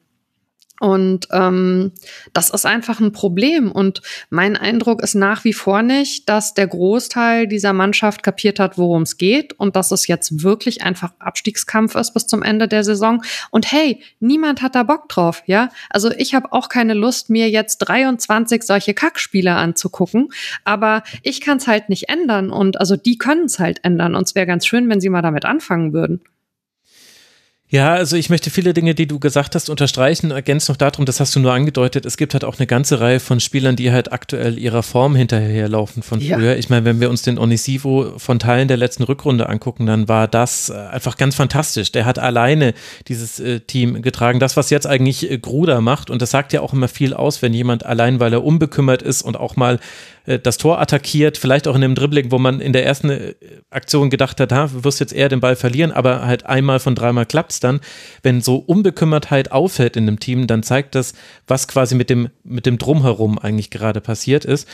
Und 0.80 1.28
ähm, 1.30 1.92
das 2.32 2.48
ist 2.48 2.64
einfach 2.64 3.00
ein 3.00 3.12
Problem. 3.12 3.70
Und 3.70 4.00
mein 4.30 4.56
Eindruck 4.56 5.02
ist 5.02 5.14
nach 5.14 5.44
wie 5.44 5.52
vor 5.52 5.82
nicht, 5.82 6.26
dass 6.26 6.54
der 6.54 6.66
Großteil 6.68 7.46
dieser 7.46 7.74
Mannschaft 7.74 8.22
kapiert 8.22 8.58
hat, 8.58 8.78
worum 8.78 9.02
es 9.02 9.18
geht 9.18 9.52
und 9.52 9.76
dass 9.76 9.90
es 9.90 10.06
jetzt 10.06 10.42
wirklich 10.42 10.82
einfach 10.82 11.12
Abstiegskampf 11.18 11.96
ist 11.96 12.14
bis 12.14 12.26
zum 12.26 12.42
Ende 12.42 12.66
der 12.66 12.82
Saison. 12.82 13.22
Und 13.50 13.70
hey, 13.70 14.02
niemand 14.20 14.62
hat 14.62 14.74
da 14.74 14.82
Bock 14.82 15.10
drauf, 15.10 15.42
ja? 15.44 15.68
Also 15.90 16.10
ich 16.12 16.34
habe 16.34 16.50
auch 16.50 16.70
keine 16.70 16.94
Lust, 16.94 17.28
mir 17.28 17.50
jetzt 17.50 17.78
23 17.78 18.62
solche 18.62 18.94
Kackspiele 18.94 19.54
anzugucken, 19.54 20.32
aber 20.64 21.02
ich 21.22 21.42
kann 21.42 21.58
es 21.58 21.66
halt 21.66 21.90
nicht 21.90 22.08
ändern. 22.08 22.50
Und 22.50 22.80
also 22.80 22.96
die 22.96 23.18
können 23.18 23.44
es 23.44 23.58
halt 23.58 23.84
ändern. 23.84 24.14
Und 24.14 24.26
es 24.26 24.34
wäre 24.34 24.46
ganz 24.46 24.66
schön, 24.66 24.88
wenn 24.88 25.02
sie 25.02 25.10
mal 25.10 25.20
damit 25.20 25.44
anfangen 25.44 25.92
würden. 25.92 26.22
Ja, 27.72 27.94
also 27.94 28.16
ich 28.16 28.30
möchte 28.30 28.50
viele 28.50 28.74
Dinge, 28.74 28.96
die 28.96 29.06
du 29.06 29.20
gesagt 29.20 29.54
hast, 29.54 29.70
unterstreichen. 29.70 30.32
Ergänzt 30.32 30.68
noch 30.68 30.76
darum, 30.76 31.04
das 31.06 31.20
hast 31.20 31.36
du 31.36 31.40
nur 31.40 31.52
angedeutet, 31.52 32.04
es 32.04 32.16
gibt 32.16 32.34
halt 32.34 32.44
auch 32.44 32.58
eine 32.58 32.66
ganze 32.66 33.00
Reihe 33.00 33.20
von 33.20 33.38
Spielern, 33.38 33.76
die 33.76 33.92
halt 33.92 34.12
aktuell 34.12 34.58
ihrer 34.58 34.82
Form 34.82 35.14
hinterherlaufen 35.14 36.02
von 36.02 36.20
früher. 36.20 36.40
Ja. 36.40 36.54
Ich 36.56 36.68
meine, 36.68 36.84
wenn 36.84 37.00
wir 37.00 37.08
uns 37.08 37.22
den 37.22 37.38
Onisivo 37.38 38.18
von 38.18 38.40
Teilen 38.40 38.66
der 38.66 38.76
letzten 38.76 39.04
Rückrunde 39.04 39.48
angucken, 39.48 39.86
dann 39.86 40.08
war 40.08 40.26
das 40.26 40.68
äh, 40.68 40.74
einfach 40.74 41.16
ganz 41.16 41.36
fantastisch. 41.36 41.92
Der 41.92 42.06
hat 42.06 42.18
alleine 42.18 42.74
dieses 43.06 43.38
äh, 43.38 43.60
Team 43.60 44.02
getragen. 44.02 44.40
Das, 44.40 44.56
was 44.56 44.70
jetzt 44.70 44.88
eigentlich 44.88 45.30
äh, 45.30 45.38
Gruder 45.38 45.80
macht, 45.80 46.10
und 46.10 46.20
das 46.20 46.32
sagt 46.32 46.52
ja 46.52 46.62
auch 46.62 46.72
immer 46.72 46.88
viel 46.88 47.14
aus, 47.14 47.40
wenn 47.40 47.54
jemand 47.54 47.86
allein, 47.86 48.18
weil 48.18 48.32
er 48.32 48.42
unbekümmert 48.42 49.02
ist 49.02 49.22
und 49.22 49.36
auch 49.36 49.54
mal 49.54 49.78
das 50.38 50.58
Tor 50.58 50.80
attackiert, 50.80 51.38
vielleicht 51.38 51.66
auch 51.66 51.74
in 51.74 51.84
einem 51.84 51.94
Dribbling, 51.94 52.30
wo 52.30 52.38
man 52.38 52.60
in 52.60 52.72
der 52.72 52.84
ersten 52.84 53.10
äh, 53.10 53.34
Aktion 53.70 54.10
gedacht 54.10 54.40
hat, 54.40 54.52
ha, 54.52 54.70
wirst 54.72 55.00
jetzt 55.00 55.12
eher 55.12 55.28
den 55.28 55.40
Ball 55.40 55.56
verlieren, 55.56 55.92
aber 55.92 56.26
halt 56.26 56.46
einmal 56.46 56.78
von 56.78 56.94
dreimal 56.94 57.26
klappt 57.26 57.52
es 57.52 57.60
dann. 57.60 57.80
Wenn 58.22 58.40
so 58.40 58.56
Unbekümmertheit 58.56 59.52
auffällt 59.52 59.96
in 59.96 60.06
einem 60.06 60.20
Team, 60.20 60.46
dann 60.46 60.62
zeigt 60.62 60.94
das, 60.94 61.14
was 61.46 61.68
quasi 61.68 61.94
mit 61.94 62.10
dem, 62.10 62.28
mit 62.44 62.66
dem 62.66 62.78
Drumherum 62.78 63.38
eigentlich 63.38 63.70
gerade 63.70 64.00
passiert 64.00 64.44
ist. 64.44 64.68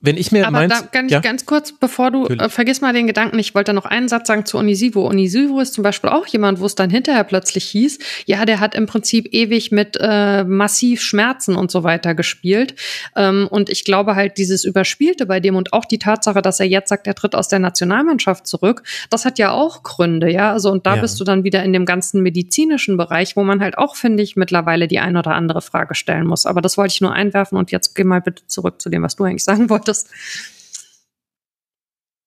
Wenn 0.00 0.16
ich 0.16 0.30
mir 0.30 0.46
Aber 0.46 0.58
meins, 0.58 0.80
da 0.80 0.86
kann 0.86 1.06
ich 1.06 1.12
ja? 1.12 1.18
ganz 1.18 1.44
kurz, 1.44 1.72
bevor 1.72 2.12
du, 2.12 2.26
äh, 2.26 2.48
vergiss 2.48 2.80
mal 2.80 2.92
den 2.92 3.08
Gedanken, 3.08 3.36
ich 3.40 3.56
wollte 3.56 3.72
noch 3.72 3.84
einen 3.84 4.08
Satz 4.08 4.28
sagen 4.28 4.46
zu 4.46 4.56
Onisivo. 4.56 5.04
Onisivo 5.04 5.58
ist 5.58 5.74
zum 5.74 5.82
Beispiel 5.82 6.08
auch 6.08 6.24
jemand, 6.28 6.60
wo 6.60 6.66
es 6.66 6.76
dann 6.76 6.88
hinterher 6.88 7.24
plötzlich 7.24 7.64
hieß, 7.64 7.98
ja, 8.24 8.44
der 8.44 8.60
hat 8.60 8.76
im 8.76 8.86
Prinzip 8.86 9.34
ewig 9.34 9.72
mit 9.72 9.98
äh, 10.00 10.44
massiv 10.44 11.00
Schmerzen 11.00 11.56
und 11.56 11.72
so 11.72 11.82
weiter 11.82 12.14
gespielt. 12.14 12.76
Ähm, 13.16 13.48
und 13.50 13.70
ich 13.70 13.84
glaube 13.84 14.14
halt, 14.14 14.38
dieses 14.38 14.64
Überspielte 14.64 15.26
bei 15.26 15.40
dem 15.40 15.56
und 15.56 15.72
auch 15.72 15.84
die 15.84 15.98
Tatsache, 15.98 16.42
dass 16.42 16.60
er 16.60 16.66
jetzt 16.66 16.90
sagt, 16.90 17.08
er 17.08 17.16
tritt 17.16 17.34
aus 17.34 17.48
der 17.48 17.58
Nationalmannschaft 17.58 18.46
zurück, 18.46 18.84
das 19.10 19.24
hat 19.24 19.40
ja 19.40 19.50
auch 19.50 19.82
Gründe, 19.82 20.30
ja. 20.30 20.52
Also 20.52 20.70
und 20.70 20.86
da 20.86 20.94
ja. 20.94 21.00
bist 21.00 21.18
du 21.18 21.24
dann 21.24 21.42
wieder 21.42 21.64
in 21.64 21.72
dem 21.72 21.86
ganzen 21.86 22.22
medizinischen 22.22 22.96
Bereich, 22.96 23.34
wo 23.34 23.42
man 23.42 23.60
halt 23.60 23.76
auch, 23.76 23.96
finde 23.96 24.22
ich, 24.22 24.36
mittlerweile 24.36 24.86
die 24.86 25.00
ein 25.00 25.16
oder 25.16 25.32
andere 25.32 25.60
Frage 25.60 25.96
stellen 25.96 26.28
muss. 26.28 26.46
Aber 26.46 26.60
das 26.60 26.78
wollte 26.78 26.92
ich 26.92 27.00
nur 27.00 27.12
einwerfen 27.12 27.58
und 27.58 27.72
jetzt 27.72 27.96
geh 27.96 28.04
mal 28.04 28.20
bitte 28.20 28.46
zurück 28.46 28.80
zu 28.80 28.90
dem, 28.90 29.02
was 29.02 29.16
du 29.16 29.24
eigentlich 29.24 29.42
sagen 29.42 29.68
wolltest 29.68 29.87
hattest. 29.88 30.08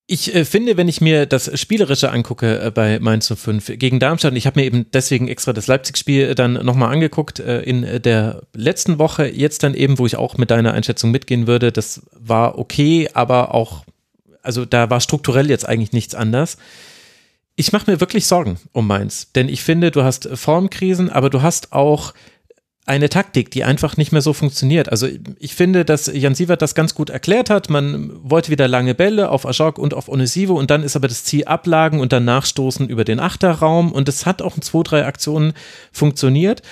Ich 0.06 0.34
äh, 0.34 0.44
finde, 0.44 0.76
wenn 0.76 0.88
ich 0.88 1.00
mir 1.00 1.26
das 1.26 1.58
Spielerische 1.58 2.10
angucke 2.10 2.60
äh, 2.60 2.70
bei 2.70 2.98
Mainz 2.98 3.32
05 3.34 3.78
gegen 3.78 4.00
Darmstadt, 4.00 4.34
ich 4.34 4.46
habe 4.46 4.60
mir 4.60 4.66
eben 4.66 4.86
deswegen 4.92 5.28
extra 5.28 5.52
das 5.52 5.68
Leipzig-Spiel 5.68 6.34
dann 6.34 6.54
nochmal 6.54 6.92
angeguckt 6.92 7.38
äh, 7.38 7.62
in 7.62 8.02
der 8.02 8.42
letzten 8.52 8.98
Woche, 8.98 9.26
jetzt 9.26 9.62
dann 9.62 9.74
eben, 9.74 9.98
wo 9.98 10.06
ich 10.06 10.16
auch 10.16 10.36
mit 10.36 10.50
deiner 10.50 10.74
Einschätzung 10.74 11.12
mitgehen 11.12 11.46
würde, 11.46 11.72
das 11.72 12.02
war 12.12 12.58
okay, 12.58 13.08
aber 13.14 13.54
auch, 13.54 13.84
also 14.42 14.64
da 14.64 14.90
war 14.90 15.00
strukturell 15.00 15.48
jetzt 15.48 15.66
eigentlich 15.66 15.92
nichts 15.92 16.14
anders. 16.14 16.58
Ich 17.54 17.72
mache 17.72 17.90
mir 17.90 18.00
wirklich 18.00 18.26
Sorgen 18.26 18.58
um 18.72 18.86
Mainz, 18.86 19.30
denn 19.32 19.48
ich 19.48 19.62
finde, 19.62 19.92
du 19.92 20.02
hast 20.02 20.28
Formkrisen, 20.34 21.10
aber 21.10 21.30
du 21.30 21.42
hast 21.42 21.72
auch 21.72 22.12
eine 22.84 23.08
Taktik, 23.08 23.50
die 23.52 23.62
einfach 23.62 23.96
nicht 23.96 24.10
mehr 24.10 24.22
so 24.22 24.32
funktioniert. 24.32 24.88
Also 24.88 25.06
ich 25.38 25.54
finde, 25.54 25.84
dass 25.84 26.10
Jan 26.12 26.34
Sievert 26.34 26.62
das 26.62 26.74
ganz 26.74 26.94
gut 26.94 27.10
erklärt 27.10 27.48
hat. 27.48 27.70
Man 27.70 28.10
wollte 28.28 28.50
wieder 28.50 28.66
lange 28.66 28.94
Bälle 28.94 29.30
auf 29.30 29.46
Ajok 29.46 29.78
und 29.78 29.94
auf 29.94 30.08
Onesivo 30.08 30.58
und 30.58 30.70
dann 30.70 30.82
ist 30.82 30.96
aber 30.96 31.06
das 31.06 31.22
Ziel 31.22 31.44
Ablagen 31.44 32.00
und 32.00 32.12
dann 32.12 32.24
Nachstoßen 32.24 32.88
über 32.88 33.04
den 33.04 33.20
Achterraum 33.20 33.92
und 33.92 34.08
es 34.08 34.26
hat 34.26 34.42
auch 34.42 34.56
in 34.56 34.62
zwei, 34.62 34.82
drei 34.82 35.06
Aktionen 35.06 35.52
funktioniert. 35.92 36.62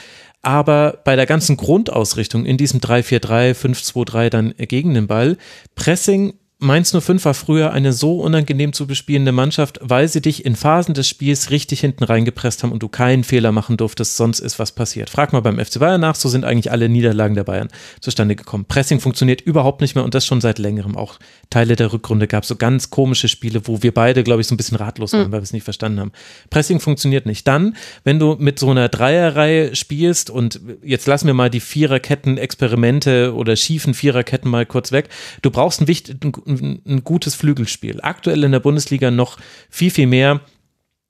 Aber 0.43 1.01
bei 1.05 1.17
der 1.17 1.27
ganzen 1.27 1.57
Grundausrichtung 1.57 2.47
in 2.47 2.57
diesem 2.57 2.81
3-4-3, 2.81 3.55
5-2-3 3.55 4.31
dann 4.31 4.55
gegen 4.57 4.95
den 4.95 5.07
Ball, 5.07 5.37
Pressing 5.75 6.35
Mainz 6.63 6.95
05 6.95 7.25
war 7.25 7.33
früher 7.33 7.73
eine 7.73 7.95
so 7.95 8.21
unangenehm 8.21 8.75
zu 8.75 8.87
bespielende 8.87 9.33
Mannschaft, 9.33 9.81
weil 9.83 10.09
sie 10.09 10.21
dich 10.21 10.45
in 10.45 10.57
Phasen 10.57 10.93
des 10.93 11.09
Spiels 11.09 11.51
richtig 11.51 11.81
hinten 11.81 12.05
reingepresst 12.05 12.63
haben 12.63 12.71
und 12.71 12.83
du 12.83 12.89
keinen 12.89 13.25
Fehler 13.25 13.51
machen 13.51 13.79
durftest, 13.79 14.19
sonst 14.19 14.41
ist 14.41 14.59
was 14.59 14.73
passiert. 14.73 15.09
Frag 15.09 15.33
mal 15.33 15.41
beim 15.41 15.59
FC 15.59 15.79
Bayern 15.79 16.03
nach, 16.03 16.15
so 16.15 16.29
sind 16.29 16.45
eigentlich 16.45 16.71
alle 16.71 16.91
Niederlagen 16.91 17.35
der 17.35 17.45
Bayern 17.45 17.69
zustande 18.01 18.37
gekommen. 18.37 18.67
Pressing 18.67 19.01
funktioniert 19.01 19.41
überhaupt 19.41 19.81
nicht 19.81 19.95
mehr 19.95 20.05
und 20.05 20.15
das 20.15 20.27
schon 20.27 20.43
seit 20.43 20.59
längerem. 20.59 20.99
Auch 20.99 21.19
Teile 21.49 21.77
der 21.77 21.95
Rückrunde 21.95 22.27
gab 22.27 22.43
es 22.43 22.51
so 22.51 22.57
ganz 22.57 22.91
komische 22.91 23.29
Spiele, 23.29 23.67
wo 23.67 23.83
wir 23.83 23.95
beide, 23.95 24.23
glaube 24.23 24.43
ich, 24.43 24.47
so 24.47 24.55
ein 24.55 24.59
bisschen 24.59 24.77
ratlos 24.77 25.15
waren, 25.15 25.29
mhm. 25.29 25.33
weil 25.33 25.41
wir 25.41 25.45
es 25.45 25.55
nicht 25.55 25.65
verstanden 25.65 26.01
haben. 26.01 26.13
Pressing 26.51 26.79
funktioniert 26.79 27.25
nicht. 27.25 27.49
Dann, 27.49 27.75
wenn 28.05 28.19
du 28.19 28.37
mit 28.39 28.59
so 28.59 28.71
einer 28.71 28.91
Dreierreihe 28.91 29.75
spielst 29.75 30.29
und 30.29 30.61
jetzt 30.83 31.07
lassen 31.07 31.27
wir 31.27 31.35
mal 31.35 31.49
die 31.49 31.61
Viererketten-Experimente 31.61 33.35
oder 33.35 33.57
schiefen 33.57 33.95
Viererketten 33.95 34.51
mal 34.51 34.67
kurz 34.67 34.93
weg, 34.93 35.09
du 35.41 35.51
brauchst 35.51 35.81
einen 35.81 35.89
wichtigen 35.89 36.33
ein, 36.51 36.83
ein 36.87 37.05
gutes 37.05 37.35
Flügelspiel. 37.35 38.01
Aktuell 38.03 38.45
in 38.45 38.53
der 38.53 38.61
Bundesliga 38.61 39.11
noch 39.11 39.39
viel, 39.69 39.91
viel 39.91 40.07
mehr, 40.07 40.41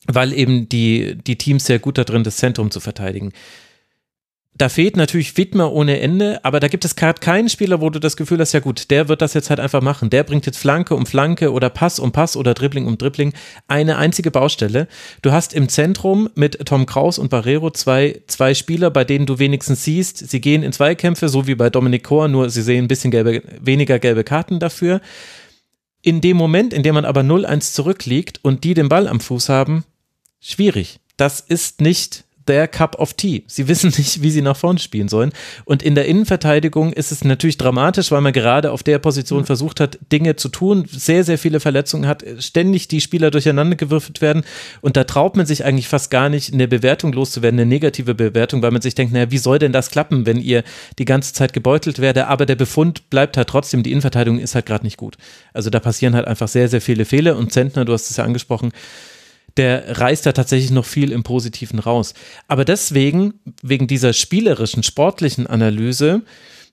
weil 0.06 0.32
eben 0.32 0.68
die, 0.68 1.16
die 1.16 1.36
Teams 1.36 1.66
sehr 1.66 1.78
gut 1.78 1.98
da 1.98 2.04
drin, 2.04 2.24
das 2.24 2.36
Zentrum 2.36 2.70
zu 2.70 2.80
verteidigen. 2.80 3.32
Da 4.60 4.68
fehlt 4.68 4.94
natürlich 4.94 5.38
Widmer 5.38 5.72
ohne 5.72 6.00
Ende, 6.00 6.44
aber 6.44 6.60
da 6.60 6.68
gibt 6.68 6.84
es 6.84 6.94
gerade 6.94 7.18
keinen 7.18 7.48
Spieler, 7.48 7.80
wo 7.80 7.88
du 7.88 7.98
das 7.98 8.18
Gefühl 8.18 8.40
hast, 8.40 8.52
ja 8.52 8.60
gut, 8.60 8.90
der 8.90 9.08
wird 9.08 9.22
das 9.22 9.32
jetzt 9.32 9.48
halt 9.48 9.58
einfach 9.58 9.80
machen. 9.80 10.10
Der 10.10 10.22
bringt 10.22 10.44
jetzt 10.44 10.58
Flanke 10.58 10.94
um 10.94 11.06
Flanke 11.06 11.50
oder 11.50 11.70
Pass 11.70 11.98
um 11.98 12.12
Pass 12.12 12.36
oder 12.36 12.52
Dribbling 12.52 12.86
um 12.86 12.98
Dribbling. 12.98 13.32
Eine 13.68 13.96
einzige 13.96 14.30
Baustelle. 14.30 14.86
Du 15.22 15.32
hast 15.32 15.54
im 15.54 15.70
Zentrum 15.70 16.28
mit 16.34 16.66
Tom 16.66 16.84
Kraus 16.84 17.18
und 17.18 17.30
Barrero 17.30 17.70
zwei, 17.70 18.20
zwei 18.26 18.52
Spieler, 18.52 18.90
bei 18.90 19.02
denen 19.04 19.24
du 19.24 19.38
wenigstens 19.38 19.82
siehst, 19.84 20.28
sie 20.28 20.42
gehen 20.42 20.62
in 20.62 20.74
Zweikämpfe, 20.74 21.30
so 21.30 21.46
wie 21.46 21.54
bei 21.54 21.70
Dominik 21.70 22.04
Kor, 22.04 22.28
nur 22.28 22.50
sie 22.50 22.60
sehen 22.60 22.84
ein 22.84 22.88
bisschen 22.88 23.10
gelbe, 23.10 23.42
weniger 23.62 23.98
gelbe 23.98 24.24
Karten 24.24 24.58
dafür. 24.58 25.00
In 26.02 26.20
dem 26.20 26.36
Moment, 26.36 26.74
in 26.74 26.82
dem 26.82 26.96
man 26.96 27.06
aber 27.06 27.22
0-1 27.22 27.72
zurückliegt 27.72 28.40
und 28.42 28.62
die 28.64 28.74
den 28.74 28.90
Ball 28.90 29.08
am 29.08 29.20
Fuß 29.20 29.48
haben, 29.48 29.84
schwierig. 30.38 31.00
Das 31.16 31.40
ist 31.40 31.80
nicht 31.80 32.24
their 32.51 32.66
cup 32.66 32.98
of 32.98 33.14
tea. 33.14 33.44
Sie 33.47 33.68
wissen 33.68 33.93
nicht, 33.97 34.22
wie 34.22 34.31
sie 34.31 34.43
nach 34.43 34.56
vorne 34.56 34.81
spielen 34.81 35.09
sollen. 35.09 35.31
Und 35.64 35.82
in 35.82 35.94
der 35.94 36.06
Innenverteidigung 36.06 36.93
ist 36.93 37.12
es 37.12 37.22
natürlich 37.22 37.59
dramatisch, 37.59 38.10
weil 38.10 38.20
man 38.20 38.32
gerade 38.32 38.72
auf 38.72 38.82
der 38.82 38.98
Position 38.98 39.43
mhm. 39.43 39.47
versucht 39.47 39.78
hat, 39.78 39.98
Dinge 40.10 40.35
zu 40.35 40.48
tun, 40.48 40.85
sehr, 40.90 41.22
sehr 41.22 41.39
viele 41.39 41.60
Verletzungen 41.60 42.09
hat, 42.09 42.24
ständig 42.40 42.89
die 42.89 43.01
Spieler 43.01 43.31
durcheinander 43.31 43.77
gewürfelt 43.77 44.20
werden. 44.20 44.43
Und 44.81 44.97
da 44.97 45.05
traut 45.05 45.36
man 45.36 45.47
sich 45.47 45.64
eigentlich 45.64 45.86
fast 45.86 46.10
gar 46.10 46.28
nicht, 46.28 46.52
eine 46.52 46.66
Bewertung 46.66 47.12
loszuwerden, 47.12 47.60
eine 47.60 47.68
negative 47.68 48.14
Bewertung, 48.14 48.62
weil 48.62 48.72
man 48.72 48.82
sich 48.82 48.97
denkt, 48.97 49.12
naja, 49.12 49.31
wie 49.31 49.39
soll 49.39 49.60
denn 49.60 49.72
das 49.72 49.90
klappen, 49.90 50.27
wenn 50.27 50.39
ihr 50.39 50.64
die 50.98 51.05
ganze 51.05 51.32
Zeit 51.32 51.52
gebeutelt 51.52 52.01
werdet? 52.01 52.27
Aber 52.27 52.47
der 52.47 52.56
Befund 52.56 53.09
bleibt 53.10 53.36
halt 53.36 53.48
trotzdem, 53.48 53.85
die 53.85 53.93
Innenverteidigung 53.93 54.40
ist 54.40 54.56
halt 54.56 54.66
gerade 54.66 54.85
nicht 54.85 54.97
gut. 54.97 55.16
Also 55.52 55.70
da 55.70 55.78
passieren 55.78 56.16
halt 56.16 56.27
einfach 56.27 56.48
sehr, 56.48 56.68
sehr 56.68 56.81
viele 56.81 57.05
Fehler. 57.05 57.36
Und 57.36 57.52
Zentner, 57.52 57.85
du 57.85 57.93
hast 57.93 58.10
es 58.10 58.16
ja 58.16 58.24
angesprochen, 58.24 58.72
der 59.60 60.00
reißt 60.00 60.24
da 60.24 60.32
tatsächlich 60.32 60.70
noch 60.70 60.86
viel 60.86 61.12
im 61.12 61.22
Positiven 61.22 61.78
raus. 61.80 62.14
Aber 62.48 62.64
deswegen, 62.64 63.34
wegen 63.62 63.86
dieser 63.86 64.14
spielerischen, 64.14 64.82
sportlichen 64.82 65.46
Analyse, 65.46 66.22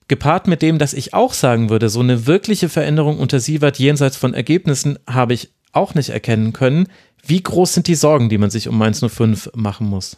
gepaart 0.08 0.46
mit 0.46 0.62
dem, 0.62 0.78
dass 0.78 0.94
ich 0.94 1.12
auch 1.12 1.34
sagen 1.34 1.68
würde, 1.68 1.90
so 1.90 2.00
eine 2.00 2.26
wirkliche 2.26 2.70
Veränderung 2.70 3.18
unter 3.18 3.40
Sievert 3.40 3.78
jenseits 3.78 4.16
von 4.16 4.32
Ergebnissen 4.32 4.98
habe 5.06 5.34
ich 5.34 5.50
auch 5.72 5.94
nicht 5.94 6.08
erkennen 6.08 6.54
können. 6.54 6.88
Wie 7.22 7.42
groß 7.42 7.74
sind 7.74 7.88
die 7.88 7.94
Sorgen, 7.94 8.30
die 8.30 8.38
man 8.38 8.48
sich 8.48 8.68
um 8.68 8.78
Mainz 8.78 9.04
05 9.06 9.50
machen 9.54 9.86
muss? 9.86 10.16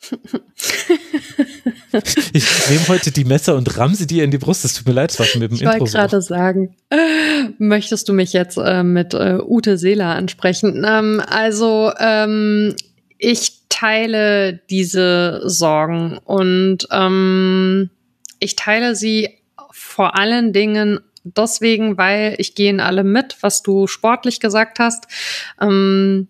Ich 2.32 2.70
nehme 2.70 2.88
heute 2.88 3.10
die 3.10 3.24
Messer 3.24 3.56
und 3.56 3.76
ramm 3.76 3.94
sie 3.94 4.06
dir 4.06 4.24
in 4.24 4.30
die 4.30 4.38
Brust. 4.38 4.64
Es 4.64 4.74
tut 4.74 4.86
mir 4.86 4.94
leid, 4.94 5.10
das 5.10 5.18
war 5.18 5.26
schon 5.26 5.40
mit 5.40 5.50
dem 5.50 5.56
ich 5.56 5.62
Intro. 5.62 5.74
Ich 5.74 5.80
wollte 5.80 5.92
gerade 5.92 6.22
sagen, 6.22 6.76
möchtest 7.58 8.08
du 8.08 8.12
mich 8.12 8.32
jetzt 8.32 8.56
äh, 8.56 8.82
mit 8.82 9.14
äh, 9.14 9.38
Ute 9.40 9.78
Seeler 9.78 10.14
ansprechen? 10.14 10.84
Ähm, 10.86 11.22
also, 11.26 11.92
ähm, 11.98 12.74
ich 13.18 13.62
teile 13.68 14.60
diese 14.70 15.42
Sorgen 15.44 16.18
und 16.18 16.88
ähm, 16.90 17.90
ich 18.40 18.56
teile 18.56 18.96
sie 18.96 19.28
vor 19.70 20.18
allen 20.18 20.52
Dingen 20.52 21.00
deswegen, 21.24 21.96
weil 21.96 22.34
ich 22.38 22.54
gehe 22.54 22.70
in 22.70 22.80
alle 22.80 23.04
mit, 23.04 23.36
was 23.40 23.62
du 23.62 23.86
sportlich 23.86 24.40
gesagt 24.40 24.78
hast. 24.78 25.06
Ähm, 25.60 26.28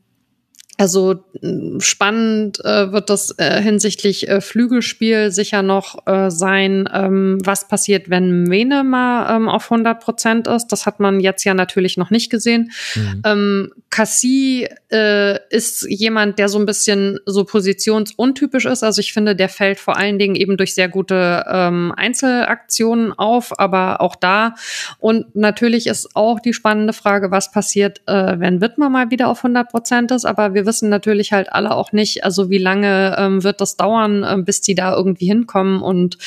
also 0.78 1.22
spannend 1.78 2.64
äh, 2.64 2.92
wird 2.92 3.10
das 3.10 3.38
äh, 3.38 3.60
hinsichtlich 3.60 4.28
äh, 4.28 4.40
Flügelspiel 4.40 5.30
sicher 5.30 5.62
noch 5.62 6.06
äh, 6.06 6.30
sein, 6.30 6.88
ähm, 6.92 7.38
was 7.44 7.68
passiert, 7.68 8.08
wenn 8.08 8.44
Mene 8.44 8.82
mal 8.82 9.36
ähm, 9.36 9.48
auf 9.48 9.70
100 9.70 10.02
Prozent 10.02 10.48
ist. 10.48 10.68
Das 10.68 10.86
hat 10.86 10.98
man 10.98 11.20
jetzt 11.20 11.44
ja 11.44 11.54
natürlich 11.54 11.98
noch 11.98 12.10
nicht 12.10 12.30
gesehen. 12.30 12.72
Mhm. 12.94 13.22
Ähm, 13.24 13.72
Cassie 13.90 14.66
äh, 14.90 15.38
ist 15.50 15.86
jemand, 15.88 16.38
der 16.38 16.48
so 16.48 16.58
ein 16.58 16.64
bisschen 16.64 17.18
so 17.26 17.44
positionsuntypisch 17.44 18.64
ist. 18.64 18.82
Also 18.82 19.00
ich 19.00 19.12
finde, 19.12 19.36
der 19.36 19.50
fällt 19.50 19.78
vor 19.78 19.98
allen 19.98 20.18
Dingen 20.18 20.34
eben 20.34 20.56
durch 20.56 20.74
sehr 20.74 20.88
gute 20.88 21.44
ähm, 21.46 21.92
Einzelaktionen 21.94 23.12
auf, 23.12 23.58
aber 23.60 24.00
auch 24.00 24.16
da. 24.16 24.54
Und 24.98 25.36
natürlich 25.36 25.86
ist 25.86 26.16
auch 26.16 26.40
die 26.40 26.54
spannende 26.54 26.94
Frage, 26.94 27.30
was 27.30 27.52
passiert, 27.52 28.00
äh, 28.06 28.40
wenn 28.40 28.62
Wittmer 28.62 28.88
mal 28.88 29.10
wieder 29.10 29.28
auf 29.28 29.44
100 29.44 29.70
Prozent 29.70 30.10
ist. 30.10 30.24
Aber 30.24 30.54
wir 30.54 30.61
wissen 30.66 30.88
natürlich 30.88 31.32
halt 31.32 31.52
alle 31.52 31.74
auch 31.74 31.92
nicht, 31.92 32.24
also 32.24 32.50
wie 32.50 32.58
lange 32.58 33.16
ähm, 33.18 33.44
wird 33.44 33.60
das 33.60 33.76
dauern, 33.76 34.22
äh, 34.22 34.36
bis 34.38 34.60
die 34.60 34.74
da 34.74 34.94
irgendwie 34.94 35.26
hinkommen. 35.26 35.82
Und 35.82 36.18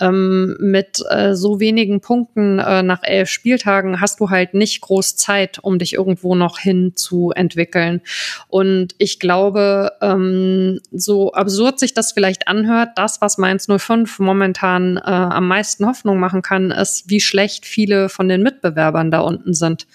ähm, 0.00 0.56
mit 0.60 1.02
äh, 1.10 1.34
so 1.34 1.60
wenigen 1.60 2.00
Punkten 2.00 2.58
äh, 2.58 2.82
nach 2.82 3.02
elf 3.02 3.28
Spieltagen 3.28 4.00
hast 4.00 4.20
du 4.20 4.30
halt 4.30 4.54
nicht 4.54 4.80
groß 4.80 5.16
Zeit, 5.16 5.58
um 5.62 5.78
dich 5.78 5.94
irgendwo 5.94 6.34
noch 6.34 6.58
hin 6.58 6.92
zu 6.96 7.32
entwickeln. 7.34 8.00
Und 8.48 8.94
ich 8.98 9.18
glaube, 9.20 9.92
ähm, 10.00 10.80
so 10.92 11.32
absurd 11.32 11.78
sich 11.78 11.94
das 11.94 12.12
vielleicht 12.12 12.48
anhört, 12.48 12.90
das, 12.96 13.20
was 13.20 13.38
Mainz 13.38 13.66
05 13.66 14.18
momentan 14.18 14.96
äh, 14.96 15.00
am 15.00 15.48
meisten 15.48 15.86
Hoffnung 15.86 16.18
machen 16.18 16.42
kann, 16.42 16.70
ist, 16.70 17.08
wie 17.08 17.20
schlecht 17.20 17.66
viele 17.66 18.08
von 18.08 18.28
den 18.28 18.42
Mitbewerbern 18.42 19.10
da 19.10 19.20
unten 19.20 19.54
sind. 19.54 19.86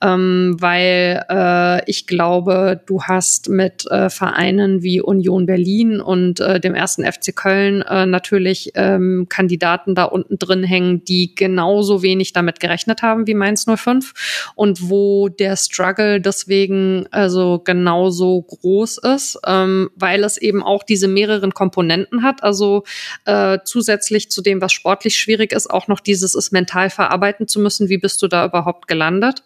Ähm, 0.00 0.56
weil 0.58 1.24
äh, 1.28 1.90
ich 1.90 2.06
glaube, 2.06 2.80
du 2.86 3.02
hast 3.02 3.27
mit 3.48 3.86
äh, 3.90 4.10
Vereinen 4.10 4.82
wie 4.82 5.00
Union 5.00 5.46
Berlin 5.46 6.00
und 6.00 6.40
äh, 6.40 6.58
dem 6.60 6.74
ersten 6.74 7.04
FC 7.04 7.36
Köln 7.36 7.82
äh, 7.82 8.06
natürlich 8.06 8.72
ähm, 8.74 9.26
Kandidaten 9.28 9.94
da 9.94 10.04
unten 10.04 10.38
drin 10.38 10.64
hängen, 10.64 11.04
die 11.04 11.34
genauso 11.34 12.02
wenig 12.02 12.32
damit 12.32 12.58
gerechnet 12.58 13.02
haben 13.02 13.26
wie 13.26 13.34
Mainz 13.34 13.66
05 13.66 14.52
und 14.54 14.88
wo 14.88 15.28
der 15.28 15.56
Struggle 15.56 16.20
des 16.20 16.38
deswegen 16.38 17.06
also 17.10 17.60
genauso 17.64 18.42
groß 18.42 18.98
ist, 18.98 19.38
ähm, 19.46 19.90
weil 19.96 20.24
es 20.24 20.38
eben 20.38 20.62
auch 20.62 20.82
diese 20.82 21.08
mehreren 21.08 21.52
Komponenten 21.52 22.22
hat. 22.22 22.42
Also 22.42 22.84
äh, 23.24 23.58
zusätzlich 23.64 24.30
zu 24.30 24.42
dem, 24.42 24.60
was 24.60 24.72
sportlich 24.72 25.16
schwierig 25.16 25.52
ist, 25.52 25.68
auch 25.68 25.88
noch 25.88 26.00
dieses 26.00 26.34
es 26.34 26.52
mental 26.52 26.90
verarbeiten 26.90 27.48
zu 27.48 27.60
müssen. 27.60 27.88
Wie 27.88 27.98
bist 27.98 28.22
du 28.22 28.28
da 28.28 28.46
überhaupt 28.46 28.88
gelandet? 28.88 29.42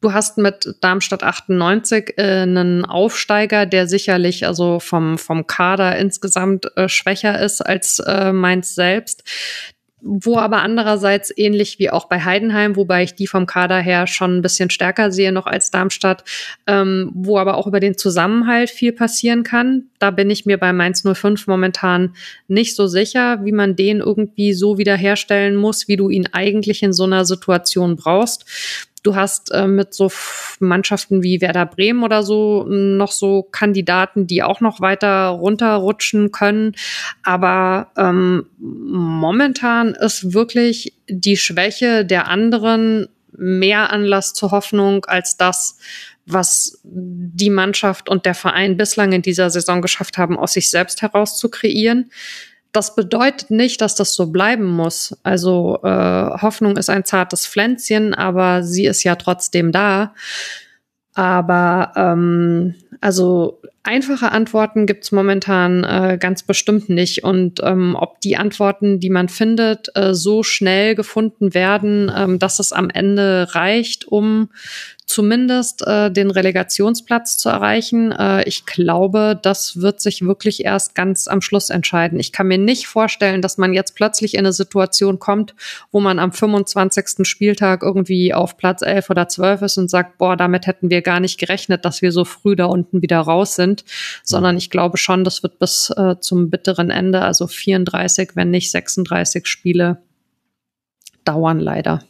Du 0.00 0.12
hast 0.12 0.38
mit 0.38 0.76
Darmstadt 0.80 1.22
98 1.22 2.14
äh, 2.16 2.42
einen 2.42 2.84
Aufsteiger, 2.84 3.66
der 3.66 3.86
sicherlich 3.86 4.46
also 4.46 4.80
vom, 4.80 5.18
vom 5.18 5.46
Kader 5.46 5.96
insgesamt 5.96 6.74
äh, 6.76 6.88
schwächer 6.88 7.38
ist 7.40 7.60
als 7.60 7.98
äh, 8.00 8.32
Mainz 8.32 8.74
selbst 8.74 9.22
wo 10.02 10.38
aber 10.38 10.62
andererseits 10.62 11.32
ähnlich 11.36 11.78
wie 11.78 11.90
auch 11.90 12.06
bei 12.06 12.20
Heidenheim, 12.20 12.76
wobei 12.76 13.02
ich 13.02 13.14
die 13.14 13.26
vom 13.26 13.46
Kader 13.46 13.78
her 13.78 14.06
schon 14.06 14.38
ein 14.38 14.42
bisschen 14.42 14.70
stärker 14.70 15.12
sehe 15.12 15.32
noch 15.32 15.46
als 15.46 15.70
Darmstadt, 15.70 16.24
ähm, 16.66 17.10
wo 17.14 17.38
aber 17.38 17.56
auch 17.56 17.66
über 17.66 17.80
den 17.80 17.96
Zusammenhalt 17.96 18.70
viel 18.70 18.92
passieren 18.92 19.42
kann. 19.42 19.84
Da 19.98 20.10
bin 20.10 20.30
ich 20.30 20.46
mir 20.46 20.58
bei 20.58 20.72
Mainz 20.72 21.02
05 21.02 21.46
momentan 21.46 22.14
nicht 22.48 22.76
so 22.76 22.86
sicher, 22.86 23.44
wie 23.44 23.52
man 23.52 23.76
den 23.76 24.00
irgendwie 24.00 24.52
so 24.54 24.78
wiederherstellen 24.78 25.56
muss, 25.56 25.88
wie 25.88 25.96
du 25.96 26.08
ihn 26.08 26.28
eigentlich 26.32 26.82
in 26.82 26.92
so 26.92 27.04
einer 27.04 27.24
Situation 27.24 27.96
brauchst. 27.96 28.46
Du 29.02 29.14
hast 29.14 29.50
äh, 29.52 29.66
mit 29.66 29.94
so 29.94 30.10
Mannschaften 30.58 31.22
wie 31.22 31.40
Werder 31.40 31.66
Bremen 31.66 32.02
oder 32.02 32.22
so 32.22 32.66
hm, 32.66 32.96
noch 32.96 33.12
so 33.12 33.42
Kandidaten, 33.42 34.26
die 34.26 34.42
auch 34.42 34.60
noch 34.60 34.80
weiter 34.80 35.28
runterrutschen 35.28 36.32
können. 36.32 36.72
Aber 37.22 37.90
ähm, 37.96 38.46
momentan 38.58 39.94
ist 39.94 40.34
wirklich 40.34 40.94
die 41.08 41.36
Schwäche 41.36 42.04
der 42.04 42.28
anderen 42.28 43.08
mehr 43.32 43.90
Anlass 43.90 44.34
zur 44.34 44.50
Hoffnung 44.50 45.06
als 45.06 45.36
das, 45.38 45.78
was 46.26 46.80
die 46.84 47.50
Mannschaft 47.50 48.08
und 48.08 48.26
der 48.26 48.34
Verein 48.34 48.76
bislang 48.76 49.12
in 49.12 49.22
dieser 49.22 49.48
Saison 49.48 49.80
geschafft 49.80 50.18
haben, 50.18 50.38
aus 50.38 50.52
sich 50.52 50.70
selbst 50.70 51.00
heraus 51.00 51.38
zu 51.38 51.48
kreieren 51.48 52.10
das 52.72 52.94
bedeutet 52.94 53.50
nicht, 53.50 53.80
dass 53.80 53.94
das 53.94 54.14
so 54.14 54.26
bleiben 54.26 54.66
muss. 54.66 55.16
Also 55.22 55.78
äh, 55.82 55.88
Hoffnung 56.42 56.76
ist 56.76 56.90
ein 56.90 57.04
zartes 57.04 57.46
Pflänzchen, 57.46 58.14
aber 58.14 58.62
sie 58.62 58.86
ist 58.86 59.02
ja 59.02 59.16
trotzdem 59.16 59.72
da. 59.72 60.14
Aber 61.14 61.92
ähm, 61.96 62.74
Also 63.00 63.60
einfache 63.82 64.30
Antworten 64.30 64.86
gibt's 64.86 65.10
momentan 65.10 65.84
äh, 65.84 66.18
ganz 66.20 66.42
bestimmt 66.42 66.88
nicht. 66.88 67.24
Und 67.24 67.60
ähm, 67.62 67.96
ob 67.98 68.20
die 68.20 68.36
Antworten, 68.36 69.00
die 69.00 69.10
man 69.10 69.28
findet, 69.28 69.88
äh, 69.96 70.14
so 70.14 70.42
schnell 70.42 70.94
gefunden 70.94 71.54
werden, 71.54 72.12
ähm, 72.14 72.38
dass 72.38 72.58
es 72.58 72.72
am 72.72 72.90
Ende 72.90 73.48
reicht, 73.52 74.06
um 74.06 74.50
zumindest 75.10 75.86
äh, 75.86 76.10
den 76.10 76.30
Relegationsplatz 76.30 77.36
zu 77.36 77.48
erreichen. 77.48 78.12
Äh, 78.12 78.44
ich 78.48 78.64
glaube, 78.64 79.38
das 79.42 79.80
wird 79.80 80.00
sich 80.00 80.22
wirklich 80.22 80.64
erst 80.64 80.94
ganz 80.94 81.26
am 81.26 81.40
Schluss 81.40 81.68
entscheiden. 81.68 82.20
Ich 82.20 82.30
kann 82.32 82.46
mir 82.46 82.58
nicht 82.58 82.86
vorstellen, 82.86 83.42
dass 83.42 83.58
man 83.58 83.72
jetzt 83.72 83.96
plötzlich 83.96 84.34
in 84.34 84.40
eine 84.40 84.52
Situation 84.52 85.18
kommt, 85.18 85.54
wo 85.90 85.98
man 86.00 86.20
am 86.20 86.32
25. 86.32 87.26
Spieltag 87.26 87.82
irgendwie 87.82 88.32
auf 88.32 88.56
Platz 88.56 88.82
11 88.82 89.10
oder 89.10 89.26
12 89.26 89.62
ist 89.62 89.78
und 89.78 89.90
sagt, 89.90 90.16
boah, 90.18 90.36
damit 90.36 90.68
hätten 90.68 90.90
wir 90.90 91.02
gar 91.02 91.18
nicht 91.18 91.38
gerechnet, 91.38 91.84
dass 91.84 92.02
wir 92.02 92.12
so 92.12 92.24
früh 92.24 92.54
da 92.54 92.66
unten 92.66 93.02
wieder 93.02 93.18
raus 93.18 93.56
sind, 93.56 93.84
sondern 94.22 94.56
ich 94.56 94.70
glaube 94.70 94.96
schon, 94.96 95.24
das 95.24 95.42
wird 95.42 95.58
bis 95.58 95.90
äh, 95.96 96.20
zum 96.20 96.50
bitteren 96.50 96.90
Ende, 96.90 97.22
also 97.22 97.48
34, 97.48 98.30
wenn 98.36 98.50
nicht 98.50 98.70
36 98.70 99.46
Spiele 99.46 99.98
dauern 101.24 101.58
leider. 101.58 102.04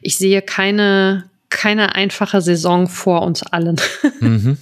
Ich 0.00 0.16
sehe 0.16 0.42
keine, 0.42 1.30
keine 1.64 1.94
einfache 1.94 2.42
Saison 2.42 2.88
vor 2.88 3.22
uns 3.22 3.42
allen. 3.42 3.76
Mhm. 4.20 4.58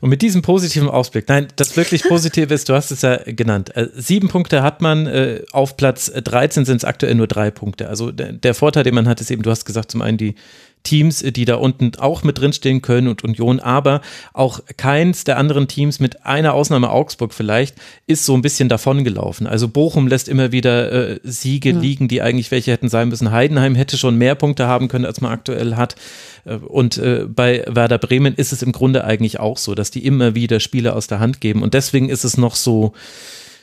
Und 0.00 0.08
mit 0.08 0.22
diesem 0.22 0.40
positiven 0.40 0.88
Ausblick, 0.88 1.28
nein, 1.28 1.48
das 1.56 1.76
wirklich 1.76 2.04
Positive 2.04 2.54
ist, 2.54 2.68
du 2.70 2.74
hast 2.74 2.90
es 2.90 3.02
ja 3.02 3.18
genannt, 3.26 3.76
äh, 3.76 3.88
sieben 3.94 4.28
Punkte 4.28 4.62
hat 4.62 4.80
man, 4.80 5.06
äh, 5.06 5.42
auf 5.52 5.76
Platz 5.76 6.10
13 6.10 6.64
sind 6.64 6.78
es 6.78 6.84
aktuell 6.84 7.14
nur 7.14 7.26
drei 7.26 7.50
Punkte. 7.50 7.88
Also 7.88 8.10
der, 8.10 8.32
der, 8.32 8.54
Vorteil, 8.54 8.84
den 8.84 8.94
man 8.94 9.06
hat, 9.06 9.20
ist 9.20 9.30
eben, 9.30 9.42
du 9.42 9.50
hast 9.50 9.66
gesagt, 9.66 9.90
zum 9.90 10.00
einen 10.00 10.16
die 10.16 10.36
Teams, 10.82 11.20
die 11.20 11.44
da 11.44 11.56
unten 11.56 11.92
auch 11.98 12.22
mit 12.22 12.38
drinstehen 12.38 12.82
können 12.82 13.08
und 13.08 13.24
Union, 13.24 13.60
aber 13.60 14.00
auch 14.32 14.60
keins 14.76 15.24
der 15.24 15.38
anderen 15.38 15.68
Teams, 15.68 16.00
mit 16.00 16.24
einer 16.24 16.54
Ausnahme 16.54 16.90
Augsburg 16.90 17.34
vielleicht, 17.34 17.76
ist 18.06 18.24
so 18.24 18.34
ein 18.34 18.42
bisschen 18.42 18.68
davongelaufen. 18.68 19.46
Also 19.46 19.68
Bochum 19.68 20.08
lässt 20.08 20.28
immer 20.28 20.52
wieder 20.52 20.92
äh, 20.92 21.20
Siege 21.22 21.70
ja. 21.70 21.78
liegen, 21.78 22.08
die 22.08 22.22
eigentlich 22.22 22.50
welche 22.50 22.72
hätten 22.72 22.88
sein 22.88 23.08
müssen. 23.08 23.30
Heidenheim 23.30 23.74
hätte 23.74 23.98
schon 23.98 24.16
mehr 24.16 24.34
Punkte 24.34 24.66
haben 24.66 24.88
können, 24.88 25.04
als 25.04 25.20
man 25.20 25.32
aktuell 25.32 25.76
hat. 25.76 25.96
Äh, 26.44 26.54
und 26.56 26.98
äh, 26.98 27.26
bei 27.28 27.64
Werder 27.66 27.98
Bremen 27.98 28.34
ist 28.34 28.52
es 28.52 28.62
im 28.62 28.72
Grunde 28.72 29.04
eigentlich 29.04 29.40
auch 29.40 29.58
so, 29.58 29.74
dass 29.74 29.90
die 29.90 30.04
immer 30.04 30.34
wieder 30.34 30.60
Spiele 30.60 30.94
aus 30.94 31.06
der 31.06 31.20
Hand 31.20 31.40
geben. 31.40 31.62
Und 31.62 31.74
deswegen 31.74 32.08
ist 32.08 32.24
es 32.24 32.36
noch 32.36 32.54
so 32.54 32.92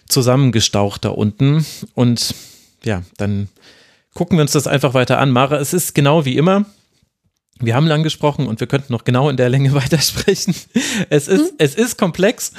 zusammengestaucht 0.08 1.06
da 1.06 1.10
unten. 1.10 1.66
Und 1.94 2.36
ja, 2.84 3.02
dann 3.18 3.50
gucken 4.14 4.38
wir 4.38 4.44
uns 4.44 4.52
das 4.52 4.68
einfach 4.68 4.94
weiter 4.94 5.20
an. 5.20 5.32
Mara, 5.32 5.58
es 5.58 5.74
ist 5.74 5.96
genau 5.96 6.26
wie 6.26 6.38
immer. 6.38 6.66
Wir 7.60 7.76
haben 7.76 7.88
lang 7.88 8.04
gesprochen 8.04 8.48
und 8.48 8.60
wir 8.60 8.68
könnten 8.68 8.92
noch 8.92 9.04
genau 9.04 9.30
in 9.30 9.38
der 9.38 9.50
Länge 9.50 9.74
weitersprechen. 9.74 10.56
Es 11.10 11.28
ist, 11.28 11.54
mhm. 11.54 11.56
es 11.58 11.76
ist 11.76 11.98
komplex, 11.98 12.52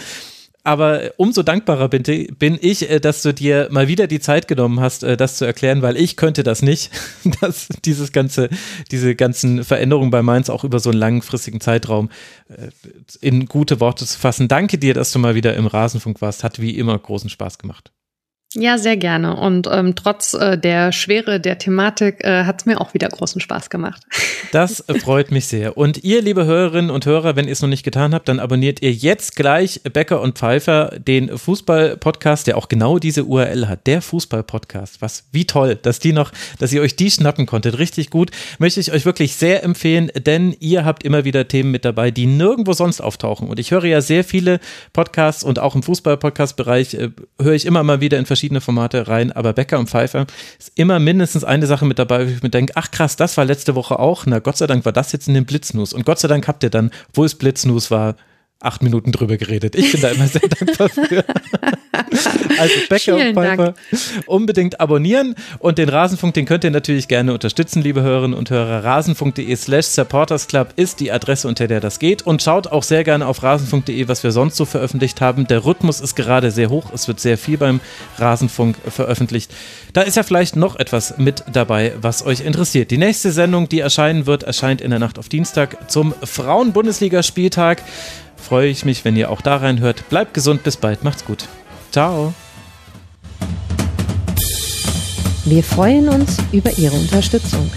aber 0.66 1.12
umso 1.16 1.44
dankbarer 1.44 1.88
bin, 1.88 2.02
bin, 2.38 2.58
ich, 2.60 2.90
äh, 2.90 2.98
dass 2.98 3.22
du 3.22 3.32
dir 3.32 3.68
mal 3.70 3.86
wieder 3.86 4.08
die 4.08 4.18
Zeit 4.18 4.48
genommen 4.48 4.80
hast, 4.80 5.04
äh, 5.04 5.16
das 5.16 5.36
zu 5.36 5.44
erklären, 5.44 5.80
weil 5.80 5.96
ich 5.96 6.16
könnte 6.16 6.42
das 6.42 6.60
nicht, 6.60 6.90
dass 7.40 7.68
dieses 7.84 8.10
ganze, 8.10 8.48
diese 8.90 9.14
ganzen 9.14 9.62
Veränderungen 9.62 10.10
bei 10.10 10.22
Mainz 10.22 10.50
auch 10.50 10.64
über 10.64 10.80
so 10.80 10.90
einen 10.90 10.98
langfristigen 10.98 11.60
Zeitraum 11.60 12.10
äh, 12.48 12.70
in 13.20 13.46
gute 13.46 13.78
Worte 13.78 14.06
zu 14.06 14.18
fassen. 14.18 14.48
Danke 14.48 14.76
dir, 14.76 14.92
dass 14.92 15.12
du 15.12 15.20
mal 15.20 15.36
wieder 15.36 15.54
im 15.54 15.66
Rasenfunk 15.66 16.20
warst. 16.20 16.42
Hat 16.42 16.60
wie 16.60 16.76
immer 16.76 16.98
großen 16.98 17.30
Spaß 17.30 17.58
gemacht. 17.58 17.92
Ja, 18.58 18.78
sehr 18.78 18.96
gerne. 18.96 19.36
Und 19.36 19.68
ähm, 19.70 19.94
trotz 19.96 20.32
äh, 20.32 20.56
der 20.56 20.90
Schwere 20.90 21.40
der 21.40 21.58
Thematik 21.58 22.24
äh, 22.24 22.44
hat 22.44 22.62
es 22.62 22.66
mir 22.66 22.80
auch 22.80 22.94
wieder 22.94 23.06
großen 23.06 23.40
Spaß 23.40 23.70
gemacht. 23.70 24.02
Das 24.52 24.84
freut 25.02 25.32
mich 25.32 25.46
sehr. 25.46 25.76
Und 25.76 26.04
ihr, 26.04 26.22
liebe 26.22 26.46
Hörerinnen 26.46 26.90
und 26.90 27.04
Hörer, 27.04 27.34
wenn 27.36 27.46
ihr 27.46 27.52
es 27.52 27.60
noch 27.60 27.68
nicht 27.68 27.82
getan 27.82 28.14
habt, 28.14 28.28
dann 28.28 28.38
abonniert 28.38 28.80
ihr 28.80 28.92
jetzt 28.92 29.34
gleich 29.34 29.82
Becker 29.82 30.22
und 30.22 30.38
Pfeiffer, 30.38 30.92
den 30.98 31.36
Fußball-Podcast, 31.36 32.46
der 32.46 32.56
auch 32.56 32.68
genau 32.68 32.98
diese 32.98 33.24
URL 33.24 33.68
hat. 33.68 33.86
Der 33.86 34.00
Fußball-Podcast. 34.00 35.02
Was, 35.02 35.24
wie 35.32 35.46
toll, 35.46 35.74
dass 35.74 35.98
die 35.98 36.12
noch, 36.12 36.30
dass 36.58 36.72
ihr 36.72 36.80
euch 36.80 36.96
die 36.96 37.10
schnappen 37.10 37.44
konntet. 37.44 37.78
Richtig 37.78 38.08
gut. 38.08 38.30
Möchte 38.58 38.80
ich 38.80 38.92
euch 38.92 39.04
wirklich 39.04 39.34
sehr 39.34 39.64
empfehlen, 39.64 40.10
denn 40.14 40.56
ihr 40.60 40.84
habt 40.84 41.02
immer 41.02 41.24
wieder 41.24 41.48
Themen 41.48 41.72
mit 41.72 41.84
dabei, 41.84 42.12
die 42.12 42.26
nirgendwo 42.26 42.72
sonst 42.72 43.00
auftauchen. 43.00 43.48
Und 43.48 43.58
ich 43.58 43.72
höre 43.72 43.84
ja 43.84 44.00
sehr 44.00 44.22
viele 44.24 44.60
Podcasts 44.92 45.42
und 45.42 45.58
auch 45.58 45.74
im 45.74 45.82
Fußball-Podcast-Bereich 45.82 46.94
äh, 46.94 47.10
höre 47.40 47.54
ich 47.54 47.66
immer 47.66 47.82
mal 47.82 48.00
wieder 48.00 48.18
in 48.18 48.26
verschiedenen 48.26 48.45
verschiedene 48.46 48.60
Formate 48.60 49.08
rein, 49.08 49.32
aber 49.32 49.52
Becker 49.52 49.78
und 49.78 49.90
Pfeiffer 49.90 50.26
ist 50.58 50.70
immer 50.76 51.00
mindestens 51.00 51.42
eine 51.42 51.66
Sache 51.66 51.84
mit 51.84 51.98
dabei, 51.98 52.26
wo 52.26 52.30
ich 52.30 52.42
mir 52.44 52.50
denke, 52.50 52.74
ach 52.76 52.92
krass, 52.92 53.16
das 53.16 53.36
war 53.36 53.44
letzte 53.44 53.74
Woche 53.74 53.98
auch. 53.98 54.24
Na, 54.26 54.38
Gott 54.38 54.56
sei 54.56 54.68
Dank 54.68 54.84
war 54.84 54.92
das 54.92 55.10
jetzt 55.10 55.26
in 55.26 55.34
den 55.34 55.46
Blitznews. 55.46 55.92
Und 55.92 56.06
Gott 56.06 56.20
sei 56.20 56.28
Dank 56.28 56.46
habt 56.46 56.62
ihr 56.62 56.70
dann, 56.70 56.92
wo 57.12 57.24
es 57.24 57.34
Blitznews 57.34 57.90
war, 57.90 58.14
acht 58.60 58.82
Minuten 58.82 59.12
drüber 59.12 59.36
geredet. 59.36 59.74
Ich 59.74 59.92
bin 59.92 60.00
da 60.00 60.08
immer 60.08 60.26
sehr 60.26 60.48
dankbar 60.48 60.88
für. 60.88 61.24
Also 62.58 62.74
Becker 62.88 63.16
und 63.16 63.34
Pfeiffer 63.34 63.74
unbedingt 64.26 64.80
abonnieren 64.80 65.34
und 65.58 65.78
den 65.78 65.88
Rasenfunk, 65.88 66.34
den 66.34 66.46
könnt 66.46 66.64
ihr 66.64 66.70
natürlich 66.70 67.08
gerne 67.08 67.32
unterstützen, 67.32 67.82
liebe 67.82 68.02
Hörerinnen 68.02 68.36
und 68.36 68.50
Hörer. 68.50 68.84
Rasenfunk.de 68.84 69.54
slash 69.56 69.86
supportersclub 69.86 70.68
ist 70.76 71.00
die 71.00 71.12
Adresse, 71.12 71.48
unter 71.48 71.66
der 71.66 71.80
das 71.80 71.98
geht 71.98 72.22
und 72.22 72.42
schaut 72.42 72.68
auch 72.68 72.82
sehr 72.82 73.04
gerne 73.04 73.26
auf 73.26 73.42
rasenfunk.de, 73.42 74.08
was 74.08 74.22
wir 74.24 74.30
sonst 74.32 74.56
so 74.56 74.64
veröffentlicht 74.64 75.20
haben. 75.20 75.46
Der 75.46 75.64
Rhythmus 75.64 76.00
ist 76.00 76.16
gerade 76.16 76.50
sehr 76.50 76.70
hoch, 76.70 76.90
es 76.92 77.08
wird 77.08 77.20
sehr 77.20 77.38
viel 77.38 77.58
beim 77.58 77.80
Rasenfunk 78.18 78.76
veröffentlicht. 78.88 79.52
Da 79.92 80.02
ist 80.02 80.16
ja 80.16 80.22
vielleicht 80.22 80.56
noch 80.56 80.76
etwas 80.76 81.18
mit 81.18 81.44
dabei, 81.52 81.94
was 82.00 82.24
euch 82.24 82.40
interessiert. 82.40 82.90
Die 82.90 82.98
nächste 82.98 83.32
Sendung, 83.32 83.68
die 83.68 83.80
erscheinen 83.80 84.26
wird, 84.26 84.42
erscheint 84.42 84.80
in 84.80 84.90
der 84.90 84.98
Nacht 84.98 85.18
auf 85.18 85.28
Dienstag 85.28 85.90
zum 85.90 86.14
Frauen-Bundesliga-Spieltag 86.22 87.82
freue 88.36 88.68
ich 88.68 88.84
mich, 88.84 89.04
wenn 89.04 89.16
ihr 89.16 89.30
auch 89.30 89.40
da 89.40 89.56
reinhört. 89.56 90.08
Bleibt 90.08 90.34
gesund, 90.34 90.62
bis 90.62 90.76
bald, 90.76 91.04
macht's 91.04 91.24
gut. 91.24 91.46
Ciao. 91.90 92.34
Wir 95.44 95.62
freuen 95.62 96.08
uns 96.08 96.38
über 96.52 96.76
Ihre 96.76 96.96
Unterstützung. 96.96 97.70